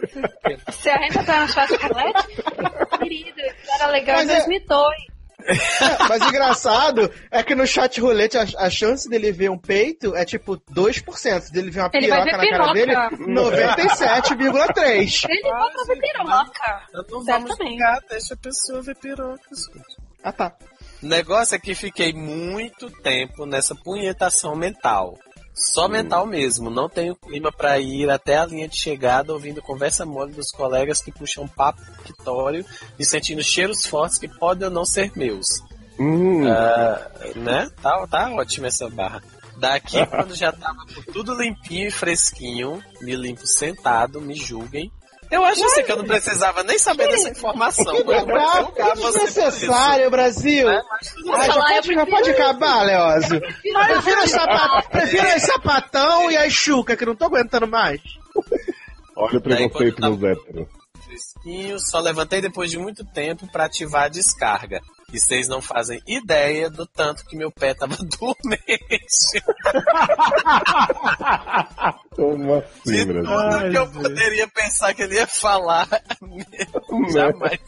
você 0.71 0.91
ainda 0.91 1.23
tá 1.25 1.43
no 1.43 1.49
chat 1.49 1.71
roulette? 1.77 2.29
Querido, 2.99 3.41
isso 3.41 3.75
era 3.75 3.87
legal 3.89 4.23
em 4.23 4.27
Mas 4.27 4.31
é- 4.31 4.39
2002. 4.39 5.14
Mas 6.09 6.23
o 6.23 6.29
engraçado 6.29 7.11
é 7.31 7.43
que 7.43 7.55
no 7.55 7.67
chat 7.67 8.01
rolete 8.01 8.39
a, 8.39 8.47
a 8.59 8.71
chance 8.71 9.07
dele 9.09 9.31
ver 9.31 9.51
um 9.51 9.59
peito 9.59 10.17
é 10.17 10.25
tipo 10.25 10.57
2%. 10.57 11.51
Dele 11.51 11.71
ver 11.71 11.81
uma 11.81 11.91
Ele 11.93 12.07
piroca 12.07 12.25
ver 12.25 12.33
na 12.33 12.59
cara 12.59 12.73
dele, 12.73 12.87
piroca. 12.87 13.17
97,3%. 13.17 15.27
Ele 15.29 15.43
nunca 15.43 15.85
ver 15.87 16.01
piroca. 16.01 16.83
Então 16.89 17.05
não 17.11 17.25
vamos 17.25 17.57
julgar, 17.57 18.01
deixa 18.09 18.35
a 18.35 18.37
pessoa 18.37 18.83
ver 18.83 18.97
pirocas. 18.97 19.59
Ah 20.23 20.33
tá. 20.33 20.53
O 21.03 21.07
negócio 21.07 21.55
é 21.55 21.59
que 21.59 21.75
fiquei 21.75 22.15
muito 22.15 22.91
tempo 22.91 23.45
nessa 23.45 23.75
punhetação 23.75 24.57
mental. 24.57 25.19
Só 25.55 25.87
mental 25.87 26.27
mesmo, 26.27 26.69
não 26.69 26.89
tenho 26.89 27.15
clima 27.15 27.53
pra 27.53 27.79
ir 27.79 28.11
até 28.11 28.39
a 28.39 28.45
linha 28.47 28.67
de 28.67 28.77
chegada 28.77 29.33
ouvindo 29.33 29.63
conversa 29.63 30.05
mole 30.05 30.33
dos 30.33 30.51
colegas 30.51 31.01
que 31.01 31.13
puxam 31.13 31.47
papo 31.47 31.81
e 32.99 33.05
sentindo 33.05 33.43
cheiros 33.43 33.87
fortes 33.87 34.19
que 34.19 34.27
podem 34.27 34.67
ou 34.67 34.75
não 34.75 34.85
ser 34.85 35.13
meus. 35.17 35.47
Hum, 35.99 36.45
Ah, 36.49 37.09
né? 37.37 37.71
Tá, 37.81 38.05
tá 38.09 38.31
ótima 38.33 38.67
essa 38.67 38.91
barra. 38.91 39.23
Daqui, 39.57 40.05
quando 40.11 40.35
já 40.35 40.51
tava 40.51 40.85
tudo 41.13 41.35
limpinho 41.41 41.87
e 41.87 41.93
fresquinho, 41.93 42.83
me 43.01 43.15
limpo 43.15 43.47
sentado, 43.47 44.21
me 44.21 44.35
julguem. 44.35 44.91
Eu 45.35 45.45
acho 45.45 45.65
assim 45.65 45.83
que 45.83 45.91
eu 45.91 45.97
não 45.97 46.05
precisava 46.05 46.63
nem 46.63 46.79
saber 46.79 47.09
dessa 47.09 47.29
informação. 47.29 47.93
Que 47.97 48.05
que 48.05 48.05
por 48.05 48.95
desnecessário, 49.13 50.11
Brasil. 50.11 50.71
É, 50.71 50.81
Ah, 51.33 51.47
já, 51.47 51.55
pode, 51.55 51.95
já 51.95 52.07
pode 52.07 52.31
acabar, 52.31 52.83
Leózio. 52.83 53.41
Prefiro, 53.41 54.23
os 54.25 54.35
Ah, 54.35 54.39
sapat... 54.39 54.89
Prefiro 54.91 55.41
sapatão 55.41 56.31
e 56.31 56.37
as 56.37 56.53
chuca, 56.53 56.97
que 56.97 57.05
não 57.05 57.17
tô 57.17 57.25
aguentando 57.25 57.67
mais. 57.67 58.01
olha 59.17 59.39
o 59.39 59.41
preconceito 59.41 59.97
quando 60.01 60.17
dos 60.17 60.31
héteros. 60.31 60.69
fresquinho, 61.05 61.79
só 61.81 61.99
levantei 61.99 62.41
depois 62.41 62.71
de 62.71 62.79
muito 62.79 63.05
tempo 63.05 63.47
pra 63.51 63.65
ativar 63.65 64.05
a 64.05 64.09
descarga. 64.09 64.81
E 65.15 65.21
vocês 65.21 65.47
não 65.47 65.63
fazem 65.63 66.03
ideia 66.09 66.69
do 66.69 66.85
tanto 66.85 67.25
que 67.25 67.37
meu 67.37 67.49
pé 67.49 67.73
tava 67.73 67.97
dormente. 68.19 69.41
Como 72.11 72.61
De 72.85 73.01
assim, 73.01 73.07
tudo 73.07 73.23
Brasil? 73.23 73.71
que 73.71 73.79
eu 73.79 73.91
poderia 73.93 74.49
pensar 74.49 74.93
que 74.93 75.03
ele 75.03 75.15
ia 75.15 75.27
falar, 75.29 75.89
jamais 77.13 77.61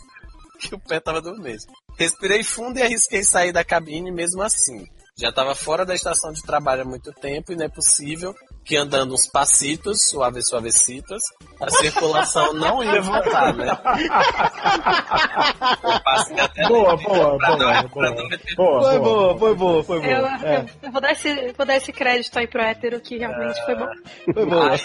que 0.58 0.74
o 0.74 0.78
pé 0.80 0.98
tava 0.98 1.22
dormente. 1.22 1.66
Respirei 1.96 2.42
fundo 2.42 2.80
e 2.80 2.82
arrisquei 2.82 3.22
sair 3.22 3.52
da 3.52 3.62
cabine 3.62 4.10
mesmo 4.10 4.42
assim. 4.42 4.84
Já 5.16 5.28
estava 5.28 5.54
fora 5.54 5.86
da 5.86 5.94
estação 5.94 6.32
de 6.32 6.42
trabalho 6.42 6.82
há 6.82 6.84
muito 6.84 7.12
tempo 7.12 7.52
e 7.52 7.56
não 7.56 7.66
é 7.66 7.68
possível 7.68 8.34
que 8.66 8.76
andando 8.76 9.14
uns 9.14 9.26
passitos, 9.30 9.98
suave 10.10 10.42
suavecitas, 10.42 11.22
a 11.60 11.70
circulação 11.70 12.52
não 12.54 12.82
ia 12.82 13.00
voltar, 13.00 13.54
né? 13.54 13.66
Eu 15.82 16.00
passei 16.02 16.40
até 16.40 16.66
Boa, 16.68 16.96
boa, 16.96 17.38
não- 17.38 17.56
boa, 17.58 17.82
boa. 17.84 18.10
não 18.10 18.28
meter 18.28 18.54
Boa, 18.56 18.82
Foi 18.82 18.98
boa. 18.98 19.34
boa, 19.34 19.38
foi 19.38 19.54
boa, 19.54 19.84
foi 19.84 20.00
boa. 20.00 20.10
Eu, 20.12 20.26
É, 20.26 20.66
eu 20.82 20.90
vou, 20.92 21.00
dar 21.00 21.12
esse, 21.12 21.52
vou 21.56 21.66
dar 21.66 21.76
esse 21.76 21.92
crédito 21.92 22.36
aí 22.38 22.46
pro 22.46 22.60
hétero, 22.62 23.00
que 23.00 23.16
realmente 23.18 23.64
foi 23.64 23.74
bom. 23.76 23.86
foi 24.34 24.46
boa. 24.46 24.72
Aí, 24.72 24.80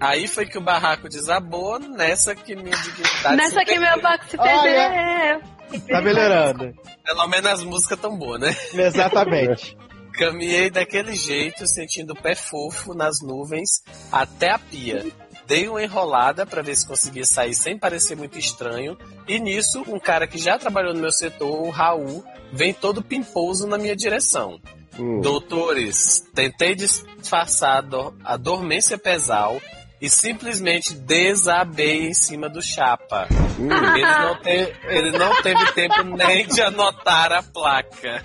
aí 0.00 0.28
foi 0.28 0.46
que 0.46 0.58
o 0.58 0.60
barraco 0.60 1.08
desabou, 1.08 1.78
nessa 1.78 2.34
que 2.34 2.54
minha 2.54 2.76
dignidade. 2.76 3.36
Nessa 3.36 3.58
se 3.60 3.64
que 3.64 3.78
meu 3.78 3.82
perdeu. 3.88 4.02
barco 4.02 4.24
se 4.28 4.36
Olha. 4.38 4.62
perdeu. 4.62 5.40
Tá 5.88 6.00
melhorando. 6.00 6.74
Pelo 7.04 7.26
menos 7.28 7.46
as 7.52 7.62
músicas 7.64 7.98
tão 8.00 8.16
boas, 8.18 8.40
né? 8.40 8.54
Exatamente. 8.74 9.76
Caminhei 10.12 10.68
daquele 10.70 11.14
jeito, 11.14 11.66
sentindo 11.66 12.12
o 12.12 12.16
pé 12.20 12.34
fofo 12.34 12.94
nas 12.94 13.20
nuvens 13.22 13.82
até 14.10 14.50
a 14.50 14.58
pia. 14.58 15.06
Dei 15.46 15.68
uma 15.68 15.82
enrolada 15.82 16.44
para 16.44 16.60
ver 16.62 16.76
se 16.76 16.86
conseguia 16.86 17.24
sair 17.24 17.54
sem 17.54 17.78
parecer 17.78 18.16
muito 18.16 18.38
estranho. 18.38 18.98
E 19.26 19.38
nisso, 19.38 19.82
um 19.88 19.98
cara 19.98 20.26
que 20.26 20.36
já 20.38 20.58
trabalhou 20.58 20.92
no 20.92 21.00
meu 21.00 21.12
setor, 21.12 21.62
o 21.62 21.70
Raul, 21.70 22.22
vem 22.52 22.74
todo 22.74 23.02
pimposo 23.02 23.66
na 23.66 23.78
minha 23.78 23.96
direção. 23.96 24.60
Hum. 24.98 25.20
Doutores, 25.20 26.24
tentei 26.34 26.74
disfarçar 26.74 27.76
a 27.78 27.80
dor- 27.80 28.14
a 28.24 28.36
dormência 28.36 28.98
pesal 28.98 29.60
e 30.00 30.08
simplesmente 30.08 30.94
desabei 30.94 32.06
em 32.08 32.14
cima 32.14 32.48
do 32.48 32.62
chapa. 32.62 33.26
Ele 33.58 34.02
não, 34.02 34.40
te- 34.40 34.76
ele 34.84 35.18
não 35.18 35.42
teve 35.42 35.72
tempo 35.72 36.02
nem 36.04 36.46
de 36.46 36.62
anotar 36.62 37.32
a 37.32 37.42
placa. 37.42 38.24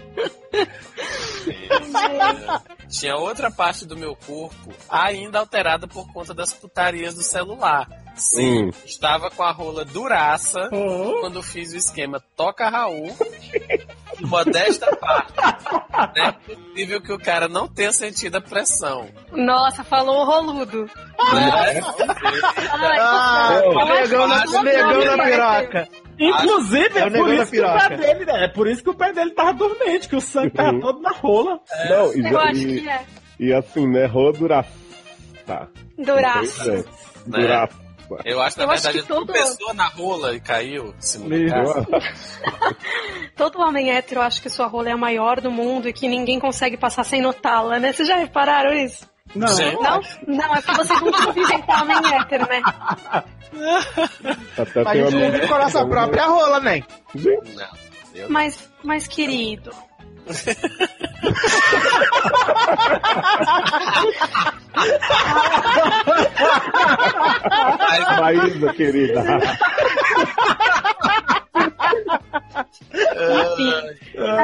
Tinha 2.90 3.16
outra 3.16 3.50
parte 3.50 3.86
do 3.86 3.98
meu 3.98 4.16
corpo 4.16 4.74
ainda 4.88 5.40
alterada 5.40 5.88
por 5.88 6.12
conta 6.14 6.34
das 6.34 6.54
putarias 6.54 7.16
do 7.16 7.24
celular. 7.24 7.88
Sim, 8.16 8.66
Hum. 8.66 8.70
estava 8.86 9.32
com 9.32 9.42
a 9.42 9.52
rola 9.52 9.84
duraça 9.84 10.70
quando 10.70 11.42
fiz 11.42 11.74
o 11.74 11.78
esquema 11.78 12.24
Toca 12.36 12.70
Raul. 12.70 13.16
Modesta 14.24 14.96
parte. 14.96 15.34
É 16.20 16.32
possível 16.32 17.02
que 17.02 17.14
o 17.14 17.18
cara 17.20 17.48
não 17.48 17.68
tenha 17.68 17.92
sentido 17.92 18.38
a 18.38 18.42
pressão. 18.42 19.08
Nossa, 19.32 19.84
falou 19.84 20.22
o 20.22 20.26
roludo. 20.26 20.84
Né? 20.86 21.82
Ah, 22.72 23.60
eu 23.64 23.72
o 23.72 23.80
acho 23.80 23.94
negão 23.94 24.28
na, 24.28 24.46
negão 24.64 25.18
piroca. 25.24 25.88
Inclusive, 26.20 27.00
É 27.00 27.02
é, 27.04 27.10
por 27.10 27.34
isso 27.34 27.52
que 27.52 27.62
o 27.62 27.74
pé 27.74 27.98
dele, 27.98 28.26
é 28.32 28.48
por 28.48 28.68
isso 28.68 28.84
que 28.84 28.90
o 28.90 28.94
pé 28.94 29.14
dele 29.14 29.32
tava 29.32 29.54
dormente, 29.54 30.08
que 30.08 30.16
o 30.16 30.22
sangue 30.22 30.52
tava 30.52 30.72
Uhum. 30.74 30.80
todo 30.80 31.02
na 31.02 31.12
rola. 31.12 31.60
Não, 31.90 32.14
e, 32.16 32.32
Eu 32.32 32.40
acho 32.40 32.62
e, 32.62 32.82
que 32.82 32.90
é. 32.90 33.06
e 33.40 33.54
assim, 33.54 33.88
né? 33.88 34.06
Roduraça. 34.06 34.70
Tá. 35.46 35.68
Duraço. 35.98 36.86
Pois 37.30 37.66
é. 38.24 38.34
Eu 38.34 38.42
acho, 38.42 38.58
na 38.58 38.66
Eu 38.66 38.72
acho 38.72 38.84
verdade, 38.84 39.02
que 39.04 39.08
todo- 39.14 39.26
tropeçou 39.34 39.74
na 39.74 39.88
rola 39.88 40.34
e 40.36 40.40
caiu. 40.40 40.94
Todo 43.36 43.62
homem 43.62 43.92
hétero 43.92 44.22
acha 44.22 44.42
que 44.42 44.50
sua 44.50 44.68
rola 44.68 44.90
é 44.90 44.92
a 44.92 44.98
maior 44.98 45.42
do 45.42 45.52
mundo 45.52 45.88
e 45.90 45.94
que 45.94 46.08
ninguém 46.08 46.40
consegue 46.40 46.78
passar 46.78 47.04
sem 47.04 47.22
notá-la, 47.22 47.80
né? 47.80 47.92
Vocês 47.94 48.08
já 48.08 48.16
repararam 48.18 48.72
isso? 48.74 49.08
Não, 49.36 49.48
Sim. 49.48 49.74
Não? 49.82 50.00
Não, 50.28 50.56
é 50.56 50.62
porque 50.62 50.78
vocês 50.78 51.02
não 51.02 51.12
convivem 51.12 51.62
com 51.62 51.72
homem 51.72 51.98
hétero, 52.14 52.48
né? 52.48 52.62
Até 54.58 54.84
Mas 54.84 54.88
a 54.88 54.92
tem 54.92 55.04
gente 55.06 55.16
uma 55.16 55.26
convive 55.26 55.48
com 55.48 55.54
a 55.56 55.60
nossa 55.60 55.86
própria 55.88 56.26
rola, 56.26 56.60
né? 56.60 56.84
Gente, 57.16 57.56
Não. 57.56 57.84
Mas, 58.30 58.70
mas 58.84 59.08
querido, 59.08 59.72
Maísa, 68.20 68.74
querida. 68.74 69.24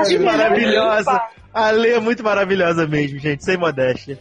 Que 0.03 0.09
que 0.09 0.19
maravilhosa. 0.19 1.21
A 1.53 1.71
Lê 1.71 1.93
é 1.93 1.99
muito 1.99 2.23
maravilhosa 2.23 2.87
mesmo, 2.87 3.19
gente, 3.19 3.43
sem 3.43 3.57
modéstia. 3.57 4.19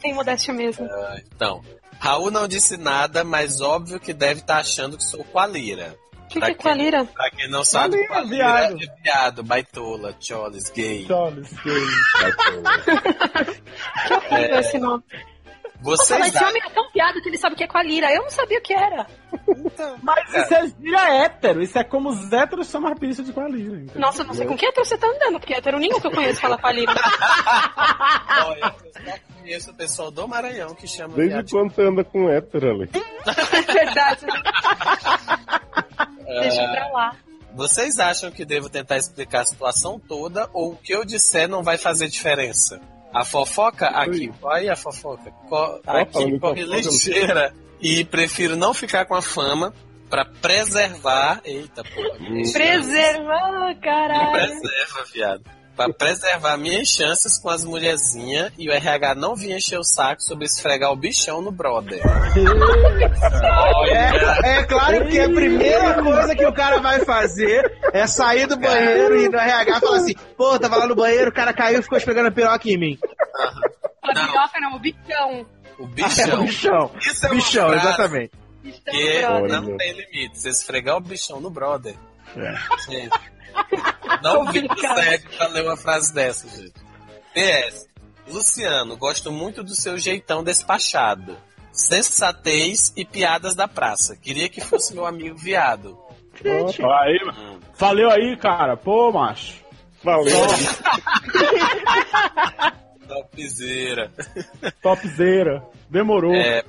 Tem 0.00 0.14
modéstia 0.14 0.52
mesmo. 0.54 0.88
Então, 1.34 1.62
Raul 1.98 2.30
não 2.30 2.48
disse 2.48 2.76
nada, 2.76 3.24
mas 3.24 3.60
óbvio 3.60 4.00
que 4.00 4.12
deve 4.12 4.40
estar 4.40 4.58
achando 4.58 4.96
que 4.96 5.04
sou 5.04 5.24
qualira. 5.24 5.94
O 6.38 6.40
que, 6.40 6.46
que 6.46 6.50
é 6.50 6.54
qualira? 6.54 7.04
Pra 7.04 7.30
quem 7.30 7.48
não 7.50 7.64
sabe, 7.64 7.96
Qualira, 8.06 8.44
qualira 8.44 8.68
viado. 8.78 8.82
é 8.82 9.02
viado, 9.02 9.42
baitola, 9.42 10.14
choles, 10.20 10.70
gay. 10.70 11.06
Charles, 11.06 11.52
gay. 11.64 11.86
Que 14.06 14.14
horrível 14.14 14.58
esse 14.60 14.78
nome. 14.78 15.02
Nossa, 15.84 16.04
Vocês 16.04 16.20
mas 16.20 16.34
esse 16.36 16.44
homem 16.44 16.62
é 16.64 16.70
tão 16.70 16.88
piado 16.92 17.20
que 17.20 17.28
ele 17.28 17.36
sabe 17.38 17.54
o 17.54 17.58
que 17.58 17.64
é 17.64 17.66
qualira. 17.66 18.08
Eu 18.12 18.22
não 18.22 18.30
sabia 18.30 18.58
o 18.58 18.62
que 18.62 18.72
era. 18.72 19.04
Mas 20.00 20.28
isso 20.32 20.54
é 20.54 20.66
gíria 20.68 21.24
hétero. 21.24 21.60
Isso 21.60 21.76
é 21.76 21.82
como 21.82 22.08
os 22.10 22.32
héteros 22.32 22.70
chamam 22.70 22.92
a 22.92 22.94
bicha 22.94 23.20
de 23.24 23.32
qualira. 23.32 23.74
entendeu? 23.78 24.00
Nossa, 24.00 24.22
eu 24.22 24.26
não 24.26 24.34
sei 24.34 24.46
com 24.46 24.56
que 24.56 24.64
hétero 24.64 24.86
você 24.86 24.96
tá 24.96 25.08
andando, 25.08 25.40
porque 25.40 25.54
hétero 25.54 25.80
nenhum 25.80 25.98
que 25.98 26.06
eu 26.06 26.12
conheço 26.12 26.40
fala 26.40 26.56
qualira. 26.56 26.92
Olha, 28.46 28.74
eu 28.84 28.92
só 28.92 29.18
conheço 29.40 29.70
o 29.72 29.74
pessoal 29.74 30.10
do 30.12 30.28
Maranhão 30.28 30.72
que 30.72 30.86
chama 30.86 31.14
Desde 31.16 31.34
viado. 31.34 31.50
quando 31.50 31.72
você 31.74 31.82
anda 31.82 32.04
com 32.04 32.28
hétero 32.30 32.70
ali? 32.70 32.88
É 33.52 33.60
verdade. 33.72 34.26
Deixa 36.40 36.68
pra 36.68 36.88
lá. 36.88 37.16
Vocês 37.54 37.98
acham 37.98 38.30
que 38.30 38.44
devo 38.44 38.68
tentar 38.70 38.96
explicar 38.96 39.40
a 39.42 39.44
situação 39.44 39.98
toda 40.00 40.48
ou 40.54 40.72
o 40.72 40.76
que 40.76 40.94
eu 40.94 41.04
disser 41.04 41.46
não 41.48 41.62
vai 41.62 41.76
fazer 41.76 42.08
diferença? 42.08 42.80
A 43.12 43.24
fofoca 43.26 43.88
aqui, 43.88 44.32
olha 44.42 44.72
a 44.72 44.76
fofoca. 44.76 45.30
Co- 45.48 45.80
aqui 45.86 46.12
corre 46.12 46.38
fofoca, 46.38 46.60
ligeira 46.62 47.54
e 47.80 48.04
prefiro 48.06 48.56
não 48.56 48.72
ficar 48.72 49.04
com 49.04 49.14
a 49.14 49.20
fama 49.20 49.74
pra 50.08 50.24
preservar. 50.24 51.42
Eita 51.44 51.84
porra, 51.84 52.18
minhas 52.20 52.52
Preservar, 52.52 53.66
Me 53.68 53.74
caralho. 53.76 54.32
preserva, 54.32 55.04
viado. 55.12 55.42
Pra 55.86 55.92
preservar 55.94 56.56
minhas 56.56 56.88
chances 56.88 57.38
com 57.38 57.48
as 57.50 57.64
mulherzinhas 57.64 58.52
e 58.58 58.68
o 58.68 58.72
RH 58.72 59.14
não 59.14 59.34
vir 59.34 59.56
encher 59.56 59.78
o 59.78 59.84
saco 59.84 60.22
sobre 60.22 60.44
esfregar 60.46 60.90
o 60.92 60.96
bichão 60.96 61.40
no 61.42 61.50
brother. 61.50 62.00
É, 63.90 64.58
é 64.58 64.64
claro 64.64 65.06
que 65.08 65.18
a 65.20 65.28
primeira 65.28 66.02
coisa 66.02 66.34
que 66.34 66.44
o 66.46 66.52
cara 66.52 66.80
vai 66.80 67.00
fazer 67.04 67.78
é 67.92 68.06
sair 68.06 68.46
do 68.46 68.56
banheiro 68.56 69.16
e 69.16 69.24
ir 69.24 69.30
no 69.30 69.38
RH 69.38 69.76
e 69.76 69.80
falar 69.80 69.96
assim: 69.98 70.14
pô, 70.36 70.58
tava 70.58 70.76
lá 70.76 70.86
no 70.86 70.94
banheiro, 70.94 71.30
o 71.30 71.34
cara 71.34 71.52
caiu 71.52 71.80
e 71.80 71.82
ficou 71.82 71.98
esfregando 71.98 72.28
a 72.28 72.32
piroca 72.32 72.68
em 72.68 72.78
mim. 72.78 72.98
A 74.02 74.14
Não. 74.14 74.26
piroca 74.26 74.60
não, 74.60 74.76
o 74.76 74.78
bichão. 74.78 75.46
O 75.78 75.82
É 75.82 75.82
o 75.82 75.86
bichão. 75.86 76.44
bichão. 76.44 76.90
Isso 77.00 77.26
é 77.26 77.28
Bichão, 77.30 77.68
frase 77.68 77.86
exatamente. 77.86 78.32
Bichão, 78.62 78.80
que 78.92 79.20
brother. 79.20 79.48
não 79.62 79.76
tem 79.76 79.92
limite. 79.92 80.38
Você 80.38 80.48
esfregar 80.50 80.96
o 80.96 81.00
bichão 81.00 81.40
no 81.40 81.50
brother. 81.50 81.94
É. 82.36 82.54
Gente, 82.90 83.10
não 84.22 84.46
vi 84.52 84.62
Complicado. 84.62 85.02
sério 85.02 85.30
pra 85.36 85.46
ler 85.48 85.64
uma 85.64 85.76
frase 85.76 86.12
dessa, 86.14 86.48
gente. 86.48 86.74
PS. 87.34 87.88
Luciano, 88.28 88.96
gosto 88.96 89.32
muito 89.32 89.62
do 89.62 89.74
seu 89.74 89.98
jeitão 89.98 90.44
despachado. 90.44 91.36
Sensatez 91.72 92.92
e 92.96 93.04
piadas 93.04 93.54
da 93.54 93.66
praça. 93.66 94.16
Queria 94.16 94.48
que 94.48 94.60
fosse 94.60 94.94
meu 94.94 95.06
amigo 95.06 95.36
viado. 95.36 95.98
Ó, 96.44 96.92
aí, 97.00 97.18
valeu 97.78 98.10
aí, 98.10 98.36
cara. 98.36 98.76
Pô, 98.76 99.10
macho. 99.12 99.62
Valeu. 100.02 100.34
Topzera. 103.08 104.12
Topzera. 104.82 105.62
Demorou. 105.90 106.34
É. 106.34 106.64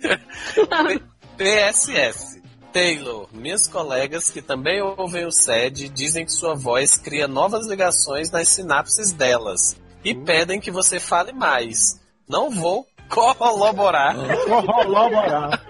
PSS. 1.36 2.39
Taylor, 2.72 3.28
minhas 3.32 3.66
colegas 3.66 4.30
que 4.30 4.40
também 4.40 4.80
ouvem 4.80 5.26
o 5.26 5.32
SED 5.32 5.88
dizem 5.88 6.24
que 6.24 6.32
sua 6.32 6.54
voz 6.54 6.96
cria 6.96 7.26
novas 7.26 7.66
ligações 7.66 8.30
nas 8.30 8.48
sinapses 8.48 9.12
delas 9.12 9.76
e 10.04 10.14
pedem 10.14 10.60
que 10.60 10.70
você 10.70 11.00
fale 11.00 11.32
mais. 11.32 12.00
Não 12.28 12.50
vou 12.50 12.86
corroborar. 13.08 14.14
Corroborar. 14.46 15.60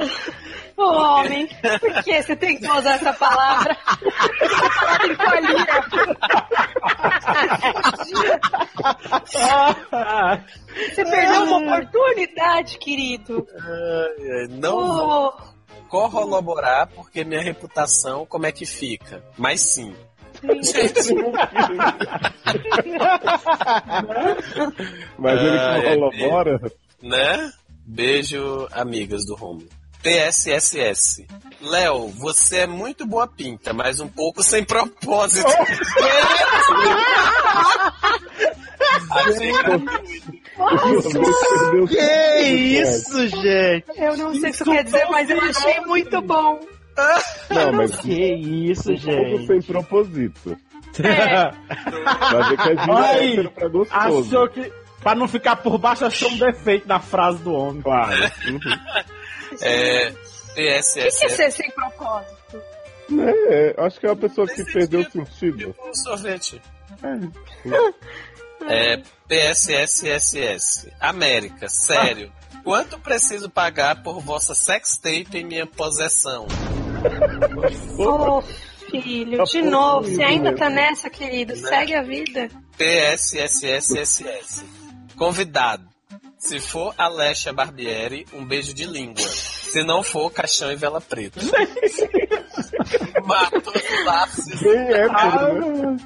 Ô, 0.77 0.82
homem, 0.82 1.47
por 1.78 2.02
que 2.02 2.22
você 2.22 2.36
tem 2.36 2.59
que 2.59 2.70
usar 2.70 2.94
essa 2.94 3.12
palavra? 3.12 3.77
Tem. 5.01 5.16
Você 10.89 11.05
perdeu 11.05 11.44
uma 11.44 11.59
oportunidade, 11.59 12.78
querido. 12.78 13.47
Não 14.51 14.86
vou 14.86 15.35
Oh, 15.36 15.51
corroborar 15.89 16.86
porque 16.89 17.24
minha 17.24 17.43
reputação 17.43 18.24
como 18.27 18.47
é 18.47 18.52
que 18.52 18.66
fica. 18.66 19.23
Mas 19.36 19.61
sim. 19.61 19.94
Mas 25.19 25.40
ele 25.40 25.59
Ah, 25.59 25.78
é 25.78 25.97
corrobora. 25.97 26.61
Né? 27.02 27.52
Beijo, 27.86 28.69
amigas 28.73 29.24
do 29.27 29.36
Home. 29.43 29.69
PSSS. 30.02 31.27
Léo, 31.61 32.09
você 32.09 32.61
é 32.61 32.66
muito 32.66 33.05
boa 33.07 33.27
pinta, 33.27 33.74
mas 33.74 34.01
um 34.01 34.09
pouco 34.09 34.43
sem 34.43 34.65
propósito. 34.65 35.47
Achei 39.11 39.52
Perdeu 40.68 41.86
Que 41.86 42.42
isso, 42.80 43.28
gente? 43.28 43.84
eu 43.96 44.16
não 44.16 44.32
sei 44.34 44.40
o 44.40 44.42
que 44.42 44.48
isso 44.50 44.64
quer 44.64 44.84
dizer, 44.84 45.06
mas 45.10 45.30
eu 45.30 45.40
achei 45.40 45.80
muito 45.80 46.20
bom. 46.22 46.60
Não, 47.50 47.72
mas 47.72 47.96
Que 47.96 48.34
isso, 48.34 48.94
gente? 48.96 49.46
sem 49.46 49.62
propósito. 49.62 50.56
É. 50.98 51.50
Vai 52.32 52.50
ver 52.50 52.56
que 52.56 52.90
Olha 52.90 53.44
é. 53.44 53.88
Achou 53.90 54.48
que. 54.48 54.72
Pra 55.00 55.14
não 55.14 55.26
ficar 55.26 55.56
por 55.56 55.78
baixo, 55.78 56.04
achou 56.04 56.28
um 56.30 56.36
defeito 56.36 56.86
na 56.86 57.00
frase 57.00 57.38
do 57.38 57.54
homem. 57.54 57.80
Claro. 57.80 58.12
é, 59.62 60.10
O 60.10 60.54
que 60.54 60.60
é 60.68 60.82
ser 60.82 61.50
sem 61.52 61.70
propósito? 61.70 62.62
É, 63.18 63.74
acho 63.78 63.98
que 63.98 64.06
é 64.06 64.10
uma 64.10 64.16
pessoa 64.16 64.46
que 64.46 64.62
perdeu 64.64 65.00
o 65.00 65.10
sentido. 65.10 65.74
Um 65.82 65.94
sorvete. 65.94 66.60
É, 68.68 69.02
PSSSS. 69.31 70.93
América, 70.98 71.69
sério. 71.69 72.32
Quanto 72.65 72.98
preciso 72.98 73.48
pagar 73.48 74.02
por 74.02 74.20
vossa 74.20 74.57
sextape 74.57 75.39
em 75.39 75.44
minha 75.44 75.66
possessão? 75.66 76.48
Ô, 77.97 78.43
filho, 78.90 79.44
de 79.44 79.62
novo, 79.62 80.09
você 80.09 80.24
ainda 80.24 80.52
tá 80.57 80.69
nessa, 80.69 81.09
querido. 81.09 81.55
Segue 81.55 81.94
a 81.94 82.02
vida. 82.02 82.51
PSSSSS. 82.77 84.65
Convidado. 85.16 85.89
Se 86.36 86.59
for 86.59 86.93
Alexia 86.98 87.52
Barbieri, 87.52 88.27
um 88.32 88.44
beijo 88.44 88.74
de 88.74 88.85
língua. 88.85 89.23
Se 89.23 89.85
não 89.85 90.02
for, 90.02 90.31
caixão 90.32 90.73
e 90.73 90.77
vela 90.77 91.01
preta. 91.01 91.39
Mato 93.24 93.70
os 93.70 94.05
lápis. 94.05 94.61
Bem 94.61 94.93
hétero, 94.93 95.93
né? 95.93 95.97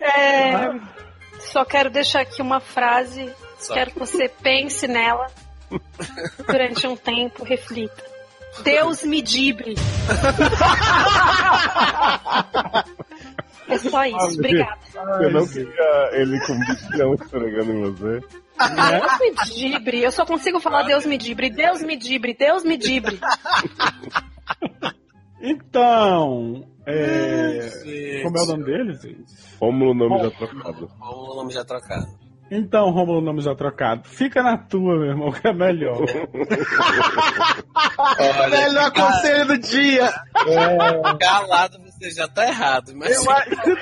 É, 0.00 0.80
só 1.52 1.64
quero 1.64 1.90
deixar 1.90 2.22
aqui 2.22 2.40
uma 2.40 2.60
frase. 2.60 3.30
Só. 3.58 3.74
Quero 3.74 3.92
que 3.92 3.98
você 3.98 4.28
pense 4.28 4.88
nela 4.88 5.26
durante 6.46 6.86
um 6.86 6.96
tempo, 6.96 7.44
reflita. 7.44 8.02
Deus 8.64 9.02
me 9.04 9.22
dibre. 9.22 9.74
É 13.68 13.78
só 13.78 14.04
isso, 14.04 14.38
obrigada. 14.38 14.78
Eu 15.20 15.30
não 15.30 15.46
queria 15.46 16.10
ele 16.12 16.38
com 16.40 16.58
bichão 16.58 17.14
esfregando 17.14 17.72
em 17.72 17.92
você. 17.92 18.20
Deus 18.20 19.18
me 19.20 19.34
dibre. 19.46 20.02
Eu 20.02 20.12
só 20.12 20.26
consigo 20.26 20.60
falar 20.60 20.82
Deus 20.82 21.06
me 21.06 21.16
dibre, 21.16 21.48
Deus 21.48 21.80
me 21.80 21.96
dibre, 21.96 22.34
Deus 22.34 22.64
me 22.64 22.76
dibre. 22.76 23.18
Então, 25.44 26.64
é... 26.86 28.22
como 28.22 28.38
é 28.38 28.42
o 28.42 28.46
nome 28.46 28.64
dele, 28.64 28.94
gente? 28.94 29.24
Rômulo, 29.60 29.94
nome 29.94 30.22
já 30.24 30.30
trocado. 30.30 30.90
O 31.00 31.34
nome 31.34 31.52
já 31.52 31.64
trocado. 31.64 32.06
Então, 32.54 32.90
Romulo, 32.90 33.22
nome 33.22 33.40
já 33.40 33.54
trocado. 33.54 34.06
Fica 34.06 34.42
na 34.42 34.58
tua, 34.58 34.98
meu 34.98 35.08
irmão, 35.08 35.32
que 35.32 35.48
é 35.48 35.54
melhor. 35.54 36.00
Melhor 38.50 38.92
conselho 38.92 39.46
do 39.46 39.58
dia. 39.58 40.12
Calado 41.18 41.78
você 42.02 42.10
já 42.10 42.28
tá 42.28 42.46
errado, 42.46 42.92
mas 42.94 43.10
Eu 43.10 43.20
se, 43.20 43.26
tu, 43.26 43.76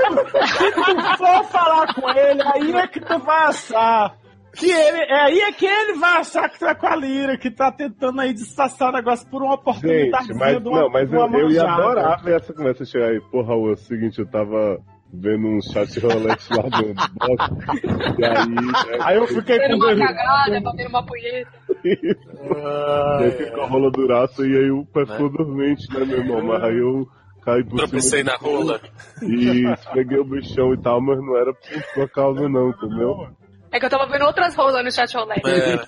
se 0.46 0.72
tu 0.72 1.16
for 1.16 1.44
falar 1.46 1.94
com 1.94 2.10
ele, 2.10 2.42
aí 2.42 2.72
é 2.72 2.86
que 2.86 3.00
tu 3.00 3.18
vai 3.18 3.46
achar. 3.46 4.19
Que 4.54 4.70
ele, 4.70 4.98
é 4.98 5.20
aí 5.22 5.40
é 5.40 5.52
que 5.52 5.64
ele 5.66 5.94
vai 5.94 6.18
achar 6.18 6.48
que 6.48 6.58
tu 6.58 6.66
é 6.66 6.74
com 6.74 6.86
a 6.86 6.96
Lira, 6.96 7.38
que 7.38 7.50
tá 7.50 7.70
tentando 7.70 8.20
aí 8.20 8.32
disfarçar 8.32 8.88
o 8.90 8.96
negócio 8.96 9.28
por 9.30 9.42
uma 9.42 9.54
oportunidade. 9.54 10.26
Gente, 10.26 10.38
mas, 10.38 10.60
de 10.60 10.68
uma, 10.68 10.80
não, 10.82 10.90
mas 10.90 11.12
eu, 11.12 11.20
eu 11.20 11.50
ia 11.50 11.62
adorar 11.62 12.22
ver 12.22 12.36
essa 12.36 12.52
conversa 12.52 12.84
chegar 12.84 13.10
aí. 13.10 13.20
Porra, 13.30 13.54
é 13.54 13.56
o 13.56 13.76
seguinte, 13.76 14.18
eu 14.18 14.26
tava 14.26 14.80
vendo 15.12 15.46
um 15.46 15.60
chat 15.60 15.98
rolete 16.00 16.46
lá 16.52 16.62
do 16.62 16.94
box. 16.94 18.18
E 18.18 18.24
aí, 18.24 18.48
né, 18.48 18.98
Aí 19.00 19.16
eu 19.16 19.26
fiquei 19.26 19.58
com 19.60 19.74
uma 19.74 19.78
dois. 19.94 19.98
cagada, 19.98 20.60
batendo 20.60 20.88
uma 20.88 21.06
punheta. 21.06 21.50
e 21.84 23.24
aí 23.24 23.30
fica 23.32 23.62
a 23.62 23.66
rola 23.66 23.90
duraça 23.90 24.46
e 24.46 24.56
aí 24.56 24.70
o 24.70 24.84
pé 24.86 25.06
ficou 25.06 25.30
dormente, 25.30 25.86
né, 25.92 26.04
meu 26.04 26.18
irmão? 26.18 26.42
Mas 26.44 26.62
aí 26.64 26.78
eu 26.78 27.06
caí 27.44 27.64
por 27.64 27.76
tropecei 27.78 28.20
cima 28.20 28.32
na 28.32 28.36
rola. 28.38 28.80
e 29.22 29.64
esfreguei 29.72 30.18
o 30.18 30.24
bichão 30.24 30.74
e 30.74 30.80
tal, 30.80 31.00
mas 31.00 31.18
não 31.18 31.36
era 31.36 31.52
por 31.54 31.82
sua 31.94 32.08
causa 32.08 32.48
não, 32.48 32.70
entendeu? 32.70 33.28
É 33.72 33.78
que 33.78 33.86
eu 33.86 33.90
tava 33.90 34.06
vendo 34.06 34.24
outras 34.24 34.54
rolas 34.54 34.84
no 34.84 34.90
chat 34.92 35.14
rolê. 35.16 35.34
É, 35.46 35.84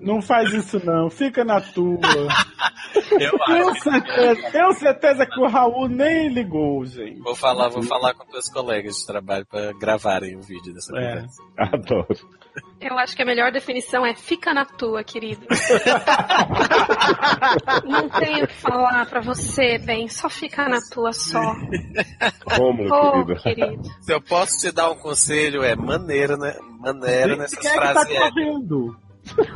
Não 0.00 0.20
faz 0.22 0.52
isso 0.52 0.84
não, 0.84 1.08
fica 1.10 1.44
na 1.44 1.60
tua. 1.60 1.98
eu 3.18 3.38
Tenho 3.46 3.74
certeza, 3.82 4.50
tenho 4.52 4.72
certeza 4.74 5.26
que 5.26 5.40
o 5.40 5.46
Raul 5.48 5.88
nem 5.88 6.28
ligou, 6.28 6.84
gente. 6.84 7.20
Vou 7.20 7.34
falar, 7.34 7.68
vou 7.68 7.82
falar 7.82 8.14
com 8.14 8.30
meus 8.30 8.48
colegas 8.48 8.96
de 8.96 9.06
trabalho 9.06 9.46
pra 9.46 9.72
gravarem 9.72 10.36
o 10.36 10.42
vídeo 10.42 10.72
dessa 10.74 10.96
É. 10.96 11.14
conversa. 11.16 11.42
Adoro. 11.58 12.38
Eu 12.80 12.98
acho 12.98 13.14
que 13.16 13.22
a 13.22 13.26
melhor 13.26 13.50
definição 13.52 14.04
é 14.06 14.14
fica 14.14 14.54
na 14.54 14.64
tua, 14.64 15.02
querido. 15.04 15.44
Não 17.84 18.08
tenho 18.08 18.44
o 18.44 18.48
que 18.48 18.54
falar 18.54 19.06
pra 19.06 19.20
você, 19.20 19.78
bem. 19.78 20.08
Só 20.08 20.28
fica 20.28 20.68
na 20.68 20.78
tua 20.92 21.12
só. 21.12 21.40
Rômulo, 22.50 22.92
Ô, 22.94 23.24
querida. 23.24 23.40
querido. 23.42 23.82
Se 24.00 24.12
eu 24.12 24.20
posso 24.20 24.58
te 24.60 24.72
dar 24.72 24.90
um 24.90 24.96
conselho, 24.98 25.62
é 25.62 25.74
maneira, 25.74 26.36
né? 26.36 26.54
Maneira 26.80 27.36
nessas 27.36 27.58
Quem 27.58 27.70
é 27.70 27.74
que 27.74 27.80
tá 27.80 27.92
frases. 27.92 28.18
correndo? 28.18 28.96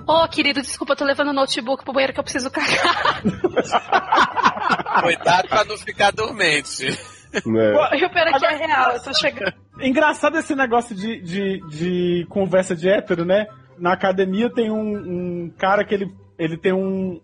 Ô, 0.06 0.28
querido, 0.28 0.60
desculpa, 0.60 0.92
eu 0.92 0.96
tô 0.96 1.04
levando 1.04 1.28
o 1.28 1.32
notebook 1.32 1.84
pro 1.84 1.92
banheiro 1.94 2.12
que 2.12 2.20
eu 2.20 2.24
preciso 2.24 2.50
cagar. 2.50 3.22
Cuidado 5.02 5.48
pra 5.48 5.64
não 5.64 5.76
ficar 5.78 6.10
dormente. 6.12 6.86
Né? 7.46 7.72
E 7.98 8.04
o 8.04 8.10
pior 8.10 8.26
é 8.28 8.32
que 8.38 8.46
é 8.46 8.56
real, 8.66 8.92
eu 8.92 9.02
tô 9.02 9.14
chegando. 9.14 9.52
Engraçado 9.80 10.36
esse 10.38 10.54
negócio 10.54 10.94
de, 10.94 11.20
de, 11.22 11.60
de 11.68 12.26
conversa 12.28 12.76
de 12.76 12.88
hétero, 12.88 13.24
né? 13.24 13.46
Na 13.78 13.92
academia 13.94 14.50
tem 14.52 14.70
um, 14.70 15.44
um 15.46 15.50
cara 15.58 15.84
que 15.84 15.94
ele, 15.94 16.14
ele 16.38 16.56
tem 16.56 16.72
um 16.72 17.20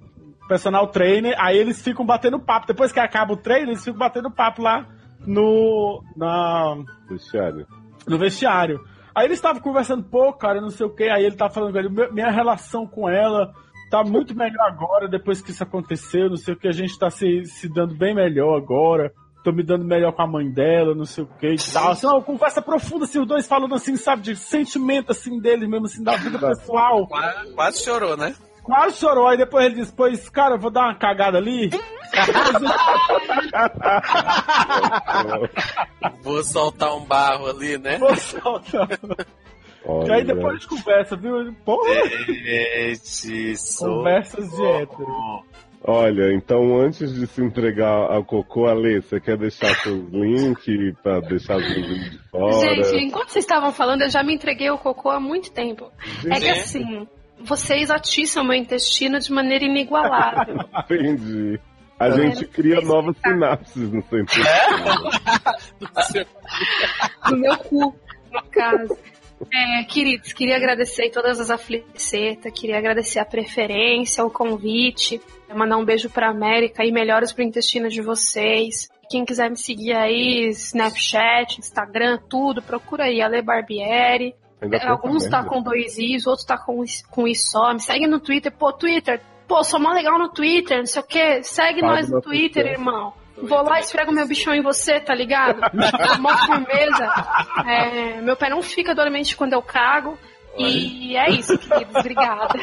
personal 0.49 0.87
trainer, 0.89 1.35
aí 1.39 1.57
eles 1.59 1.83
ficam 1.83 2.07
batendo 2.07 2.41
papo. 2.41 2.67
Depois 2.67 2.91
que 2.91 2.99
acaba 2.99 3.35
o 3.35 3.37
treino, 3.37 3.71
eles 3.71 3.85
ficam 3.85 3.99
batendo 3.99 4.31
papo 4.31 4.63
lá 4.63 4.87
no, 5.27 6.03
na, 6.17 6.77
Vestiário. 7.09 7.67
no 8.07 8.19
vestiário. 8.19 8.81
Aí 9.15 9.27
eles 9.27 9.39
estavam 9.39 9.61
conversando, 9.61 10.05
pô, 10.05 10.33
cara, 10.33 10.61
não 10.61 10.71
sei 10.71 10.87
o 10.87 10.95
que. 10.95 11.05
Aí 11.09 11.25
ele 11.25 11.37
tava 11.37 11.53
falando 11.53 11.73
com 11.73 11.79
ele, 11.79 11.89
"Meu- 11.89 12.13
minha 12.13 12.31
relação 12.31 12.87
com 12.87 13.09
ela 13.11 13.53
tá 13.91 14.03
muito 14.05 14.35
melhor 14.37 14.67
agora, 14.69 15.09
depois 15.09 15.41
que 15.43 15.51
isso 15.51 15.63
aconteceu, 15.63 16.29
não 16.29 16.37
sei 16.37 16.55
o 16.55 16.57
que, 16.59 16.69
a 16.69 16.73
gente 16.73 16.99
tá 16.99 17.09
se, 17.11 17.45
se 17.47 17.69
dando 17.73 17.95
bem 17.97 18.15
melhor 18.15 18.57
agora. 18.57 19.13
Tô 19.49 19.53
me 19.53 19.63
dando 19.63 19.83
melhor 19.83 20.13
com 20.13 20.21
a 20.21 20.27
mãe 20.27 20.51
dela, 20.51 20.95
não 20.95 21.07
sei 21.07 21.25
o 21.25 21.27
que 21.27 21.55
e 21.55 21.73
tal. 21.73 21.93
Assim, 21.93 22.07
uma 22.07 22.21
conversa 22.21 22.61
profunda, 22.61 23.07
assim, 23.07 23.19
os 23.19 23.27
dois 23.27 23.47
falando 23.47 23.75
assim, 23.75 23.97
sabe, 23.97 24.21
de 24.21 24.37
sentimento 24.37 25.11
assim 25.11 25.41
deles 25.41 25.67
mesmo, 25.67 25.87
assim, 25.87 26.03
da 26.03 26.17
vida 26.17 26.39
pessoal. 26.39 27.07
Quase, 27.07 27.55
quase 27.55 27.83
chorou, 27.83 28.15
né? 28.15 28.35
Quase 28.63 28.99
chorou, 28.99 29.27
aí 29.27 29.39
depois 29.39 29.65
ele 29.65 29.77
disse, 29.77 29.91
pois, 29.91 30.29
cara, 30.29 30.57
eu 30.57 30.59
vou 30.59 30.71
dar 30.71 30.83
uma 30.83 30.95
cagada 30.97 31.39
ali. 31.39 31.71
Vou 36.23 36.45
soltar 36.45 36.95
um 36.95 37.07
barro 37.07 37.47
ali, 37.47 37.79
né? 37.79 37.97
Vou 37.97 38.15
soltar. 38.17 38.87
E 38.91 38.99
Olha, 39.87 40.15
aí 40.15 40.25
depois 40.25 40.47
a 40.47 40.53
gente 40.53 40.69
conversa, 40.69 41.17
viu? 41.17 41.55
Porra, 41.65 41.89
Gente, 42.27 43.55
conversas 43.79 44.51
de 44.51 44.67
hétero. 44.67 45.43
Olha, 45.85 46.33
então 46.35 46.79
antes 46.81 47.15
de 47.15 47.27
se 47.27 47.43
entregar 47.43 48.11
ao 48.11 48.25
cocô, 48.25 48.67
Ale, 48.67 49.01
você 49.01 49.21
quer 49.21 49.37
deixar 49.37 49.75
seus 49.77 50.05
links 50.13 50.65
pra 51.03 51.21
deixar 51.21 51.57
os 51.57 51.69
links 51.69 52.11
de 52.11 52.19
fora? 52.31 52.61
Gente, 52.61 53.05
enquanto 53.05 53.31
vocês 53.31 53.45
estavam 53.45 53.73
falando, 53.73 54.03
eu 54.03 54.11
já 54.11 54.23
me 54.23 54.35
entreguei 54.35 54.71
o 54.71 54.79
cocô 54.79 55.11
há 55.11 55.21
muito 55.21 55.51
tempo. 55.53 55.91
É 56.27 56.41
que 56.41 56.49
assim, 56.49 57.07
vocês 57.41 57.91
atiçam 57.91 58.45
meu 58.45 58.55
intestino 58.55 59.19
de 59.19 59.33
maneira 59.33 59.65
inigualável. 59.65 60.57
Entendi. 60.91 61.61
A 61.99 62.11
gente 62.11 62.47
cria 62.47 62.81
novas 62.81 63.17
sinapses 63.19 63.91
no 63.91 64.03
seu 64.05 64.21
intestino. 64.21 64.47
no 67.31 67.37
meu 67.39 67.59
cu, 67.59 67.95
no 68.31 68.43
caso. 68.51 68.97
É, 69.53 69.85
queridos, 69.85 70.33
queria 70.33 70.57
agradecer 70.57 71.11
todas 71.11 71.41
as 71.41 71.51
aflicetas, 71.51 72.53
queria 72.53 72.79
agradecer 72.79 73.19
a 73.21 73.25
preferência, 73.25 74.25
o 74.25 74.31
convite, 74.31 75.21
mandar 75.55 75.77
um 75.77 75.85
beijo 75.85 76.11
pra 76.11 76.31
América 76.31 76.85
e 76.85 76.93
melhoras 76.93 77.33
pro 77.33 77.43
intestino 77.43 77.89
de 77.89 78.01
vocês. 78.01 78.89
Quem 79.11 79.25
quiser 79.25 79.49
me 79.49 79.57
seguir 79.57 79.95
aí, 79.95 80.49
Snapchat, 80.51 81.59
Instagram, 81.59 82.19
tudo, 82.29 82.63
procura 82.63 83.05
aí, 83.05 83.23
Ale 83.23 83.41
Barbieri. 83.41 84.35
Alguns 84.87 85.27
tá 85.29 85.45
com 85.45 85.63
dois 85.63 85.99
Is, 85.99 86.27
outros 86.27 86.45
tá 86.45 86.59
com, 86.59 86.83
com 87.11 87.29
I 87.29 87.35
só. 87.35 87.73
Me 87.73 87.81
segue 87.81 88.07
no 88.07 88.21
Twitter, 88.21 88.53
pô, 88.53 88.73
Twitter. 88.73 89.21
Pô, 89.47 89.65
sou 89.65 89.81
mó 89.81 89.93
legal 89.93 90.19
no 90.19 90.29
Twitter, 90.29 90.79
não 90.79 90.87
sei 90.87 91.01
o 91.01 91.07
que. 91.07 91.43
Segue 91.43 91.81
nós 91.81 92.11
no 92.11 92.21
Twitter, 92.21 92.65
céu. 92.65 92.73
irmão. 92.73 93.15
Vou 93.41 93.63
lá 93.63 93.79
e 93.79 93.83
esfrego 93.83 94.13
meu 94.13 94.27
bichão 94.27 94.53
em 94.53 94.61
você, 94.61 94.99
tá 95.01 95.15
ligado? 95.15 95.61
Mó 96.19 96.37
firmeza. 96.39 97.09
É, 97.65 98.21
meu 98.21 98.37
pé 98.37 98.51
não 98.51 98.61
fica 98.63 98.95
dormente 98.97 99.37
quando 99.37 99.53
eu 99.53 99.63
cago. 99.63 100.19
E 100.57 101.17
é 101.17 101.31
isso, 101.31 101.57
queridos. 101.57 101.95
Obrigada. 101.95 102.59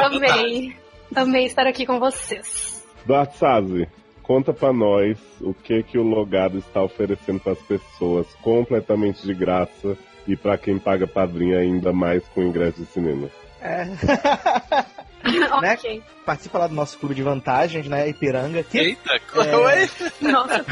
Amei. 0.00 0.76
Amei 1.14 1.44
estar 1.46 1.66
aqui 1.66 1.84
com 1.86 1.98
vocês. 1.98 2.84
Duarte 3.04 3.36
Sazzi, 3.38 3.88
conta 4.22 4.52
pra 4.52 4.72
nós 4.72 5.18
o 5.40 5.52
que 5.52 5.82
que 5.82 5.98
o 5.98 6.02
Logado 6.02 6.58
está 6.58 6.82
oferecendo 6.82 7.40
pras 7.40 7.58
pessoas 7.62 8.26
completamente 8.42 9.22
de 9.26 9.34
graça 9.34 9.96
e 10.28 10.36
pra 10.36 10.56
quem 10.58 10.78
paga 10.78 11.06
padrinho 11.06 11.58
ainda 11.58 11.92
mais 11.92 12.22
com 12.28 12.42
ingresso 12.42 12.80
de 12.80 12.86
cinema. 12.86 13.28
É. 13.60 13.84
ok. 15.72 16.02
Participa 16.24 16.58
lá 16.58 16.66
do 16.66 16.74
nosso 16.74 16.98
clube 16.98 17.14
de 17.14 17.22
vantagens, 17.22 17.86
né? 17.88 18.08
Ipiranga. 18.08 18.62
Que 18.62 18.78
Eita, 18.78 19.12
É. 19.36 19.56
oi? 19.56 19.88
Nossa, 20.20 20.64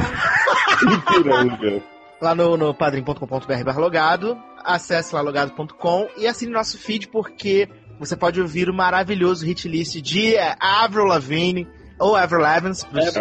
Ipiranga. 0.93 1.83
lá 2.21 2.35
no, 2.35 2.57
no 2.57 2.75
padrim.com.br 2.75 3.65
barra 3.65 3.81
logado, 3.81 4.39
acesse 4.65 5.15
lá 5.15 5.21
logado.com 5.21 6.09
e 6.17 6.27
assine 6.27 6.53
nosso 6.53 6.79
feed 6.79 7.09
porque 7.09 7.69
você 7.99 8.17
pode 8.17 8.41
ouvir 8.41 8.69
o 8.69 8.75
maravilhoso 8.75 9.45
hit 9.45 9.69
list 9.69 10.01
de 10.01 10.35
Avril 10.61 11.05
Lavigne 11.05 11.67
ou 11.99 12.15
Avril 12.17 12.41
Lavigne 12.41 12.75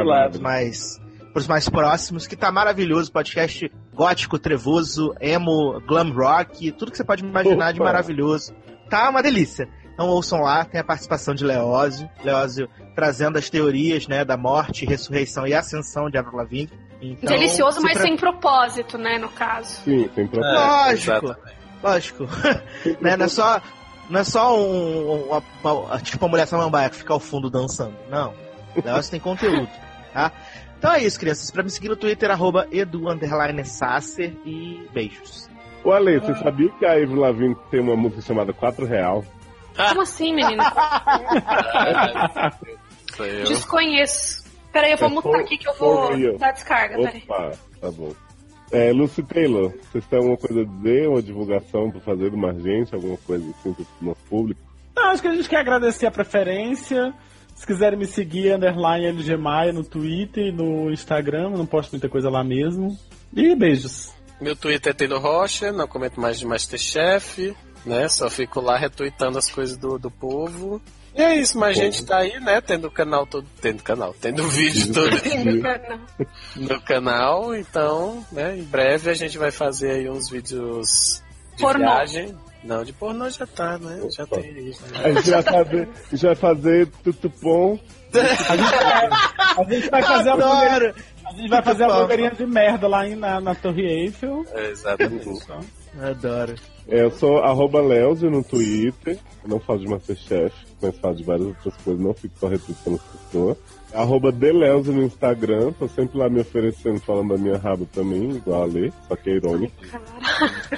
Lavigne. 0.04 0.42
mais 0.42 1.00
pros 1.34 1.48
mais 1.48 1.70
próximos, 1.70 2.26
que 2.26 2.36
tá 2.36 2.52
maravilhoso, 2.52 3.12
podcast 3.12 3.72
gótico, 3.94 4.40
trevoso, 4.40 5.14
emo, 5.22 5.80
glam 5.88 6.12
rock, 6.12 6.72
tudo 6.72 6.92
que 6.92 6.98
você 6.98 7.04
pode 7.04 7.24
imaginar 7.24 7.74
de 7.74 7.80
Opa. 7.80 7.92
maravilhoso. 7.92 8.54
Tá 8.90 9.10
uma 9.10 9.22
delícia. 9.22 9.68
Então 9.94 10.08
ouçam 10.10 10.42
lá, 10.42 10.64
tem 10.66 10.80
a 10.80 10.84
participação 10.84 11.34
de 11.34 11.44
Leózio, 11.44 12.10
Leózio 12.24 12.70
trazendo 12.96 13.38
as 13.38 13.50
teorias, 13.50 14.08
né, 14.08 14.24
da 14.24 14.38
morte, 14.38 14.86
ressurreição 14.86 15.46
e 15.46 15.54
ascensão 15.54 16.10
de 16.10 16.18
Avril 16.18 16.38
Lavigne. 16.38 16.70
Então, 17.02 17.30
Delicioso, 17.30 17.82
mas 17.82 17.94
pre- 17.94 18.02
sem 18.08 18.18
propósito, 18.18 18.98
né, 18.98 19.20
no 19.20 19.30
caso. 19.30 19.82
Sim, 19.84 20.08
tem 20.16 20.28
propósito. 20.28 20.56
Lógico, 20.60 21.26
exatamente. 21.26 21.58
lógico. 21.84 22.24
né, 23.02 23.18
não 23.18 23.26
é 23.26 23.28
só 23.28 23.62
Não 24.10 24.20
é 24.20 24.24
só 24.24 24.58
um, 24.58 25.26
uma, 25.28 25.44
uma- 25.64 26.00
tipo 26.00 26.26
a 26.26 26.28
mulher 26.30 26.48
samambaia 26.48 26.90
que 26.90 26.96
fica 26.98 27.14
ao 27.14 27.20
fundo 27.20 27.50
dançando. 27.50 27.96
Não. 28.10 28.34
O 28.76 28.86
negócio 28.86 29.12
tem 29.12 29.20
conteúdo, 29.20 29.70
tá? 30.14 30.32
Então 30.78 30.94
é 30.94 31.04
isso, 31.04 31.20
crianças. 31.20 31.50
Pra 31.52 31.64
me 31.64 31.70
seguir 31.70 31.90
no 31.90 31.96
Twitter, 31.96 32.30
arroba 32.32 32.68
edu, 32.72 33.10
underline, 33.10 33.66
Sasser 33.66 34.34
e 34.46 34.88
beijos. 34.94 35.50
Ô 35.84 35.92
Ale, 35.92 36.20
você 36.20 36.36
sabia 36.36 36.70
que 36.72 36.86
a 36.86 36.92
Avril 36.92 37.16
Lavigne 37.16 37.56
tem 37.72 37.80
uma 37.80 37.96
música 37.96 38.22
chamada 38.22 38.54
4 38.54 38.86
Real? 38.86 39.24
Como 39.76 40.02
assim, 40.02 40.34
menina? 40.34 40.64
Desconheço. 43.48 44.46
Peraí, 44.72 44.92
eu 44.92 44.98
vou 44.98 45.08
É 45.10 45.12
mutar 45.12 45.40
aqui 45.42 45.58
que 45.58 45.68
eu 45.68 45.74
vou 45.76 46.38
dar 46.38 46.52
descarga, 46.52 46.96
peraí. 46.98 47.24
Opa, 47.28 47.52
tá 47.82 47.92
bom. 47.92 48.12
É, 48.72 48.92
Lucy 48.92 49.24
Taylor, 49.24 49.74
vocês 49.90 50.06
têm 50.08 50.20
alguma 50.20 50.38
coisa 50.38 50.62
a 50.62 50.66
dizer, 50.66 51.08
uma 51.08 51.22
divulgação 51.22 51.90
pra 51.90 52.02
fazer 52.02 52.30
de 52.30 52.36
uma 52.36 52.52
agência, 52.52 52.96
alguma 52.96 53.18
coisa 53.18 53.44
assim 53.50 53.74
pro 53.74 53.86
nosso 54.02 54.22
público? 54.30 54.60
Não, 54.96 55.12
acho 55.12 55.22
que 55.22 55.28
a 55.28 55.36
gente 55.36 55.48
quer 55.48 55.60
agradecer 55.60 56.06
a 56.06 56.12
preferência. 56.12 57.14
Se 57.56 57.66
quiserem 57.66 57.98
me 57.98 58.06
seguir, 58.06 58.54
underline 58.54 59.06
LG 59.06 59.38
Maia 59.38 59.74
no 59.74 59.84
Twitter 59.84 60.48
e 60.48 60.52
no 60.52 60.92
Instagram, 60.92 61.52
eu 61.52 61.58
não 61.58 61.66
posto 61.66 61.92
muita 61.92 62.10
coisa 62.10 62.30
lá 62.30 62.44
mesmo. 62.44 62.98
E 63.36 63.56
beijos. 63.56 64.14
Meu 64.40 64.56
Twitter 64.56 64.92
é 64.92 64.94
Taylor 64.94 65.22
Rocha, 65.22 65.72
não 65.72 65.88
comento 65.88 66.20
mais 66.20 66.38
de 66.38 66.46
Masterchef, 66.46 67.56
né? 67.86 68.08
Só 68.10 68.30
fico 68.30 68.62
lá 68.62 68.78
retweetando 68.78 69.38
as 69.38 69.50
coisas 69.50 69.78
do, 69.78 69.98
do 69.98 70.12
povo. 70.12 70.82
E 71.18 71.22
é 71.22 71.36
isso, 71.36 71.58
mas 71.58 71.78
a 71.78 71.82
gente 71.82 72.06
tá 72.06 72.18
aí, 72.20 72.40
né? 72.40 72.62
Tendo 72.62 72.88
o 72.88 72.92
canal 72.92 73.26
todo. 73.26 73.46
Tendo 73.60 73.82
canal, 73.82 74.14
tendo 74.22 74.48
vídeo 74.50 74.94
todo 74.94 75.10
no 76.56 76.82
canal, 76.82 77.56
então, 77.56 78.24
né? 78.32 78.56
Em 78.58 78.64
breve 78.64 79.10
a 79.10 79.14
gente 79.14 79.38
vai 79.38 79.52
fazer 79.52 79.92
aí 79.92 80.10
uns 80.10 80.30
vídeos 80.30 81.24
de 81.56 81.62
Pornô. 81.64 81.80
viagem. 81.80 82.36
Não, 82.64 82.84
de 82.84 82.92
pornô 82.92 83.30
já 83.30 83.46
tá, 83.48 83.78
né? 83.78 84.02
Já 84.16 84.26
tem 84.28 84.68
isso. 84.68 84.82
A 84.94 85.12
gente 85.12 85.30
vai 85.30 85.42
fazer, 85.44 85.88
a 85.88 86.10
gente 86.16 86.26
vai 86.26 86.36
fazer 86.36 86.88
tutupom. 87.04 87.80
A 89.58 89.64
gente 89.70 89.90
vai 89.90 90.02
fazer 90.04 90.30
a 90.30 90.36
blogueirinha, 90.36 90.76
Adoro! 90.76 90.96
a 91.26 91.32
gente 91.34 91.50
vai 91.50 91.64
fazer 91.64 91.84
a 91.84 91.88
blogueirinha 91.88 92.32
de 92.32 92.46
merda 92.46 92.88
lá 92.88 93.08
em- 93.08 93.16
na, 93.16 93.40
na 93.40 93.56
Torre 93.56 93.84
Eiffel. 93.86 94.44
É, 94.54 94.70
exatamente. 94.72 95.30
Adoro. 96.02 96.56
É, 96.88 97.02
eu 97.02 97.12
sou 97.12 97.40
arroba 97.40 97.82
Leozio 97.82 98.30
no 98.30 98.44
Twitter, 98.44 99.20
eu 99.44 99.50
não 99.50 99.60
falo 99.60 99.80
de 99.80 99.88
Masterchef, 99.88 100.56
mas 100.82 100.98
falo 101.00 101.16
de 101.16 101.24
várias 101.24 101.48
outras 101.48 101.76
coisas, 101.84 102.02
não 102.02 102.14
fico 102.14 102.34
só 102.40 102.48
retweetando 102.48 102.96
as 102.96 103.22
pessoas. 103.22 103.58
Arroba 103.94 104.32
Deleuzio 104.32 104.94
no 104.94 105.04
Instagram, 105.04 105.72
tô 105.74 105.88
sempre 105.88 106.18
lá 106.18 106.30
me 106.30 106.42
oferecendo, 106.42 107.00
falando 107.00 107.30
da 107.30 107.38
minha 107.38 107.58
raba 107.58 107.86
também, 107.94 108.32
igual 108.32 108.64
a 108.64 108.66
Lê, 108.66 108.92
só 109.08 109.16
que 109.16 109.30
é 109.30 109.34
irônico. 109.36 109.74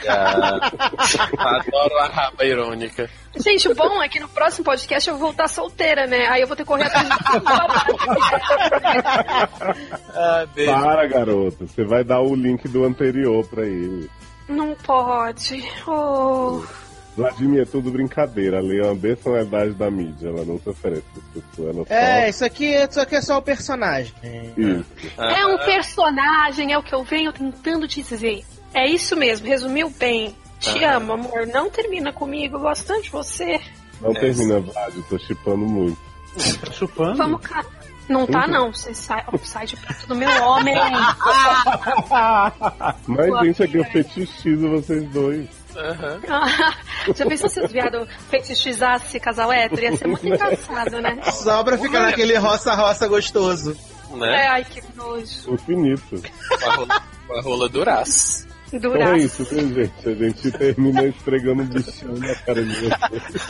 Ah, 0.08 0.72
adoro 1.60 1.98
a 1.98 2.08
raba 2.08 2.46
irônica. 2.46 3.10
Gente, 3.36 3.68
o 3.68 3.76
bom 3.76 4.02
é 4.02 4.08
que 4.08 4.20
no 4.20 4.30
próximo 4.30 4.64
podcast 4.64 5.10
eu 5.10 5.18
vou 5.18 5.28
voltar 5.28 5.48
solteira, 5.48 6.06
né? 6.06 6.28
Aí 6.28 6.42
eu 6.42 6.48
vou 6.48 6.56
ter 6.56 6.64
que 6.64 6.68
correr 6.68 6.86
atrás 6.86 7.08
de 7.08 7.16
Ah. 10.16 10.48
Para, 10.54 11.08
garota, 11.08 11.66
você 11.66 11.84
vai 11.84 12.04
dar 12.04 12.22
o 12.22 12.36
link 12.36 12.68
do 12.68 12.84
anterior 12.84 13.46
pra 13.48 13.66
ele. 13.66 14.10
Não 14.50 14.76
pode. 14.76 15.64
Oh. 15.88 16.62
Vladimir, 17.16 17.62
é 17.62 17.66
tudo 17.66 17.92
brincadeira, 17.92 18.60
a 18.60 18.62
Lê 18.62 18.80
é 18.80 18.86
uma 18.86 18.96
personalidade 18.96 19.74
da 19.74 19.92
mídia, 19.92 20.30
ela 20.30 20.46
não 20.46 20.58
se 20.60 20.70
oferece 20.70 21.04
pra 21.14 21.42
pessoa, 21.42 21.70
ela 21.70 21.86
só... 21.86 21.94
É, 21.94 22.30
isso 22.30 22.46
aqui, 22.46 22.66
isso 22.68 23.02
aqui 23.02 23.16
é 23.16 23.22
só 23.22 23.38
o 23.38 23.42
personagem. 23.42 24.14
Isso. 24.58 24.86
É 25.18 25.46
um 25.46 25.58
personagem, 25.58 26.72
é 26.72 26.78
o 26.78 26.84
que 26.84 26.96
eu 26.96 27.04
venho 27.04 27.34
tentando 27.34 27.88
te 27.90 28.02
dizer. 28.02 28.46
É 28.74 28.88
isso 28.88 29.16
mesmo, 29.18 29.48
resumiu 29.48 29.90
bem. 29.90 30.34
Te 30.60 30.84
Ah. 30.86 30.96
amo, 30.98 31.14
amor. 31.14 31.46
Não 31.48 31.70
termina 31.70 32.14
comigo, 32.14 32.56
eu 32.58 32.62
gosto 32.62 32.86
tanto 32.88 33.04
de 33.04 33.10
você. 33.10 33.60
Não 34.02 34.14
termina, 34.14 34.60
Vlad, 34.62 34.96
eu 34.96 35.04
tô 35.04 35.18
chipando 35.20 35.66
muito. 35.66 35.98
Tá 36.64 36.72
chupando? 36.72 37.18
Vamos 37.18 37.42
cá. 37.42 37.66
Não 38.10 38.26
tá, 38.26 38.48
não. 38.48 38.74
Você 38.74 38.94
sai, 38.94 39.24
sai 39.44 39.66
de 39.68 39.78
perto 39.78 40.08
do 40.08 40.16
meu 40.16 40.30
homem. 40.44 40.76
Mas, 43.08 43.40
gente, 43.46 43.64
é 43.64 43.68
que 43.68 43.78
eu 43.78 43.86
fetichizo 43.86 44.70
vocês 44.70 45.08
dois. 45.12 45.48
Aham. 45.76 46.20
Já 47.16 47.26
pensou 47.26 47.50
se 47.50 47.62
os 47.62 47.72
viados 47.72 48.08
fetichizassem 48.30 49.22
casal 49.22 49.52
hétero? 49.52 49.84
Ia 49.84 49.96
ser 49.96 50.08
muito 50.08 50.28
engraçado, 50.28 51.00
né? 51.02 51.20
Só 51.32 51.64
pra 51.64 51.78
ficar 51.78 52.02
naquele 52.02 52.36
roça-roça 52.38 53.08
gostoso. 53.08 53.78
É, 54.12 54.16
Né? 54.18 54.48
ai, 54.48 54.66
que 54.66 54.82
nojo. 54.96 55.54
Infinito. 55.54 56.22
Com 56.60 56.66
a 56.66 56.74
rola, 56.76 57.02
com 57.28 57.34
a 57.38 57.42
rola 57.42 57.70
duraço. 57.70 58.50
Então 58.72 58.96
é 58.96 59.18
isso, 59.18 59.44
viu, 59.46 59.68
gente? 59.74 60.10
A 60.10 60.14
gente 60.14 60.52
termina 60.52 61.04
esfregando 61.06 61.64
um 61.64 61.66
bichão 61.66 62.14
na 62.16 62.36
cara 62.36 62.64
de 62.64 62.76
vocês. 62.76 63.48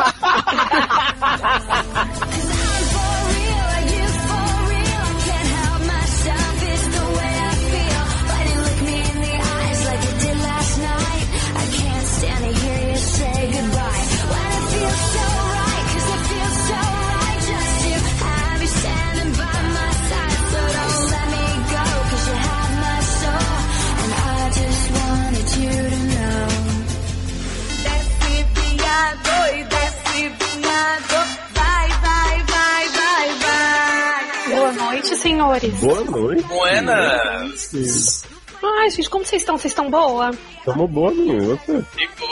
Senhores. 35.20 35.80
Boa 35.80 36.04
noite. 36.04 36.44
Buenas! 36.44 38.24
Ai, 38.62 38.90
gente, 38.90 39.10
como 39.10 39.26
vocês 39.26 39.42
estão? 39.42 39.58
Vocês 39.58 39.72
estão 39.72 39.90
boa? 39.90 40.32
Tamo 40.66 40.88
boa, 40.88 41.12
Você? 41.14 41.84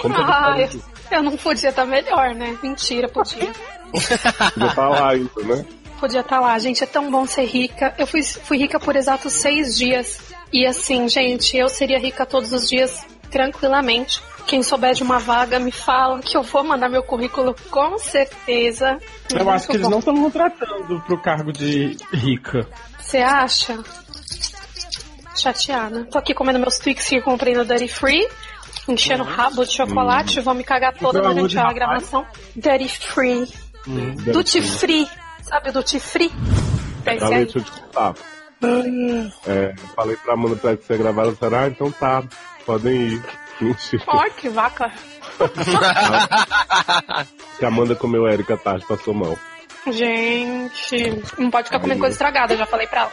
Como 0.01 0.15
tá 0.15 0.55
Ai, 0.55 0.69
eu 1.11 1.23
não 1.23 1.37
podia 1.37 1.69
estar 1.69 1.85
melhor, 1.85 2.35
né? 2.35 2.57
Mentira, 2.61 3.07
podia. 3.07 3.51
Já 4.57 4.75
tá 4.75 4.89
lá 4.89 5.11
ainda, 5.11 5.43
né? 5.43 5.65
Podia 5.99 6.19
estar 6.19 6.39
lá, 6.39 6.57
gente. 6.59 6.83
É 6.83 6.87
tão 6.87 7.09
bom 7.09 7.25
ser 7.25 7.45
rica. 7.45 7.93
Eu 7.97 8.05
fui, 8.05 8.21
fui 8.23 8.57
rica 8.57 8.79
por 8.79 8.95
exatos 8.95 9.33
seis 9.33 9.77
dias. 9.77 10.19
E 10.51 10.65
assim, 10.65 11.07
gente, 11.07 11.57
eu 11.57 11.69
seria 11.69 11.99
rica 11.99 12.25
todos 12.25 12.51
os 12.51 12.67
dias, 12.67 13.05
tranquilamente. 13.31 14.21
Quem 14.47 14.63
souber 14.63 14.93
de 14.93 15.03
uma 15.03 15.19
vaga, 15.19 15.59
me 15.59 15.71
fala 15.71 16.19
que 16.19 16.37
eu 16.37 16.41
vou 16.41 16.63
mandar 16.63 16.89
meu 16.89 17.03
currículo 17.03 17.53
com 17.69 17.97
certeza. 17.97 18.97
Eu 19.29 19.49
acho 19.49 19.67
que 19.67 19.75
eles 19.75 19.89
não 19.89 19.99
estão 19.99 20.15
contratando 20.15 21.01
pro 21.01 21.21
cargo 21.21 21.51
de 21.51 21.97
rica. 22.13 22.65
Você 22.97 23.17
acha? 23.17 23.77
Chateada. 25.35 26.05
Tô 26.05 26.17
aqui 26.17 26.33
comendo 26.33 26.59
meus 26.59 26.77
Twix 26.77 27.09
que 27.09 27.21
comprei 27.21 27.53
no 27.53 27.65
Dairy 27.65 27.89
Free. 27.89 28.25
Enchendo 28.87 29.23
o 29.23 29.27
rabo 29.27 29.65
de 29.65 29.73
chocolate. 29.73 30.39
Vou 30.39 30.53
me 30.53 30.63
cagar 30.63 30.93
toda 30.93 31.21
durante 31.21 31.59
a 31.59 31.73
gravação. 31.73 32.25
Dairy 32.55 32.87
Free. 32.87 33.47
Duty 34.33 34.61
Free. 34.61 35.07
Sabe 35.41 35.69
o 35.69 35.73
Duty 35.73 35.99
Free? 35.99 36.31
É 37.05 37.11
aí. 37.11 37.19
deixa 37.19 37.59
eu 37.59 37.63
te 37.63 37.71
contar. 37.71 38.15
É, 39.45 39.75
falei 39.95 40.15
pra 40.17 40.33
Amanda 40.33 40.55
pra 40.55 40.77
ser 40.77 40.97
gravada, 40.97 41.35
ela 41.39 41.61
ah, 41.61 41.67
então 41.67 41.91
tá, 41.91 42.23
podem 42.65 42.95
ir. 42.95 43.23
Mentira. 43.59 44.03
Ai, 44.07 44.29
que 44.31 44.49
vaca. 44.49 44.91
Que 47.57 47.65
a 47.65 47.69
Amanda 47.69 47.95
comeu 47.95 48.27
Erika 48.27 48.55
tarde, 48.55 48.85
passou 48.85 49.15
mal. 49.15 49.37
Gente, 49.87 51.23
não 51.39 51.49
pode 51.49 51.65
ficar 51.65 51.79
comendo 51.79 51.99
coisa 52.01 52.13
estragada, 52.13 52.55
já 52.55 52.67
falei 52.67 52.85
pra 52.85 53.01
ela. 53.01 53.11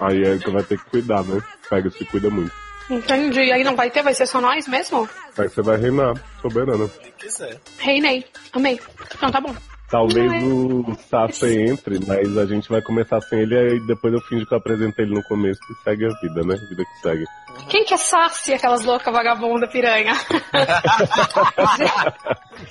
Aí 0.00 0.22
a 0.22 0.30
Erika 0.32 0.50
vai 0.50 0.62
ter 0.62 0.78
que 0.78 0.84
cuidar, 0.90 1.24
né? 1.24 1.40
Pega 1.70 1.88
se 1.90 2.04
cuida 2.04 2.28
muito. 2.28 2.52
Entendi. 2.90 3.50
Aí 3.50 3.64
não 3.64 3.74
vai 3.74 3.90
ter, 3.90 4.02
vai 4.02 4.12
ser 4.12 4.26
só 4.26 4.40
nós 4.40 4.68
mesmo? 4.68 5.08
Aí 5.38 5.48
você 5.48 5.62
vai 5.62 5.78
reinar, 5.78 6.14
soberana. 6.42 6.88
Quem 6.88 7.12
quiser. 7.12 7.58
Reinei. 7.78 8.24
Amei. 8.52 8.78
Então 9.14 9.30
tá 9.30 9.40
bom. 9.40 9.54
Talvez 9.88 10.32
Ai. 10.32 10.42
o 10.42 10.96
Sasha 11.08 11.48
entre, 11.48 12.00
mas 12.06 12.36
a 12.36 12.44
gente 12.44 12.68
vai 12.68 12.82
começar 12.82 13.20
sem 13.20 13.40
ele, 13.40 13.56
aí 13.56 13.80
depois 13.86 14.12
eu 14.12 14.20
finjo 14.22 14.44
que 14.46 14.52
eu 14.52 14.58
apresentei 14.58 15.04
ele 15.04 15.14
no 15.14 15.22
começo 15.22 15.60
e 15.70 15.84
segue 15.84 16.06
a 16.06 16.08
vida, 16.20 16.42
né? 16.42 16.56
Vida 16.68 16.84
que 16.84 17.00
segue. 17.00 17.24
Quem 17.68 17.84
que 17.84 17.94
é 17.94 17.96
Saci, 17.96 18.52
aquelas 18.52 18.84
loucas 18.84 19.12
vagabunda 19.12 19.66
piranha? 19.66 20.12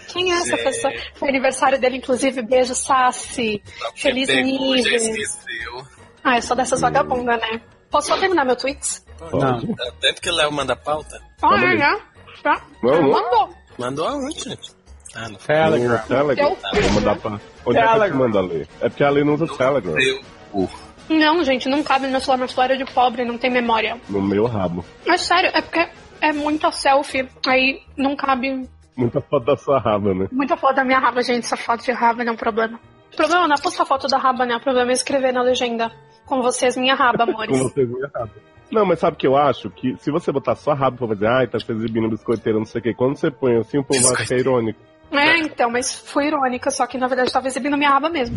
Quem 0.09 0.31
é 0.31 0.35
essa 0.35 0.57
pessoa? 0.57 0.93
Foi 1.15 1.29
aniversário 1.29 1.79
dele, 1.79 1.97
inclusive. 1.97 2.43
Beijo, 2.43 2.75
Saci. 2.75 3.63
Feliz 3.95 4.29
esqueceu. 4.29 5.83
Ah, 6.23 6.37
eu 6.37 6.41
sou 6.41 6.55
dessas 6.55 6.81
vagabundas, 6.81 7.39
né? 7.39 7.61
Posso 7.89 8.09
só 8.09 8.17
terminar 8.17 8.45
meu 8.45 8.55
tweets? 8.55 9.03
Pode? 9.17 9.67
Tanto 10.01 10.21
que 10.21 10.29
o 10.29 10.35
Léo 10.35 10.51
manda 10.51 10.75
pauta. 10.75 11.19
Ah, 11.41 11.55
é, 11.55 11.75
né? 11.75 11.99
Já. 12.43 12.61
Não, 12.83 13.01
não. 13.01 13.11
Mandou. 13.11 13.49
Mandou 13.77 14.07
aonde, 14.07 14.39
gente? 14.39 14.75
Ah, 15.15 15.29
não 15.29 15.35
Telegram. 15.35 15.97
No 15.97 16.07
Telegram. 16.07 16.57
Eu- 16.73 16.81
Vou 16.81 16.91
mandar 16.91 17.15
pra. 17.17 17.31
Onde 17.65 17.77
é 17.79 17.81
que 17.81 17.87
Telegram. 17.93 18.17
você 18.17 18.23
manda 18.23 18.41
ler? 18.41 18.67
É 18.81 18.89
porque 18.89 19.03
a 19.03 19.09
lei 19.09 19.23
não 19.23 19.33
usa 19.35 19.47
Telegram. 19.47 19.95
Eu. 19.99 20.69
Não, 21.09 21.43
gente, 21.43 21.69
não 21.69 21.83
cabe 21.83 22.05
no 22.05 22.11
meu 22.11 22.19
celular. 22.19 22.37
Meu 22.39 22.47
celular 22.47 22.71
é 22.71 22.77
de 22.77 22.85
pobre, 22.85 23.23
não 23.25 23.37
tem 23.37 23.49
memória. 23.51 23.97
No 24.09 24.21
meu 24.21 24.45
rabo. 24.45 24.83
Mas 25.05 25.21
sério, 25.21 25.51
é 25.53 25.61
porque 25.61 25.87
é 26.21 26.33
muita 26.33 26.71
selfie. 26.71 27.27
Aí 27.47 27.81
não 27.97 28.15
cabe 28.15 28.67
Muita 28.97 29.19
foto 29.21 29.45
da 29.45 29.57
sua 29.57 29.77
raba, 29.79 30.13
né? 30.13 30.27
Muita 30.31 30.55
foto 30.55 30.75
da 30.75 30.83
minha 30.85 30.99
raba, 30.99 31.21
gente. 31.21 31.43
Essa 31.45 31.57
foto 31.57 31.83
de 31.83 31.91
raba 31.91 32.23
não 32.23 32.31
é 32.31 32.33
um 32.33 32.37
problema. 32.37 32.79
O 33.13 33.15
problema 33.15 33.47
não 33.47 33.55
é 33.55 33.61
postar 33.61 33.85
foto 33.85 34.07
da 34.07 34.17
raba, 34.17 34.45
né? 34.45 34.55
O 34.55 34.59
problema 34.61 34.91
é 34.91 34.93
escrever 34.93 35.33
na 35.33 35.41
legenda. 35.41 35.91
Com 36.25 36.41
vocês, 36.41 36.75
minha 36.77 36.95
raba, 36.95 37.23
Com 37.27 37.31
amores. 37.33 37.59
vocês 37.59 37.87
minha 37.89 38.09
raba. 38.13 38.31
Não, 38.71 38.83
mas 38.85 38.99
sabe 38.99 39.15
o 39.15 39.19
que 39.19 39.27
eu 39.27 39.37
acho? 39.37 39.69
Que 39.69 39.95
se 39.97 40.09
você 40.09 40.31
botar 40.31 40.55
sua 40.55 40.73
raba 40.73 40.97
pra 40.97 41.07
fazer, 41.09 41.27
ai, 41.27 41.45
tá 41.47 41.59
se 41.59 41.71
exibindo 41.71 42.09
biscoiteiro, 42.09 42.57
não 42.57 42.65
sei 42.65 42.79
o 42.79 42.83
quê. 42.83 42.93
Quando 42.95 43.15
você 43.17 43.29
põe 43.29 43.57
assim, 43.57 43.77
o 43.77 43.83
povo 43.83 43.99
acha 44.13 44.25
que 44.25 44.33
é 44.33 44.39
irônico. 44.39 44.79
É, 45.11 45.37
então, 45.39 45.69
mas 45.69 45.93
fui 45.93 46.27
irônica, 46.27 46.69
só 46.71 46.85
que 46.87 46.97
na 46.97 47.07
verdade 47.07 47.31
tava 47.31 47.47
exibindo 47.47 47.77
minha 47.77 47.89
raba 47.89 48.09
mesmo. 48.09 48.35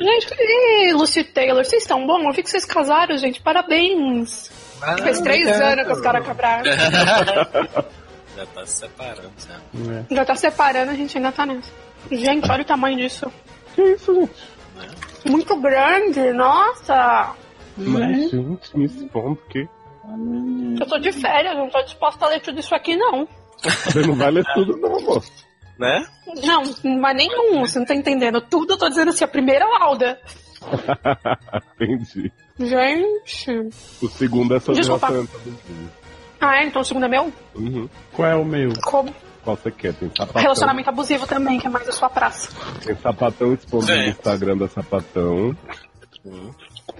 Gente, 0.00 0.34
e 0.38 0.92
Lucy 0.92 1.22
Taylor, 1.24 1.64
vocês 1.64 1.82
estão 1.82 2.06
bom? 2.06 2.22
Eu 2.22 2.32
vi 2.32 2.42
que 2.42 2.50
vocês 2.50 2.64
casaram, 2.64 3.16
gente. 3.16 3.40
Parabéns. 3.40 4.50
Ah, 4.82 4.98
Faz 4.98 5.20
três 5.20 5.46
obrigado. 5.46 5.72
anos 5.72 5.86
que 5.86 5.92
os 5.92 6.00
caras 6.00 6.26
quebraram. 6.26 6.64
Já 8.34 8.46
tá 8.46 8.64
se 8.66 8.76
separando, 8.78 9.32
já. 9.36 10.04
Já 10.10 10.24
tá 10.24 10.34
separando, 10.34 10.90
a 10.90 10.94
gente 10.94 11.18
ainda 11.18 11.30
tá 11.30 11.44
nessa. 11.44 11.70
Gente, 12.10 12.50
olha 12.50 12.62
o 12.62 12.64
tamanho 12.64 12.96
disso. 12.96 13.30
Que 13.74 13.82
isso, 13.82 14.14
gente? 14.14 15.30
Muito 15.30 15.54
grande, 15.60 16.32
nossa. 16.32 17.34
Mas, 17.76 18.30
gente, 18.30 18.76
me 18.76 18.86
expondo, 18.86 19.36
porque 19.36 19.68
Eu 20.80 20.86
tô 20.86 20.98
de 20.98 21.12
férias, 21.12 21.56
não 21.56 21.68
tô 21.68 21.82
disposta 21.82 22.24
a 22.24 22.28
ler 22.30 22.40
tudo 22.40 22.58
isso 22.58 22.74
aqui, 22.74 22.96
não. 22.96 23.28
você 23.62 24.00
não 24.00 24.14
vai 24.14 24.30
ler 24.30 24.44
tudo, 24.54 24.76
não, 24.78 25.00
moço. 25.02 25.30
Né? 25.78 26.04
Não, 26.44 26.62
mas 27.00 27.16
nenhum, 27.16 27.60
você 27.60 27.78
não 27.78 27.86
tá 27.86 27.94
entendendo. 27.94 28.40
Tudo 28.40 28.74
eu 28.74 28.78
tô 28.78 28.88
dizendo 28.88 29.08
assim, 29.10 29.24
a 29.24 29.28
primeira 29.28 29.66
lauda. 29.66 30.20
Entendi. 31.80 32.30
Gente. 32.58 33.68
O 34.00 34.08
segundo 34.08 34.54
é 34.54 34.60
sobre 34.60 34.80
Desculpa. 34.80 35.08
relacionamento 35.08 35.36
abusivo. 35.36 35.90
Ah, 36.40 36.56
é? 36.56 36.66
Então 36.66 36.82
o 36.82 36.84
segundo 36.84 37.06
é 37.06 37.08
meu? 37.08 37.32
Uhum. 37.54 37.88
Qual 38.12 38.28
é 38.28 38.34
o 38.34 38.44
meu? 38.44 38.72
Como? 38.84 39.14
Qual 39.42 39.56
você 39.56 39.70
quer? 39.70 39.94
Tem 39.94 40.08
sapatão. 40.08 40.42
Relacionamento 40.42 40.88
abusivo 40.88 41.26
também, 41.26 41.58
que 41.58 41.66
é 41.66 41.70
mais 41.70 41.88
a 41.88 41.92
sua 41.92 42.08
praça. 42.08 42.48
Tem 42.84 42.96
sapatão 42.96 43.52
expondo 43.54 43.86
no. 43.86 44.02
Instagram 44.04 44.56
da 44.56 44.68
sapatão. 44.68 45.56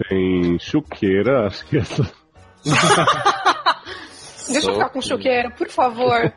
Tem 0.09 0.59
chuqueira, 0.59 1.47
acho 1.47 1.65
que 1.66 1.78
essa. 1.78 2.03
Deixa 4.48 4.70
eu 4.70 4.74
ficar 4.74 4.89
com 4.90 5.01
chuqueiro, 5.01 5.51
por 5.52 5.69
favor. 5.69 6.32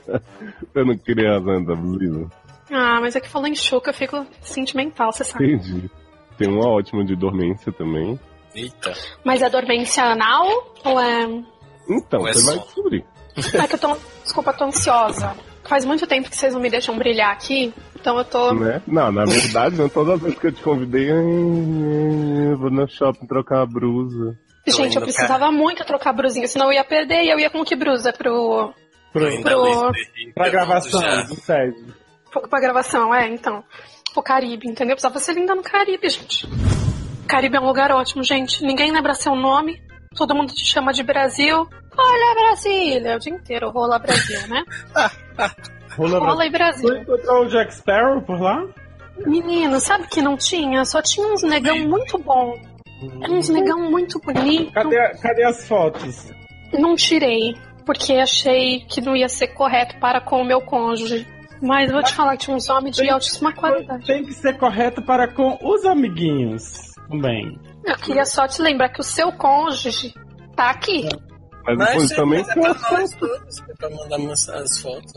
Eu 0.74 0.86
não 0.86 0.96
queria 0.96 1.30
relacionamento 1.30 1.72
abusivo. 1.72 2.30
Ah, 2.70 2.98
mas 3.00 3.16
é 3.16 3.20
que 3.20 3.28
falou 3.28 3.48
em 3.48 3.54
chuca, 3.54 3.90
eu 3.90 3.94
fico 3.94 4.24
sentimental, 4.42 5.12
você 5.12 5.24
sabe. 5.24 5.54
Entendi. 5.54 5.90
Tem 6.38 6.48
uma 6.48 6.68
ótima 6.68 7.04
de 7.04 7.16
dormência 7.16 7.72
também. 7.72 8.18
Eita. 8.54 8.92
Mas 9.24 9.42
é 9.42 9.50
dormência 9.50 10.04
anal 10.04 10.46
ou 10.84 11.00
é. 11.00 11.24
Então, 11.88 12.20
Ou 12.20 12.28
é 12.28 12.32
você 12.32 12.46
vai 12.46 12.54
só? 12.56 12.62
descobrir. 12.64 13.04
É 13.54 13.66
que 13.66 13.74
eu 13.74 13.78
tô. 13.78 13.96
Desculpa, 14.22 14.50
eu 14.50 14.56
tô 14.56 14.64
ansiosa. 14.64 15.34
Faz 15.64 15.84
muito 15.84 16.06
tempo 16.06 16.30
que 16.30 16.36
vocês 16.36 16.54
não 16.54 16.60
me 16.60 16.70
deixam 16.70 16.96
brilhar 16.96 17.32
aqui, 17.32 17.72
então 17.98 18.16
eu 18.18 18.24
tô. 18.24 18.54
Né? 18.54 18.80
Não, 18.86 19.10
na 19.12 19.24
verdade, 19.24 19.76
não. 19.76 19.88
Todas 19.88 20.14
as 20.14 20.20
vezes 20.20 20.38
que 20.38 20.46
eu 20.48 20.52
te 20.52 20.62
convidei, 20.62 21.10
eu 21.10 22.56
vou 22.58 22.70
no 22.70 22.88
shopping 22.88 23.26
trocar 23.26 23.62
a 23.62 23.66
brusa. 23.66 24.38
Gente, 24.66 24.96
eu 24.96 25.02
precisava 25.02 25.50
muito 25.50 25.84
trocar 25.84 26.12
brusinha, 26.12 26.46
senão 26.46 26.66
eu 26.66 26.72
ia 26.74 26.84
perder 26.84 27.22
e 27.24 27.30
eu 27.30 27.38
ia 27.38 27.50
com 27.50 27.64
que 27.64 27.74
brusa 27.74 28.12
pro. 28.12 28.72
Pro, 29.12 29.28
Pro- 29.42 29.42
pra 30.34 30.46
eu 30.46 30.52
gravação 30.52 31.00
já. 31.00 31.22
do 31.22 32.48
pra 32.48 32.60
gravação, 32.60 33.14
é, 33.14 33.26
então. 33.28 33.64
O 34.14 34.22
Caribe, 34.22 34.68
entendeu? 34.68 34.94
Precisava 34.94 35.18
ser 35.18 35.32
linda 35.34 35.54
no 35.54 35.62
Caribe, 35.62 36.08
gente. 36.08 36.46
Caribe 37.26 37.56
é 37.56 37.60
um 37.60 37.66
lugar 37.66 37.90
ótimo, 37.92 38.22
gente. 38.22 38.64
Ninguém 38.64 38.92
lembra 38.92 39.14
seu 39.14 39.34
nome. 39.34 39.80
Todo 40.16 40.34
mundo 40.34 40.52
te 40.52 40.64
chama 40.64 40.92
de 40.92 41.02
Brasil. 41.02 41.66
Olha, 41.96 42.34
Brasília! 42.34 43.16
O 43.16 43.18
dia 43.20 43.32
inteiro 43.32 43.70
rola 43.70 43.98
Brasil, 43.98 44.40
né? 44.48 44.62
Rola 45.96 46.18
Rola 46.18 46.46
e 46.46 46.50
Você 46.50 46.56
Brasil. 46.58 46.96
encontrou 46.96 47.44
o 47.44 47.48
Jack 47.48 47.74
Sparrow 47.74 48.22
por 48.22 48.40
lá? 48.40 48.64
Menino, 49.26 49.78
sabe 49.80 50.06
que 50.08 50.22
não 50.22 50.36
tinha? 50.36 50.84
Só 50.84 51.02
tinha 51.02 51.26
uns 51.26 51.42
negão 51.42 51.78
muito 51.80 52.16
bom. 52.18 52.54
Era 53.22 53.32
uns 53.32 53.48
negão 53.48 53.90
muito 53.90 54.18
bonito. 54.20 54.72
Cadê, 54.72 54.96
cadê 55.20 55.44
as 55.44 55.66
fotos? 55.66 56.30
Não 56.72 56.94
tirei, 56.94 57.54
porque 57.86 58.14
achei 58.14 58.80
que 58.80 59.00
não 59.00 59.16
ia 59.16 59.28
ser 59.28 59.48
correto 59.48 59.98
para 59.98 60.20
com 60.20 60.42
o 60.42 60.44
meu 60.44 60.60
cônjuge. 60.60 61.26
Mas 61.62 61.90
vou 61.92 62.02
te 62.02 62.14
falar 62.14 62.36
que 62.38 62.44
tinha 62.44 62.56
uns 62.56 62.68
homens 62.70 62.96
de 62.96 63.08
altíssima 63.10 63.52
qualidade. 63.52 64.06
Tem 64.06 64.24
que 64.24 64.32
ser 64.32 64.56
correto 64.56 65.02
para 65.02 65.28
com 65.28 65.58
os 65.62 65.84
amiguinhos 65.84 66.72
também. 67.08 67.58
Eu 67.84 67.96
queria 67.96 68.24
só 68.24 68.46
te 68.48 68.62
lembrar 68.62 68.88
que 68.90 69.00
o 69.00 69.04
seu 69.04 69.30
cônjuge 69.32 70.14
tá 70.56 70.70
aqui. 70.70 71.06
Mas 71.66 71.76
Mas, 71.76 71.88
depois 71.88 72.10
também 72.12 72.38
mas 72.40 72.48
é 72.48 72.54
pra 72.54 72.98
nós 72.98 73.10
todos, 73.12 73.60
é 73.60 73.74
pra 73.78 73.90
mandar 73.90 74.18
minhas- 74.18 74.48
as 74.48 74.78
fotos. 74.80 75.12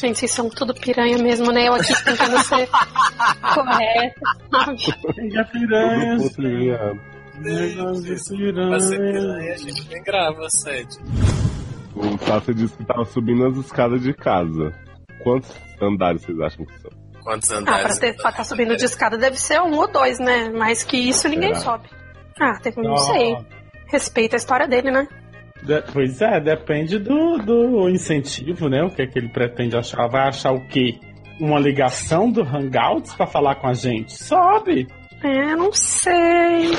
Gente, 0.00 0.18
vocês 0.18 0.30
são 0.30 0.48
tudo 0.48 0.72
piranha 0.74 1.18
mesmo, 1.18 1.52
né? 1.52 1.68
Eu 1.68 1.74
aqui 1.74 1.92
tentando 2.04 2.38
ser 2.44 2.68
correta. 3.54 4.20
sabe? 4.50 5.14
Tem 5.14 5.38
a 5.38 5.44
piranha. 5.44 6.16
De. 6.16 7.00
Negócio 7.40 8.02
de 8.04 8.08
Pra 8.10 8.18
ser 8.18 8.36
piranha, 8.36 8.76
a 8.76 8.80
piranha. 9.10 9.58
gente 9.58 9.88
nem 9.88 10.02
grava, 10.02 10.48
sede. 10.50 10.96
O 11.94 12.16
Tassa 12.18 12.54
disse 12.54 12.76
que 12.76 12.84
tava 12.84 13.04
subindo 13.04 13.46
as 13.46 13.56
escadas 13.56 14.00
de 14.02 14.12
casa. 14.14 14.72
Quantos 15.22 15.50
andares 15.82 16.22
vocês 16.22 16.40
acham 16.40 16.64
que 16.64 16.78
são? 16.80 16.90
Quantos 17.22 17.50
Ah, 17.50 17.62
pra 17.62 17.72
andares? 17.74 18.02
estar 18.02 18.44
subindo 18.44 18.76
de 18.76 18.84
escada 18.84 19.18
deve 19.18 19.36
ser 19.38 19.60
um 19.60 19.74
ou 19.76 19.90
dois, 19.90 20.18
né? 20.18 20.48
Mais 20.50 20.82
que 20.82 20.96
isso 20.96 21.28
ninguém 21.28 21.54
Será? 21.54 21.64
sobe. 21.64 21.88
Ah, 22.40 22.58
tem- 22.62 22.72
não 22.76 22.96
sei. 22.96 23.36
Respeita 23.86 24.36
a 24.36 24.38
história 24.38 24.66
dele, 24.68 24.90
né? 24.90 25.06
De- 25.62 25.82
Pois 25.92 26.20
é, 26.22 26.40
depende 26.40 26.98
do, 26.98 27.38
do 27.38 27.88
incentivo, 27.88 28.68
né? 28.68 28.82
O 28.82 28.90
que 28.90 29.02
é 29.02 29.06
que 29.06 29.18
ele 29.18 29.28
pretende 29.28 29.76
achar. 29.76 30.08
Vai 30.08 30.28
achar 30.28 30.52
o 30.52 30.66
quê? 30.68 30.98
Uma 31.40 31.58
ligação 31.58 32.30
do 32.30 32.42
Hangouts 32.42 33.14
pra 33.14 33.26
falar 33.26 33.54
com 33.56 33.66
a 33.68 33.74
gente? 33.74 34.12
Sobe! 34.22 34.86
É, 35.22 35.54
não 35.54 35.72
sei. 35.72 36.70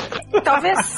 Talvez. 0.42 0.78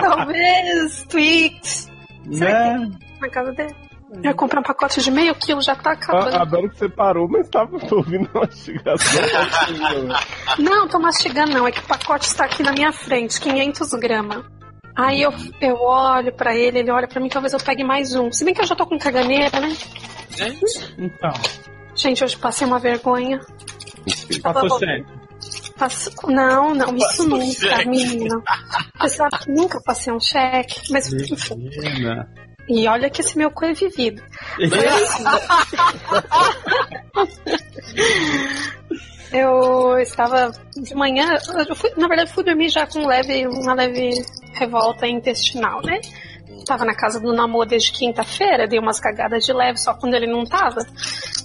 talvez 0.00 1.04
tweets 1.08 1.90
Né? 2.26 2.90
na 3.20 3.28
casa 3.28 3.52
dele. 3.52 3.74
Eu 4.14 4.24
ia 4.24 4.34
comprar 4.34 4.60
um 4.60 4.62
pacote 4.62 5.00
de 5.00 5.10
meio 5.10 5.34
quilo, 5.34 5.62
já 5.62 5.74
tá 5.74 5.90
Ah, 5.90 5.94
acabando. 5.94 6.36
adoro 6.36 6.68
que 6.68 6.76
você 6.78 6.88
parou, 6.88 7.26
mas 7.28 7.48
tava 7.48 7.78
ouvindo 7.90 8.28
uma 8.34 8.42
mastigação. 8.42 9.22
Não, 10.58 10.86
tô 10.86 10.98
mastigando 10.98 11.52
não, 11.52 11.66
é 11.66 11.72
que 11.72 11.78
o 11.80 11.86
pacote 11.86 12.26
está 12.26 12.44
aqui 12.44 12.62
na 12.62 12.72
minha 12.72 12.92
frente, 12.92 13.40
500 13.40 13.90
gramas. 13.94 14.44
Aí 14.94 15.22
eu, 15.22 15.32
eu 15.60 15.76
olho 15.80 16.32
pra 16.32 16.54
ele, 16.54 16.80
ele 16.80 16.90
olha 16.90 17.08
pra 17.08 17.20
mim, 17.20 17.28
talvez 17.28 17.52
eu 17.52 17.60
pegue 17.60 17.82
mais 17.82 18.14
um. 18.14 18.30
Se 18.30 18.44
bem 18.44 18.52
que 18.52 18.60
eu 18.60 18.66
já 18.66 18.76
tô 18.76 18.86
com 18.86 18.98
caganeira, 18.98 19.58
né? 19.60 19.74
Gente, 20.30 20.94
Então, 20.98 21.32
Gente, 21.94 22.24
hoje 22.24 22.36
passei 22.36 22.66
uma 22.66 22.78
vergonha. 22.78 23.40
passou. 24.42 24.80
Passo... 25.76 26.10
Não, 26.28 26.74
não, 26.74 26.94
isso 26.96 27.06
Passou 27.08 27.28
nunca, 27.28 27.44
cheque. 27.52 27.88
menina. 27.88 28.42
Você 29.00 29.16
sabe 29.16 29.38
que 29.38 29.50
nunca 29.50 29.80
passei 29.84 30.12
um 30.12 30.20
cheque, 30.20 30.92
mas 30.92 31.12
enfim. 31.12 31.56
Menina. 31.56 32.28
E 32.68 32.86
olha 32.86 33.10
que 33.10 33.20
esse 33.20 33.36
meu 33.36 33.50
cu 33.50 33.64
é 33.64 33.72
vivido. 33.72 34.22
Eu 39.32 39.98
estava 39.98 40.52
de 40.76 40.94
manhã, 40.94 41.38
eu 41.68 41.74
fui, 41.74 41.90
na 41.96 42.06
verdade 42.06 42.32
fui 42.32 42.44
dormir 42.44 42.68
já 42.68 42.86
com 42.86 43.06
leve, 43.06 43.46
uma 43.46 43.74
leve 43.74 44.10
revolta 44.52 45.06
intestinal, 45.06 45.80
né? 45.82 46.00
Tava 46.66 46.84
na 46.84 46.94
casa 46.94 47.18
do 47.18 47.32
namoro 47.32 47.68
desde 47.68 47.92
quinta-feira, 47.92 48.68
dei 48.68 48.78
umas 48.78 49.00
cagadas 49.00 49.44
de 49.44 49.52
leve 49.52 49.78
só 49.78 49.94
quando 49.94 50.14
ele 50.14 50.26
não 50.26 50.44
tava. 50.44 50.86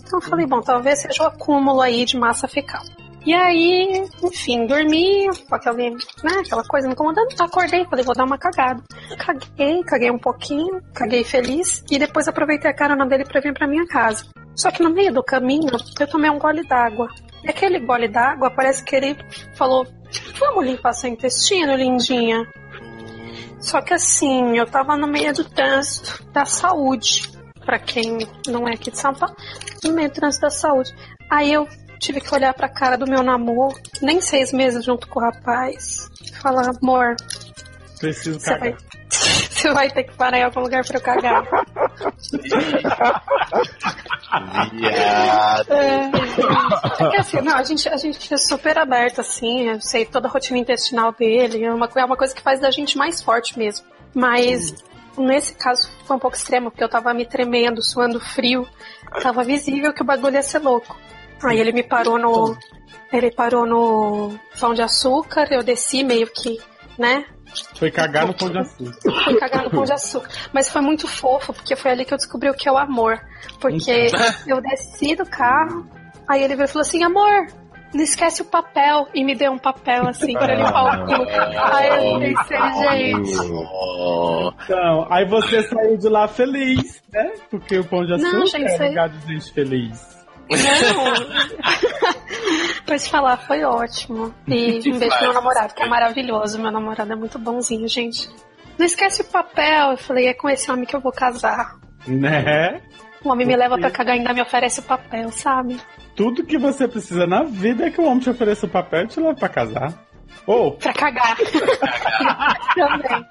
Então 0.05 0.19
eu 0.19 0.22
falei, 0.22 0.45
bom, 0.45 0.61
talvez 0.61 1.01
seja 1.01 1.23
o 1.23 1.27
acúmulo 1.27 1.81
aí 1.81 2.05
de 2.05 2.18
massa 2.18 2.47
fecal. 2.47 2.84
E 3.26 3.34
aí, 3.34 4.05
enfim, 4.23 4.65
dormi, 4.65 5.27
com 5.49 5.55
aquele, 5.55 5.89
né, 6.23 6.31
aquela 6.45 6.64
coisa 6.64 6.88
me 6.88 6.93
incomodando. 6.93 7.27
Acordei, 7.38 7.84
falei, 7.84 8.05
vou 8.05 8.15
dar 8.15 8.23
uma 8.23 8.38
cagada. 8.38 8.81
Caguei, 9.18 9.84
caguei 9.84 10.09
um 10.09 10.18
pouquinho, 10.18 10.81
caguei 10.93 11.26
feliz. 11.26 11.84
E 11.91 11.99
depois 11.99 12.27
aproveitei 12.30 12.72
a 12.72 12.73
carona 12.73 13.05
dele 13.05 13.26
pra 13.26 13.41
vir 13.41 13.53
pra 13.53 13.68
minha 13.68 13.85
casa. 13.85 14.23
Só 14.55 14.72
que 14.72 14.81
no 14.81 14.89
meio 14.89 15.14
do 15.14 15.22
caminho, 15.22 15.72
eu 15.99 16.07
tomei 16.07 16.30
um 16.30 16.39
gole 16.39 16.65
d'água. 16.69 17.09
E 17.48 17.49
aquele 17.49 17.80
gole 17.80 18.10
d'água, 18.10 18.52
parece 18.52 18.84
que 18.84 18.94
ele 18.94 19.18
falou, 19.56 19.88
vamos 20.38 20.65
limpar 20.65 20.91
seu 20.91 21.10
intestino, 21.10 21.78
lindinha. 21.78 22.45
Só 23.57 23.82
que 23.82 23.94
assim, 23.94 24.57
eu 24.57 24.65
tava 24.65 24.98
no 24.98 25.07
meio 25.07 25.34
do 25.34 25.45
trânsito 25.45 26.26
da 26.34 26.44
saúde. 26.44 27.32
Pra 27.65 27.80
quem 27.80 28.18
não 28.48 28.68
é 28.68 28.74
aqui 28.74 28.91
de 28.91 28.99
São 28.99 29.14
Paulo, 29.14 29.36
no 29.82 29.94
meio 29.94 30.10
do 30.10 30.14
trânsito 30.14 30.41
da 30.41 30.49
saúde. 30.49 30.94
Aí 31.32 31.53
eu 31.53 31.65
tive 31.99 32.19
que 32.19 32.34
olhar 32.36 32.53
pra 32.53 32.68
cara 32.68 32.98
do 32.98 33.10
meu 33.10 33.24
namoro, 33.24 33.76
nem 34.02 34.19
seis 34.19 34.52
meses 34.52 34.84
junto 34.84 35.07
com 35.07 35.19
o 35.19 35.24
rapaz, 35.24 36.10
e 36.22 36.34
falar, 36.36 36.69
amor, 36.69 37.15
Preciso 37.99 38.40
você 38.40 38.57
vai, 38.57 38.72
cagar. 38.74 38.78
você 39.61 39.73
vai 39.73 39.89
ter 39.89 40.03
que 40.03 40.13
parar 40.13 40.38
em 40.39 40.43
algum 40.43 40.61
lugar 40.61 40.85
pra 40.85 40.97
eu 40.97 41.01
cagar. 41.01 41.43
viado. 44.71 45.71
É, 45.71 46.11
porque 46.97 47.17
assim, 47.17 47.41
não, 47.41 47.55
a 47.55 47.63
gente, 47.63 47.89
a 47.89 47.97
gente 47.97 48.34
é 48.34 48.38
super 48.38 48.77
aberto, 48.77 49.21
assim, 49.21 49.69
eu 49.69 49.81
sei 49.81 50.05
toda 50.05 50.27
a 50.27 50.31
rotina 50.31 50.59
intestinal 50.59 51.11
dele, 51.11 51.63
é 51.63 51.73
uma, 51.73 51.89
é 51.95 52.05
uma 52.05 52.17
coisa 52.17 52.35
que 52.35 52.41
faz 52.41 52.59
da 52.59 52.71
gente 52.71 52.97
mais 52.97 53.21
forte 53.21 53.57
mesmo. 53.57 53.85
Mas 54.13 54.73
nesse 55.17 55.53
caso 55.55 55.89
foi 56.05 56.15
um 56.15 56.19
pouco 56.19 56.38
extremo, 56.38 56.69
porque 56.69 56.84
eu 56.84 56.89
tava 56.89 57.13
me 57.13 57.25
tremendo, 57.25 57.81
suando 57.81 58.19
frio. 58.19 58.67
Tava 59.21 59.43
visível 59.43 59.93
que 59.93 60.01
o 60.01 60.05
bagulho 60.05 60.35
ia 60.35 60.43
ser 60.43 60.59
louco. 60.59 60.95
Aí 61.43 61.59
ele 61.59 61.71
me 61.71 61.84
parou 61.84 62.17
no. 62.17 62.57
Ele 63.11 63.31
parou 63.31 63.65
no 63.65 64.38
pão 64.59 64.73
de 64.73 64.81
açúcar, 64.81 65.47
eu 65.51 65.63
desci 65.63 66.03
meio 66.03 66.27
que, 66.27 66.59
né? 66.97 67.25
Foi 67.76 67.91
cagar 67.91 68.28
no 68.28 68.34
pão 68.34 68.49
de 68.49 68.60
açúcar. 68.60 69.24
Fui 69.24 69.40
cagar 69.40 69.64
no 69.64 69.69
pão 69.69 69.84
de 69.84 69.94
açúcar. 69.94 70.30
Mas 70.53 70.69
foi 70.69 70.82
muito 70.82 71.07
fofo, 71.07 71.53
porque 71.53 71.76
foi 71.76 71.91
ali 71.91 72.06
que 72.06 72.14
eu 72.14 72.18
descobri 72.18 72.49
o 72.49 72.53
que 72.53 72.68
é 72.68 72.72
o 72.72 72.78
amor. 72.78 73.19
Porque 73.60 74.07
eu 74.48 74.61
desci 74.61 75.15
do 75.15 75.26
carro, 75.26 75.88
aí 76.28 76.44
ele 76.44 76.56
veio 76.56 76.65
e 76.65 76.68
falou 76.68 76.82
assim, 76.82 77.03
amor, 77.03 77.48
não 77.94 78.03
esquece 78.03 78.41
o 78.41 78.45
papel. 78.45 79.07
E 79.14 79.24
me 79.24 79.36
deu 79.36 79.52
um 79.52 79.57
papel 79.57 80.07
assim 80.07 80.34
pra 80.34 80.56
limpar 80.56 81.02
o 81.02 81.06
cu. 81.06 81.14
Aí 81.74 81.88
eu 81.90 82.19
pensei, 82.19 82.57
gente. 82.90 83.32
Então, 84.64 85.07
aí 85.10 85.26
você 85.26 85.64
saiu 85.64 85.98
de 85.98 86.10
lá 86.10 86.28
feliz, 86.28 87.02
né? 87.11 87.34
Porque 87.49 87.78
o 87.78 87.86
pão 87.86 88.06
de 88.06 88.14
açúcar 88.14 88.38
Não, 88.38 88.45
gente, 88.45 88.72
é 88.72 88.88
lugar 88.90 89.10
de 89.10 89.34
gente 89.34 89.53
feliz. 89.53 90.18
Não. 90.49 91.14
Te 92.98 93.10
falar, 93.10 93.38
foi 93.38 93.64
ótimo. 93.64 94.34
E 94.48 94.91
um 94.91 94.98
beijo 94.99 95.15
pro 95.15 95.26
meu 95.26 95.34
namorado, 95.34 95.74
que 95.74 95.84
é 95.84 95.88
maravilhoso. 95.88 96.61
Meu 96.61 96.72
namorado 96.72 97.11
é 97.11 97.15
muito 97.15 97.38
bonzinho, 97.40 97.88
gente. 97.88 98.30
Não 98.78 98.86
esquece 98.86 99.22
o 99.22 99.26
papel. 99.26 99.91
Eu 99.91 99.98
falei, 99.98 100.28
é 100.28 100.34
com 100.34 100.49
esse 100.49 100.69
homem 100.72 100.86
que 100.86 100.95
eu 100.95 101.02
vou 101.02 101.11
casar. 101.11 101.76
Né? 102.07 102.82
O 103.24 103.30
homem 103.30 103.45
me 103.48 103.56
leva 103.56 103.78
pra 103.78 103.90
cagar 103.91 104.15
e 104.15 104.19
ainda 104.19 104.34
me 104.34 104.41
oferece 104.41 104.80
o 104.80 104.84
papel, 104.84 105.30
sabe? 105.32 105.80
Tudo 106.15 106.44
que 106.45 106.57
você 106.57 106.88
precisa 106.88 107.26
na 107.28 107.44
vida 107.44 107.86
é 107.86 107.91
que 107.91 107.99
o 107.99 108.06
homem 108.06 108.19
te 108.19 108.30
ofereça 108.30 108.65
o 108.65 108.69
papel 108.69 109.03
e 109.03 109.07
te 109.07 109.19
leve 109.19 109.40
pra 109.40 109.49
casar. 109.49 109.94
Ou, 110.45 110.74
Pra 110.78 110.94
cagar. 110.94 111.36
Também. 112.76 113.26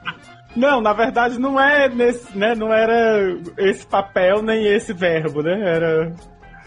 não, 0.55 0.81
na 0.81 0.93
verdade 0.93 1.39
não 1.39 1.59
é 1.61 1.89
nesse, 1.89 2.37
né? 2.37 2.55
Não 2.55 2.73
era 2.73 3.37
esse 3.59 3.87
papel 3.87 4.43
nem 4.43 4.67
esse 4.67 4.93
verbo, 4.93 5.43
né? 5.43 5.59
Era. 5.65 6.13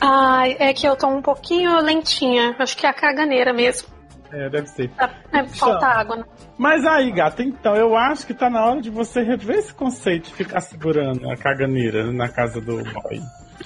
Ai, 0.01 0.55
é 0.59 0.73
que 0.73 0.87
eu 0.87 0.95
tô 0.95 1.07
um 1.07 1.21
pouquinho 1.21 1.79
lentinha. 1.81 2.55
Acho 2.57 2.75
que 2.77 2.85
é 2.85 2.89
a 2.89 2.93
caganeira 2.93 3.53
mesmo. 3.53 3.89
É, 4.31 4.49
deve 4.49 4.67
ser. 4.67 4.91
É, 5.33 5.43
falta 5.47 5.87
água, 5.87 6.17
né? 6.17 6.23
Mas 6.57 6.85
aí, 6.85 7.11
gata, 7.11 7.41
então 7.41 7.75
eu 7.75 7.95
acho 7.95 8.27
que 8.27 8.33
tá 8.33 8.49
na 8.49 8.63
hora 8.63 8.81
de 8.81 8.89
você 8.89 9.21
rever 9.21 9.57
esse 9.57 9.73
conceito 9.73 10.29
de 10.29 10.35
ficar 10.35 10.61
segurando 10.61 11.29
a 11.31 11.35
caganeira 11.35 12.11
na 12.11 12.29
casa 12.29 12.61
do 12.61 12.83
boy. 12.83 13.19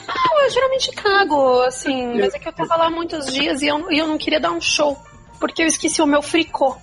Não, 0.08 0.44
eu 0.44 0.50
geralmente 0.50 0.92
cago, 0.92 1.62
assim, 1.64 2.18
mas 2.20 2.34
é 2.34 2.40
que 2.40 2.48
eu 2.48 2.54
tava 2.54 2.76
lá 2.78 2.90
muitos 2.90 3.32
dias 3.32 3.62
e 3.62 3.68
eu, 3.68 3.92
e 3.92 4.00
eu 4.00 4.08
não 4.08 4.18
queria 4.18 4.40
dar 4.40 4.52
um 4.52 4.62
show. 4.62 4.98
Porque 5.40 5.62
eu 5.62 5.68
esqueci 5.68 6.02
o 6.02 6.08
meu 6.08 6.22
fricô. 6.22 6.78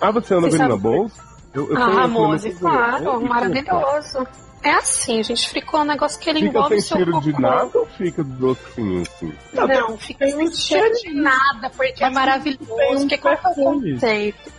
Ah, 0.00 0.10
você 0.10 0.34
anda 0.34 0.48
com 0.48 0.54
ele 0.54 0.66
na 0.66 0.76
bolsa? 0.76 1.22
Eu, 1.54 1.70
eu 1.70 1.76
Ah, 1.76 2.08
Mose, 2.08 2.52
claro, 2.54 3.20
maravilhoso. 3.20 4.26
É 4.62 4.70
assim, 4.74 5.22
gente, 5.24 5.48
fricô 5.48 5.78
é 5.78 5.80
um 5.80 5.84
negócio 5.84 6.20
que 6.20 6.30
ele 6.30 6.38
Fica 6.40 6.50
envolve 6.50 6.68
sem 6.68 6.78
o 6.78 6.82
seu 6.82 6.96
cheiro 6.96 7.12
cocô. 7.12 7.24
de 7.26 7.40
nada 7.40 7.70
ou 7.78 7.86
fica 7.86 8.22
docinho 8.22 9.02
assim? 9.02 9.32
Não, 9.52 9.98
fica 9.98 10.30
sem 10.30 10.52
cheiro 10.52 10.94
de 11.00 11.12
nada, 11.14 11.68
porque 11.76 12.04
é 12.04 12.10
maravilhoso. 12.10 12.72
um 12.92 12.98
Porque 13.00 13.18
qual 13.18 13.34
é 13.34 13.38
o 13.48 13.54
conceito? 13.54 14.52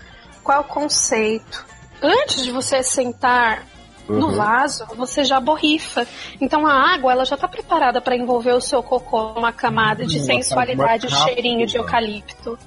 Qual 0.43 0.57
é 0.57 0.61
o 0.61 0.63
conceito? 0.65 1.65
Antes 2.01 2.43
de 2.43 2.51
você 2.51 2.83
sentar 2.83 3.65
no 4.09 4.27
Uhum. 4.27 4.35
vaso, 4.35 4.85
você 4.97 5.23
já 5.23 5.39
borrifa. 5.39 6.05
Então 6.41 6.67
a 6.67 6.93
água, 6.93 7.13
ela 7.13 7.23
já 7.23 7.37
tá 7.37 7.47
preparada 7.47 8.01
para 8.01 8.17
envolver 8.17 8.51
o 8.51 8.59
seu 8.59 8.83
cocô 8.83 9.27
uma 9.37 9.53
camada 9.53 10.05
de 10.05 10.17
Nossa, 10.19 10.33
sensualidade, 10.33 11.07
capa. 11.07 11.23
cheirinho 11.29 11.65
de 11.65 11.77
eucalipto. 11.77 12.59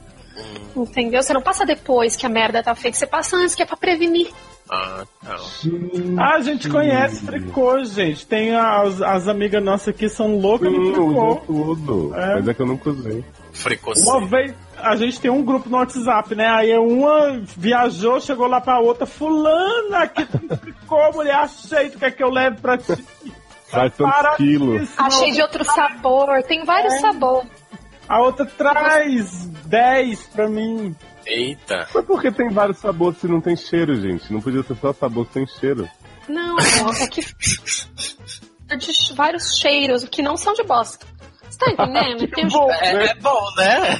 Entendeu? 0.74 1.22
Você 1.22 1.34
não 1.34 1.42
passa 1.42 1.66
depois 1.66 2.16
que 2.16 2.24
a 2.24 2.28
merda 2.30 2.62
tá 2.62 2.74
feita, 2.74 2.96
você 2.96 3.06
passa 3.06 3.36
antes, 3.36 3.54
que 3.54 3.62
é 3.62 3.66
pra 3.66 3.76
prevenir. 3.76 4.30
Ah, 4.68 5.04
não. 5.22 6.18
Ah, 6.22 6.34
a 6.34 6.40
gente 6.40 6.68
conhece 6.68 7.24
fricô, 7.24 7.84
gente. 7.84 8.26
Tem 8.26 8.54
as, 8.54 9.00
as 9.00 9.28
amigas 9.28 9.62
nossas 9.62 9.88
aqui 9.88 10.08
são 10.08 10.36
loucas 10.38 10.68
Sim, 10.70 10.78
usam 10.78 11.04
fricô. 11.06 11.36
tudo. 11.46 12.14
É. 12.16 12.34
Mas 12.34 12.48
é 12.48 12.54
que 12.54 12.62
eu 12.62 12.66
nunca 12.66 12.90
usei. 12.90 13.24
Fricocinho. 13.52 14.08
Uma 14.16 14.26
vez 14.26 14.54
a 14.78 14.96
gente 14.96 15.20
tem 15.20 15.30
um 15.30 15.42
grupo 15.42 15.68
no 15.70 15.78
WhatsApp, 15.78 16.34
né? 16.34 16.46
Aí 16.48 16.76
uma 16.76 17.40
viajou, 17.56 18.20
chegou 18.20 18.46
lá 18.46 18.60
pra 18.60 18.78
outra, 18.80 19.06
fulana, 19.06 19.98
aqui 20.00 20.26
tem 20.26 20.48
fricô, 20.58 21.12
mulher, 21.12 21.36
achei, 21.36 21.88
tu 21.88 21.98
quer 21.98 22.10
que 22.10 22.22
eu 22.22 22.30
leve 22.30 22.56
pra 22.60 22.76
ti? 22.76 22.92
Faz 23.68 23.92
tantos 23.96 24.36
quilos. 24.36 24.88
Achei 24.98 25.32
de 25.32 25.40
outro 25.42 25.64
sabor, 25.64 26.42
tem 26.42 26.64
vários 26.64 26.92
É. 26.94 26.98
sabores. 26.98 27.50
A 28.08 28.20
outra 28.20 28.44
traz 28.46 29.46
10 29.66 30.22
pra 30.28 30.48
mim. 30.48 30.94
Eita. 31.26 31.88
Mas 31.92 32.04
por 32.04 32.22
que 32.22 32.30
tem 32.30 32.48
vários 32.50 32.78
sabores 32.78 33.18
se 33.18 33.26
não 33.26 33.40
tem 33.40 33.56
cheiro, 33.56 34.00
gente? 34.00 34.32
Não 34.32 34.40
podia 34.40 34.62
ser 34.62 34.76
só 34.76 34.92
sabor 34.92 35.26
sem 35.32 35.46
cheiro. 35.46 35.88
Não, 36.28 36.56
é 36.58 37.06
que 37.08 37.20
é 38.68 38.76
de 38.76 39.14
vários 39.14 39.58
cheiros 39.58 40.04
que 40.04 40.22
não 40.22 40.36
são 40.36 40.52
de 40.54 40.62
bosta. 40.62 41.06
Você 41.48 41.58
tá 41.58 41.70
entendendo? 41.70 42.28
Tem 42.34 42.46
um 42.46 42.70
É, 42.70 43.06
é 43.06 43.14
bom, 43.14 43.40
né? 43.56 43.98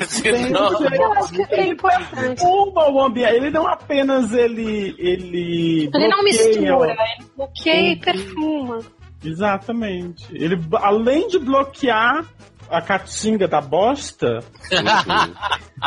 Eu 0.98 1.12
acho 1.12 1.32
que 1.32 1.54
é 1.54 1.66
importante. 1.68 2.42
Uma 2.42 2.90
o 2.90 3.04
ambiente. 3.04 3.34
Ele 3.34 3.50
não 3.50 3.66
apenas 3.66 4.32
ele. 4.32 4.94
Ele, 4.98 5.90
Ele 5.94 6.08
não 6.08 6.22
mistura, 6.22 6.92
ele 6.92 7.30
bloqueia 7.36 7.92
e 7.92 7.96
perfuma. 7.96 8.80
Exatamente. 9.24 10.26
Ele, 10.32 10.60
além 10.74 11.28
de 11.28 11.38
bloquear 11.38 12.24
a 12.70 12.82
caatinga 12.82 13.46
da 13.48 13.60
bosta, 13.60 14.40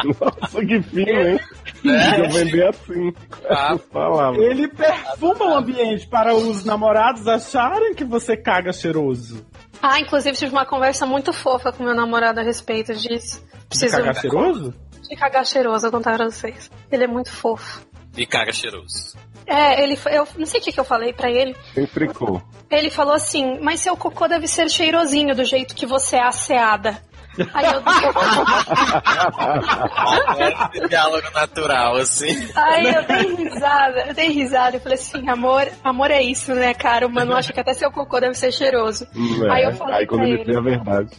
Nossa, 0.04 0.66
que 0.66 0.82
fino, 0.84 1.10
hein? 1.10 1.40
É. 1.86 2.20
Eu 2.22 2.30
vender 2.30 2.68
assim. 2.68 3.14
Ah. 3.50 3.76
Ele 4.38 4.68
perfuma 4.68 5.46
o 5.46 5.58
ambiente 5.58 6.08
para 6.08 6.34
os 6.36 6.64
namorados 6.64 7.28
acharem 7.28 7.96
que 7.96 8.04
você 8.04 8.38
caga 8.38 8.72
cheiroso. 8.72 9.46
Ah, 9.82 10.00
inclusive 10.00 10.38
tive 10.38 10.52
uma 10.52 10.66
conversa 10.66 11.06
muito 11.06 11.34
fofa 11.34 11.72
com 11.72 11.84
meu 11.84 11.96
namorado 11.96 12.40
a 12.40 12.44
respeito 12.44 12.94
disso. 12.94 13.42
De 13.42 13.68
Preciso 13.70 13.98
cagar 13.98 14.16
cheiroso? 14.16 14.74
de 15.10 15.16
cagar 15.16 15.46
cheiroso, 15.46 15.88
eu 15.88 15.92
vou 15.92 16.00
contar 16.00 16.16
pra 16.16 16.26
vocês. 16.26 16.70
Ele 16.92 17.04
é 17.04 17.08
muito 17.08 17.32
fofo. 17.32 17.82
E 18.18 18.26
caga 18.26 18.52
cheiroso. 18.52 19.18
É, 19.46 19.82
ele, 19.84 19.98
eu 20.12 20.28
não 20.38 20.46
sei 20.46 20.60
o 20.60 20.64
que, 20.64 20.72
que 20.72 20.80
eu 20.80 20.84
falei 20.84 21.14
pra 21.14 21.30
ele. 21.32 21.56
Tem 21.74 21.88
fricô. 21.88 22.42
Ele 22.70 22.90
falou 22.90 23.14
assim, 23.14 23.60
mas 23.62 23.80
seu 23.80 23.96
cocô 23.98 24.28
deve 24.28 24.48
ser 24.48 24.70
cheirosinho 24.70 25.36
do 25.36 25.44
jeito 25.44 25.74
que 25.74 25.86
você 25.86 26.18
é 26.18 26.24
asseada. 26.24 27.02
Aí 27.54 27.66
eu, 27.66 27.82
É 30.84 30.88
diálogo 30.88 31.28
natural, 31.34 31.96
assim. 31.98 32.50
aí 32.56 32.94
eu 32.94 33.04
dei 33.06 33.36
risada, 33.36 34.06
eu 34.08 34.14
dei 34.14 34.30
risada 34.30 34.78
e 34.78 34.80
falei 34.80 34.96
assim, 34.98 35.30
amor, 35.30 35.68
amor 35.84 36.12
é 36.12 36.22
isso, 36.22 36.54
né, 36.54 36.74
cara? 36.74 37.08
O 37.08 37.10
mano 37.10 37.36
acha 37.36 37.54
que 37.54 37.60
até 37.60 37.74
seu 37.74 37.92
cocô 37.92 38.20
deve 38.20 38.34
ser 38.36 38.52
cheiroso. 38.52 39.08
Hum, 39.16 39.50
Aí 39.52 39.64
é. 39.64 39.68
eu 39.68 39.72
falei 39.74 39.96
Aí 39.96 40.08
quando 40.08 40.24
ele 40.24 40.42
ele. 40.42 40.58
a 40.58 40.62
verdade. 40.62 41.10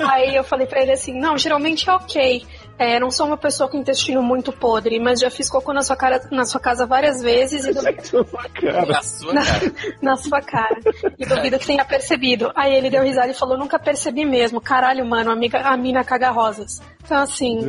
Aí 0.00 0.34
eu 0.34 0.42
falei 0.44 0.66
pra 0.66 0.80
ele 0.82 0.92
assim, 0.92 1.18
não, 1.18 1.36
geralmente 1.38 1.88
é 1.88 1.92
ok. 1.94 2.46
É, 2.78 3.00
não 3.00 3.10
sou 3.10 3.26
uma 3.26 3.36
pessoa 3.36 3.68
com 3.70 3.78
intestino 3.78 4.22
muito 4.22 4.52
podre, 4.52 5.00
mas 5.00 5.18
já 5.18 5.30
fiz 5.30 5.48
cocô 5.48 5.72
na 5.72 5.82
sua, 5.82 5.96
cara, 5.96 6.20
na 6.30 6.44
sua 6.44 6.60
casa 6.60 6.84
várias 6.84 7.22
vezes 7.22 7.64
e 7.64 7.72
duvido, 7.72 7.82
Gente, 7.82 8.16
a 8.16 8.24
sua 8.24 8.48
cara. 8.50 8.86
Na 8.86 9.02
sua 9.02 9.32
na, 9.32 9.44
cara. 9.44 9.72
na 10.02 10.16
sua 10.16 10.40
cara. 10.42 10.80
E 11.18 11.24
duvido 11.24 11.58
que 11.58 11.66
tenha 11.66 11.84
percebido. 11.84 12.52
Aí 12.54 12.74
ele 12.74 12.90
deu 12.90 13.02
risada 13.02 13.30
e 13.30 13.34
falou, 13.34 13.56
nunca 13.56 13.78
percebi 13.78 14.24
mesmo. 14.26 14.60
Caralho, 14.60 15.06
mano, 15.06 15.30
amiga, 15.30 15.60
a 15.60 15.76
mina 15.76 16.04
caga 16.04 16.30
rosas. 16.30 16.82
Então 17.04 17.18
assim, 17.18 17.60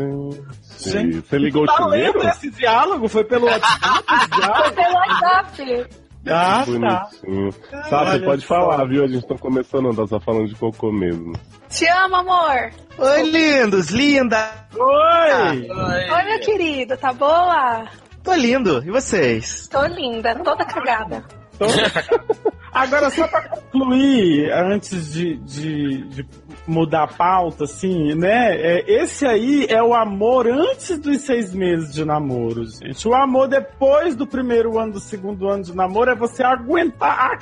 Gente, 0.79 1.21
você 1.21 1.37
ligou 1.37 1.63
o 1.63 1.65
Tá 1.65 1.85
lendo 1.85 2.13
chuveiro? 2.13 2.29
esse 2.29 2.49
diálogo? 2.51 3.07
Foi 3.07 3.23
pelo 3.23 3.45
WhatsApp? 3.45 4.03
diálogo? 4.35 4.75
pelo 4.75 4.93
WhatsApp. 4.93 5.87
Ah, 6.29 6.65
tá. 6.65 6.65
Bonitinho. 6.65 7.53
Tá, 7.71 7.79
você 7.79 7.95
Olha 7.95 8.25
pode 8.25 8.45
falar, 8.45 8.85
viu? 8.85 9.03
A 9.03 9.07
gente 9.07 9.29
não 9.29 9.37
começou 9.37 9.81
não, 9.81 9.95
tá 9.95 10.05
só 10.05 10.19
falando 10.19 10.47
de 10.47 10.55
cocô 10.55 10.91
mesmo. 10.91 11.33
Te 11.69 11.87
amo, 11.89 12.15
amor. 12.15 12.71
Oi, 12.97 13.23
lindos, 13.23 13.89
linda! 13.89 14.49
Oi! 14.73 15.69
Oi, 15.69 16.23
meu 16.23 16.39
querido, 16.39 16.97
tá 16.97 17.11
boa? 17.13 17.85
Tô 18.23 18.33
lindo, 18.33 18.83
e 18.85 18.89
vocês? 18.89 19.67
Tô 19.67 19.85
linda, 19.85 20.35
toda 20.35 20.65
cagada. 20.65 21.23
Agora, 22.73 23.09
só 23.09 23.27
pra 23.27 23.49
concluir, 23.49 24.51
antes 24.51 25.11
de, 25.11 25.37
de, 25.37 26.03
de 26.09 26.27
mudar 26.67 27.03
a 27.03 27.07
pauta, 27.07 27.63
assim, 27.63 28.13
né? 28.13 28.55
é, 28.55 29.01
esse 29.01 29.25
aí 29.25 29.65
é 29.69 29.81
o 29.81 29.93
amor 29.93 30.47
antes 30.47 30.97
dos 30.99 31.21
seis 31.21 31.53
meses 31.53 31.93
de 31.93 32.05
namoro, 32.05 32.65
gente. 32.65 33.07
O 33.07 33.15
amor 33.15 33.47
depois 33.47 34.15
do 34.15 34.27
primeiro 34.27 34.77
ano, 34.77 34.93
do 34.93 34.99
segundo 34.99 35.49
ano 35.49 35.63
de 35.63 35.75
namoro, 35.75 36.11
é 36.11 36.15
você 36.15 36.43
aguentar 36.43 37.31
a 37.31 37.37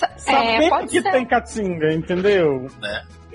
caatinga. 0.00 0.76
É, 0.76 0.86
que 0.86 1.02
ser. 1.02 1.12
tem 1.12 1.26
caatinga, 1.26 1.92
entendeu? 1.92 2.66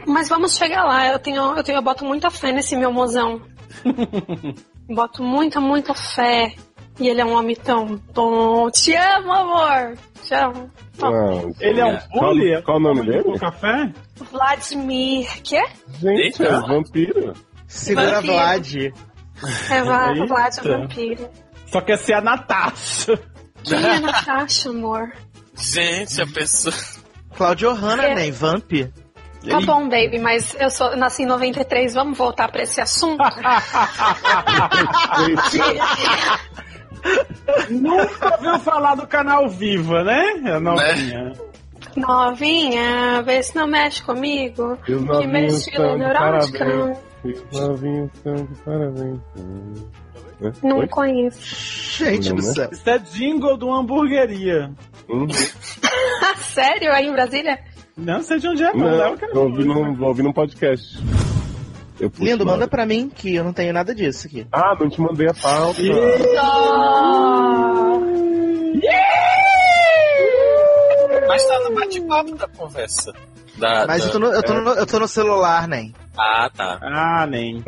Mas 0.06 0.30
vamos 0.30 0.56
chegar 0.56 0.84
lá. 0.84 1.08
Eu 1.08 1.20
tenho, 1.20 1.56
eu 1.56 1.64
tenho, 1.64 1.78
eu 1.78 1.82
boto 1.82 2.06
muita 2.06 2.30
fé 2.32 2.52
nesse 2.52 2.76
meu 2.76 2.92
mozão. 2.92 3.42
boto 4.90 5.24
muita, 5.24 5.60
muita 5.60 5.94
fé. 5.94 6.54
E 7.00 7.08
ele 7.08 7.22
é 7.22 7.26
um 7.26 7.34
homem 7.36 7.56
tão 7.56 8.00
bom. 8.14 8.70
Te 8.70 8.94
amo, 8.96 9.32
amor. 9.32 9.98
Te 10.24 10.34
amo. 10.36 10.70
Ah, 11.02 11.50
Ele 11.60 11.80
é 11.80 11.86
um 11.86 11.98
qual, 12.12 12.34
bully? 12.34 12.62
qual 12.62 12.78
o 12.78 12.80
nome 12.80 13.04
dele? 13.04 13.24
Com 13.24 13.40
café? 13.40 13.92
Vladimir. 14.32 15.28
Que? 15.42 15.64
Gente, 16.00 16.44
é 16.44 16.52
vampiro. 16.52 17.34
Segura 17.68 18.22
Vampiro. 18.22 18.34
Vlad. 18.34 18.76
É 18.76 19.80
Eita. 19.80 20.26
Vlad 20.28 20.56
vampiro. 20.64 21.30
Só 21.66 21.82
quer 21.82 21.98
ser 21.98 22.14
a 22.14 22.22
Natasha. 22.22 23.20
Quem 23.64 23.82
é 23.84 23.96
a 23.96 24.00
Natasha, 24.00 24.70
amor? 24.70 25.12
Gente, 25.62 26.22
a 26.22 26.28
pessoa. 26.28 26.74
Claudio 27.36 27.74
Hanna, 27.74 28.04
É. 28.08 28.16
né? 28.16 28.32
Vamp. 28.32 28.72
Tá 29.50 29.60
bom, 29.62 29.90
baby, 29.90 30.20
mas 30.20 30.56
eu 30.60 30.70
sou, 30.70 30.96
nasci 30.96 31.24
em 31.24 31.26
93, 31.26 31.96
vamos 31.96 32.16
voltar 32.18 32.52
pra 32.52 32.62
esse 32.62 32.80
assunto? 32.80 33.24
Nunca 37.70 38.36
ouviu 38.36 38.60
falar 38.60 38.96
do 38.96 39.08
canal 39.08 39.50
Viva, 39.50 40.04
né? 40.04 40.22
A 40.54 40.60
novinha. 40.60 41.34
Novinha, 41.98 43.22
vê 43.24 43.42
se 43.42 43.56
não 43.56 43.68
mexe 43.68 44.04
comigo. 44.04 44.78
Que 44.86 44.92
estão 44.94 45.20
de 45.22 45.98
neurótica. 45.98 46.66
E 47.26 47.30
estão 47.32 47.76
de 47.76 48.56
parabéns. 48.64 49.20
Né? 50.40 50.52
Não 50.64 50.78
Oi? 50.78 50.88
conheço. 50.88 51.40
Gente 52.04 52.30
Não, 52.30 52.36
do 52.38 52.42
né? 52.48 52.54
céu. 52.54 52.70
Isso 52.72 52.90
é 52.90 52.98
jingle 53.00 53.58
de 53.58 53.66
uma 53.66 53.80
hamburgueria. 53.80 54.72
Uhum. 55.10 55.28
Sério, 56.54 56.92
aí 56.92 57.08
em 57.08 57.12
Brasília? 57.12 57.60
Não 57.98 58.22
sei 58.24 58.40
de 58.40 58.48
onde 58.48 58.64
é, 58.64 58.74
não. 58.74 58.88
Não, 58.98 59.18
eu 59.34 59.42
ouvi 59.42 59.64
num, 59.66 59.96
eu 59.96 60.04
ouvi 60.08 60.24
num 60.24 60.34
podcast. 60.34 60.98
Eu 62.00 62.10
puxo 62.10 62.24
Lindo, 62.24 62.46
manda 62.46 62.68
pra 62.68 62.86
mim 62.86 63.10
que 63.14 63.36
eu 63.36 63.44
não 63.44 63.54
tenho 63.54 63.74
nada 63.74 63.94
disso 63.94 64.26
aqui. 64.28 64.48
Ah, 64.52 64.76
não 64.80 64.90
te 64.90 65.00
mandei 65.00 65.28
a 65.28 65.34
pauta. 65.34 65.80
Mas 71.28 71.46
tá 71.46 71.60
no 71.62 71.76
bate-papo 71.76 72.36
da 72.36 72.48
conversa. 72.48 73.14
Da, 73.58 73.86
Mas 73.88 74.02
da- 74.02 74.08
eu 74.08 74.12
tô, 74.12 74.20
no, 74.20 74.28
eu, 74.28 74.44
tô 74.44 74.54
no, 74.54 74.70
eu 74.72 74.86
tô 74.86 75.00
no 75.00 75.08
celular, 75.08 75.68
né? 75.68 75.92
Ah, 76.18 76.50
tá. 76.56 76.80
Ah, 76.82 77.26
nem. 77.28 77.64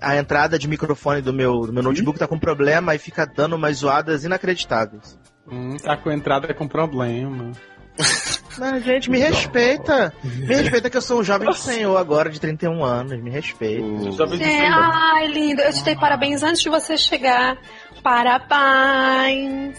A 0.00 0.16
entrada 0.16 0.58
de 0.58 0.68
microfone 0.68 1.20
do 1.20 1.32
meu, 1.32 1.60
do 1.66 1.72
meu 1.72 1.82
notebook 1.82 2.18
tá 2.18 2.26
com 2.26 2.38
problema 2.38 2.94
e 2.94 2.98
fica 2.98 3.26
dando 3.26 3.56
umas 3.56 3.78
zoadas 3.78 4.24
inacreditáveis. 4.24 5.18
Hum, 5.50 5.76
tá 5.76 5.96
com 5.96 6.10
entrada 6.10 6.52
com 6.54 6.66
problema. 6.68 7.52
Mas, 8.58 8.84
gente, 8.84 9.08
me 9.10 9.18
respeita. 9.18 10.12
Me 10.24 10.46
respeita 10.54 10.90
que 10.90 10.96
eu 10.96 11.00
sou 11.02 11.20
um 11.20 11.24
jovem 11.24 11.52
senhor 11.52 11.96
agora 11.96 12.28
de 12.28 12.40
31 12.40 12.82
anos. 12.84 13.20
Me 13.22 13.30
respeita. 13.30 13.84
Hum. 13.84 14.10
É, 14.40 14.66
ai, 14.66 15.28
lindo. 15.28 15.62
Eu 15.62 15.72
te 15.72 15.84
dei 15.84 15.94
parabéns 15.94 16.42
antes 16.42 16.60
de 16.62 16.68
você 16.68 16.96
chegar. 16.98 17.56
Parabéns. 18.02 19.78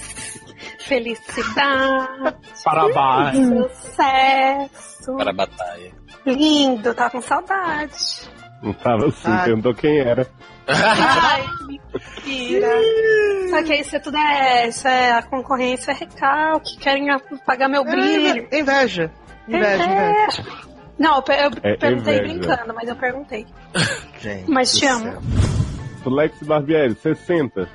Felicidade. 0.79 2.35
Parabéns. 2.63 3.47
Sucesso. 3.71 5.15
Para 5.17 5.29
a 5.31 5.33
batalha. 5.33 5.91
Lindo, 6.25 6.93
tá 6.93 7.09
com 7.09 7.21
saudade. 7.21 7.95
Não 8.61 8.73
tava 8.73 9.07
assim, 9.07 9.29
Ah. 9.31 9.43
perguntou 9.45 9.73
quem 9.73 9.99
era. 9.99 10.27
Ai, 10.69 11.43
mentira. 11.67 12.69
Só 13.49 13.63
que 13.63 13.75
isso 13.75 13.95
é 13.95 13.99
tudo 13.99 14.17
é, 14.17 14.67
isso 14.67 14.87
é 14.87 15.11
a 15.13 15.23
concorrência 15.23 15.91
é 15.91 15.95
recalque, 15.95 16.77
querem 16.77 17.07
pagar 17.45 17.67
meu 17.67 17.83
brilho. 17.83 18.47
É, 18.51 18.59
inveja. 18.59 19.11
Inveja, 19.47 19.83
inveja. 19.85 20.43
Não, 20.99 21.15
eu, 21.15 21.21
per- 21.23 21.39
eu 21.39 21.51
É 21.63 21.75
perguntei 21.77 22.17
inveja. 22.19 22.21
brincando, 22.39 22.73
mas 22.75 22.87
eu 22.89 22.95
perguntei. 22.95 23.47
Gente 24.19 24.49
Mas 24.51 24.77
te 24.77 24.85
amo. 24.85 25.03
céu. 25.03 25.21
Lex 26.11 26.37
Barbieri, 26.43 26.95
60. 26.95 27.67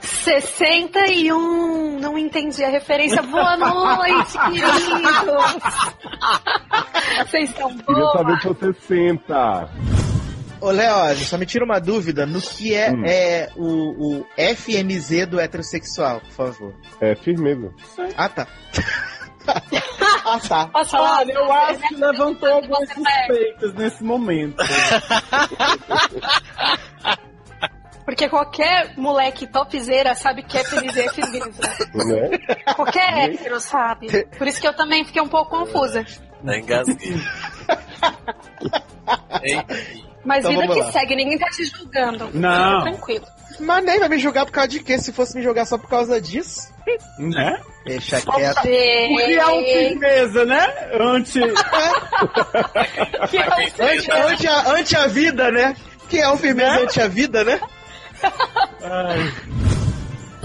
61, 0.00 1.98
não 2.00 2.16
entendi 2.18 2.64
a 2.64 2.68
referência. 2.70 3.22
Boa 3.22 3.56
noite, 3.58 4.38
queridos. 4.38 4.82
Vocês 7.30 7.50
estão 7.50 7.76
Queria 7.78 8.06
saber 8.12 8.40
se 8.40 8.48
você 8.48 8.72
senta. 8.86 9.68
Ô, 10.62 10.70
Léo, 10.70 11.16
só 11.16 11.36
me 11.36 11.44
tira 11.44 11.64
uma 11.64 11.80
dúvida 11.80 12.24
no 12.24 12.40
que 12.40 12.72
é, 12.72 12.90
Hum. 12.92 13.02
é 13.04 13.50
o, 13.56 14.20
o 14.20 14.26
FMZ 14.36 15.26
do 15.26 15.40
heterossexual, 15.40 16.20
por 16.20 16.30
favor. 16.30 16.74
É 17.00 17.16
firmeza. 17.16 17.74
Ah, 18.16 18.28
tá. 18.28 18.46
ah, 20.24 20.38
tá. 20.48 20.68
Posso 20.68 20.90
falar? 20.92 21.18
Olha, 21.18 21.32
eu 21.32 21.52
acho 21.52 21.80
que 21.80 21.96
levantou 21.96 22.48
algumas 22.48 22.88
suspeitas 22.88 23.74
nesse 23.74 24.04
momento. 24.04 24.56
Porque 28.04 28.28
qualquer 28.28 28.96
moleque 28.96 29.46
topzeira 29.48 30.14
sabe 30.14 30.42
que 30.44 30.58
é 30.58 30.64
feliz 30.64 30.96
e 30.96 31.08
firmeza. 31.08 31.62
Né? 31.94 32.38
Qualquer 32.76 33.30
hétero 33.30 33.58
sabe. 33.60 34.24
Por 34.38 34.46
isso 34.46 34.60
que 34.60 34.68
eu 34.68 34.74
também 34.76 35.04
fiquei 35.04 35.22
um 35.22 35.28
pouco 35.28 35.50
confusa. 35.58 36.04
Tá 36.44 36.58
engasguei. 36.58 37.14
Ei, 39.42 39.64
Mas 40.24 40.44
Então 40.44 40.60
vida 40.60 40.72
que 40.74 40.80
lá. 40.80 40.92
segue, 40.92 41.16
ninguém 41.16 41.38
tá 41.38 41.46
te 41.50 41.64
julgando. 41.64 42.30
Não. 42.32 42.80
Fica 42.80 42.90
tranquilo. 42.92 43.26
Mas 43.60 43.84
nem 43.84 43.98
vai 44.00 44.08
me 44.08 44.18
julgar 44.18 44.46
por 44.46 44.52
causa 44.52 44.68
de 44.68 44.80
quê? 44.80 44.98
Se 44.98 45.12
fosse 45.12 45.36
me 45.36 45.42
julgar 45.42 45.66
só 45.66 45.76
por 45.76 45.88
causa 45.88 46.20
disso, 46.20 46.72
Né? 47.18 47.60
deixa 47.84 48.20
quieto. 48.20 48.54
Porque 48.54 48.68
é 48.70 49.46
um 49.46 49.62
firmeza, 49.64 50.44
né? 50.44 50.66
Antes. 50.98 51.34
Que 53.30 53.36
é 53.36 53.48
um 53.48 53.86
Ante, 53.86 54.10
ante, 54.10 54.46
a, 54.48 54.70
ante 54.72 54.96
a 54.96 55.06
vida, 55.06 55.50
né? 55.50 55.76
Que 56.08 56.18
é 56.18 56.28
um 56.30 56.36
firmeza 56.36 56.82
ante 56.82 57.00
a 57.00 57.08
vida, 57.08 57.44
né? 57.44 57.60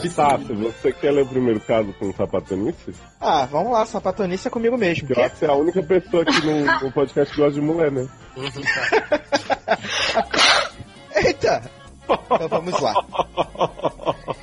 Sácio, 0.10 0.56
você 0.56 0.92
quer 0.92 1.12
ler 1.12 1.24
o 1.24 1.28
primeiro 1.28 1.60
caso 1.60 1.92
com 2.00 2.14
sapatonice? 2.14 2.94
Ah, 3.20 3.48
vamos 3.52 3.72
lá, 3.72 3.86
sapatonice 3.86 4.48
é 4.48 4.52
comigo 4.52 4.78
mesmo. 4.78 5.08
Eu 5.10 5.24
acho 5.26 5.32
que 5.34 5.40
você 5.40 5.46
é 5.46 5.50
a 5.50 5.54
única 5.56 5.82
pessoa 5.84 6.22
aqui 6.24 6.46
no, 6.46 6.66
no 6.82 6.92
podcast 6.92 7.34
que 7.34 7.42
gosta 7.42 7.60
de 7.60 7.62
mulher, 7.62 7.92
né? 7.92 8.08
Eita! 11.16 11.70
Então 12.04 12.48
vamos 12.48 12.80
lá. 12.80 12.94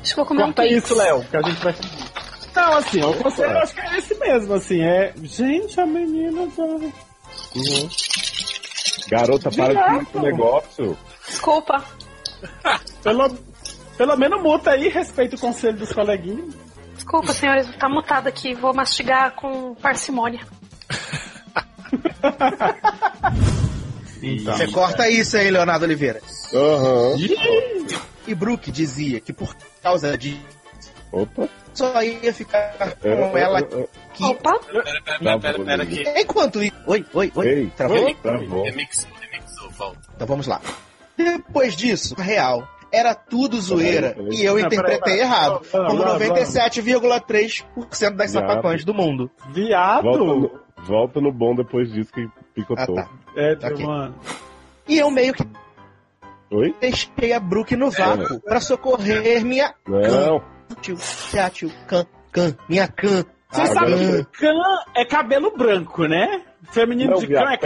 Acho 0.00 0.10
que 0.10 0.16
vou 0.16 0.26
comer 0.26 0.42
um 0.42 0.46
Corta 0.46 0.62
pix. 0.62 0.84
isso, 0.84 0.94
Léo, 0.94 1.22
que 1.24 1.36
a 1.36 1.42
gente 1.42 1.62
vai. 1.62 1.74
Não, 2.54 2.72
assim, 2.76 3.02
o 3.02 3.14
conselho 3.14 3.52
eu 3.52 3.58
acho 3.58 3.74
que 3.74 3.80
é 3.80 3.98
esse 3.98 4.14
mesmo, 4.16 4.54
assim, 4.54 4.82
é. 4.82 5.12
Gente, 5.22 5.80
a 5.80 5.86
menina 5.86 6.48
tá. 6.56 6.64
Garota, 9.08 9.50
para 9.50 9.68
de 9.68 9.80
fazer 9.80 10.02
esse 10.02 10.18
negócio. 10.18 10.98
Desculpa. 11.26 11.84
Pelo, 13.02 13.30
pelo 13.96 14.16
menos 14.16 14.42
muta 14.42 14.70
aí, 14.72 14.88
respeita 14.88 15.36
o 15.36 15.38
conselho 15.38 15.76
dos 15.78 15.92
coleguinhas. 15.92 16.54
Desculpa, 16.94 17.32
senhores. 17.32 17.66
Tá 17.76 17.88
mutado 17.88 18.26
aqui. 18.26 18.54
Vou 18.54 18.74
mastigar 18.74 19.34
com 19.34 19.74
parcimônia. 19.74 20.40
Então. 24.22 24.54
Você 24.56 24.68
corta 24.68 25.08
isso 25.08 25.36
aí, 25.36 25.50
Leonardo 25.50 25.84
Oliveira. 25.84 26.20
Aham. 26.54 27.16
E 28.26 28.34
Brooke 28.34 28.70
dizia 28.70 29.18
que 29.20 29.32
por 29.32 29.54
causa 29.82 30.16
de 30.16 30.38
Opa. 31.10 31.48
só 31.72 32.02
ia 32.02 32.32
ficar 32.32 32.74
com 33.00 33.08
É, 33.08 33.40
ela 33.42 33.58
é, 33.60 33.62
é, 33.62 33.86
aqui. 34.10 34.24
Opa. 34.24 34.58
Pera, 34.60 34.82
pera, 34.82 35.18
pera, 35.18 35.38
pera, 35.40 35.64
pera 35.64 35.82
aqui. 35.82 36.04
Enquanto 36.16 36.62
isso. 36.62 36.74
Oi, 36.86 37.04
oi, 37.14 37.32
oi. 37.34 37.48
Ei, 37.48 37.66
Travou? 37.76 38.04
oi, 38.04 38.14
travou. 38.22 38.64
Remixou, 38.64 39.08
remixou, 39.20 39.70
volta. 39.70 39.98
Então 40.14 40.26
vamos 40.26 40.46
lá. 40.46 40.60
Depois 41.16 41.74
disso, 41.74 42.14
real. 42.16 42.68
Era 42.92 43.14
tudo 43.14 43.60
zoeira 43.60 44.16
e 44.32 44.42
eu 44.44 44.54
Não, 44.58 44.66
interpretei 44.66 45.20
errado. 45.20 45.62
Não, 45.72 45.80
não, 45.80 45.90
Como 45.90 46.04
não, 46.04 46.18
não. 46.18 46.26
97,3% 46.26 48.16
das 48.16 48.32
sapatões 48.32 48.84
do 48.84 48.92
mundo. 48.92 49.30
Viado! 49.52 50.02
Volta 50.02 50.18
no, 50.18 50.60
volta 50.86 51.20
no 51.20 51.32
bom 51.32 51.54
depois 51.54 51.92
disso 51.92 52.12
que 52.12 52.28
picotou. 52.54 52.98
Ah, 52.98 53.02
tá. 53.04 53.10
É, 53.36 53.52
Ok. 53.72 53.84
mano. 53.86 54.14
E 54.88 54.98
eu 54.98 55.10
meio 55.10 55.32
que 55.32 55.44
Oi? 56.50 56.74
deixei 56.80 57.32
a 57.32 57.38
Brooke 57.40 57.76
no 57.76 57.90
vácuo 57.90 58.40
pra 58.40 58.60
socorrer 58.60 59.44
minha 59.44 59.74
Não. 59.86 60.42
tio, 60.80 60.96
tia, 61.30 61.48
tio, 61.50 61.70
can, 61.86 62.04
can, 62.32 62.56
minha 62.68 62.88
can. 62.88 63.24
Você 63.50 63.62
Ah, 63.62 63.66
sabe 63.66 63.92
can. 63.92 64.24
que 64.24 64.38
cã 64.40 64.52
é 64.96 65.04
cabelo 65.04 65.50
branco, 65.56 66.06
né? 66.06 66.42
Feminino 66.70 67.12
Não, 67.12 67.18
de 67.18 67.26
cã 67.28 67.40
é. 67.52 67.56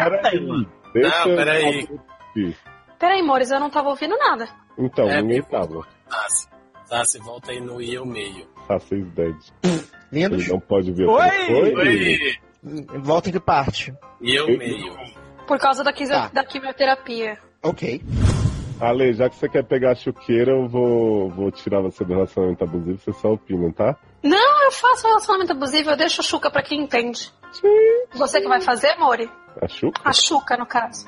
Deixa 0.95 1.27
Não, 1.29 1.37
peraí. 1.37 1.89
eu- 2.37 2.55
Peraí, 2.99 3.23
Mores, 3.23 3.51
eu 3.51 3.59
não 3.61 3.69
tava 3.71 3.89
ouvindo 3.91 4.17
nada. 4.17 4.49
Então, 4.79 5.09
É, 5.09 5.21
ninguém 5.21 5.43
tava. 5.43 5.87
Tassi, 6.09 6.49
Tassi, 6.89 7.19
volta 7.19 7.51
aí 7.53 7.61
no 7.61 7.81
I 7.83 7.97
ao 7.97 8.07
meio. 8.07 8.47
Tá 8.69 8.79
6 8.79 9.05
dead. 9.13 9.35
Lindos. 10.13 10.43
Ele 10.45 10.53
não 10.53 10.61
pode 10.61 10.93
ver. 10.93 11.07
Oi! 11.07 11.29
Oi! 11.51 12.39
Volta 13.03 13.29
em 13.29 13.33
que 13.33 13.41
parte? 13.41 13.95
I 14.21 14.39
ao 14.39 14.47
meio. 14.49 14.95
Por 15.47 15.59
causa 15.59 15.85
da, 15.85 15.93
Tá. 15.93 16.31
da 16.33 16.45
quimioterapia. 16.45 17.39
Ok. 17.63 18.03
Ale, 18.81 19.13
já 19.13 19.29
que 19.31 19.37
você 19.37 19.49
quer 19.49 19.63
pegar 19.65 19.93
a 19.93 19.95
chuqueira, 19.95 20.51
eu 20.53 20.67
vou, 20.69 21.29
vou 21.31 21.51
tirar 21.53 21.81
você 21.81 22.05
do 22.05 22.13
relacionamento 22.15 22.65
abusivo, 22.65 22.99
você 22.99 23.13
só 23.13 23.33
opina, 23.33 23.73
tá? 23.73 23.97
Não, 24.23 24.65
eu 24.65 24.73
faço 24.73 25.07
relacionamento 25.07 25.53
abusivo, 25.53 25.91
eu 25.91 25.97
deixo 25.97 26.21
a 26.21 26.25
Chuca 26.25 26.51
pra 26.51 26.63
quem 26.63 26.81
entende. 26.83 27.31
Você 28.15 28.41
que 28.41 28.49
vai 28.49 28.61
fazer, 28.61 28.97
Mori? 28.97 29.31
A 29.63 29.69
chuca? 29.69 30.01
A 30.05 30.13
Chuca, 30.13 30.57
no 30.57 30.67
caso. 30.67 31.07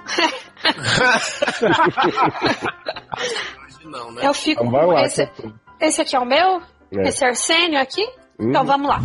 Não, 3.84 4.12
né? 4.12 4.26
Eu 4.26 4.34
fico 4.34 4.62
Então 4.62 4.70
vai 4.72 4.84
com 4.86 4.92
lá. 4.92 5.02
esse. 5.02 5.22
eu- 5.22 5.52
Esse 5.80 6.00
aqui 6.02 6.14
é 6.16 6.18
o 6.20 6.24
meu? 6.24 6.62
É. 6.92 7.08
Esse 7.08 7.24
Arsênio 7.24 7.80
aqui? 7.80 8.02
Uhum. 8.38 8.50
Então 8.50 8.64
vamos 8.64 8.88
lá. 8.88 8.98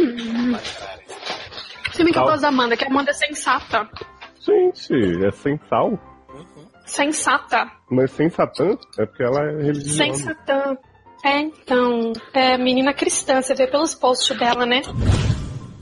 Hum. 0.00 0.56
Filme 1.92 2.12
que 2.12 2.18
eu 2.18 2.24
gosto 2.24 2.42
da 2.42 2.48
Amanda, 2.48 2.76
que 2.76 2.84
a 2.84 2.88
Amanda 2.88 3.10
é 3.10 3.14
sensata. 3.14 3.88
Gente, 4.40 5.26
é 5.26 5.30
sem 5.32 5.58
sal? 5.68 5.98
Sensata. 6.84 7.70
Mas 7.90 8.12
sem 8.12 8.28
Satã? 8.28 8.76
É 8.98 9.06
porque 9.06 9.22
ela 9.22 9.42
é 9.42 9.62
religiosa. 9.62 9.96
Sem 9.96 10.14
Satã. 10.14 10.76
É, 11.24 11.40
então. 11.40 12.12
É 12.32 12.56
menina 12.56 12.94
cristã, 12.94 13.42
você 13.42 13.54
vê 13.54 13.66
pelos 13.66 13.94
posts 13.94 14.38
dela, 14.38 14.64
né? 14.64 14.82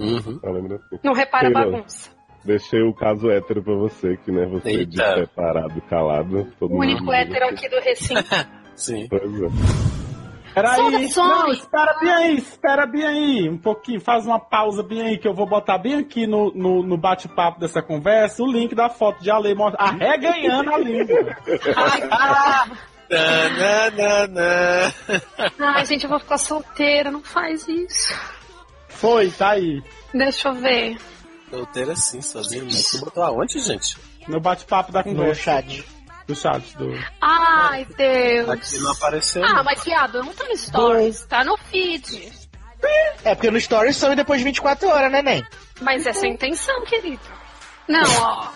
Uhum. 0.00 0.18
Assim. 0.18 0.98
Não 1.02 1.12
repara 1.12 1.48
a 1.48 1.52
bagunça. 1.52 2.10
Deixei 2.44 2.82
o 2.82 2.94
caso 2.94 3.30
hétero 3.30 3.62
pra 3.62 3.74
você, 3.74 4.16
que 4.18 4.30
né, 4.30 4.46
você 4.46 4.68
Eita. 4.70 4.86
de 4.86 4.96
separado, 4.96 5.80
calado. 5.82 6.46
Todo 6.58 6.74
O 6.74 6.78
único 6.78 7.00
mundo 7.00 7.14
hétero 7.14 7.46
aqui 7.46 7.68
do 7.68 7.80
recinto. 7.80 8.22
Sim. 8.76 9.06
Pois 9.08 9.22
é. 9.22 10.03
Peraí, 10.54 11.10
não, 11.16 11.48
espera 11.52 11.98
bem 12.00 12.10
aí, 12.12 12.36
espera 12.36 12.86
bem 12.86 13.04
aí, 13.04 13.48
um 13.48 13.58
pouquinho, 13.58 14.00
faz 14.00 14.24
uma 14.24 14.38
pausa 14.38 14.82
bem 14.84 15.02
aí, 15.02 15.18
que 15.18 15.26
eu 15.26 15.34
vou 15.34 15.46
botar 15.48 15.78
bem 15.78 15.94
aqui 15.98 16.26
no, 16.26 16.52
no, 16.54 16.82
no 16.82 16.96
bate-papo 16.96 17.58
dessa 17.58 17.82
conversa 17.82 18.42
o 18.42 18.46
link 18.50 18.74
da 18.74 18.88
foto 18.88 19.20
de 19.22 19.30
Ale 19.30 19.54
mostra- 19.54 19.82
arreganhando 19.82 20.72
a 20.72 20.78
língua. 20.78 21.36
Tananana. 23.08 24.94
Ai, 25.58 25.84
gente, 25.86 26.04
eu 26.04 26.10
vou 26.10 26.18
ficar 26.20 26.38
solteira, 26.38 27.10
não 27.10 27.22
faz 27.22 27.66
isso. 27.68 28.14
Foi, 28.88 29.30
tá 29.30 29.50
aí. 29.50 29.82
Deixa 30.12 30.48
eu 30.48 30.54
ver. 30.54 30.96
Solteira 31.50 31.92
assim, 31.92 32.20
sozinho. 32.22 32.64
Mas 32.64 32.90
tu 32.90 32.98
botou 33.00 33.22
aonde, 33.22 33.58
gente? 33.58 33.96
No 34.28 34.40
bate-papo 34.40 34.90
da 34.92 35.00
No 35.02 35.14
conversa. 35.14 35.42
chat. 35.42 35.84
Do 36.26 36.34
chat 36.34 36.76
do. 36.76 36.90
Ai, 37.20 37.86
Deus. 37.96 38.48
Aqui 38.48 38.78
não 38.78 38.92
apareceu. 38.92 39.44
Ah, 39.44 39.62
mas 39.62 39.82
viado, 39.84 40.22
não 40.22 40.32
tá 40.32 40.44
no 40.44 40.56
Stories, 40.56 41.24
tá 41.26 41.44
no 41.44 41.56
feed. 41.56 42.32
É 43.24 43.34
porque 43.34 43.50
no 43.50 43.60
Stories 43.60 43.96
some 43.96 44.14
depois 44.16 44.38
de 44.40 44.44
24 44.44 44.88
horas, 44.88 45.12
né, 45.12 45.22
Nen? 45.22 45.46
Mas 45.80 46.06
essa 46.06 46.26
é 46.26 46.30
a 46.30 46.32
intenção, 46.32 46.84
querido. 46.84 47.22
Não, 47.88 48.02
ó. 48.20 48.48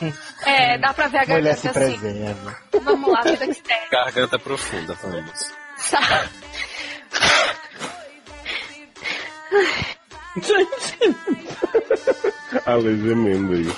É, 0.46 0.78
dá 0.78 0.94
pra 0.94 1.08
ver 1.08 1.18
a 1.18 1.26
Mulher 1.26 1.58
se 1.58 1.66
garganta 1.66 1.84
assim. 1.86 1.98
preserva. 2.00 2.56
Vamos 2.82 3.12
lá, 3.12 3.20
vida 3.20 3.46
que 3.46 3.52
segue. 3.52 3.90
Garganta 3.92 4.38
profunda, 4.38 4.94
vamos. 5.02 5.52
Tá. 5.90 6.24
Gente, 10.36 11.16
Ale 12.64 12.96
gemendo 12.96 13.52
aí. 13.52 13.76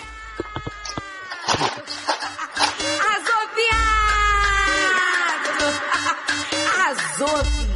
Зосы. 7.18 7.71